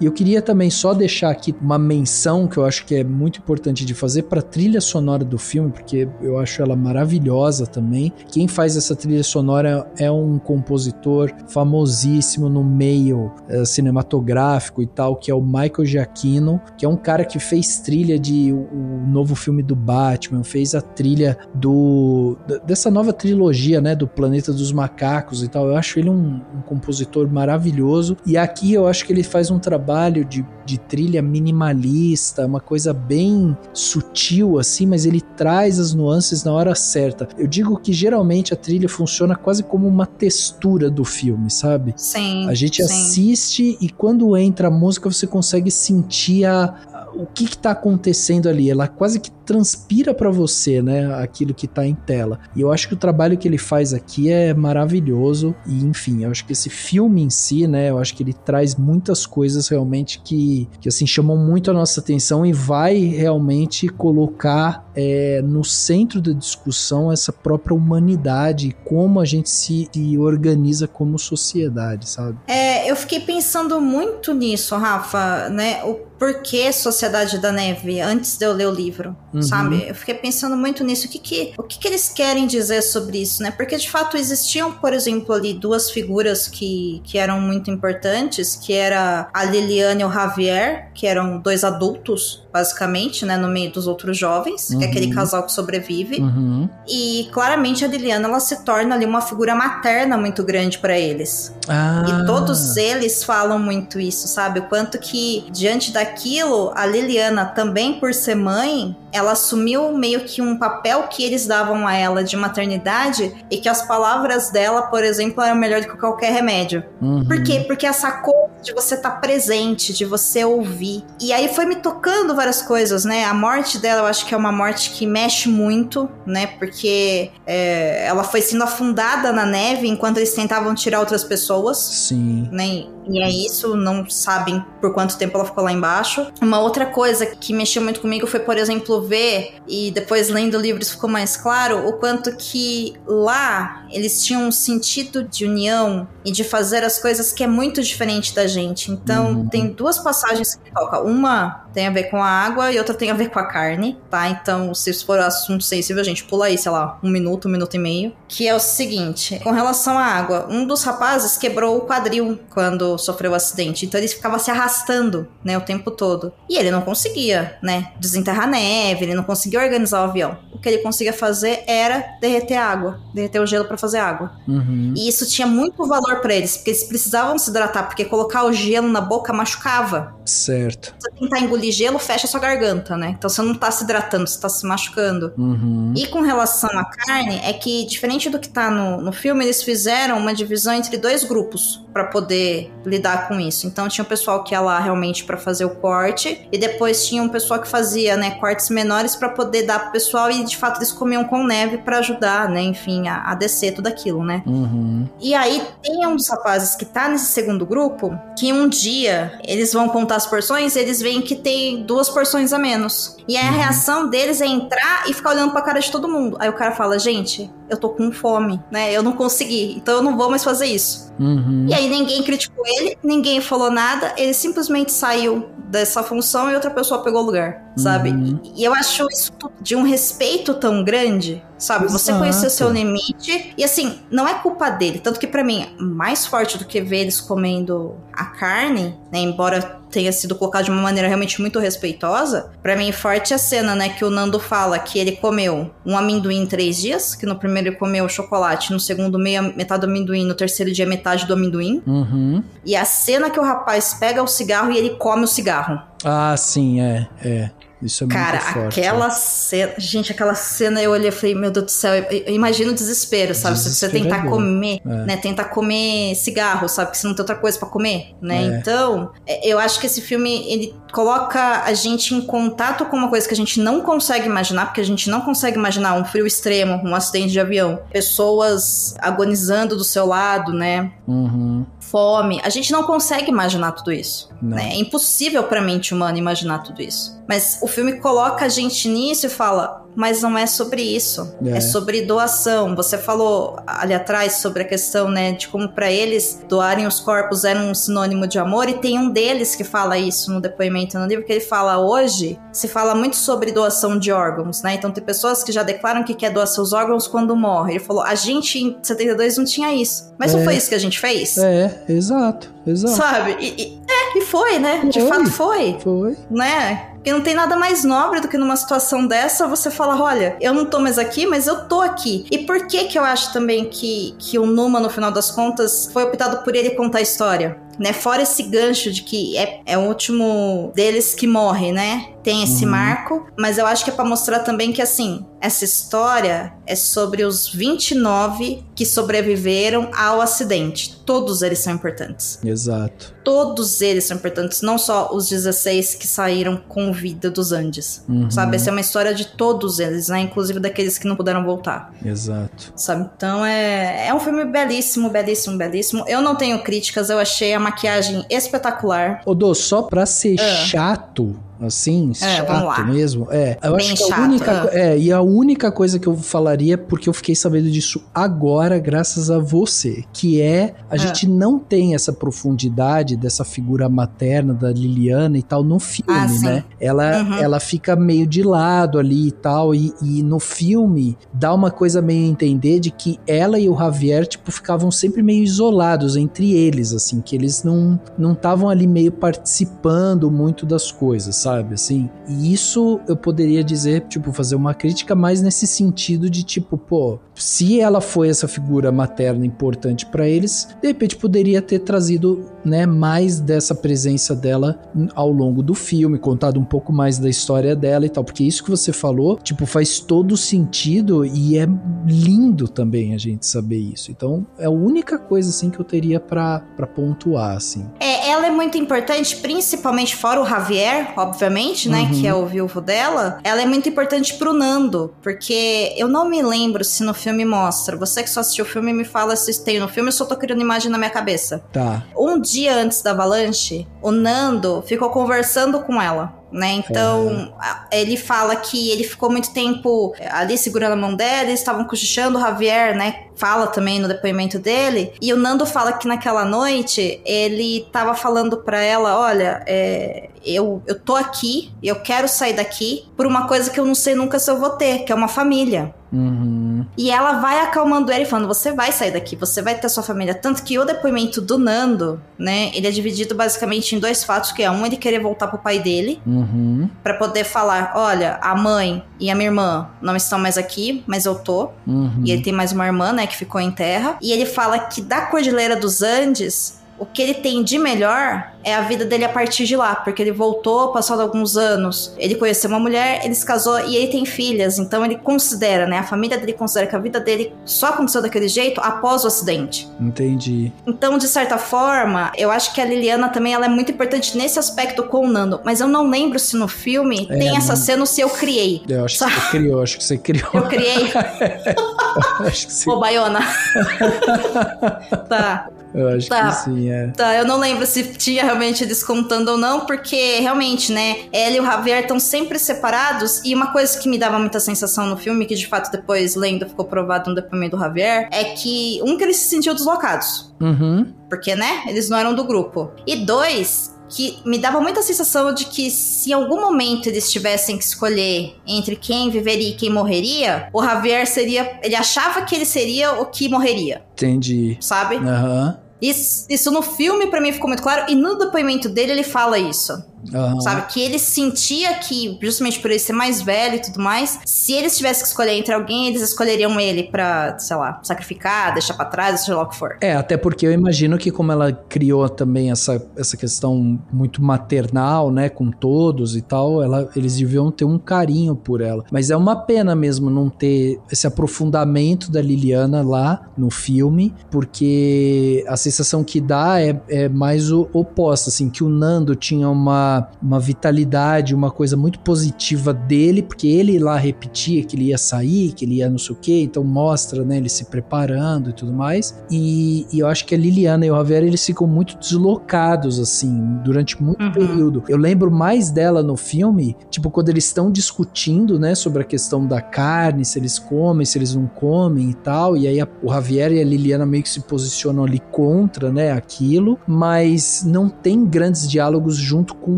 e 0.00 0.06
eu 0.06 0.12
queria 0.12 0.40
também 0.40 0.70
só 0.70 0.94
deixar 0.94 1.30
aqui 1.30 1.54
uma 1.60 1.78
menção 1.78 2.46
que 2.46 2.56
eu 2.56 2.64
acho 2.64 2.84
que 2.86 2.94
é 2.94 3.02
muito 3.02 3.40
importante 3.40 3.84
de 3.84 3.94
fazer 3.94 4.22
para 4.22 4.38
a 4.38 4.42
trilha 4.42 4.80
sonora 4.80 5.24
do 5.24 5.38
filme, 5.38 5.72
porque 5.72 6.08
eu 6.22 6.38
acho 6.38 6.62
ela 6.62 6.76
maravilhosa 6.76 7.66
também. 7.66 8.12
Quem 8.30 8.46
faz 8.46 8.76
essa 8.76 8.94
trilha 8.94 9.24
sonora 9.24 9.90
é 9.98 10.10
um 10.10 10.38
compositor 10.38 11.32
famosíssimo 11.48 12.48
no 12.48 12.62
meio 12.62 13.32
é, 13.48 13.64
cinematográfico 13.64 14.82
e 14.82 14.86
tal, 14.86 15.16
que 15.16 15.30
é 15.30 15.34
o 15.34 15.42
Michael 15.42 15.84
Giacchino, 15.84 16.60
que 16.76 16.86
é 16.86 16.88
um 16.88 16.96
cara 16.96 17.24
que 17.24 17.40
fez 17.40 17.80
trilha 17.80 18.18
de 18.18 18.52
o, 18.52 19.04
novo 19.08 19.34
filme 19.34 19.62
do 19.62 19.74
Batman, 19.74 20.44
fez 20.44 20.74
a 20.74 20.80
trilha 20.80 21.38
do 21.54 22.36
dessa 22.64 22.90
nova 22.90 23.12
trilogia, 23.12 23.80
né, 23.80 23.96
do 23.96 24.06
Planeta 24.06 24.52
dos 24.52 24.70
Macacos 24.72 25.42
e 25.42 25.48
tal. 25.48 25.66
Eu 25.66 25.76
acho 25.76 25.98
ele 25.98 26.10
um, 26.10 26.40
um 26.54 26.60
compositor 26.66 27.28
maravilhoso 27.28 28.16
e 28.24 28.36
aqui 28.36 28.72
eu 28.72 28.86
acho 28.86 29.04
que 29.04 29.12
ele 29.12 29.22
faz 29.22 29.50
um 29.50 29.58
trabalho 29.58 29.87
trabalho 29.88 30.22
de, 30.22 30.44
de 30.66 30.76
trilha 30.78 31.22
minimalista, 31.22 32.44
uma 32.44 32.60
coisa 32.60 32.92
bem 32.92 33.56
sutil 33.72 34.58
assim, 34.58 34.84
mas 34.84 35.06
ele 35.06 35.22
traz 35.22 35.78
as 35.78 35.94
nuances 35.94 36.44
na 36.44 36.52
hora 36.52 36.74
certa. 36.74 37.26
Eu 37.38 37.46
digo 37.46 37.78
que 37.78 37.90
geralmente 37.90 38.52
a 38.52 38.56
trilha 38.56 38.86
funciona 38.86 39.34
quase 39.34 39.62
como 39.62 39.88
uma 39.88 40.04
textura 40.04 40.90
do 40.90 41.04
filme, 41.04 41.50
sabe? 41.50 41.94
Sim. 41.96 42.46
A 42.46 42.54
gente 42.54 42.76
sim. 42.76 42.82
assiste 42.84 43.78
e 43.80 43.88
quando 43.88 44.36
entra 44.36 44.68
a 44.68 44.70
música 44.70 45.10
você 45.10 45.26
consegue 45.26 45.70
sentir 45.70 46.44
a, 46.44 46.97
o 47.14 47.26
que 47.26 47.44
está 47.44 47.72
acontecendo 47.72 48.48
ali. 48.48 48.70
Ela 48.70 48.88
quase 48.88 49.20
que 49.20 49.30
transpira 49.48 50.12
para 50.12 50.30
você, 50.30 50.82
né, 50.82 51.10
aquilo 51.14 51.54
que 51.54 51.66
tá 51.66 51.86
em 51.86 51.94
tela. 51.94 52.38
E 52.54 52.60
eu 52.60 52.70
acho 52.70 52.86
que 52.86 52.92
o 52.92 52.98
trabalho 52.98 53.38
que 53.38 53.48
ele 53.48 53.56
faz 53.56 53.94
aqui 53.94 54.30
é 54.30 54.52
maravilhoso 54.52 55.54
e 55.66 55.82
enfim, 55.84 56.24
eu 56.24 56.30
acho 56.30 56.44
que 56.44 56.52
esse 56.52 56.68
filme 56.68 57.22
em 57.22 57.30
si, 57.30 57.66
né, 57.66 57.88
eu 57.88 57.98
acho 57.98 58.14
que 58.14 58.22
ele 58.22 58.34
traz 58.34 58.76
muitas 58.76 59.24
coisas 59.24 59.66
realmente 59.68 60.20
que, 60.20 60.68
que 60.82 60.88
assim 60.88 61.06
chamam 61.06 61.34
muito 61.34 61.70
a 61.70 61.74
nossa 61.74 62.00
atenção 62.00 62.44
e 62.44 62.52
vai 62.52 62.98
realmente 62.98 63.88
colocar 63.88 64.86
é, 64.94 65.40
no 65.42 65.64
centro 65.64 66.20
da 66.20 66.32
discussão 66.32 67.10
essa 67.10 67.32
própria 67.32 67.74
humanidade, 67.74 68.76
como 68.84 69.18
a 69.18 69.24
gente 69.24 69.48
se, 69.48 69.88
se 69.90 70.18
organiza 70.18 70.86
como 70.86 71.18
sociedade, 71.18 72.06
sabe? 72.06 72.36
É, 72.46 72.90
eu 72.90 72.96
fiquei 72.96 73.20
pensando 73.20 73.80
muito 73.80 74.34
nisso, 74.34 74.76
Rafa, 74.76 75.48
né? 75.48 75.82
O 75.84 75.94
porquê 76.18 76.72
Sociedade 76.72 76.97
da 77.40 77.52
Neve 77.52 78.00
antes 78.00 78.36
de 78.36 78.44
eu 78.44 78.52
ler 78.52 78.66
o 78.66 78.70
livro, 78.70 79.16
uhum. 79.32 79.42
sabe? 79.42 79.86
Eu 79.88 79.94
fiquei 79.94 80.14
pensando 80.14 80.56
muito 80.56 80.82
nisso. 80.82 81.06
O 81.06 81.10
que 81.10 81.18
que, 81.18 81.52
o 81.56 81.62
que 81.62 81.78
que 81.78 81.88
eles 81.88 82.08
querem 82.08 82.46
dizer 82.46 82.82
sobre 82.82 83.18
isso, 83.18 83.42
né? 83.42 83.50
Porque 83.50 83.76
de 83.76 83.90
fato 83.90 84.16
existiam, 84.16 84.72
por 84.72 84.92
exemplo, 84.92 85.34
ali 85.34 85.54
duas 85.54 85.90
figuras 85.90 86.48
que, 86.48 87.00
que 87.04 87.18
eram 87.18 87.40
muito 87.40 87.70
importantes, 87.70 88.56
que 88.56 88.72
era 88.72 89.28
a 89.32 89.44
Liliane 89.44 90.02
e 90.02 90.04
o 90.04 90.12
Javier, 90.12 90.90
que 90.94 91.06
eram 91.06 91.38
dois 91.38 91.64
adultos, 91.64 92.46
basicamente, 92.52 93.24
né, 93.24 93.36
no 93.36 93.48
meio 93.48 93.70
dos 93.70 93.86
outros 93.86 94.16
jovens, 94.16 94.70
uhum. 94.70 94.78
que 94.78 94.84
é 94.84 94.88
aquele 94.88 95.06
uhum. 95.06 95.14
casal 95.14 95.44
que 95.44 95.52
sobrevive. 95.52 96.20
Uhum. 96.20 96.68
E 96.88 97.28
claramente 97.32 97.84
a 97.84 97.88
Liliana 97.88 98.28
ela 98.28 98.40
se 98.40 98.64
torna 98.64 98.94
ali 98.94 99.04
uma 99.04 99.20
figura 99.20 99.54
materna 99.54 100.16
muito 100.16 100.42
grande 100.42 100.78
para 100.78 100.98
eles. 100.98 101.54
Ah. 101.68 102.04
E 102.08 102.26
todos 102.26 102.76
eles 102.76 103.22
falam 103.22 103.58
muito 103.58 104.00
isso, 104.00 104.26
sabe? 104.26 104.60
O 104.60 104.64
quanto 104.64 104.98
que 104.98 105.46
diante 105.50 105.92
daquilo 105.92 106.72
a 106.74 106.84
Liliana 106.88 107.44
também 107.44 108.00
por 108.00 108.12
ser 108.12 108.34
mãe, 108.34 108.96
ela 109.12 109.32
assumiu 109.32 109.92
meio 109.96 110.20
que 110.20 110.42
um 110.42 110.58
papel 110.58 111.04
que 111.04 111.22
eles 111.24 111.46
davam 111.46 111.86
a 111.86 111.94
ela 111.94 112.22
de 112.22 112.36
maternidade 112.36 113.34
e 113.50 113.58
que 113.58 113.68
as 113.68 113.86
palavras 113.86 114.50
dela, 114.50 114.82
por 114.82 115.02
exemplo, 115.02 115.42
eram 115.42 115.56
melhor 115.56 115.80
do 115.80 115.88
que 115.88 115.96
qualquer 115.96 116.32
remédio. 116.32 116.84
Uhum. 117.00 117.24
Por 117.24 117.42
quê? 117.42 117.64
Porque 117.66 117.86
essa 117.86 118.10
coisa 118.12 118.48
de 118.62 118.72
você 118.72 118.94
estar 118.94 119.10
tá 119.10 119.16
presente, 119.16 119.92
de 119.92 120.04
você 120.04 120.44
ouvir. 120.44 121.04
E 121.20 121.32
aí 121.32 121.48
foi 121.54 121.64
me 121.64 121.76
tocando 121.76 122.34
várias 122.34 122.60
coisas, 122.60 123.04
né? 123.04 123.24
A 123.24 123.34
morte 123.34 123.78
dela, 123.78 124.02
eu 124.02 124.06
acho 124.06 124.26
que 124.26 124.34
é 124.34 124.36
uma 124.36 124.52
morte 124.52 124.90
que 124.90 125.06
mexe 125.06 125.48
muito, 125.48 126.08
né? 126.26 126.46
Porque 126.58 127.30
é, 127.46 128.06
ela 128.06 128.24
foi 128.24 128.40
sendo 128.40 128.64
afundada 128.64 129.32
na 129.32 129.46
neve 129.46 129.88
enquanto 129.88 130.18
eles 130.18 130.34
tentavam 130.34 130.74
tirar 130.74 131.00
outras 131.00 131.24
pessoas. 131.24 131.78
Sim. 131.78 132.48
Né? 132.50 132.86
E 133.10 133.22
é 133.22 133.30
isso, 133.30 133.74
não 133.74 134.08
sabem 134.08 134.62
por 134.80 134.92
quanto 134.92 135.16
tempo 135.16 135.36
ela 135.36 135.46
ficou 135.46 135.64
lá 135.64 135.72
embaixo. 135.72 136.26
Uma 136.42 136.60
outra 136.60 136.77
coisa 136.86 137.26
que 137.26 137.52
mexeu 137.52 137.82
muito 137.82 138.00
comigo 138.00 138.26
foi, 138.26 138.40
por 138.40 138.56
exemplo, 138.56 139.02
ver, 139.02 139.54
e 139.66 139.90
depois 139.90 140.28
lendo 140.28 140.56
o 140.56 140.60
livro 140.60 140.82
isso 140.82 140.92
ficou 140.92 141.08
mais 141.08 141.36
claro, 141.36 141.86
o 141.88 141.94
quanto 141.94 142.36
que 142.36 142.94
lá 143.06 143.86
eles 143.90 144.24
tinham 144.24 144.48
um 144.48 144.52
sentido 144.52 145.24
de 145.24 145.44
união 145.44 146.08
e 146.24 146.30
de 146.30 146.44
fazer 146.44 146.84
as 146.84 146.98
coisas 146.98 147.32
que 147.32 147.42
é 147.42 147.46
muito 147.46 147.82
diferente 147.82 148.34
da 148.34 148.46
gente. 148.46 148.90
Então, 148.90 149.32
uhum. 149.32 149.48
tem 149.48 149.68
duas 149.68 149.98
passagens 149.98 150.56
que 150.56 150.72
toca. 150.72 151.00
Uma 151.00 151.68
tem 151.72 151.86
a 151.86 151.90
ver 151.90 152.04
com 152.04 152.22
a 152.22 152.28
água 152.28 152.72
e 152.72 152.78
outra 152.78 152.94
tem 152.94 153.10
a 153.10 153.14
ver 153.14 153.30
com 153.30 153.38
a 153.38 153.46
carne, 153.46 153.98
tá? 154.10 154.28
Então, 154.28 154.74
se 154.74 154.92
for 155.04 155.18
assunto 155.18 155.64
sensível, 155.64 156.00
a 156.00 156.04
gente 156.04 156.24
pula 156.24 156.46
aí, 156.46 156.58
sei 156.58 156.72
lá, 156.72 156.98
um 157.02 157.10
minuto, 157.10 157.48
um 157.48 157.50
minuto 157.50 157.74
e 157.74 157.78
meio. 157.78 158.12
Que 158.26 158.48
é 158.48 158.54
o 158.54 158.60
seguinte: 158.60 159.38
com 159.42 159.50
relação 159.50 159.96
à 159.98 160.04
água, 160.04 160.46
um 160.50 160.66
dos 160.66 160.82
rapazes 160.82 161.36
quebrou 161.36 161.76
o 161.76 161.80
quadril 161.82 162.38
quando 162.50 162.98
sofreu 162.98 163.32
o 163.32 163.34
acidente. 163.34 163.86
Então 163.86 163.98
ele 163.98 164.08
ficava 164.08 164.38
se 164.38 164.50
arrastando, 164.50 165.28
né, 165.44 165.56
o 165.56 165.60
tempo 165.60 165.90
todo. 165.90 166.32
E 166.48 166.58
ele 166.58 166.67
não 166.70 166.82
conseguia, 166.82 167.56
né, 167.62 167.92
desenterrar 167.98 168.48
neve, 168.48 169.04
ele 169.04 169.14
não 169.14 169.24
conseguia 169.24 169.60
organizar 169.60 170.00
o 170.00 170.04
avião. 170.04 170.38
O 170.52 170.58
que 170.58 170.68
ele 170.68 170.78
conseguia 170.78 171.12
fazer 171.12 171.62
era 171.66 172.16
derreter 172.20 172.56
água, 172.56 173.00
derreter 173.14 173.40
o 173.40 173.46
gelo 173.46 173.64
para 173.64 173.76
fazer 173.76 173.98
água. 173.98 174.32
Uhum. 174.46 174.92
E 174.96 175.08
isso 175.08 175.26
tinha 175.26 175.46
muito 175.46 175.86
valor 175.86 176.20
para 176.20 176.34
eles, 176.34 176.56
porque 176.56 176.70
eles 176.70 176.84
precisavam 176.84 177.38
se 177.38 177.50
hidratar, 177.50 177.84
porque 177.84 178.04
colocar 178.04 178.44
o 178.44 178.52
gelo 178.52 178.88
na 178.88 179.00
boca 179.00 179.32
machucava. 179.32 180.16
Certo. 180.24 180.94
Você 180.98 181.10
tentar 181.12 181.40
engolir 181.40 181.72
gelo, 181.72 181.98
fecha 181.98 182.26
a 182.26 182.28
sua 182.28 182.40
garganta, 182.40 182.96
né? 182.96 183.14
Então 183.16 183.30
você 183.30 183.40
não 183.40 183.54
tá 183.54 183.70
se 183.70 183.84
hidratando, 183.84 184.26
você 184.26 184.40
tá 184.40 184.48
se 184.48 184.66
machucando. 184.66 185.32
Uhum. 185.38 185.94
E 185.96 186.06
com 186.06 186.20
relação 186.22 186.70
à 186.70 186.84
carne, 186.84 187.40
é 187.44 187.52
que, 187.52 187.86
diferente 187.86 188.28
do 188.28 188.38
que 188.38 188.48
tá 188.48 188.70
no, 188.70 189.00
no 189.00 189.12
filme, 189.12 189.44
eles 189.44 189.62
fizeram 189.62 190.18
uma 190.18 190.34
divisão 190.34 190.74
entre 190.74 190.96
dois 190.98 191.24
grupos 191.24 191.86
para 191.92 192.04
poder 192.04 192.72
lidar 192.84 193.28
com 193.28 193.38
isso. 193.40 193.66
Então 193.66 193.88
tinha 193.88 194.04
o 194.04 194.08
pessoal 194.08 194.44
que 194.44 194.54
ia 194.54 194.60
lá 194.60 194.78
realmente 194.78 195.24
para 195.24 195.36
fazer 195.36 195.64
o 195.64 195.70
corte, 195.70 196.48
e 196.50 196.57
depois 196.58 197.06
tinha 197.06 197.22
um 197.22 197.28
pessoal 197.28 197.60
que 197.60 197.68
fazia, 197.68 198.16
né, 198.16 198.32
cortes 198.32 198.70
menores 198.70 199.14
para 199.14 199.28
poder 199.28 199.62
dar 199.62 199.78
pro 199.78 199.92
pessoal, 199.92 200.30
e 200.30 200.44
de 200.44 200.56
fato 200.56 200.78
eles 200.78 200.92
comiam 200.92 201.24
com 201.24 201.44
neve 201.44 201.78
para 201.78 201.98
ajudar, 201.98 202.48
né, 202.48 202.62
enfim, 202.62 203.08
a, 203.08 203.30
a 203.30 203.34
descer 203.34 203.74
tudo 203.74 203.86
aquilo, 203.86 204.24
né? 204.24 204.42
Uhum. 204.46 205.08
E 205.20 205.34
aí 205.34 205.62
tem 205.82 206.06
um 206.06 206.16
dos 206.16 206.28
rapazes 206.28 206.74
que 206.74 206.84
tá 206.84 207.08
nesse 207.08 207.26
segundo 207.26 207.64
grupo, 207.64 208.18
que 208.36 208.52
um 208.52 208.68
dia 208.68 209.38
eles 209.46 209.72
vão 209.72 209.88
contar 209.88 210.16
as 210.16 210.26
porções, 210.26 210.76
eles 210.76 211.00
veem 211.00 211.22
que 211.22 211.34
tem 211.34 211.82
duas 211.82 212.08
porções 212.08 212.52
a 212.52 212.58
menos. 212.58 213.16
E 213.28 213.36
aí 213.36 213.46
a 213.46 213.50
reação 213.50 214.08
deles 214.08 214.40
é 214.40 214.46
entrar 214.46 215.04
e 215.08 215.12
ficar 215.12 215.30
olhando 215.30 215.52
pra 215.52 215.60
cara 215.60 215.80
de 215.80 215.90
todo 215.90 216.08
mundo. 216.08 216.36
Aí 216.40 216.48
o 216.48 216.54
cara 216.54 216.72
fala, 216.72 216.98
gente, 216.98 217.50
eu 217.68 217.76
tô 217.76 217.90
com 217.90 218.10
fome, 218.10 218.60
né? 218.70 218.90
Eu 218.92 219.02
não 219.02 219.12
consegui, 219.12 219.74
então 219.76 219.96
eu 219.96 220.02
não 220.02 220.16
vou 220.16 220.30
mais 220.30 220.42
fazer 220.42 220.66
isso. 220.66 221.12
Uhum. 221.18 221.66
E 221.68 221.74
aí 221.74 221.88
ninguém 221.88 222.22
criticou 222.22 222.64
ele, 222.66 222.96
ninguém 223.02 223.40
falou 223.40 223.70
nada, 223.70 224.14
ele 224.16 224.32
simplesmente 224.32 224.92
saiu 224.92 225.48
dessa 225.68 226.02
função 226.02 226.47
e 226.50 226.54
outra 226.54 226.70
pessoa 226.70 227.02
pegou 227.02 227.22
o 227.22 227.26
lugar, 227.26 227.72
sabe? 227.76 228.10
Uhum. 228.10 228.40
E 228.56 228.64
eu 228.64 228.72
acho 228.74 229.06
isso 229.10 229.32
de 229.60 229.76
um 229.76 229.82
respeito 229.82 230.54
tão 230.54 230.84
grande, 230.84 231.42
sabe? 231.58 231.86
Você 231.88 232.12
Exato. 232.12 232.46
o 232.46 232.50
seu 232.50 232.70
limite 232.70 233.52
e 233.56 233.64
assim, 233.64 233.98
não 234.10 234.26
é 234.26 234.34
culpa 234.34 234.70
dele, 234.70 234.98
tanto 234.98 235.18
que 235.18 235.26
pra 235.26 235.42
mim, 235.44 235.66
mais 235.78 236.26
forte 236.26 236.56
do 236.58 236.64
que 236.64 236.80
ver 236.80 236.98
eles 237.00 237.20
comendo 237.20 237.94
a 238.12 238.24
carne, 238.26 238.94
né, 239.12 239.18
embora 239.20 239.78
tenha 239.90 240.12
sido 240.12 240.34
colocado 240.34 240.64
de 240.66 240.70
uma 240.70 240.82
maneira 240.82 241.08
realmente 241.08 241.40
muito 241.40 241.58
respeitosa, 241.58 242.50
pra 242.62 242.76
mim 242.76 242.92
forte 242.92 243.32
é 243.32 243.36
a 243.36 243.38
cena, 243.38 243.74
né, 243.74 243.88
que 243.88 244.04
o 244.04 244.10
Nando 244.10 244.38
fala 244.38 244.78
que 244.78 244.98
ele 244.98 245.12
comeu 245.12 245.70
um 245.86 245.96
amendoim 245.96 246.42
em 246.42 246.46
três 246.46 246.76
dias, 246.76 247.14
que 247.14 247.24
no 247.24 247.36
primeiro 247.36 247.68
ele 247.70 247.76
comeu 247.76 248.06
chocolate, 248.08 248.72
no 248.72 248.78
segundo 248.80 249.18
meia, 249.18 249.40
metade 249.40 249.80
do 249.80 249.86
amendoim, 249.90 250.24
no 250.26 250.34
terceiro 250.34 250.70
dia 250.72 250.86
metade 250.86 251.26
do 251.26 251.32
amendoim, 251.32 251.82
Uhum. 251.86 252.42
e 252.64 252.76
a 252.76 252.84
cena 252.84 253.30
que 253.30 253.40
o 253.40 253.42
rapaz 253.42 253.94
pega 253.94 254.22
o 254.22 254.26
cigarro 254.26 254.70
e 254.70 254.76
ele 254.76 254.90
come 254.90 255.24
o 255.24 255.28
cigarro. 255.28 255.80
Ah, 256.04 256.36
sim, 256.36 256.80
é, 256.80 257.08
é. 257.24 257.50
Isso 257.80 258.04
é 258.04 258.06
Cara, 258.08 258.38
muito 258.40 258.52
forte. 258.54 258.80
aquela 258.80 259.10
cena. 259.10 259.72
Gente, 259.78 260.10
aquela 260.12 260.34
cena 260.34 260.82
eu 260.82 260.90
olhei 260.90 261.08
e 261.10 261.12
falei, 261.12 261.34
meu 261.34 261.50
Deus 261.50 261.66
do 261.66 261.70
céu, 261.70 261.92
imagino 262.26 262.72
o 262.72 262.74
desespero, 262.74 263.34
sabe? 263.34 263.58
Se 263.58 263.72
você 263.72 263.88
tentar 263.88 264.16
Desesperador. 264.16 264.30
comer, 264.30 264.80
É. 264.84 265.04
né? 265.06 265.16
Tentar 265.16 265.44
comer 265.44 266.14
cigarro, 266.16 266.68
sabe? 266.68 266.90
Que 266.90 266.98
você 266.98 267.06
não 267.06 267.14
tem 267.14 267.22
outra 267.22 267.36
coisa 267.36 267.58
pra 267.58 267.68
comer, 267.68 268.14
né? 268.20 268.42
É. 268.42 268.46
Então, 268.58 269.12
é, 269.26 269.46
eu 269.48 269.58
acho 269.58 269.78
que 269.80 269.86
esse 269.86 270.00
filme, 270.00 270.50
ele 270.50 270.74
coloca 270.92 271.62
a 271.64 271.72
gente 271.74 272.14
em 272.14 272.20
contato 272.20 272.84
com 272.86 272.96
uma 272.96 273.08
coisa 273.08 273.28
que 273.28 273.34
a 273.34 273.36
gente 273.36 273.60
não 273.60 273.80
consegue 273.82 274.26
imaginar, 274.26 274.66
porque 274.66 274.80
a 274.80 274.84
gente 274.84 275.08
não 275.08 275.20
consegue 275.20 275.56
imaginar 275.56 275.94
um 275.94 276.04
frio 276.04 276.26
extremo, 276.26 276.80
um 276.84 276.94
acidente 276.94 277.30
de 277.30 277.38
avião, 277.38 277.78
pessoas 277.92 278.94
agonizando 278.98 279.76
do 279.76 279.84
seu 279.84 280.06
lado, 280.06 280.52
né? 280.52 280.90
Uhum. 281.06 281.64
Fome. 281.90 282.40
A 282.44 282.48
gente 282.48 282.70
não 282.72 282.82
consegue 282.82 283.30
imaginar 283.30 283.72
tudo 283.72 283.92
isso. 283.92 284.30
Né? 284.42 284.70
É 284.72 284.76
impossível 284.76 285.42
pra 285.44 285.60
mente 285.60 285.94
humana 285.94 286.18
imaginar 286.18 286.58
tudo 286.58 286.82
isso. 286.82 287.18
Mas 287.28 287.58
o 287.62 287.66
filme 287.66 288.00
coloca 288.00 288.44
a 288.44 288.48
gente 288.48 288.88
nisso 288.88 289.26
e 289.26 289.30
fala, 289.30 289.87
mas 289.98 290.22
não 290.22 290.38
é 290.38 290.46
sobre 290.46 290.80
isso. 290.80 291.34
É. 291.44 291.56
É, 291.56 291.60
sobre 291.60 292.02
doação. 292.02 292.76
Você 292.76 292.96
falou 292.96 293.58
ali 293.66 293.92
atrás 293.92 294.34
sobre 294.34 294.62
a 294.62 294.64
questão, 294.64 295.10
né, 295.10 295.32
de 295.32 295.48
como 295.48 295.68
pra 295.70 295.90
eles 295.90 296.40
doarem 296.48 296.86
os 296.86 297.00
corpos 297.00 297.44
era 297.44 297.58
um 297.58 297.74
sinônimo 297.74 298.24
de 298.28 298.38
amor 298.38 298.68
e 298.68 298.74
tem 298.74 298.96
um 298.96 299.10
deles 299.10 299.56
que 299.56 299.64
fala 299.64 299.98
isso 299.98 300.32
no 300.32 300.40
depoimento 300.40 300.96
no 300.96 301.06
livro 301.06 301.24
que 301.24 301.32
ele 301.32 301.40
fala 301.40 301.78
hoje, 301.78 302.38
se 302.52 302.68
fala 302.68 302.94
muito 302.94 303.16
sobre 303.16 303.50
doação 303.50 303.98
de 303.98 304.12
órgãos, 304.12 304.62
né? 304.62 304.74
Então 304.74 304.92
tem 304.92 305.02
pessoas 305.02 305.42
que 305.42 305.50
já 305.50 305.64
declaram 305.64 306.04
que 306.04 306.14
quer 306.14 306.30
doar 306.30 306.46
seus 306.46 306.72
órgãos 306.72 307.08
quando 307.08 307.34
morre. 307.34 307.72
Ele 307.72 307.80
falou, 307.80 308.02
a 308.04 308.14
gente 308.14 308.56
em 308.58 308.78
72 308.80 309.36
não 309.36 309.44
tinha 309.44 309.74
isso. 309.74 310.14
Mas 310.16 310.32
não 310.32 310.42
É. 310.42 310.44
foi 310.44 310.56
isso 310.56 310.68
que 310.68 310.74
a 310.76 310.78
gente 310.80 311.00
fez? 311.00 311.36
É, 311.38 311.82
exato, 311.88 312.52
exato. 312.64 312.94
Sabe? 312.94 313.36
E, 313.40 313.62
e- 313.62 313.82
é, 313.90 314.18
e 314.18 314.20
foi, 314.22 314.58
né? 314.60 314.84
De 314.88 315.00
Foi. 315.00 315.08
fato 315.08 315.30
foi 315.30 315.76
Foi. 315.82 316.16
né? 316.30 316.92
Porque 317.08 317.16
não 317.16 317.24
tem 317.24 317.34
nada 317.34 317.56
mais 317.56 317.84
nobre 317.84 318.20
do 318.20 318.28
que 318.28 318.36
numa 318.36 318.54
situação 318.54 319.06
dessa 319.06 319.46
você 319.46 319.70
falar, 319.70 319.98
olha, 319.98 320.36
eu 320.42 320.52
não 320.52 320.66
tô 320.66 320.78
mais 320.78 320.98
aqui, 320.98 321.26
mas 321.26 321.46
eu 321.46 321.66
tô 321.66 321.80
aqui. 321.80 322.26
E 322.30 322.36
por 322.36 322.66
que 322.66 322.84
que 322.84 322.98
eu 322.98 323.02
acho 323.02 323.32
também 323.32 323.64
que, 323.64 324.14
que 324.18 324.38
o 324.38 324.44
Numa, 324.44 324.78
no 324.78 324.90
final 324.90 325.10
das 325.10 325.30
contas, 325.30 325.88
foi 325.90 326.04
optado 326.04 326.44
por 326.44 326.54
ele 326.54 326.70
contar 326.70 326.98
a 326.98 327.00
história? 327.00 327.58
Né? 327.78 327.92
Fora 327.92 328.22
esse 328.22 328.42
gancho 328.44 328.90
de 328.92 329.02
que 329.02 329.36
é, 329.36 329.60
é 329.66 329.78
o 329.78 329.82
último 329.82 330.72
deles 330.74 331.14
que 331.14 331.26
morre, 331.26 331.72
né? 331.72 332.08
Tem 332.22 332.42
esse 332.42 332.64
Uhum. 332.64 332.70
marco, 332.72 333.26
mas 333.38 333.56
eu 333.58 333.66
acho 333.66 333.84
que 333.84 333.90
é 333.90 333.92
pra 333.92 334.04
mostrar 334.04 334.40
também 334.40 334.72
que, 334.72 334.82
assim, 334.82 335.24
essa 335.40 335.64
história 335.64 336.52
é 336.66 336.74
sobre 336.74 337.24
os 337.24 337.48
29 337.48 338.64
que 338.74 338.84
sobreviveram 338.84 339.90
ao 339.96 340.20
acidente. 340.20 340.98
Todos 341.06 341.40
eles 341.42 341.60
são 341.60 341.72
importantes 341.72 342.38
Exato. 342.44 343.14
todos 343.24 343.80
eles 343.80 344.04
são 344.04 344.16
importantes, 344.16 344.60
não 344.62 344.76
só 344.76 345.10
os 345.14 345.28
16 345.28 345.94
que 345.94 346.06
saíram 346.06 346.56
com 346.68 346.92
vida 346.92 347.30
dos 347.30 347.52
Andes. 347.52 348.04
Uhum. 348.08 348.30
Sabe? 348.30 348.56
Essa 348.56 348.70
é 348.70 348.72
uma 348.72 348.80
história 348.80 349.14
de 349.14 349.26
todos 349.28 349.78
eles, 349.78 350.08
né? 350.08 350.20
Inclusive 350.20 350.58
daqueles 350.60 350.98
que 350.98 351.06
não 351.06 351.16
puderam 351.16 351.44
voltar. 351.44 351.92
Exato. 352.04 352.72
Sabe? 352.76 353.08
Então 353.16 353.44
é, 353.44 354.08
é 354.08 354.14
um 354.14 354.20
filme 354.20 354.44
belíssimo, 354.44 355.08
belíssimo, 355.08 355.56
belíssimo. 355.56 356.04
Eu 356.08 356.20
não 356.20 356.34
tenho 356.34 356.62
críticas, 356.62 357.08
eu 357.10 357.18
achei 357.18 357.54
a 357.54 357.60
maquiagem 357.68 358.24
espetacular. 358.30 359.20
Ô, 359.26 359.34
Dô, 359.34 359.54
só 359.54 359.82
pra 359.82 360.06
ser 360.06 360.36
Ah. 360.40 360.44
chato, 360.64 361.36
assim, 361.60 362.10
É, 362.10 362.14
chato 362.14 362.86
mesmo, 362.86 363.26
é. 363.30 363.58
Eu 363.62 363.76
Bem 363.76 363.86
acho 363.86 363.96
que 363.96 364.02
a 364.04 364.06
chato, 364.06 364.22
única, 364.24 364.70
é, 364.72 364.98
e 364.98 365.12
a 365.12 365.20
única 365.20 365.70
coisa 365.72 365.98
que 365.98 366.06
eu 366.06 366.16
falaria, 366.16 366.76
porque 366.78 367.08
eu 367.08 367.12
fiquei 367.12 367.34
sabendo 367.34 367.70
disso 367.70 368.02
agora, 368.14 368.78
graças 368.78 369.30
a 369.30 369.38
você, 369.38 370.04
que 370.12 370.40
é 370.40 370.74
a 370.90 370.94
Ah. 370.94 370.96
gente 370.96 371.28
não 371.28 371.58
tem 371.58 371.94
essa 371.94 372.12
profundidade 372.12 373.16
dessa 373.16 373.44
figura 373.44 373.88
materna 373.88 374.54
da 374.54 374.70
Liliana 374.70 375.36
e 375.38 375.42
tal 375.42 375.62
no 375.62 375.78
filme, 375.78 376.12
Ah, 376.12 376.26
né? 376.42 376.64
Ela, 376.80 377.22
Uhum. 377.22 377.34
ela 377.34 377.60
fica 377.60 377.94
meio 377.96 378.26
de 378.26 378.42
lado 378.42 378.98
ali 378.98 379.28
e 379.28 379.32
tal, 379.32 379.74
e, 379.74 379.92
e 380.02 380.22
no 380.22 380.38
filme 380.38 381.16
dá 381.32 381.52
uma 381.54 381.70
coisa 381.70 382.00
meio 382.00 382.24
a 382.26 382.28
entender 382.28 382.80
de 382.80 382.90
que 382.90 383.18
ela 383.26 383.58
e 383.58 383.68
o 383.68 383.76
Javier, 383.76 384.26
tipo, 384.26 384.50
ficavam 384.52 384.90
sempre 384.90 385.22
meio 385.22 385.42
isolados 385.42 386.16
entre 386.16 386.52
eles, 386.52 386.92
assim, 386.92 387.20
que 387.20 387.34
eles 387.34 387.62
não 387.64 387.98
não 388.16 388.32
estavam 388.32 388.68
ali 388.68 388.86
meio 388.86 389.12
participando 389.12 390.30
muito 390.30 390.64
das 390.66 390.90
coisas, 390.92 391.34
sabe, 391.36 391.47
assim. 391.56 392.08
E 392.28 392.52
isso 392.52 393.00
eu 393.08 393.16
poderia 393.16 393.62
dizer, 393.64 394.02
tipo, 394.08 394.32
fazer 394.32 394.56
uma 394.56 394.74
crítica 394.74 395.14
mais 395.14 395.42
nesse 395.42 395.66
sentido 395.66 396.28
de 396.28 396.42
tipo, 396.42 396.76
pô, 396.76 397.18
se 397.34 397.80
ela 397.80 398.00
foi 398.00 398.28
essa 398.28 398.48
figura 398.48 398.90
materna 398.90 399.46
importante 399.46 400.06
pra 400.06 400.28
eles, 400.28 400.68
de 400.80 400.88
repente 400.88 401.16
poderia 401.16 401.62
ter 401.62 401.80
trazido, 401.80 402.44
né, 402.64 402.86
mais 402.86 403.40
dessa 403.40 403.74
presença 403.74 404.34
dela 404.34 404.80
ao 405.14 405.30
longo 405.30 405.62
do 405.62 405.74
filme, 405.74 406.18
contado 406.18 406.58
um 406.58 406.64
pouco 406.64 406.92
mais 406.92 407.18
da 407.18 407.28
história 407.28 407.74
dela 407.76 408.06
e 408.06 408.08
tal, 408.08 408.24
porque 408.24 408.44
isso 408.44 408.64
que 408.64 408.70
você 408.70 408.92
falou, 408.92 409.38
tipo, 409.38 409.66
faz 409.66 410.00
todo 410.00 410.36
sentido 410.36 411.24
e 411.24 411.56
é 411.56 411.66
lindo 412.06 412.68
também 412.68 413.14
a 413.14 413.18
gente 413.18 413.46
saber 413.46 413.78
isso. 413.78 414.10
Então, 414.10 414.46
é 414.58 414.66
a 414.66 414.70
única 414.70 415.18
coisa 415.18 415.50
assim 415.50 415.70
que 415.70 415.78
eu 415.78 415.84
teria 415.84 416.18
pra 416.18 416.60
pontuar, 416.94 417.56
assim. 417.56 417.86
É, 418.00 418.30
ela 418.30 418.46
é 418.46 418.50
muito 418.50 418.76
importante, 418.76 419.36
principalmente 419.36 420.16
fora 420.16 420.42
o 420.42 420.46
Javier, 420.46 421.14
obviamente, 421.38 421.88
né? 421.88 422.00
Uhum. 422.00 422.10
Que 422.10 422.26
é 422.26 422.34
o 422.34 422.44
viúvo 422.44 422.80
dela. 422.80 423.38
Ela 423.44 423.62
é 423.62 423.66
muito 423.66 423.88
importante 423.88 424.34
pro 424.34 424.52
Nando, 424.52 425.14
porque 425.22 425.94
eu 425.96 426.08
não 426.08 426.28
me 426.28 426.42
lembro 426.42 426.84
se 426.84 427.04
no 427.04 427.14
filme 427.14 427.44
mostra. 427.44 427.96
Você 427.96 428.24
que 428.24 428.30
só 428.30 428.40
assistiu 428.40 428.64
o 428.64 428.68
filme 428.68 428.92
me 428.92 429.04
fala 429.04 429.36
se 429.36 429.64
tem 429.64 429.78
no 429.78 429.88
filme, 429.88 430.08
eu 430.08 430.12
só 430.12 430.24
tô 430.24 430.36
criando 430.36 430.60
imagem 430.60 430.90
na 430.90 430.98
minha 430.98 431.10
cabeça. 431.10 431.62
Tá. 431.72 432.04
Um 432.16 432.40
dia 432.40 432.74
antes 432.74 433.02
da 433.02 433.12
avalanche, 433.12 433.86
o 434.02 434.10
Nando 434.10 434.82
ficou 434.86 435.10
conversando 435.10 435.80
com 435.80 436.02
ela. 436.02 436.37
Né? 436.50 436.72
Então, 436.72 437.52
a- 437.60 437.86
ele 437.92 438.16
fala 438.16 438.56
que 438.56 438.90
ele 438.90 439.04
ficou 439.04 439.30
muito 439.30 439.52
tempo 439.52 440.14
ali 440.30 440.56
segurando 440.56 440.92
a 440.92 440.96
mão 440.96 441.14
dela, 441.14 441.42
eles 441.48 441.60
estavam 441.60 441.84
cochichando, 441.84 442.38
o 442.38 442.40
Javier, 442.40 442.96
né? 442.96 443.24
Fala 443.36 443.66
também 443.66 443.98
no 444.00 444.08
depoimento 444.08 444.58
dele. 444.58 445.12
E 445.20 445.32
o 445.32 445.36
Nando 445.36 445.66
fala 445.66 445.92
que 445.92 446.08
naquela 446.08 446.44
noite 446.46 447.20
ele 447.24 447.86
tava 447.92 448.14
falando 448.14 448.56
pra 448.58 448.80
ela: 448.80 449.18
Olha, 449.18 449.62
é, 449.66 450.30
eu, 450.44 450.82
eu 450.86 450.98
tô 450.98 451.14
aqui, 451.14 451.70
eu 451.82 451.96
quero 451.96 452.26
sair 452.26 452.54
daqui 452.54 453.04
por 453.16 453.26
uma 453.26 453.46
coisa 453.46 453.70
que 453.70 453.78
eu 453.78 453.84
não 453.84 453.94
sei 453.94 454.14
nunca 454.14 454.38
se 454.38 454.50
eu 454.50 454.58
vou 454.58 454.70
ter, 454.70 455.04
que 455.04 455.12
é 455.12 455.14
uma 455.14 455.28
família. 455.28 455.94
Uhum. 456.10 456.67
Uhum. 456.78 456.86
E 456.96 457.10
ela 457.10 457.40
vai 457.40 457.60
acalmando 457.60 458.12
ele, 458.12 458.24
falando: 458.24 458.46
você 458.46 458.72
vai 458.72 458.92
sair 458.92 459.10
daqui, 459.10 459.36
você 459.36 459.62
vai 459.62 459.74
ter 459.74 459.88
sua 459.88 460.02
família. 460.02 460.34
Tanto 460.34 460.62
que 460.62 460.78
o 460.78 460.84
depoimento 460.84 461.40
do 461.40 461.58
Nando, 461.58 462.20
né, 462.38 462.70
ele 462.74 462.86
é 462.86 462.90
dividido 462.90 463.34
basicamente 463.34 463.94
em 463.94 463.98
dois 463.98 464.24
fatos: 464.24 464.52
que 464.52 464.62
é 464.62 464.70
um, 464.70 464.84
ele 464.84 464.96
querer 464.96 465.20
voltar 465.20 465.48
pro 465.48 465.58
pai 465.58 465.78
dele, 465.78 466.20
Uhum. 466.26 466.88
Pra 467.02 467.14
poder 467.14 467.44
falar: 467.44 467.92
olha, 467.94 468.38
a 468.42 468.54
mãe 468.54 469.02
e 469.18 469.30
a 469.30 469.34
minha 469.34 469.48
irmã 469.48 469.88
não 470.00 470.14
estão 470.14 470.38
mais 470.38 470.58
aqui, 470.58 471.02
mas 471.06 471.24
eu 471.24 471.34
tô. 471.36 471.70
Uhum. 471.86 472.22
E 472.24 472.30
ele 472.30 472.42
tem 472.42 472.52
mais 472.52 472.72
uma 472.72 472.86
irmã, 472.86 473.12
né, 473.12 473.26
que 473.26 473.36
ficou 473.36 473.60
em 473.60 473.70
terra. 473.70 474.16
E 474.20 474.32
ele 474.32 474.46
fala 474.46 474.78
que 474.78 475.00
da 475.00 475.22
Cordilheira 475.22 475.76
dos 475.76 476.02
Andes, 476.02 476.80
o 476.98 477.06
que 477.06 477.22
ele 477.22 477.34
tem 477.34 477.62
de 477.62 477.78
melhor 477.78 478.52
é 478.68 478.74
a 478.74 478.82
vida 478.82 479.04
dele 479.04 479.24
a 479.24 479.28
partir 479.28 479.64
de 479.66 479.76
lá, 479.76 479.94
porque 479.96 480.22
ele 480.22 480.32
voltou, 480.32 480.92
passado 480.92 481.20
alguns 481.22 481.56
anos, 481.56 482.14
ele 482.18 482.34
conheceu 482.34 482.68
uma 482.70 482.78
mulher, 482.78 483.20
ele 483.24 483.34
se 483.34 483.44
casou 483.44 483.78
e 483.80 483.96
ele 483.96 484.08
tem 484.12 484.24
filhas, 484.24 484.78
então 484.78 485.04
ele 485.04 485.16
considera, 485.16 485.86
né, 485.86 485.98
a 485.98 486.02
família 486.02 486.36
dele 486.38 486.52
considera 486.52 486.86
que 486.86 486.94
a 486.96 486.98
vida 486.98 487.18
dele 487.20 487.52
só 487.64 487.88
aconteceu 487.88 488.22
daquele 488.22 488.48
jeito 488.48 488.80
após 488.80 489.24
o 489.24 489.26
acidente. 489.26 489.88
Entendi. 490.00 490.72
Então, 490.86 491.18
de 491.18 491.26
certa 491.28 491.58
forma, 491.58 492.30
eu 492.36 492.50
acho 492.50 492.72
que 492.74 492.80
a 492.80 492.84
Liliana 492.84 493.28
também 493.28 493.52
ela 493.54 493.66
é 493.66 493.68
muito 493.68 493.90
importante 493.92 494.36
nesse 494.36 494.58
aspecto 494.58 495.02
com 495.04 495.26
o 495.26 495.28
Nando, 495.28 495.60
mas 495.64 495.80
eu 495.80 495.88
não 495.88 496.08
lembro 496.08 496.38
se 496.38 496.56
no 496.56 496.68
filme 496.68 497.26
É, 497.30 497.38
tem 497.38 497.56
essa 497.56 497.74
não- 497.74 497.76
cena 497.80 498.00
ou 498.00 498.06
se 498.06 498.20
eu 498.20 498.28
criei. 498.30 498.82
Eu 498.88 499.04
acho 499.04 499.16
Só- 499.16 499.26
que 499.26 499.34
você 499.40 499.50
criou, 499.50 499.82
acho 499.82 499.96
que 499.98 500.04
você 500.04 500.18
criou. 500.18 500.50
Eu 500.54 500.62
criei. 500.62 501.12
acho 502.46 502.66
que 502.66 502.72
você, 502.72 502.90
Ô, 502.90 502.98
Baiona. 503.00 503.40
tá. 505.28 505.68
eu 505.94 506.08
acho 506.08 506.28
tá. 506.28 506.48
que 506.48 506.52
sim, 506.64 506.90
é. 506.90 507.08
Tá, 507.08 507.34
eu 507.36 507.44
não 507.46 507.58
lembro 507.58 507.86
se 507.86 508.04
tinha 508.14 508.44
realmente 508.58 508.84
descontando 508.84 509.52
ou 509.52 509.56
não, 509.56 509.86
porque 509.86 510.40
realmente, 510.40 510.90
né, 510.92 511.28
ela 511.32 511.56
e 511.56 511.60
o 511.60 511.64
Javier 511.64 512.00
estão 512.02 512.18
sempre 512.18 512.58
separados, 512.58 513.40
e 513.44 513.54
uma 513.54 513.68
coisa 513.72 513.96
que 513.98 514.08
me 514.08 514.18
dava 514.18 514.38
muita 514.38 514.58
sensação 514.58 515.06
no 515.06 515.16
filme, 515.16 515.46
que 515.46 515.54
de 515.54 515.66
fato 515.66 515.90
depois 515.92 516.34
lendo 516.34 516.66
ficou 516.68 516.84
provado 516.84 517.30
no 517.30 517.36
depoimento 517.36 517.76
do 517.76 517.82
Javier, 517.82 518.28
é 518.32 518.44
que, 518.44 519.00
um, 519.04 519.16
que 519.16 519.22
eles 519.24 519.36
se 519.36 519.48
sentiam 519.48 519.74
deslocados, 519.74 520.52
Uhum. 520.60 521.12
porque, 521.28 521.54
né, 521.54 521.84
eles 521.86 522.10
não 522.10 522.18
eram 522.18 522.34
do 522.34 522.42
grupo. 522.44 522.90
E 523.06 523.14
dois, 523.24 523.96
que 524.08 524.38
me 524.44 524.58
dava 524.58 524.80
muita 524.80 525.02
sensação 525.02 525.52
de 525.54 525.66
que 525.66 525.90
se 525.90 526.30
em 526.30 526.32
algum 526.32 526.60
momento 526.60 527.08
eles 527.08 527.30
tivessem 527.30 527.76
que 527.78 527.84
escolher 527.84 528.56
entre 528.66 528.96
quem 528.96 529.30
viveria 529.30 529.68
e 529.68 529.74
quem 529.74 529.90
morreria, 529.90 530.68
o 530.72 530.82
Javier 530.82 531.26
seria. 531.26 531.78
Ele 531.82 531.94
achava 531.94 532.42
que 532.42 532.54
ele 532.54 532.64
seria 532.64 533.12
o 533.20 533.26
que 533.26 533.48
morreria, 533.48 534.02
Entendi. 534.14 534.76
sabe? 534.80 535.16
Aham. 535.16 535.78
Isso, 536.00 536.46
isso 536.48 536.70
no 536.70 536.82
filme 536.82 537.26
pra 537.26 537.40
mim 537.40 537.52
ficou 537.52 537.68
muito 537.68 537.82
claro, 537.82 538.10
e 538.10 538.14
no 538.14 538.36
depoimento 538.36 538.88
dele 538.88 539.12
ele 539.12 539.24
fala 539.24 539.58
isso. 539.58 540.02
Aham. 540.34 540.60
Sabe? 540.60 540.86
Que 540.92 541.00
ele 541.00 541.18
sentia 541.18 541.94
que, 541.94 542.38
justamente 542.40 542.80
por 542.80 542.90
ele 542.90 542.98
ser 542.98 543.12
mais 543.12 543.40
velho 543.40 543.76
e 543.76 543.80
tudo 543.80 544.00
mais, 544.00 544.38
se 544.44 544.72
eles 544.72 544.96
tivessem 544.96 545.22
que 545.22 545.28
escolher 545.28 545.52
entre 545.52 545.74
alguém, 545.74 546.08
eles 546.08 546.22
escolheriam 546.22 546.78
ele 546.78 547.04
pra, 547.04 547.58
sei 547.58 547.76
lá, 547.76 548.00
sacrificar, 548.02 548.72
deixar 548.72 548.94
pra 548.94 549.04
trás, 549.04 549.40
seja 549.40 549.56
lá 549.56 549.62
o 549.62 549.68
que 549.68 549.76
for. 549.76 549.96
É, 550.00 550.14
até 550.14 550.36
porque 550.36 550.66
eu 550.66 550.72
imagino 550.72 551.18
que 551.18 551.30
como 551.30 551.52
ela 551.52 551.72
criou 551.72 552.28
também 552.28 552.70
essa, 552.70 553.04
essa 553.16 553.36
questão 553.36 553.98
muito 554.12 554.42
maternal, 554.42 555.30
né, 555.30 555.48
com 555.48 555.70
todos 555.70 556.36
e 556.36 556.42
tal, 556.42 556.82
ela, 556.82 557.08
eles 557.14 557.36
deviam 557.36 557.70
ter 557.70 557.84
um 557.84 557.98
carinho 557.98 558.54
por 558.54 558.80
ela. 558.80 559.04
Mas 559.10 559.30
é 559.30 559.36
uma 559.36 559.56
pena 559.56 559.94
mesmo 559.94 560.30
não 560.30 560.48
ter 560.48 561.00
esse 561.10 561.26
aprofundamento 561.26 562.30
da 562.30 562.40
Liliana 562.40 563.02
lá 563.02 563.48
no 563.56 563.70
filme, 563.70 564.34
porque 564.50 565.64
a 565.68 565.76
sensação 565.76 566.22
que 566.24 566.40
dá 566.40 566.80
é, 566.80 567.00
é 567.08 567.28
mais 567.28 567.70
o 567.70 567.88
oposto, 567.92 568.48
assim, 568.48 568.68
que 568.68 568.82
o 568.82 568.88
Nando 568.88 569.34
tinha 569.34 569.68
uma, 569.68 570.17
uma 570.42 570.58
vitalidade, 570.60 571.54
uma 571.54 571.70
coisa 571.70 571.96
muito 571.96 572.18
positiva 572.20 572.92
dele, 572.92 573.42
porque 573.42 573.66
ele 573.66 573.98
lá 573.98 574.16
repetia 574.16 574.82
que 574.84 574.96
ele 574.96 575.06
ia 575.06 575.18
sair, 575.18 575.72
que 575.72 575.84
ele 575.84 575.96
ia 575.96 576.08
não 576.10 576.18
sei 576.18 576.34
o 576.34 576.38
que, 576.38 576.62
então 576.62 576.82
mostra, 576.84 577.44
né, 577.44 577.56
ele 577.56 577.68
se 577.68 577.84
preparando 577.86 578.70
e 578.70 578.72
tudo 578.72 578.92
mais. 578.92 579.34
E, 579.50 580.06
e 580.12 580.18
eu 580.20 580.26
acho 580.26 580.44
que 580.46 580.54
a 580.54 580.58
Liliana 580.58 581.06
e 581.06 581.10
o 581.10 581.16
Javier, 581.16 581.42
eles 581.44 581.64
ficam 581.64 581.86
muito 581.86 582.16
deslocados, 582.18 583.18
assim, 583.18 583.78
durante 583.84 584.20
muito 584.22 584.42
Uhum. 584.42 584.52
período. 584.52 585.02
Eu 585.08 585.16
lembro 585.16 585.50
mais 585.50 585.90
dela 585.90 586.22
no 586.22 586.36
filme, 586.36 586.96
tipo, 587.10 587.30
quando 587.30 587.48
eles 587.48 587.64
estão 587.64 587.90
discutindo, 587.90 588.78
né, 588.78 588.94
sobre 588.94 589.22
a 589.22 589.24
questão 589.24 589.66
da 589.66 589.80
carne, 589.80 590.44
se 590.44 590.58
eles 590.58 590.78
comem, 590.78 591.24
se 591.26 591.38
eles 591.38 591.54
não 591.54 591.66
comem 591.66 592.30
e 592.30 592.34
tal, 592.34 592.76
e 592.76 592.86
aí 592.86 593.00
a- 593.00 593.08
o 593.22 593.32
Javier 593.32 593.72
e 593.72 593.80
a 593.80 593.84
Liliana 593.84 594.24
meio 594.26 594.42
que 594.42 594.48
se 594.48 594.60
posicionam 594.60 595.24
ali 595.24 595.40
contra, 595.50 596.10
né, 596.12 596.32
aquilo, 596.32 596.98
mas 597.06 597.82
não 597.86 598.08
tem 598.08 598.44
grandes 598.44 598.88
diálogos 598.88 599.36
junto 599.36 599.74
com 599.74 599.97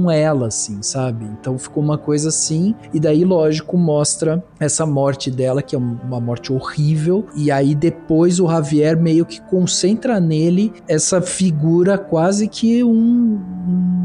ela, 0.09 0.47
assim, 0.47 0.81
sabe? 0.83 1.25
Então 1.41 1.59
ficou 1.59 1.83
uma 1.83 1.99
coisa 1.99 2.29
assim, 2.29 2.77
e 2.95 3.01
daí, 3.01 3.25
lógico, 3.25 3.77
mostra 3.77 4.43
essa 4.61 4.87
morte 4.87 5.29
dela, 5.33 5.61
que 5.61 5.75
é 5.75 5.79
um- 5.79 5.99
uma 6.05 6.21
morte 6.21 6.53
horrível, 6.53 7.27
e 7.35 7.51
aí 7.51 7.75
depois 7.75 8.39
o 8.39 8.47
Javier 8.49 8.97
meio 8.97 9.27
que 9.27 9.41
concentra 9.41 10.21
nele 10.21 10.73
essa 10.87 11.21
figura 11.21 11.99
quase 11.99 12.47
que 12.47 12.85
um 12.85 13.41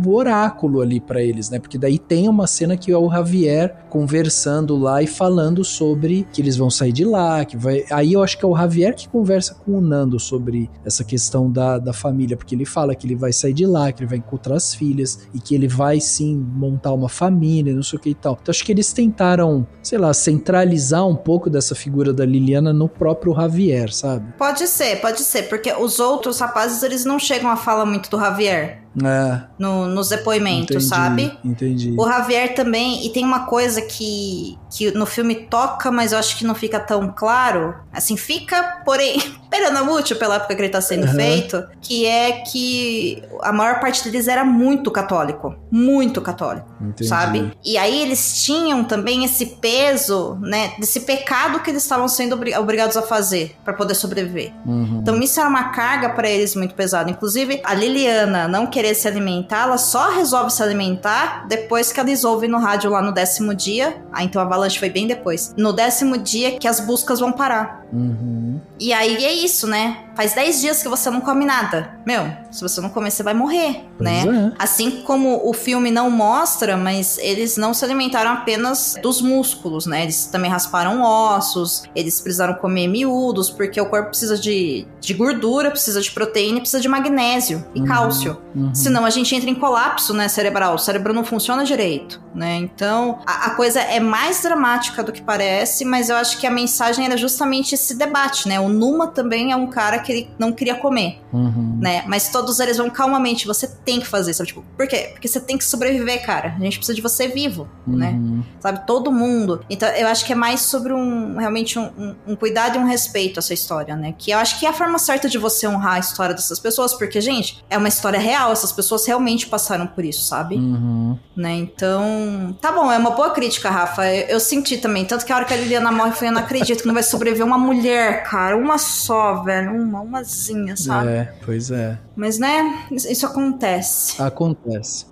oráculo 0.05 0.81
ali 0.81 0.99
pra 0.99 1.21
eles, 1.21 1.49
né? 1.49 1.59
Porque 1.59 1.77
daí 1.77 1.97
tem 1.97 2.27
uma 2.27 2.47
cena 2.47 2.77
que 2.77 2.91
é 2.91 2.97
o 2.97 3.09
Javier 3.09 3.85
conversando 3.89 4.77
lá 4.77 5.01
e 5.01 5.07
falando 5.07 5.63
sobre 5.63 6.27
que 6.31 6.41
eles 6.41 6.57
vão 6.57 6.69
sair 6.69 6.91
de 6.91 7.05
lá, 7.05 7.45
que 7.45 7.57
vai. 7.57 7.85
Aí 7.91 8.13
eu 8.13 8.23
acho 8.23 8.37
que 8.37 8.45
é 8.45 8.47
o 8.47 8.55
Javier 8.55 8.95
que 8.95 9.07
conversa 9.07 9.55
com 9.55 9.77
o 9.77 9.81
Nando 9.81 10.19
sobre 10.19 10.69
essa 10.83 11.03
questão 11.03 11.51
da, 11.51 11.77
da 11.77 11.93
família, 11.93 12.35
porque 12.35 12.55
ele 12.55 12.65
fala 12.65 12.95
que 12.95 13.07
ele 13.07 13.15
vai 13.15 13.31
sair 13.31 13.53
de 13.53 13.65
lá, 13.65 13.91
que 13.91 14.01
ele 14.01 14.09
vai 14.09 14.17
encontrar 14.17 14.55
as 14.55 14.73
filhas 14.73 15.27
e 15.33 15.39
que 15.39 15.55
ele 15.55 15.67
vai 15.67 15.99
sim 15.99 16.35
montar 16.35 16.93
uma 16.93 17.09
família, 17.09 17.73
não 17.73 17.83
sei 17.83 17.97
o 17.97 18.01
que 18.01 18.09
e 18.09 18.15
tal. 18.15 18.37
Então 18.41 18.51
acho 18.51 18.65
que 18.65 18.71
eles 18.71 18.91
tentaram, 18.93 19.65
sei 19.81 19.97
lá, 19.97 20.13
centralizar 20.13 21.07
um 21.07 21.15
pouco 21.15 21.49
dessa 21.49 21.75
figura 21.75 22.13
da 22.13 22.25
Liliana 22.25 22.73
no 22.73 22.89
próprio 22.89 23.33
Javier, 23.33 23.93
sabe? 23.93 24.33
Pode 24.37 24.67
ser, 24.67 24.99
pode 25.01 25.21
ser, 25.21 25.43
porque 25.43 25.73
os 25.73 25.99
outros 25.99 26.39
rapazes, 26.39 26.83
eles 26.83 27.05
não 27.05 27.19
chegam 27.19 27.49
a 27.49 27.55
falar 27.55 27.85
muito 27.85 28.09
do 28.09 28.19
Javier 28.19 28.84
É, 29.03 29.41
no- 29.59 29.87
nos 29.87 30.09
depoimentos, 30.09 30.75
entendi, 30.75 30.85
sabe? 30.85 31.37
Entendi. 31.43 31.95
O 31.97 32.07
Javier 32.07 32.53
também, 32.55 33.05
e 33.05 33.09
tem 33.09 33.25
uma 33.25 33.45
coisa 33.45 33.81
que, 33.81 34.57
que 34.71 34.91
no 34.91 35.05
filme 35.05 35.35
toca, 35.35 35.91
mas 35.91 36.11
eu 36.13 36.19
acho 36.19 36.37
que 36.37 36.45
não 36.45 36.55
fica 36.55 36.79
tão 36.79 37.09
claro. 37.15 37.75
Assim, 37.91 38.15
fica, 38.15 38.81
porém, 38.85 39.17
peronomútil 39.49 40.17
pela 40.17 40.35
época 40.35 40.55
que 40.55 40.61
ele 40.61 40.69
tá 40.69 40.81
sendo 40.81 41.05
Aham. 41.05 41.13
feito, 41.15 41.63
que 41.81 42.05
é 42.05 42.33
que 42.41 43.23
a 43.41 43.51
maior 43.51 43.79
parte 43.79 44.03
deles 44.03 44.27
era 44.27 44.43
muito 44.45 44.91
católico. 44.91 45.55
Muito 45.71 46.21
católico, 46.21 46.67
Entendi. 46.81 47.07
sabe? 47.09 47.51
E 47.63 47.77
aí 47.77 48.01
eles 48.01 48.43
tinham 48.43 48.83
também 48.83 49.23
esse 49.25 49.45
peso, 49.61 50.37
né, 50.41 50.73
desse 50.79 51.01
pecado 51.01 51.59
que 51.61 51.69
eles 51.69 51.83
estavam 51.83 52.07
sendo 52.07 52.33
obri- 52.33 52.55
obrigados 52.55 52.95
a 52.97 53.01
fazer 53.01 53.55
para 53.63 53.73
poder 53.73 53.95
sobreviver. 53.95 54.53
Uhum. 54.65 54.99
Então 55.01 55.19
isso 55.21 55.39
era 55.39 55.47
uma 55.49 55.69
carga 55.69 56.09
pra 56.09 56.29
eles 56.29 56.55
muito 56.55 56.75
pesada. 56.75 57.09
Inclusive, 57.09 57.61
a 57.63 57.73
Liliana 57.73 58.47
não 58.47 58.67
querer 58.85 58.95
se 58.95 59.07
alimentar, 59.07 59.63
ela 59.63 59.77
só 59.77 60.11
resolve 60.11 60.51
se 60.51 60.61
alimentar 60.61 61.47
depois 61.47 61.91
que 61.91 61.99
eles 61.99 62.23
ouvem 62.23 62.49
no 62.49 62.59
rádio 62.59 62.91
lá 62.91 63.01
no 63.01 63.11
décimo 63.11 63.55
dia. 63.55 63.95
Ah, 64.13 64.23
então 64.23 64.39
a 64.41 64.45
avalanche 64.45 64.77
foi 64.77 64.89
bem 64.89 65.07
depois. 65.07 65.53
No 65.57 65.73
décimo 65.73 66.17
dia 66.17 66.59
que 66.59 66.67
as 66.67 66.79
buscas 66.79 67.19
vão 67.19 67.31
parar. 67.31 67.83
Uhum. 67.91 68.59
E 68.79 68.91
aí 68.93 69.23
é 69.25 69.33
isso, 69.33 69.67
né? 69.67 70.01
Faz 70.15 70.33
10 70.33 70.61
dias 70.61 70.81
que 70.81 70.87
você 70.87 71.09
não 71.09 71.19
come 71.21 71.45
nada. 71.45 71.93
Meu, 72.05 72.29
se 72.51 72.61
você 72.61 72.79
não 72.79 72.89
comer, 72.89 73.11
você 73.11 73.21
vai 73.23 73.33
morrer, 73.33 73.83
Pois 73.97 74.09
né? 74.09 74.51
é. 74.53 74.63
Assim 74.63 75.01
como 75.01 75.41
o 75.43 75.53
filme 75.53 75.91
não 75.91 76.09
mostra, 76.09 76.77
mas 76.77 77.17
eles 77.17 77.57
não 77.57 77.73
se 77.73 77.83
alimentaram 77.83 78.31
apenas 78.31 78.95
dos 79.01 79.21
músculos, 79.21 79.85
né? 79.85 80.03
Eles 80.03 80.25
também 80.27 80.49
rasparam 80.49 81.01
ossos, 81.01 81.83
eles 81.95 82.19
precisaram 82.21 82.53
comer 82.55 82.87
miúdos, 82.87 83.49
porque 83.49 83.79
o 83.79 83.85
corpo 83.89 84.09
precisa 84.09 84.37
de, 84.37 84.87
de 85.01 85.13
gordura, 85.13 85.69
precisa 85.71 86.01
de 86.01 86.11
proteína, 86.11 86.57
e 86.57 86.61
precisa 86.61 86.81
de 86.81 86.87
magnésio 86.87 87.65
e 87.75 87.79
Uhum. 87.81 87.85
cálcio. 87.85 88.37
Uhum. 88.55 88.73
Senão 88.73 89.05
a 89.05 89.09
gente 89.09 89.35
entra 89.35 89.49
em 89.49 89.55
colapso, 89.55 90.13
né, 90.13 90.27
cerebral. 90.29 90.75
O 90.75 90.79
cérebro 90.79 91.13
não 91.13 91.25
funciona 91.25 91.63
direito, 91.65 92.21
né? 92.33 92.55
Então, 92.55 93.19
a, 93.25 93.47
a 93.47 93.49
coisa 93.51 93.79
é 93.81 93.99
mais 93.99 94.41
dramática 94.41 95.03
do 95.03 95.11
que 95.11 95.21
parece, 95.21 95.83
mas 95.83 96.09
eu 96.09 96.15
acho 96.15 96.37
que 96.39 96.47
a 96.47 96.51
mensagem 96.51 97.05
era 97.05 97.17
justamente 97.17 97.75
esse 97.75 97.95
debate, 97.95 98.47
né? 98.47 98.59
O 98.65 98.69
Numa 98.69 99.07
também 99.07 99.51
é 99.51 99.55
um 99.55 99.67
cara 99.67 99.99
que 99.99 100.11
ele 100.11 100.29
não 100.39 100.51
queria 100.51 100.75
comer, 100.75 101.19
Uhum. 101.33 101.77
né? 101.81 102.03
Mas 102.07 102.29
todos 102.29 102.59
eles 102.59 102.77
vão 102.77 102.89
calmamente, 102.89 103.45
você 103.47 103.67
tem 103.67 103.99
que 103.99 104.07
fazer, 104.07 104.33
sabe? 104.33 104.47
Tipo, 104.47 104.63
por 104.77 104.87
quê? 104.87 105.09
Porque 105.13 105.27
você 105.27 105.39
tem 105.39 105.57
que 105.57 105.63
sobreviver, 105.65 106.25
cara. 106.25 106.55
A 106.57 106.63
gente 106.63 106.77
precisa 106.77 106.95
de 106.95 107.01
você 107.01 107.27
vivo, 107.27 107.67
né? 107.85 108.11
Uhum. 108.11 108.43
Sabe? 108.59 108.85
Todo 108.87 109.11
mundo. 109.11 109.61
Então, 109.69 109.89
eu 109.89 110.07
acho 110.07 110.25
que 110.25 110.33
é 110.33 110.35
mais 110.35 110.61
sobre 110.61 110.93
um, 110.93 111.37
realmente, 111.37 111.77
um, 111.79 111.85
um- 111.97 112.15
um 112.27 112.35
cuidado 112.35 112.77
e 112.77 112.79
um 112.79 112.85
respeito 112.85 113.37
a 113.37 113.41
essa 113.41 113.53
história, 113.53 113.95
né? 113.95 114.13
Que 114.17 114.31
eu 114.31 114.37
acho 114.37 114.59
que 114.59 114.65
é 114.65 114.69
a 114.69 114.73
forma 114.73 114.97
certa 114.99 115.27
de 115.29 115.37
você 115.37 115.67
honrar 115.67 115.93
a 115.95 115.99
história 115.99 116.33
dessas 116.33 116.59
pessoas, 116.59 116.93
porque, 116.93 117.19
gente, 117.21 117.63
é 117.69 117.77
uma 117.77 117.87
história 117.87 118.19
real, 118.19 118.51
essas 118.51 118.71
pessoas 118.71 119.05
realmente 119.05 119.47
passaram 119.47 119.87
por 119.87 120.03
isso, 120.05 120.23
sabe? 120.25 120.55
Uhum. 120.55 121.17
Né? 121.35 121.53
Então, 121.55 122.57
tá 122.61 122.71
bom, 122.71 122.91
é 122.91 122.97
uma 122.97 123.11
boa 123.11 123.29
crítica, 123.31 123.69
Rafa. 123.69 124.05
Eu, 124.13 124.27
eu 124.27 124.39
senti 124.39 124.77
também. 124.77 125.05
Tanto 125.05 125.25
que 125.25 125.31
a 125.31 125.35
hora 125.35 125.45
que 125.45 125.53
a 125.53 125.57
Liliana 125.57 125.91
morre, 125.91 126.09
eu 126.09 126.13
falei, 126.13 126.29
eu 126.29 126.33
não 126.33 126.41
acredito 126.41 126.81
que 126.81 126.87
não 126.87 126.93
vai 126.93 127.03
sobreviver 127.03 127.45
uma 127.45 127.57
mulher, 127.57 128.23
cara. 128.23 128.54
Uma 128.55 128.77
só, 128.77 129.43
velho. 129.43 129.71
Uma, 129.71 130.01
umazinha, 130.01 130.75
sabe? 130.75 131.09
É, 131.09 131.33
pois 131.45 131.71
é. 131.71 131.99
Mas, 132.15 132.39
né, 132.39 132.87
isso 132.91 133.11
isso 133.11 133.25
acontece. 133.25 134.21
Acontece. 134.21 135.05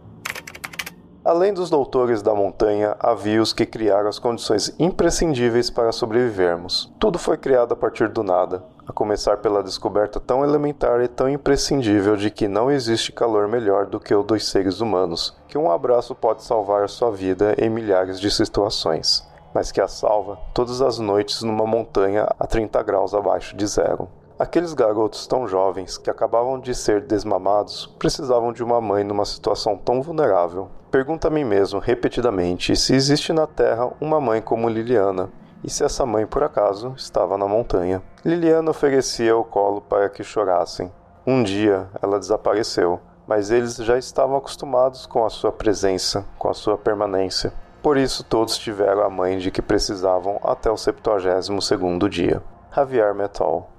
Além 1.25 1.53
dos 1.53 1.69
doutores 1.69 2.21
da 2.21 2.35
montanha, 2.35 2.97
havia 2.99 3.41
os 3.41 3.53
que 3.53 3.65
criaram 3.65 4.09
as 4.09 4.19
condições 4.19 4.75
imprescindíveis 4.77 5.69
para 5.69 5.93
sobrevivermos. 5.93 6.91
Tudo 6.99 7.17
foi 7.17 7.37
criado 7.37 7.71
a 7.71 7.77
partir 7.77 8.09
do 8.09 8.23
nada, 8.23 8.61
a 8.85 8.91
começar 8.91 9.37
pela 9.37 9.63
descoberta 9.63 10.19
tão 10.19 10.43
elementar 10.43 10.99
e 10.99 11.07
tão 11.07 11.29
imprescindível 11.29 12.17
de 12.17 12.29
que 12.29 12.49
não 12.49 12.69
existe 12.69 13.13
calor 13.13 13.47
melhor 13.47 13.85
do 13.85 14.01
que 14.01 14.13
o 14.13 14.21
dos 14.21 14.45
seres 14.49 14.81
humanos, 14.81 15.33
que 15.47 15.57
um 15.57 15.71
abraço 15.71 16.13
pode 16.13 16.43
salvar 16.43 16.83
a 16.83 16.89
sua 16.89 17.09
vida 17.09 17.55
em 17.57 17.69
milhares 17.69 18.19
de 18.19 18.29
situações, 18.29 19.25
mas 19.53 19.71
que 19.71 19.81
a 19.81 19.87
salva 19.87 20.37
todas 20.53 20.81
as 20.81 20.99
noites 20.99 21.41
numa 21.41 21.65
montanha 21.65 22.27
a 22.39 22.47
30 22.47 22.81
graus 22.83 23.13
abaixo 23.13 23.55
de 23.55 23.65
zero. 23.67 24.07
Aqueles 24.37 24.73
garotos 24.73 25.27
tão 25.27 25.47
jovens 25.47 25.97
que 25.97 26.09
acabavam 26.09 26.59
de 26.59 26.73
ser 26.73 27.01
desmamados 27.01 27.85
precisavam 27.99 28.51
de 28.51 28.63
uma 28.63 28.81
mãe 28.81 29.03
numa 29.03 29.25
situação 29.25 29.77
tão 29.77 30.01
vulnerável. 30.01 30.69
Pergunto 30.89 31.27
a 31.27 31.29
mim 31.29 31.43
mesmo 31.43 31.79
repetidamente 31.79 32.75
se 32.75 32.95
existe 32.95 33.31
na 33.31 33.45
Terra 33.47 33.91
uma 34.01 34.19
mãe 34.19 34.41
como 34.41 34.67
Liliana, 34.67 35.29
e 35.63 35.69
se 35.69 35.83
essa 35.83 36.05
mãe 36.05 36.25
por 36.25 36.43
acaso 36.43 36.93
estava 36.97 37.37
na 37.37 37.47
montanha. 37.47 38.01
Liliana 38.25 38.71
oferecia 38.71 39.37
o 39.37 39.43
colo 39.43 39.81
para 39.81 40.09
que 40.09 40.23
chorassem. 40.23 40.91
Um 41.25 41.41
dia 41.41 41.87
ela 42.01 42.19
desapareceu, 42.19 42.99
mas 43.25 43.49
eles 43.49 43.77
já 43.77 43.97
estavam 43.97 44.35
acostumados 44.35 45.05
com 45.05 45.25
a 45.25 45.29
sua 45.29 45.51
presença, 45.51 46.25
com 46.37 46.49
a 46.49 46.53
sua 46.53 46.77
permanência. 46.77 47.53
Por 47.83 47.97
isso 47.97 48.23
todos 48.23 48.57
tiveram 48.57 49.03
a 49.03 49.09
mãe 49.09 49.37
de 49.37 49.51
que 49.51 49.61
precisavam 49.61 50.39
até 50.41 50.71
o 50.71 50.77
72 50.77 51.63
segundo 51.63 52.09
dia. 52.09 52.41
Javier 52.73 53.13
Metal 53.13 53.69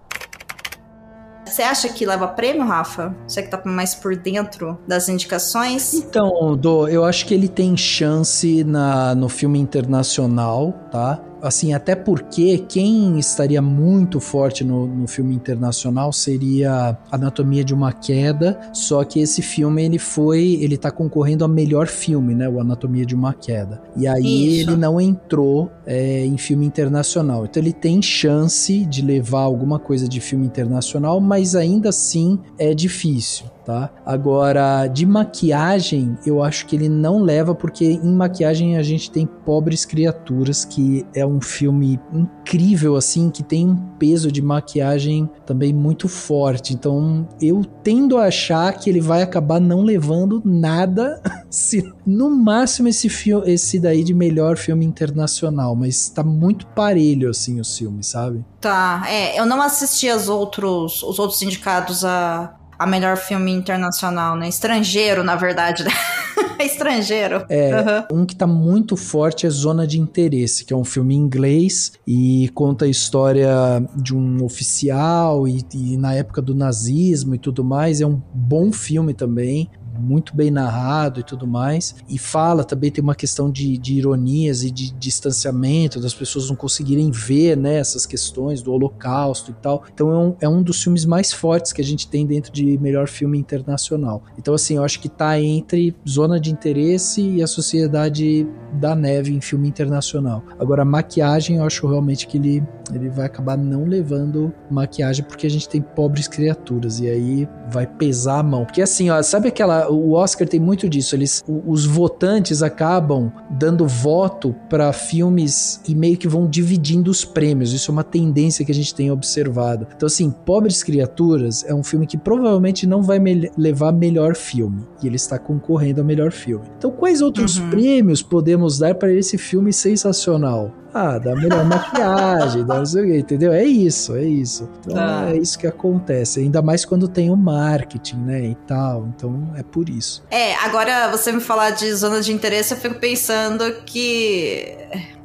você 1.54 1.62
acha 1.62 1.88
que 1.88 2.04
leva 2.04 2.26
prêmio, 2.26 2.64
Rafa? 2.64 3.14
Você 3.28 3.40
que 3.40 3.48
tá 3.48 3.60
mais 3.64 3.94
por 3.94 4.16
dentro 4.16 4.76
das 4.88 5.08
indicações? 5.08 5.94
Então, 5.94 6.56
Do, 6.56 6.88
eu 6.88 7.04
acho 7.04 7.26
que 7.26 7.32
ele 7.32 7.46
tem 7.46 7.76
chance 7.76 8.64
na, 8.64 9.14
no 9.14 9.28
filme 9.28 9.60
internacional, 9.60 10.74
tá? 10.90 11.20
Assim, 11.46 11.74
até 11.74 11.94
porque 11.94 12.58
quem 12.58 13.18
estaria 13.18 13.60
muito 13.60 14.18
forte 14.18 14.64
no, 14.64 14.86
no 14.86 15.06
filme 15.06 15.34
internacional 15.34 16.12
seria 16.12 16.96
Anatomia 17.10 17.62
de 17.62 17.74
uma 17.74 17.92
Queda, 17.92 18.58
só 18.72 19.04
que 19.04 19.20
esse 19.20 19.42
filme 19.42 19.84
ele 19.84 19.98
foi, 19.98 20.58
ele 20.60 20.76
tá 20.76 20.90
concorrendo 20.90 21.44
a 21.44 21.48
melhor 21.48 21.86
filme, 21.86 22.34
né, 22.34 22.48
o 22.48 22.60
Anatomia 22.60 23.04
de 23.04 23.14
uma 23.14 23.34
Queda. 23.34 23.82
E 23.96 24.06
aí 24.06 24.60
Isso. 24.60 24.70
ele 24.70 24.76
não 24.76 25.00
entrou 25.00 25.70
é, 25.86 26.24
em 26.24 26.36
filme 26.36 26.66
internacional. 26.66 27.44
Então 27.44 27.62
ele 27.62 27.72
tem 27.72 28.00
chance 28.00 28.84
de 28.86 29.02
levar 29.02 29.42
alguma 29.42 29.78
coisa 29.78 30.08
de 30.08 30.20
filme 30.20 30.46
internacional, 30.46 31.20
mas 31.20 31.54
ainda 31.54 31.90
assim 31.90 32.38
é 32.58 32.74
difícil 32.74 33.53
tá? 33.64 33.90
Agora, 34.04 34.86
de 34.86 35.06
maquiagem, 35.06 36.16
eu 36.26 36.42
acho 36.42 36.66
que 36.66 36.76
ele 36.76 36.88
não 36.88 37.22
leva, 37.22 37.54
porque 37.54 37.84
em 37.84 38.12
maquiagem 38.12 38.76
a 38.76 38.82
gente 38.82 39.10
tem 39.10 39.26
Pobres 39.26 39.84
Criaturas, 39.84 40.64
que 40.64 41.06
é 41.14 41.24
um 41.24 41.40
filme 41.40 41.98
incrível, 42.12 42.96
assim, 42.96 43.30
que 43.30 43.42
tem 43.42 43.68
um 43.68 43.76
peso 43.98 44.30
de 44.30 44.42
maquiagem 44.42 45.28
também 45.46 45.72
muito 45.72 46.08
forte. 46.08 46.74
Então, 46.74 47.26
eu 47.40 47.64
tendo 47.82 48.18
a 48.18 48.24
achar 48.24 48.72
que 48.74 48.90
ele 48.90 49.00
vai 49.00 49.22
acabar 49.22 49.60
não 49.60 49.82
levando 49.82 50.42
nada, 50.44 51.20
se 51.48 51.90
no 52.06 52.30
máximo 52.30 52.88
esse 52.88 53.08
filme, 53.08 53.50
esse 53.50 53.78
daí 53.78 54.02
de 54.02 54.12
melhor 54.12 54.56
filme 54.56 54.84
internacional, 54.84 55.74
mas 55.74 56.08
tá 56.08 56.22
muito 56.22 56.66
parelho, 56.68 57.30
assim, 57.30 57.60
o 57.60 57.64
filme, 57.64 58.02
sabe? 58.02 58.44
Tá, 58.60 59.04
é, 59.08 59.38
eu 59.38 59.46
não 59.46 59.60
assisti 59.60 60.10
os 60.10 60.28
outros, 60.28 61.02
os 61.02 61.18
outros 61.18 61.40
indicados 61.42 62.04
a 62.04 62.54
a 62.84 62.86
melhor 62.86 63.16
filme 63.16 63.50
internacional, 63.50 64.36
né? 64.36 64.46
Estrangeiro, 64.46 65.24
na 65.24 65.36
verdade. 65.36 65.84
Né? 65.84 65.90
Estrangeiro. 66.60 67.44
É, 67.48 68.06
uhum. 68.10 68.20
um 68.20 68.26
que 68.26 68.36
tá 68.36 68.46
muito 68.46 68.94
forte 68.94 69.46
é 69.46 69.50
Zona 69.50 69.86
de 69.86 69.98
Interesse, 69.98 70.66
que 70.66 70.72
é 70.72 70.76
um 70.76 70.84
filme 70.84 71.14
em 71.14 71.18
inglês 71.18 71.92
e 72.06 72.50
conta 72.54 72.84
a 72.84 72.88
história 72.88 73.50
de 73.96 74.14
um 74.14 74.44
oficial 74.44 75.48
e, 75.48 75.64
e 75.72 75.96
na 75.96 76.14
época 76.14 76.42
do 76.42 76.54
nazismo 76.54 77.34
e 77.34 77.38
tudo 77.38 77.64
mais. 77.64 78.02
É 78.02 78.06
um 78.06 78.20
bom 78.34 78.70
filme 78.70 79.14
também 79.14 79.70
muito 79.98 80.34
bem 80.34 80.50
narrado 80.50 81.20
e 81.20 81.22
tudo 81.22 81.46
mais. 81.46 81.94
E 82.08 82.18
fala 82.18 82.64
também, 82.64 82.90
tem 82.90 83.02
uma 83.02 83.14
questão 83.14 83.50
de, 83.50 83.76
de 83.78 83.94
ironias 83.94 84.62
e 84.62 84.70
de 84.70 84.92
distanciamento, 84.92 86.00
das 86.00 86.14
pessoas 86.14 86.48
não 86.48 86.56
conseguirem 86.56 87.10
ver 87.10 87.56
né, 87.56 87.76
essas 87.76 88.06
questões 88.06 88.62
do 88.62 88.72
holocausto 88.72 89.50
e 89.50 89.54
tal. 89.54 89.84
Então 89.92 90.10
é 90.10 90.18
um, 90.18 90.36
é 90.42 90.48
um 90.48 90.62
dos 90.62 90.82
filmes 90.82 91.04
mais 91.04 91.32
fortes 91.32 91.72
que 91.72 91.80
a 91.80 91.84
gente 91.84 92.08
tem 92.08 92.26
dentro 92.26 92.52
de 92.52 92.78
melhor 92.78 93.08
filme 93.08 93.38
internacional. 93.38 94.22
Então, 94.38 94.54
assim, 94.54 94.76
eu 94.76 94.84
acho 94.84 95.00
que 95.00 95.08
tá 95.08 95.40
entre 95.40 95.94
Zona 96.08 96.38
de 96.38 96.50
Interesse 96.50 97.20
e 97.20 97.42
A 97.42 97.46
Sociedade 97.46 98.46
da 98.74 98.94
Neve 98.94 99.32
em 99.32 99.40
filme 99.40 99.68
internacional. 99.68 100.42
Agora, 100.58 100.82
a 100.82 100.84
maquiagem, 100.84 101.56
eu 101.56 101.64
acho 101.64 101.86
realmente 101.86 102.26
que 102.26 102.38
ele, 102.38 102.62
ele 102.92 103.08
vai 103.08 103.26
acabar 103.26 103.56
não 103.56 103.84
levando 103.84 104.52
maquiagem 104.70 105.24
porque 105.24 105.46
a 105.46 105.50
gente 105.50 105.68
tem 105.68 105.80
pobres 105.80 106.28
criaturas 106.28 107.00
e 107.00 107.08
aí 107.08 107.48
vai 107.70 107.86
pesar 107.86 108.40
a 108.40 108.42
mão. 108.42 108.64
Porque 108.64 108.82
assim, 108.82 109.10
ó, 109.10 109.22
sabe 109.22 109.48
aquela 109.48 109.83
o 109.88 110.12
Oscar 110.12 110.48
tem 110.48 110.60
muito 110.60 110.88
disso. 110.88 111.14
Eles, 111.14 111.42
os 111.66 111.84
votantes 111.84 112.62
acabam 112.62 113.32
dando 113.50 113.86
voto 113.86 114.54
para 114.68 114.92
filmes 114.92 115.80
e 115.88 115.94
meio 115.94 116.16
que 116.16 116.28
vão 116.28 116.48
dividindo 116.48 117.10
os 117.10 117.24
prêmios. 117.24 117.72
Isso 117.72 117.90
é 117.90 117.92
uma 117.92 118.04
tendência 118.04 118.64
que 118.64 118.72
a 118.72 118.74
gente 118.74 118.94
tem 118.94 119.10
observado. 119.10 119.86
Então, 119.94 120.06
assim, 120.06 120.30
Pobres 120.30 120.82
Criaturas 120.82 121.64
é 121.66 121.74
um 121.74 121.82
filme 121.82 122.06
que 122.06 122.16
provavelmente 122.16 122.86
não 122.86 123.02
vai 123.02 123.18
me 123.18 123.50
levar 123.56 123.92
melhor 123.92 124.34
filme. 124.34 124.82
E 125.02 125.06
ele 125.06 125.16
está 125.16 125.38
concorrendo 125.38 126.00
a 126.00 126.04
melhor 126.04 126.32
filme. 126.32 126.64
Então, 126.78 126.90
quais 126.90 127.20
outros 127.20 127.58
uhum. 127.58 127.70
prêmios 127.70 128.22
podemos 128.22 128.78
dar 128.78 128.94
para 128.94 129.12
esse 129.12 129.38
filme 129.38 129.72
sensacional? 129.72 130.72
Ah, 130.94 131.18
dá 131.18 131.34
melhor 131.34 131.64
maquiagem, 131.64 132.64
dá 132.64 132.78
não 132.78 132.86
sei 132.86 133.02
o 133.02 133.06
que, 133.06 133.18
entendeu? 133.18 133.52
É 133.52 133.64
isso, 133.64 134.14
é 134.14 134.22
isso. 134.22 134.70
Então 134.80 134.96
ah. 134.96 135.30
é 135.30 135.36
isso 135.36 135.58
que 135.58 135.66
acontece. 135.66 136.38
Ainda 136.38 136.62
mais 136.62 136.84
quando 136.84 137.08
tem 137.08 137.30
o 137.30 137.36
marketing, 137.36 138.18
né? 138.18 138.44
E 138.44 138.54
tal. 138.54 139.08
Então 139.08 139.50
é 139.56 139.62
por 139.64 139.88
isso. 139.88 140.22
É, 140.30 140.54
agora 140.56 141.10
você 141.10 141.32
me 141.32 141.40
falar 141.40 141.70
de 141.70 141.92
zona 141.94 142.20
de 142.20 142.32
interesse, 142.32 142.74
eu 142.74 142.78
fico 142.78 142.94
pensando 142.94 143.82
que. 143.84 144.76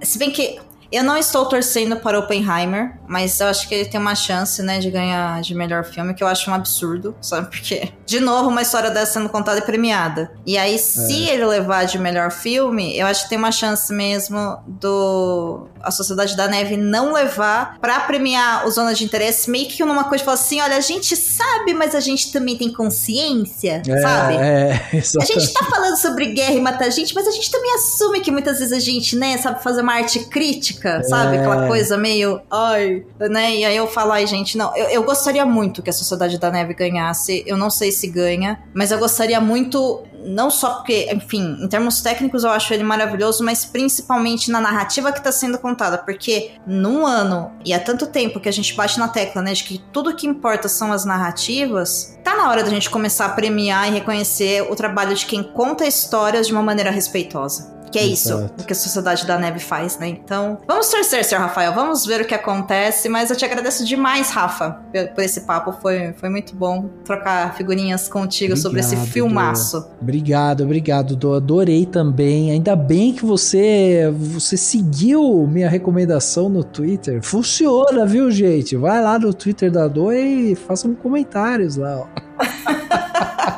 Se 0.02 0.18
bem 0.18 0.32
que 0.32 0.60
eu 0.92 1.04
não 1.04 1.18
estou 1.18 1.46
torcendo 1.46 1.98
para 1.98 2.20
Oppenheimer, 2.20 2.98
mas 3.08 3.40
eu 3.40 3.48
acho 3.48 3.68
que 3.68 3.76
ele 3.76 3.90
tem 3.90 4.00
uma 4.00 4.16
chance, 4.16 4.62
né, 4.62 4.80
de 4.80 4.90
ganhar 4.90 5.42
de 5.42 5.54
melhor 5.54 5.84
filme, 5.84 6.14
que 6.14 6.24
eu 6.24 6.28
acho 6.28 6.50
um 6.50 6.54
absurdo, 6.54 7.16
sabe 7.22 7.50
por 7.50 7.60
quê? 7.60 7.92
De 8.06 8.20
novo, 8.20 8.50
uma 8.50 8.62
história 8.62 8.90
dessa 8.90 9.14
sendo 9.14 9.30
contada 9.30 9.60
e 9.60 9.62
premiada. 9.62 10.32
E 10.46 10.58
aí, 10.58 10.78
se 10.78 11.30
é. 11.30 11.34
ele 11.34 11.46
levar 11.46 11.86
de 11.86 11.98
melhor 11.98 12.32
filme, 12.32 12.98
eu 12.98 13.06
acho 13.06 13.24
que 13.24 13.30
tem 13.30 13.38
uma 13.38 13.52
chance 13.52 13.92
mesmo 13.94 14.58
do 14.68 15.68
A 15.82 15.92
Sociedade 15.92 16.36
da 16.36 16.48
Neve 16.48 16.78
não 16.78 17.14
levar 17.14 17.78
para 17.80 18.00
premiar 18.02 18.68
o 18.68 18.72
Zona 18.72 18.94
de 18.94 19.04
Interesse, 19.04 19.50
meio 19.50 19.68
que 19.68 19.84
numa 19.84 20.04
coisa 20.04 20.18
de 20.18 20.26
falar 20.26 20.36
assim: 20.36 20.62
olha, 20.62 20.78
a 20.78 20.82
gente 20.82 21.16
sabe, 21.16 21.74
mas 21.74 21.96
a 21.96 22.00
gente 22.00 22.32
também 22.32 22.58
tem 22.58 22.72
consciência, 22.72 23.82
é, 23.88 24.02
sabe? 24.02 24.36
É, 24.36 24.82
a 25.22 25.26
gente 25.26 25.54
tá 25.54 25.66
falando 25.66 25.98
sobre 25.98 26.28
guerra 26.34 26.54
e 26.54 26.62
matar 26.62 26.90
gente, 26.90 27.14
mas 27.14 27.28
a 27.28 27.32
gente 27.32 27.50
também 27.52 27.74
assume 27.76 28.20
que 28.20 28.32
muitas 28.32 28.60
vezes 28.60 28.74
a 28.74 28.80
gente, 28.80 29.16
né, 29.16 29.38
sabe 29.38 29.64
fazer 29.64 29.82
uma 29.82 29.94
arte 29.94 30.20
crítica 30.20 30.40
crítica, 30.50 31.04
sabe? 31.04 31.36
É. 31.36 31.40
Aquela 31.40 31.68
coisa 31.68 31.98
meio, 31.98 32.42
ai, 32.50 33.04
né? 33.20 33.56
E 33.56 33.66
aí 33.66 33.76
eu 33.76 33.88
falo, 33.88 34.12
ai, 34.12 34.26
gente, 34.26 34.58
não, 34.58 34.76
eu, 34.76 34.88
eu 34.90 35.04
gostaria 35.04 35.46
muito 35.46 35.82
que 35.82 35.90
a 35.90 35.94
Sociedade 35.94 36.38
da 36.38 36.52
Neve 36.52 36.74
ganhasse. 36.74 37.44
Eu 37.46 37.58
não 37.58 37.70
sei 37.70 37.92
se 37.92 38.08
ganha, 38.08 38.62
mas 38.74 38.92
eu 38.92 39.00
gostaria 39.00 39.40
muito 39.42 40.04
não 40.24 40.50
só 40.50 40.76
porque, 40.76 41.10
enfim, 41.12 41.58
em 41.62 41.68
termos 41.68 42.02
técnicos 42.02 42.44
eu 42.44 42.50
acho 42.50 42.74
ele 42.74 42.84
maravilhoso, 42.84 43.44
mas 43.44 43.66
principalmente 43.66 44.52
na 44.52 44.62
narrativa 44.62 45.12
que 45.12 45.20
está 45.20 45.32
sendo 45.32 45.58
contada, 45.58 45.98
porque 45.98 46.52
num 46.66 47.06
ano, 47.06 47.52
e 47.66 47.74
há 47.74 47.80
tanto 47.80 48.08
tempo 48.08 48.40
que 48.40 48.50
a 48.50 48.54
gente 48.54 48.74
bate 48.74 49.00
na 49.00 49.08
tecla, 49.08 49.42
né, 49.42 49.54
de 49.54 49.64
que 49.64 49.80
tudo 49.92 50.16
que 50.16 50.28
importa 50.28 50.68
são 50.68 50.92
as 50.92 51.06
narrativas, 51.06 52.18
tá 52.24 52.36
na 52.36 52.50
hora 52.50 52.64
da 52.64 52.70
gente 52.70 52.90
começar 52.90 53.26
a 53.26 53.30
premiar 53.30 53.88
e 53.88 53.92
reconhecer 53.92 54.62
o 54.70 54.76
trabalho 54.76 55.16
de 55.16 55.26
quem 55.26 55.44
conta 55.44 55.86
histórias 55.86 56.48
de 56.48 56.54
uma 56.54 56.64
maneira 56.64 56.92
respeitosa. 56.92 57.79
Que 57.92 58.00
é 58.00 58.08
Exato. 58.08 58.54
isso 58.56 58.66
que 58.66 58.74
a 58.74 58.76
Sociedade 58.76 59.26
da 59.26 59.38
Neve 59.38 59.60
faz, 59.60 59.98
né? 59.98 60.08
Então, 60.08 60.60
vamos 60.68 60.90
torcer, 60.90 61.24
Sr. 61.24 61.38
Rafael. 61.38 61.74
Vamos 61.74 62.06
ver 62.06 62.22
o 62.22 62.26
que 62.26 62.36
acontece. 62.36 63.10
Mas 63.10 63.30
eu 63.30 63.36
te 63.36 63.46
agradeço 63.46 63.86
demais, 63.86 64.30
Rafa, 64.30 64.80
por 65.16 65.24
esse 65.24 65.42
papo. 65.42 65.72
Foi, 65.82 66.14
foi 66.14 66.30
muito 66.30 66.56
bom 66.56 66.90
trocar 67.04 67.56
figurinhas 67.56 68.08
contigo 68.08 68.54
obrigado, 68.54 68.62
sobre 68.62 68.80
esse 68.80 68.96
filmaço. 69.12 69.80
Do. 69.80 69.88
Obrigado, 70.02 70.64
obrigado, 70.64 71.16
Do. 71.16 71.34
Adorei 71.34 71.86
também. 71.86 72.52
Ainda 72.52 72.76
bem 72.76 73.14
que 73.14 73.26
você, 73.26 74.12
você 74.14 74.58
seguiu 74.58 75.48
minha 75.48 75.70
recomendação 75.70 76.50
no 76.50 76.64
Twitter. 76.64 77.22
Funciona, 77.24 78.06
viu, 78.06 78.30
gente? 78.30 78.76
Vai 78.76 79.02
lá 79.02 79.18
no 79.18 79.34
Twitter 79.34 79.72
da 79.72 79.88
Do 79.88 80.12
e 80.12 80.56
faça 80.56 80.88
um 80.88 80.96
comentários 80.96 81.78
lá, 81.78 81.98
ó. 81.98 82.08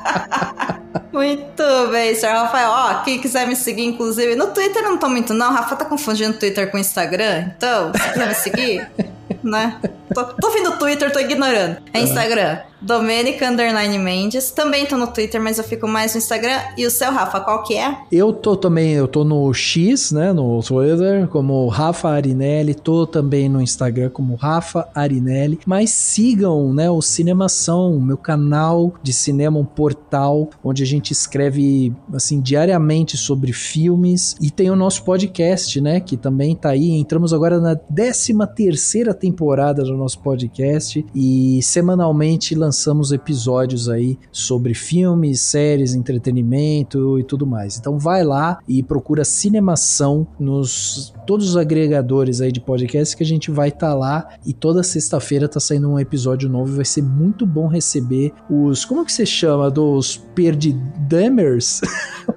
Muito 1.21 1.63
bem, 1.91 2.15
Sr. 2.15 2.29
Rafael. 2.29 2.71
Ó, 2.71 3.03
quem 3.03 3.21
quiser 3.21 3.47
me 3.47 3.55
seguir, 3.55 3.83
inclusive, 3.83 4.35
no 4.35 4.47
Twitter 4.47 4.81
eu 4.81 4.89
não 4.89 4.97
tô 4.97 5.07
muito, 5.07 5.35
não. 5.35 5.53
Rafa 5.53 5.75
tá 5.75 5.85
confundindo 5.85 6.33
Twitter 6.33 6.71
com 6.71 6.79
Instagram. 6.79 7.51
Então, 7.55 7.91
se 7.93 8.09
quiser 8.09 8.27
me 8.27 8.33
seguir, 8.33 8.91
né? 9.43 9.79
tô, 10.13 10.23
tô 10.25 10.49
vendo 10.51 10.77
Twitter, 10.77 11.11
tô 11.11 11.19
ignorando. 11.19 11.77
É 11.93 12.01
Instagram. 12.01 12.59
Domenica 12.81 13.47
Underline 13.47 13.99
Mendes. 13.99 14.49
Também 14.49 14.85
tô 14.85 14.97
no 14.97 15.07
Twitter, 15.07 15.39
mas 15.39 15.59
eu 15.59 15.63
fico 15.63 15.87
mais 15.87 16.13
no 16.13 16.17
Instagram. 16.17 16.59
E 16.75 16.85
o 16.85 16.89
seu, 16.89 17.11
Rafa, 17.11 17.39
qual 17.39 17.63
que 17.63 17.75
é? 17.75 17.95
Eu 18.11 18.33
tô 18.33 18.55
também, 18.55 18.93
eu 18.93 19.07
tô 19.07 19.23
no 19.23 19.53
X, 19.53 20.11
né, 20.11 20.33
no 20.33 20.61
Twitter, 20.63 21.27
como 21.27 21.67
Rafa 21.67 22.09
Arinelli, 22.09 22.73
tô 22.73 23.05
também 23.05 23.47
no 23.47 23.61
Instagram 23.61 24.09
como 24.09 24.35
Rafa 24.35 24.89
Arinelli, 24.95 25.59
mas 25.65 25.91
sigam, 25.91 26.73
né, 26.73 26.89
o 26.89 27.01
Cinemação, 27.01 27.99
meu 27.99 28.17
canal 28.17 28.93
de 29.03 29.13
cinema, 29.13 29.59
um 29.59 29.65
portal 29.65 30.49
onde 30.63 30.81
a 30.81 30.85
gente 30.85 31.11
escreve, 31.11 31.93
assim, 32.13 32.41
diariamente 32.41 33.15
sobre 33.15 33.53
filmes 33.53 34.35
e 34.41 34.49
tem 34.49 34.71
o 34.71 34.75
nosso 34.75 35.03
podcast, 35.03 35.79
né, 35.79 35.99
que 35.99 36.17
também 36.17 36.55
tá 36.55 36.69
aí, 36.69 36.91
entramos 36.91 37.33
agora 37.33 37.59
na 37.59 37.75
13 37.75 38.33
terceira 38.55 39.13
temporada 39.21 39.83
do 39.83 39.95
nosso 39.95 40.19
podcast 40.19 41.05
e 41.13 41.59
semanalmente 41.61 42.55
lançamos 42.55 43.11
episódios 43.11 43.87
aí 43.87 44.17
sobre 44.31 44.73
filmes, 44.73 45.41
séries, 45.41 45.93
entretenimento 45.93 47.19
e 47.19 47.23
tudo 47.23 47.45
mais. 47.45 47.77
Então 47.77 47.99
vai 47.99 48.23
lá 48.23 48.57
e 48.67 48.81
procura 48.81 49.23
Cinemação 49.23 50.25
nos 50.39 51.13
todos 51.27 51.49
os 51.49 51.55
agregadores 51.55 52.41
aí 52.41 52.51
de 52.51 52.59
podcast 52.59 53.15
que 53.15 53.23
a 53.23 53.25
gente 53.25 53.51
vai 53.51 53.69
estar 53.69 53.89
tá 53.89 53.93
lá 53.93 54.27
e 54.45 54.53
toda 54.53 54.81
sexta-feira 54.81 55.47
tá 55.47 55.59
saindo 55.59 55.87
um 55.87 55.99
episódio 55.99 56.49
novo 56.49 56.73
e 56.73 56.75
vai 56.77 56.85
ser 56.85 57.03
muito 57.03 57.45
bom 57.45 57.67
receber 57.67 58.33
os, 58.49 58.83
como 58.83 59.05
que 59.05 59.13
você 59.13 59.25
chama, 59.25 59.69
dos 59.69 60.17
perdidemers? 60.33 61.81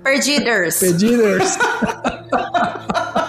Perdiders. 0.03 0.79
Perdiders. 0.79 1.57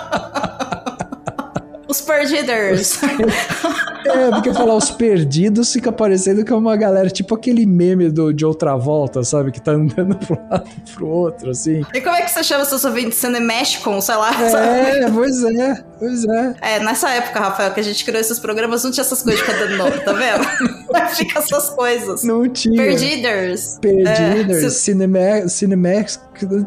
Os 1.95 2.01
Perdiders. 2.01 2.99
É, 4.05 4.29
porque 4.29 4.53
falar 4.53 4.75
os 4.75 4.91
perdidos 4.91 5.73
fica 5.73 5.91
parecendo 5.91 6.45
que 6.45 6.53
é 6.53 6.55
uma 6.55 6.75
galera, 6.77 7.09
tipo 7.09 7.33
aquele 7.33 7.65
meme 7.65 8.09
do, 8.09 8.31
de 8.31 8.45
outra 8.45 8.75
volta, 8.75 9.23
sabe? 9.23 9.51
Que 9.51 9.59
tá 9.59 9.71
andando 9.71 10.15
pro 10.15 10.39
lado 10.47 10.69
e 10.77 10.91
pro 10.91 11.07
outro, 11.07 11.49
assim. 11.49 11.83
E 11.91 12.01
como 12.01 12.15
é 12.15 12.21
que 12.21 12.29
você 12.29 12.43
chama 12.43 12.65
seus 12.65 12.85
ouvintes 12.85 13.17
Cinemeshcon, 13.17 13.99
sei 14.01 14.15
lá? 14.15 14.29
É, 14.43 14.49
sabe? 14.49 15.11
pois 15.11 15.43
é, 15.43 15.83
pois 15.99 16.25
é. 16.25 16.55
É, 16.61 16.79
nessa 16.79 17.09
época, 17.11 17.39
Rafael, 17.39 17.71
que 17.73 17.79
a 17.79 17.83
gente 17.83 18.03
criou 18.03 18.19
esses 18.19 18.39
programas, 18.39 18.83
não 18.83 18.91
tinha 18.91 19.03
essas 19.03 19.21
coisas 19.21 19.41
de 19.41 19.47
cada 19.47 19.67
nome, 19.69 19.99
tá 19.99 20.13
vendo? 20.13 20.45
Fica 21.15 21.39
essas 21.39 21.69
coisas. 21.69 22.23
Não 22.23 22.47
tinha. 22.49 22.81
Perdiders. 22.81 23.77
Perdiders, 23.81 24.63
É, 24.63 24.69
Cinemax, 24.69 25.53
Cinemax, 25.53 26.19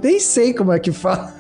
nem 0.02 0.20
sei 0.20 0.54
como 0.54 0.72
é 0.72 0.78
que 0.78 0.92
fala. 0.92 1.32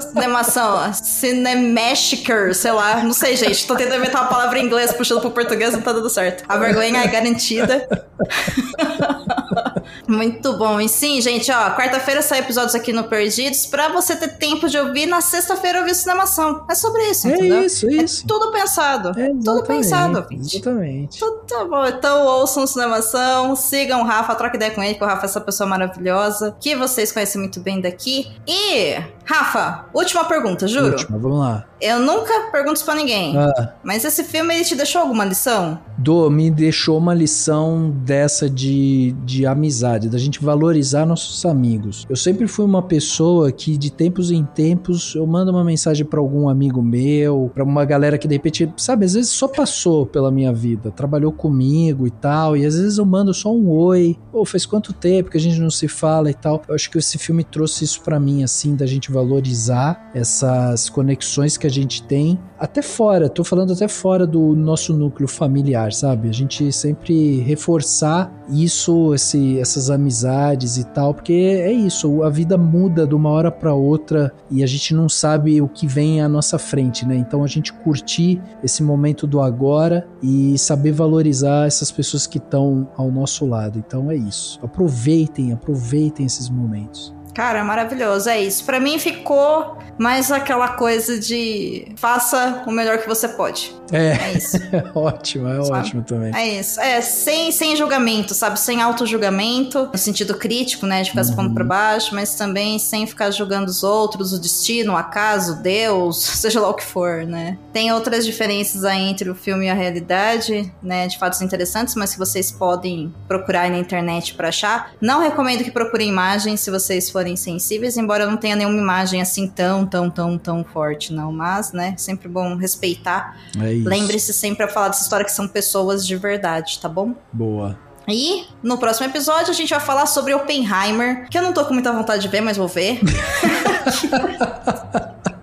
Cinemação, 0.00 0.92
Cinemeshker, 0.92 2.52
sei 2.54 2.72
lá, 2.72 3.02
não 3.04 3.12
sei, 3.12 3.36
gente. 3.36 3.66
Tô 3.66 3.76
tentando 3.76 3.96
inventar 4.02 4.22
uma 4.22 4.28
palavra 4.28 4.58
em 4.58 4.66
inglês, 4.66 4.92
puxando 4.92 5.20
pro 5.20 5.30
português, 5.30 5.72
não 5.72 5.80
tá 5.80 5.92
dando 5.92 6.10
certo. 6.10 6.44
A 6.48 6.56
vergonha 6.58 7.02
é 7.02 7.06
garantida. 7.06 7.86
Muito 10.08 10.52
bom. 10.56 10.80
E 10.80 10.88
sim, 10.88 11.20
gente, 11.20 11.50
ó, 11.50 11.70
quarta-feira 11.76 12.22
sai 12.22 12.38
episódios 12.40 12.74
aqui 12.74 12.92
no 12.92 13.04
Perdidos 13.04 13.66
pra 13.66 13.88
você 13.88 14.14
ter 14.16 14.28
tempo 14.36 14.68
de 14.68 14.78
ouvir 14.78 15.06
na 15.06 15.20
sexta-feira 15.20 15.80
ouvir 15.80 15.94
Cinemação. 15.94 16.64
É 16.70 16.74
sobre 16.74 17.02
isso, 17.10 17.26
É 17.28 17.34
entendeu? 17.34 17.64
isso, 17.64 17.86
é 17.88 17.92
isso. 17.94 18.26
Tudo 18.26 18.50
pensado. 18.52 19.18
É, 19.18 19.28
tudo 19.28 19.62
pensado, 19.64 20.18
ouvinte. 20.18 20.56
Exatamente. 20.56 21.16
Então, 21.16 21.38
tá 21.46 21.64
bom. 21.64 21.86
Então 21.86 22.26
ouçam 22.26 22.66
Cinemação, 22.66 23.56
sigam 23.56 24.02
o 24.02 24.04
Rafa, 24.04 24.34
troca 24.34 24.56
ideia 24.56 24.70
com 24.70 24.82
ele, 24.82 24.94
que 24.94 25.02
o 25.02 25.06
Rafa 25.06 25.22
é 25.24 25.28
essa 25.28 25.40
pessoa 25.40 25.68
maravilhosa, 25.68 26.56
que 26.60 26.76
vocês 26.76 27.10
conhecem 27.12 27.40
muito 27.40 27.60
bem 27.60 27.80
daqui. 27.80 28.28
E, 28.46 28.96
Rafa, 29.24 29.86
última 29.94 30.24
pergunta, 30.24 30.66
juro. 30.68 30.92
Última, 30.92 31.18
vamos 31.18 31.38
lá. 31.38 31.64
Eu 31.80 32.00
nunca 32.00 32.32
pergunto 32.50 32.76
isso 32.76 32.84
pra 32.84 32.94
ninguém. 32.94 33.36
Ah, 33.36 33.74
Mas 33.82 34.02
esse 34.04 34.24
filme, 34.24 34.54
ele 34.54 34.64
te 34.64 34.74
deixou 34.74 35.02
alguma 35.02 35.24
lição? 35.24 35.78
Do, 35.98 36.30
me 36.30 36.50
deixou 36.50 36.96
uma 36.98 37.12
lição 37.14 37.90
dessa 37.90 38.48
de, 38.48 39.14
de 39.24 39.46
amizade, 39.46 39.95
da 39.98 40.18
gente 40.18 40.42
valorizar 40.42 41.06
nossos 41.06 41.44
amigos. 41.44 42.06
Eu 42.08 42.16
sempre 42.16 42.46
fui 42.46 42.64
uma 42.64 42.82
pessoa 42.82 43.50
que, 43.50 43.76
de 43.76 43.90
tempos 43.90 44.30
em 44.30 44.44
tempos, 44.44 45.14
eu 45.14 45.26
mando 45.26 45.50
uma 45.50 45.64
mensagem 45.64 46.04
pra 46.04 46.20
algum 46.20 46.48
amigo 46.48 46.82
meu, 46.82 47.50
pra 47.54 47.64
uma 47.64 47.84
galera 47.84 48.18
que 48.18 48.28
de 48.28 48.34
repente, 48.34 48.72
sabe, 48.76 49.04
às 49.04 49.14
vezes 49.14 49.30
só 49.30 49.48
passou 49.48 50.06
pela 50.06 50.30
minha 50.30 50.52
vida, 50.52 50.90
trabalhou 50.90 51.32
comigo 51.32 52.06
e 52.06 52.10
tal, 52.10 52.56
e 52.56 52.64
às 52.64 52.76
vezes 52.76 52.98
eu 52.98 53.06
mando 53.06 53.32
só 53.32 53.52
um 53.52 53.68
oi. 53.68 54.16
Pô, 54.30 54.44
faz 54.44 54.66
quanto 54.66 54.92
tempo 54.92 55.30
que 55.30 55.36
a 55.36 55.40
gente 55.40 55.58
não 55.60 55.70
se 55.70 55.88
fala 55.88 56.30
e 56.30 56.34
tal. 56.34 56.62
Eu 56.68 56.74
acho 56.74 56.90
que 56.90 56.98
esse 56.98 57.18
filme 57.18 57.42
trouxe 57.44 57.84
isso 57.84 58.02
pra 58.02 58.20
mim, 58.20 58.42
assim, 58.42 58.74
da 58.74 58.86
gente 58.86 59.10
valorizar 59.10 60.10
essas 60.14 60.88
conexões 60.90 61.56
que 61.56 61.66
a 61.66 61.70
gente 61.70 62.02
tem, 62.02 62.38
até 62.58 62.80
fora, 62.80 63.28
tô 63.28 63.44
falando 63.44 63.72
até 63.72 63.86
fora 63.86 64.26
do 64.26 64.54
nosso 64.54 64.94
núcleo 64.94 65.28
familiar, 65.28 65.92
sabe? 65.92 66.28
A 66.28 66.32
gente 66.32 66.72
sempre 66.72 67.40
reforçar 67.40 68.32
isso, 68.48 69.14
esse, 69.14 69.58
essas 69.58 69.90
amizades 69.90 70.76
e 70.76 70.84
tal, 70.84 71.12
porque 71.12 71.32
é 71.32 71.72
isso, 71.72 72.22
a 72.22 72.30
vida 72.30 72.56
muda 72.56 73.06
de 73.06 73.14
uma 73.14 73.30
hora 73.30 73.50
para 73.50 73.74
outra 73.74 74.32
e 74.50 74.62
a 74.62 74.66
gente 74.66 74.94
não 74.94 75.08
sabe 75.08 75.60
o 75.60 75.68
que 75.68 75.86
vem 75.86 76.22
à 76.22 76.28
nossa 76.28 76.58
frente, 76.58 77.06
né? 77.06 77.16
Então 77.16 77.42
a 77.42 77.46
gente 77.46 77.72
curtir 77.72 78.40
esse 78.62 78.82
momento 78.82 79.26
do 79.26 79.40
agora 79.40 80.06
e 80.22 80.56
saber 80.58 80.92
valorizar 80.92 81.66
essas 81.66 81.90
pessoas 81.90 82.26
que 82.26 82.38
estão 82.38 82.88
ao 82.96 83.10
nosso 83.10 83.46
lado. 83.46 83.78
Então 83.78 84.10
é 84.10 84.16
isso. 84.16 84.58
Aproveitem, 84.62 85.52
aproveitem 85.52 86.26
esses 86.26 86.48
momentos. 86.48 87.15
Cara, 87.36 87.62
maravilhoso, 87.62 88.30
é 88.30 88.40
isso. 88.40 88.64
Pra 88.64 88.80
mim 88.80 88.98
ficou 88.98 89.76
mais 89.98 90.32
aquela 90.32 90.68
coisa 90.68 91.18
de 91.18 91.86
faça 91.96 92.62
o 92.66 92.70
melhor 92.70 92.96
que 92.96 93.06
você 93.06 93.28
pode. 93.28 93.76
É, 93.92 94.12
É 94.12 94.32
isso. 94.32 94.56
é 94.72 94.84
ótimo, 94.94 95.46
é 95.48 95.62
Sabe? 95.62 95.78
ótimo 95.78 96.02
também. 96.02 96.34
É 96.34 96.58
isso. 96.58 96.80
É, 96.80 97.00
sem, 97.02 97.52
sem 97.52 97.76
julgamento, 97.76 98.34
sabe? 98.34 98.58
Sem 98.58 98.80
auto-julgamento, 98.80 99.90
no 99.92 99.98
sentido 99.98 100.34
crítico, 100.34 100.86
né? 100.86 101.02
De 101.02 101.10
ficar 101.10 101.24
se 101.24 101.36
pondo 101.36 101.52
pra 101.52 101.62
baixo, 101.62 102.14
mas 102.14 102.34
também 102.34 102.78
sem 102.78 103.06
ficar 103.06 103.30
julgando 103.30 103.70
os 103.70 103.82
outros, 103.84 104.32
o 104.32 104.40
destino, 104.40 104.94
o 104.94 104.96
acaso, 104.96 105.62
Deus, 105.62 106.22
seja 106.40 106.58
lá 106.58 106.70
o 106.70 106.74
que 106.74 106.84
for, 106.84 107.24
né? 107.26 107.58
Tem 107.70 107.92
outras 107.92 108.24
diferenças 108.24 108.82
aí 108.82 109.02
entre 109.02 109.28
o 109.28 109.34
filme 109.34 109.66
e 109.66 109.68
a 109.68 109.74
realidade, 109.74 110.72
né? 110.82 111.06
De 111.06 111.18
fatos 111.18 111.42
interessantes, 111.42 111.94
mas 111.94 112.12
que 112.12 112.18
vocês 112.18 112.50
podem 112.50 113.14
procurar 113.28 113.62
aí 113.62 113.70
na 113.70 113.78
internet 113.78 114.34
pra 114.34 114.48
achar. 114.48 114.92
Não 115.00 115.20
recomendo 115.20 115.62
que 115.62 115.70
procurem 115.70 116.08
imagens 116.08 116.60
se 116.60 116.70
vocês 116.70 117.10
forem 117.10 117.25
sensíveis, 117.34 117.96
embora 117.96 118.24
eu 118.24 118.30
não 118.30 118.36
tenha 118.36 118.54
nenhuma 118.54 118.78
imagem 118.78 119.22
assim 119.22 119.48
tão, 119.48 119.86
tão, 119.86 120.10
tão, 120.10 120.36
tão 120.36 120.62
forte, 120.62 121.14
não. 121.14 121.32
Mas, 121.32 121.72
né? 121.72 121.94
Sempre 121.96 122.28
bom 122.28 122.56
respeitar. 122.56 123.36
É 123.58 123.72
isso. 123.72 123.88
Lembre-se 123.88 124.34
sempre 124.34 124.64
a 124.64 124.68
falar 124.68 124.88
dessa 124.88 125.02
história 125.02 125.24
que 125.24 125.32
são 125.32 125.48
pessoas 125.48 126.06
de 126.06 126.14
verdade, 126.14 126.78
tá 126.78 126.88
bom? 126.88 127.14
Boa. 127.32 127.78
E 128.08 128.44
no 128.62 128.78
próximo 128.78 129.08
episódio 129.08 129.50
a 129.50 129.54
gente 129.54 129.70
vai 129.70 129.80
falar 129.80 130.06
sobre 130.06 130.32
Oppenheimer, 130.34 131.28
que 131.28 131.36
eu 131.36 131.42
não 131.42 131.52
tô 131.52 131.64
com 131.64 131.74
muita 131.74 131.92
vontade 131.92 132.22
de 132.22 132.28
ver, 132.28 132.40
mas 132.40 132.56
vou 132.56 132.68
ver. 132.68 133.00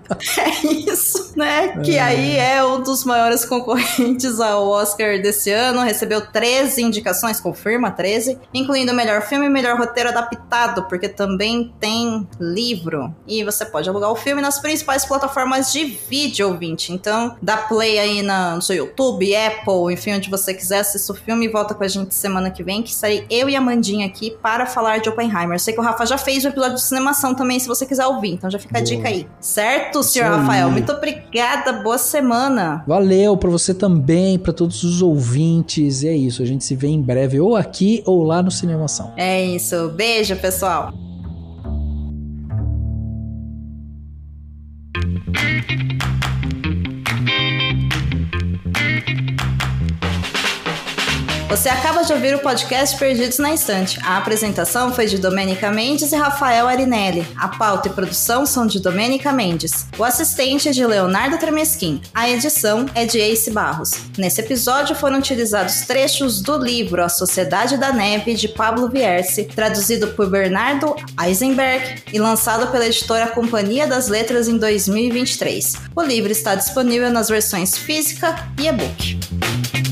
é 0.38 0.66
isso, 0.66 1.32
né? 1.36 1.68
Que 1.82 1.98
aí 1.98 2.36
é 2.36 2.64
um 2.64 2.82
dos 2.82 3.04
maiores 3.04 3.44
concorrentes 3.44 4.40
ao 4.40 4.68
Oscar 4.68 5.20
desse 5.20 5.50
ano. 5.50 5.80
Recebeu 5.82 6.20
13 6.20 6.82
indicações, 6.82 7.40
confirma 7.40 7.90
13, 7.90 8.38
incluindo 8.52 8.92
melhor 8.94 9.22
filme 9.22 9.46
e 9.46 9.48
melhor 9.48 9.78
roteiro 9.78 10.10
adaptado, 10.10 10.84
porque 10.84 11.08
também 11.08 11.72
tem 11.80 12.26
livro. 12.38 13.14
E 13.26 13.44
você 13.44 13.64
pode 13.64 13.88
alugar 13.88 14.10
o 14.10 14.16
filme 14.16 14.40
nas 14.40 14.58
principais 14.58 15.04
plataformas 15.04 15.72
de 15.72 15.84
vídeo, 15.84 16.48
ouvinte. 16.48 16.92
Então, 16.92 17.36
dá 17.40 17.56
play 17.56 17.98
aí 17.98 18.22
na, 18.22 18.56
no 18.56 18.62
seu 18.62 18.76
YouTube, 18.76 19.34
Apple, 19.34 19.92
enfim, 19.92 20.14
onde 20.14 20.30
você 20.30 20.54
quiser, 20.54 20.80
assista 20.80 21.12
o 21.12 21.16
filme 21.16 21.46
e 21.46 21.48
volta 21.48 21.74
com 21.74 21.84
a 21.84 21.88
gente 21.88 22.14
semana 22.14 22.50
que 22.50 22.62
vem, 22.62 22.82
que 22.82 22.90
estarei 22.90 23.26
eu 23.30 23.48
e 23.48 23.56
a 23.56 23.60
Mandinha 23.60 24.06
aqui 24.06 24.36
para 24.42 24.66
falar 24.66 24.98
de 24.98 25.08
Oppenheimer. 25.08 25.54
Eu 25.54 25.58
sei 25.58 25.74
que 25.74 25.80
o 25.80 25.82
Rafa 25.82 26.06
já 26.06 26.18
fez 26.18 26.44
o 26.44 26.48
episódio 26.48 26.76
de 26.76 26.82
cinemação 26.82 27.34
também, 27.34 27.58
se 27.58 27.68
você 27.68 27.86
quiser 27.86 28.06
ouvir. 28.06 28.32
Então 28.32 28.50
já 28.50 28.58
fica 28.58 28.78
a 28.78 28.80
Boa. 28.80 28.86
dica 28.86 29.08
aí. 29.08 29.26
Certo, 29.40 29.93
senhor 30.02 30.26
Isso 30.26 30.34
aí. 30.34 30.40
Rafael? 30.40 30.70
Muito 30.70 30.92
obrigada, 30.92 31.72
boa 31.72 31.98
semana. 31.98 32.82
Valeu 32.86 33.36
pra 33.36 33.50
você 33.50 33.74
também, 33.74 34.38
pra 34.38 34.52
todos 34.52 34.82
os 34.82 35.02
ouvintes. 35.02 36.02
E 36.02 36.08
é 36.08 36.16
isso, 36.16 36.42
a 36.42 36.46
gente 36.46 36.64
se 36.64 36.74
vê 36.74 36.88
em 36.88 37.00
breve, 37.00 37.40
ou 37.40 37.56
aqui 37.56 38.02
ou 38.06 38.22
lá 38.22 38.42
no 38.42 38.50
Cinemação. 38.50 39.12
É 39.16 39.44
isso. 39.44 39.88
Beijo, 39.90 40.36
pessoal. 40.36 40.92
Você 51.54 51.68
acaba 51.68 52.02
de 52.02 52.12
ouvir 52.12 52.34
o 52.34 52.40
podcast 52.40 52.98
Perdidos 52.98 53.38
na 53.38 53.54
Estante. 53.54 53.96
A 54.02 54.16
apresentação 54.16 54.92
foi 54.92 55.06
de 55.06 55.18
Domênica 55.18 55.70
Mendes 55.70 56.10
e 56.10 56.16
Rafael 56.16 56.66
Arinelli. 56.66 57.24
A 57.36 57.46
pauta 57.46 57.86
e 57.86 57.92
produção 57.92 58.44
são 58.44 58.66
de 58.66 58.80
Domênica 58.80 59.32
Mendes. 59.32 59.86
O 59.96 60.02
assistente 60.02 60.68
é 60.68 60.72
de 60.72 60.84
Leonardo 60.84 61.38
Tremesquim. 61.38 62.02
A 62.12 62.28
edição 62.28 62.86
é 62.92 63.06
de 63.06 63.20
Ace 63.20 63.52
Barros. 63.52 63.92
Nesse 64.18 64.40
episódio 64.40 64.96
foram 64.96 65.20
utilizados 65.20 65.82
trechos 65.82 66.42
do 66.42 66.58
livro 66.58 67.04
A 67.04 67.08
Sociedade 67.08 67.76
da 67.76 67.92
Neve, 67.92 68.34
de 68.34 68.48
Pablo 68.48 68.88
Vierce, 68.88 69.44
traduzido 69.44 70.08
por 70.08 70.28
Bernardo 70.28 70.96
Eisenberg 71.24 72.02
e 72.12 72.18
lançado 72.18 72.66
pela 72.72 72.84
editora 72.84 73.28
Companhia 73.28 73.86
das 73.86 74.08
Letras 74.08 74.48
em 74.48 74.58
2023. 74.58 75.74
O 75.94 76.02
livro 76.02 76.32
está 76.32 76.56
disponível 76.56 77.12
nas 77.12 77.28
versões 77.28 77.78
física 77.78 78.34
e 78.58 78.66
e-book. 78.66 79.83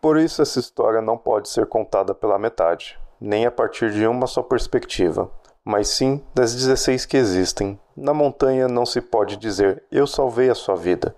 Por 0.00 0.16
isso, 0.16 0.40
essa 0.40 0.60
história 0.60 1.00
não 1.00 1.18
pode 1.18 1.48
ser 1.48 1.66
contada 1.66 2.14
pela 2.14 2.38
metade, 2.38 2.98
nem 3.20 3.46
a 3.46 3.50
partir 3.50 3.90
de 3.90 4.06
uma 4.06 4.28
só 4.28 4.42
perspectiva, 4.42 5.28
mas 5.64 5.88
sim 5.88 6.22
das 6.32 6.54
16 6.54 7.04
que 7.04 7.16
existem. 7.16 7.78
Na 7.96 8.14
montanha 8.14 8.68
não 8.68 8.86
se 8.86 9.00
pode 9.00 9.36
dizer 9.36 9.82
eu 9.90 10.06
salvei 10.06 10.48
a 10.48 10.54
sua 10.54 10.76
vida, 10.76 11.16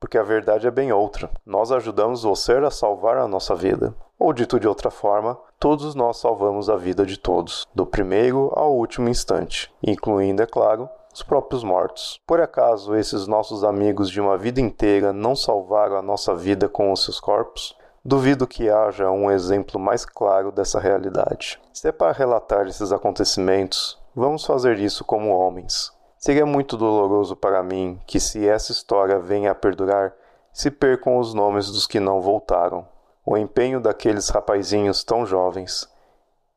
porque 0.00 0.16
a 0.16 0.22
verdade 0.22 0.66
é 0.66 0.70
bem 0.70 0.90
outra. 0.92 1.30
Nós 1.44 1.70
ajudamos 1.70 2.22
você 2.22 2.54
a 2.54 2.70
salvar 2.70 3.18
a 3.18 3.28
nossa 3.28 3.54
vida. 3.54 3.94
Ou 4.18 4.32
dito 4.32 4.58
de 4.58 4.66
outra 4.66 4.90
forma, 4.90 5.38
todos 5.58 5.94
nós 5.94 6.16
salvamos 6.16 6.70
a 6.70 6.76
vida 6.76 7.04
de 7.04 7.18
todos, 7.18 7.66
do 7.74 7.84
primeiro 7.84 8.50
ao 8.54 8.74
último 8.74 9.08
instante, 9.08 9.70
incluindo, 9.82 10.42
é 10.42 10.46
claro, 10.46 10.88
os 11.12 11.22
próprios 11.22 11.62
mortos. 11.62 12.18
Por 12.26 12.40
acaso 12.40 12.96
esses 12.96 13.26
nossos 13.26 13.62
amigos 13.62 14.10
de 14.10 14.20
uma 14.20 14.38
vida 14.38 14.60
inteira 14.60 15.12
não 15.12 15.36
salvaram 15.36 15.96
a 15.96 16.02
nossa 16.02 16.34
vida 16.34 16.68
com 16.68 16.90
os 16.90 17.04
seus 17.04 17.20
corpos? 17.20 17.76
Duvido 18.04 18.48
que 18.48 18.68
haja 18.68 19.12
um 19.12 19.30
exemplo 19.30 19.78
mais 19.78 20.04
claro 20.04 20.50
dessa 20.50 20.80
realidade. 20.80 21.60
Se 21.72 21.86
é 21.86 21.92
para 21.92 22.10
relatar 22.10 22.66
esses 22.66 22.90
acontecimentos, 22.90 23.96
vamos 24.12 24.44
fazer 24.44 24.80
isso 24.80 25.04
como 25.04 25.30
homens. 25.30 25.92
Seria 26.18 26.44
muito 26.44 26.76
doloroso 26.76 27.36
para 27.36 27.62
mim 27.62 28.00
que, 28.04 28.18
se 28.18 28.44
essa 28.44 28.72
história 28.72 29.20
venha 29.20 29.52
a 29.52 29.54
perdurar, 29.54 30.12
se 30.52 30.68
percam 30.68 31.16
os 31.16 31.32
nomes 31.32 31.70
dos 31.70 31.86
que 31.86 32.00
não 32.00 32.20
voltaram, 32.20 32.84
o 33.24 33.36
empenho 33.36 33.80
daqueles 33.80 34.28
rapazinhos 34.30 35.04
tão 35.04 35.24
jovens. 35.24 35.88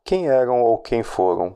Quem 0.04 0.28
eram 0.28 0.64
ou 0.64 0.80
quem 0.80 1.04
foram? 1.04 1.56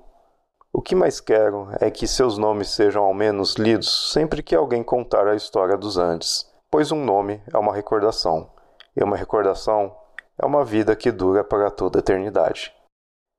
O 0.72 0.84
que 0.84 0.94
mais 0.94 1.20
quero 1.20 1.68
é 1.82 1.90
que 1.90 2.06
seus 2.06 2.38
nomes 2.38 2.70
sejam 2.70 3.03
ao 3.06 3.14
menos 3.16 3.56
lidos 3.56 4.11
sempre 4.14 4.44
que 4.44 4.56
alguém 4.56 4.84
contar 4.84 5.28
a 5.28 5.36
história 5.36 5.76
dos 5.76 5.98
antes, 5.98 6.48
pois 6.70 6.91
um 6.91 7.03
nome 7.03 7.41
é 7.52 7.57
uma 7.57 7.74
recordação 7.74 8.52
e 8.99 9.03
uma 9.03 9.15
recordação 9.15 9.95
é 10.38 10.45
uma 10.45 10.65
vida 10.65 10.95
que 10.95 11.11
dura 11.11 11.41
para 11.43 11.71
toda 11.71 11.99
a 11.99 12.01
eternidade. 12.01 12.73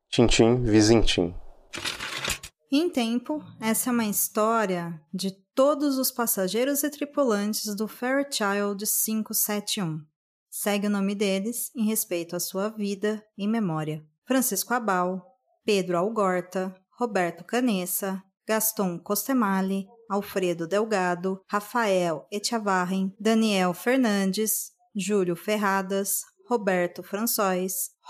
Tintim 0.09 0.63
Vizintim. 0.63 1.35
Em 2.73 2.89
tempo, 2.89 3.43
essa 3.61 3.91
é 3.91 3.93
uma 3.93 4.07
história 4.07 4.99
de 5.13 5.33
todos 5.55 5.99
os 5.99 6.11
passageiros 6.11 6.83
e 6.83 6.91
tripulantes 6.91 7.75
do 7.75 7.87
Fairchild 7.87 8.85
571. 8.87 10.01
Segue 10.49 10.87
o 10.87 10.91
nome 10.91 11.15
deles 11.15 11.71
em 11.77 11.85
respeito 11.85 12.35
à 12.35 12.41
sua 12.41 12.71
vida 12.71 13.23
e 13.37 13.47
memória. 13.47 14.03
Francisco 14.25 14.73
Abal, 14.73 15.37
Pedro 15.65 15.99
Algorta, 15.99 16.75
Roberto 16.99 17.45
Canessa, 17.45 18.23
Gaston 18.47 18.99
Costemale, 18.99 19.87
Alfredo 20.09 20.67
Delgado, 20.67 21.41
Rafael 21.49 22.27
Etiavarren, 22.33 23.15
Daniel 23.19 23.75
Fernandes, 23.75 24.73
Júlio 24.95 25.37
Ferradas, 25.37 26.23
Roberto 26.49 27.03
François, 27.03 27.67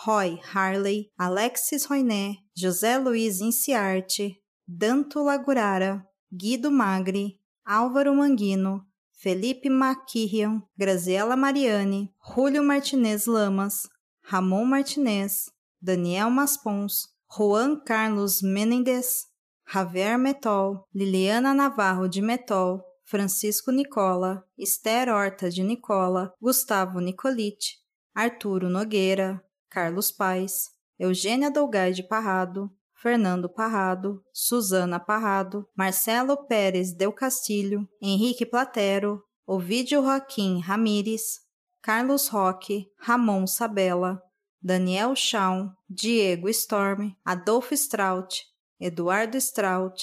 Roy 0.07 0.41
Harley, 0.55 1.11
Alexis 1.19 1.87
Roiné, 1.87 2.39
José 2.57 2.99
Luiz 2.99 3.41
Inciarte, 3.41 4.37
Danto 4.67 5.23
Lagurara, 5.23 6.03
Guido 6.33 6.71
Magri, 6.71 7.39
Álvaro 7.67 8.15
Manguino, 8.15 8.87
Felipe 9.13 9.69
Maquirian, 9.69 10.63
Graziela 10.79 11.37
Mariani, 11.37 12.11
Julio 12.19 12.63
Martinez 12.63 13.27
Lamas, 13.27 13.87
Ramon 14.23 14.65
Martinez, 14.65 15.51
Daniel 15.83 16.31
Maspons, 16.31 17.09
Juan 17.27 17.81
Carlos 17.85 18.41
Menendez, 18.43 19.27
Javier 19.69 20.19
Metol, 20.19 20.87
Liliana 20.95 21.55
Navarro 21.55 22.09
de 22.09 22.23
Metol, 22.23 22.83
Francisco 23.11 23.73
Nicola, 23.73 24.45
Esther 24.57 25.09
Horta 25.09 25.51
de 25.51 25.65
Nicola, 25.65 26.33
Gustavo 26.41 27.01
Nicolite, 27.01 27.81
Arturo 28.15 28.71
Nogueira, 28.71 29.45
Carlos 29.69 30.13
Paes, 30.13 30.71
Eugênia 30.97 31.51
Dolgai 31.51 31.93
de 31.93 32.05
Parrado, 32.05 32.71
Fernando 32.95 33.49
Parrado, 33.49 34.23
Suzana 34.33 35.01
Parrado, 35.01 35.69
Marcelo 35.77 36.37
Pérez 36.47 36.93
Del 36.93 37.13
Castilho, 37.13 37.85
Henrique 38.01 38.47
Platero, 38.47 39.25
Ovidio 39.45 40.03
Joaquim 40.03 40.61
Ramires, 40.61 41.41
Carlos 41.83 42.29
Roque, 42.29 42.93
Ramon 42.97 43.49
Sabella, 43.49 44.23
Daniel 44.63 45.15
Chaum, 45.17 45.75
Diego 45.89 46.49
Storm, 46.49 47.17
Adolfo 47.25 47.75
Straut, 47.75 48.47
Eduardo 48.79 49.37
Straut, 49.41 50.01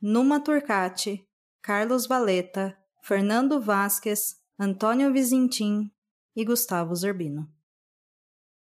Numa 0.00 0.40
Turcati, 0.40 1.27
Carlos 1.68 2.06
Valeta, 2.06 2.74
Fernando 3.02 3.60
Vasques, 3.60 4.36
Antônio 4.58 5.12
Vizintim 5.12 5.92
e 6.34 6.42
Gustavo 6.42 6.96
Zerbino. 6.96 7.46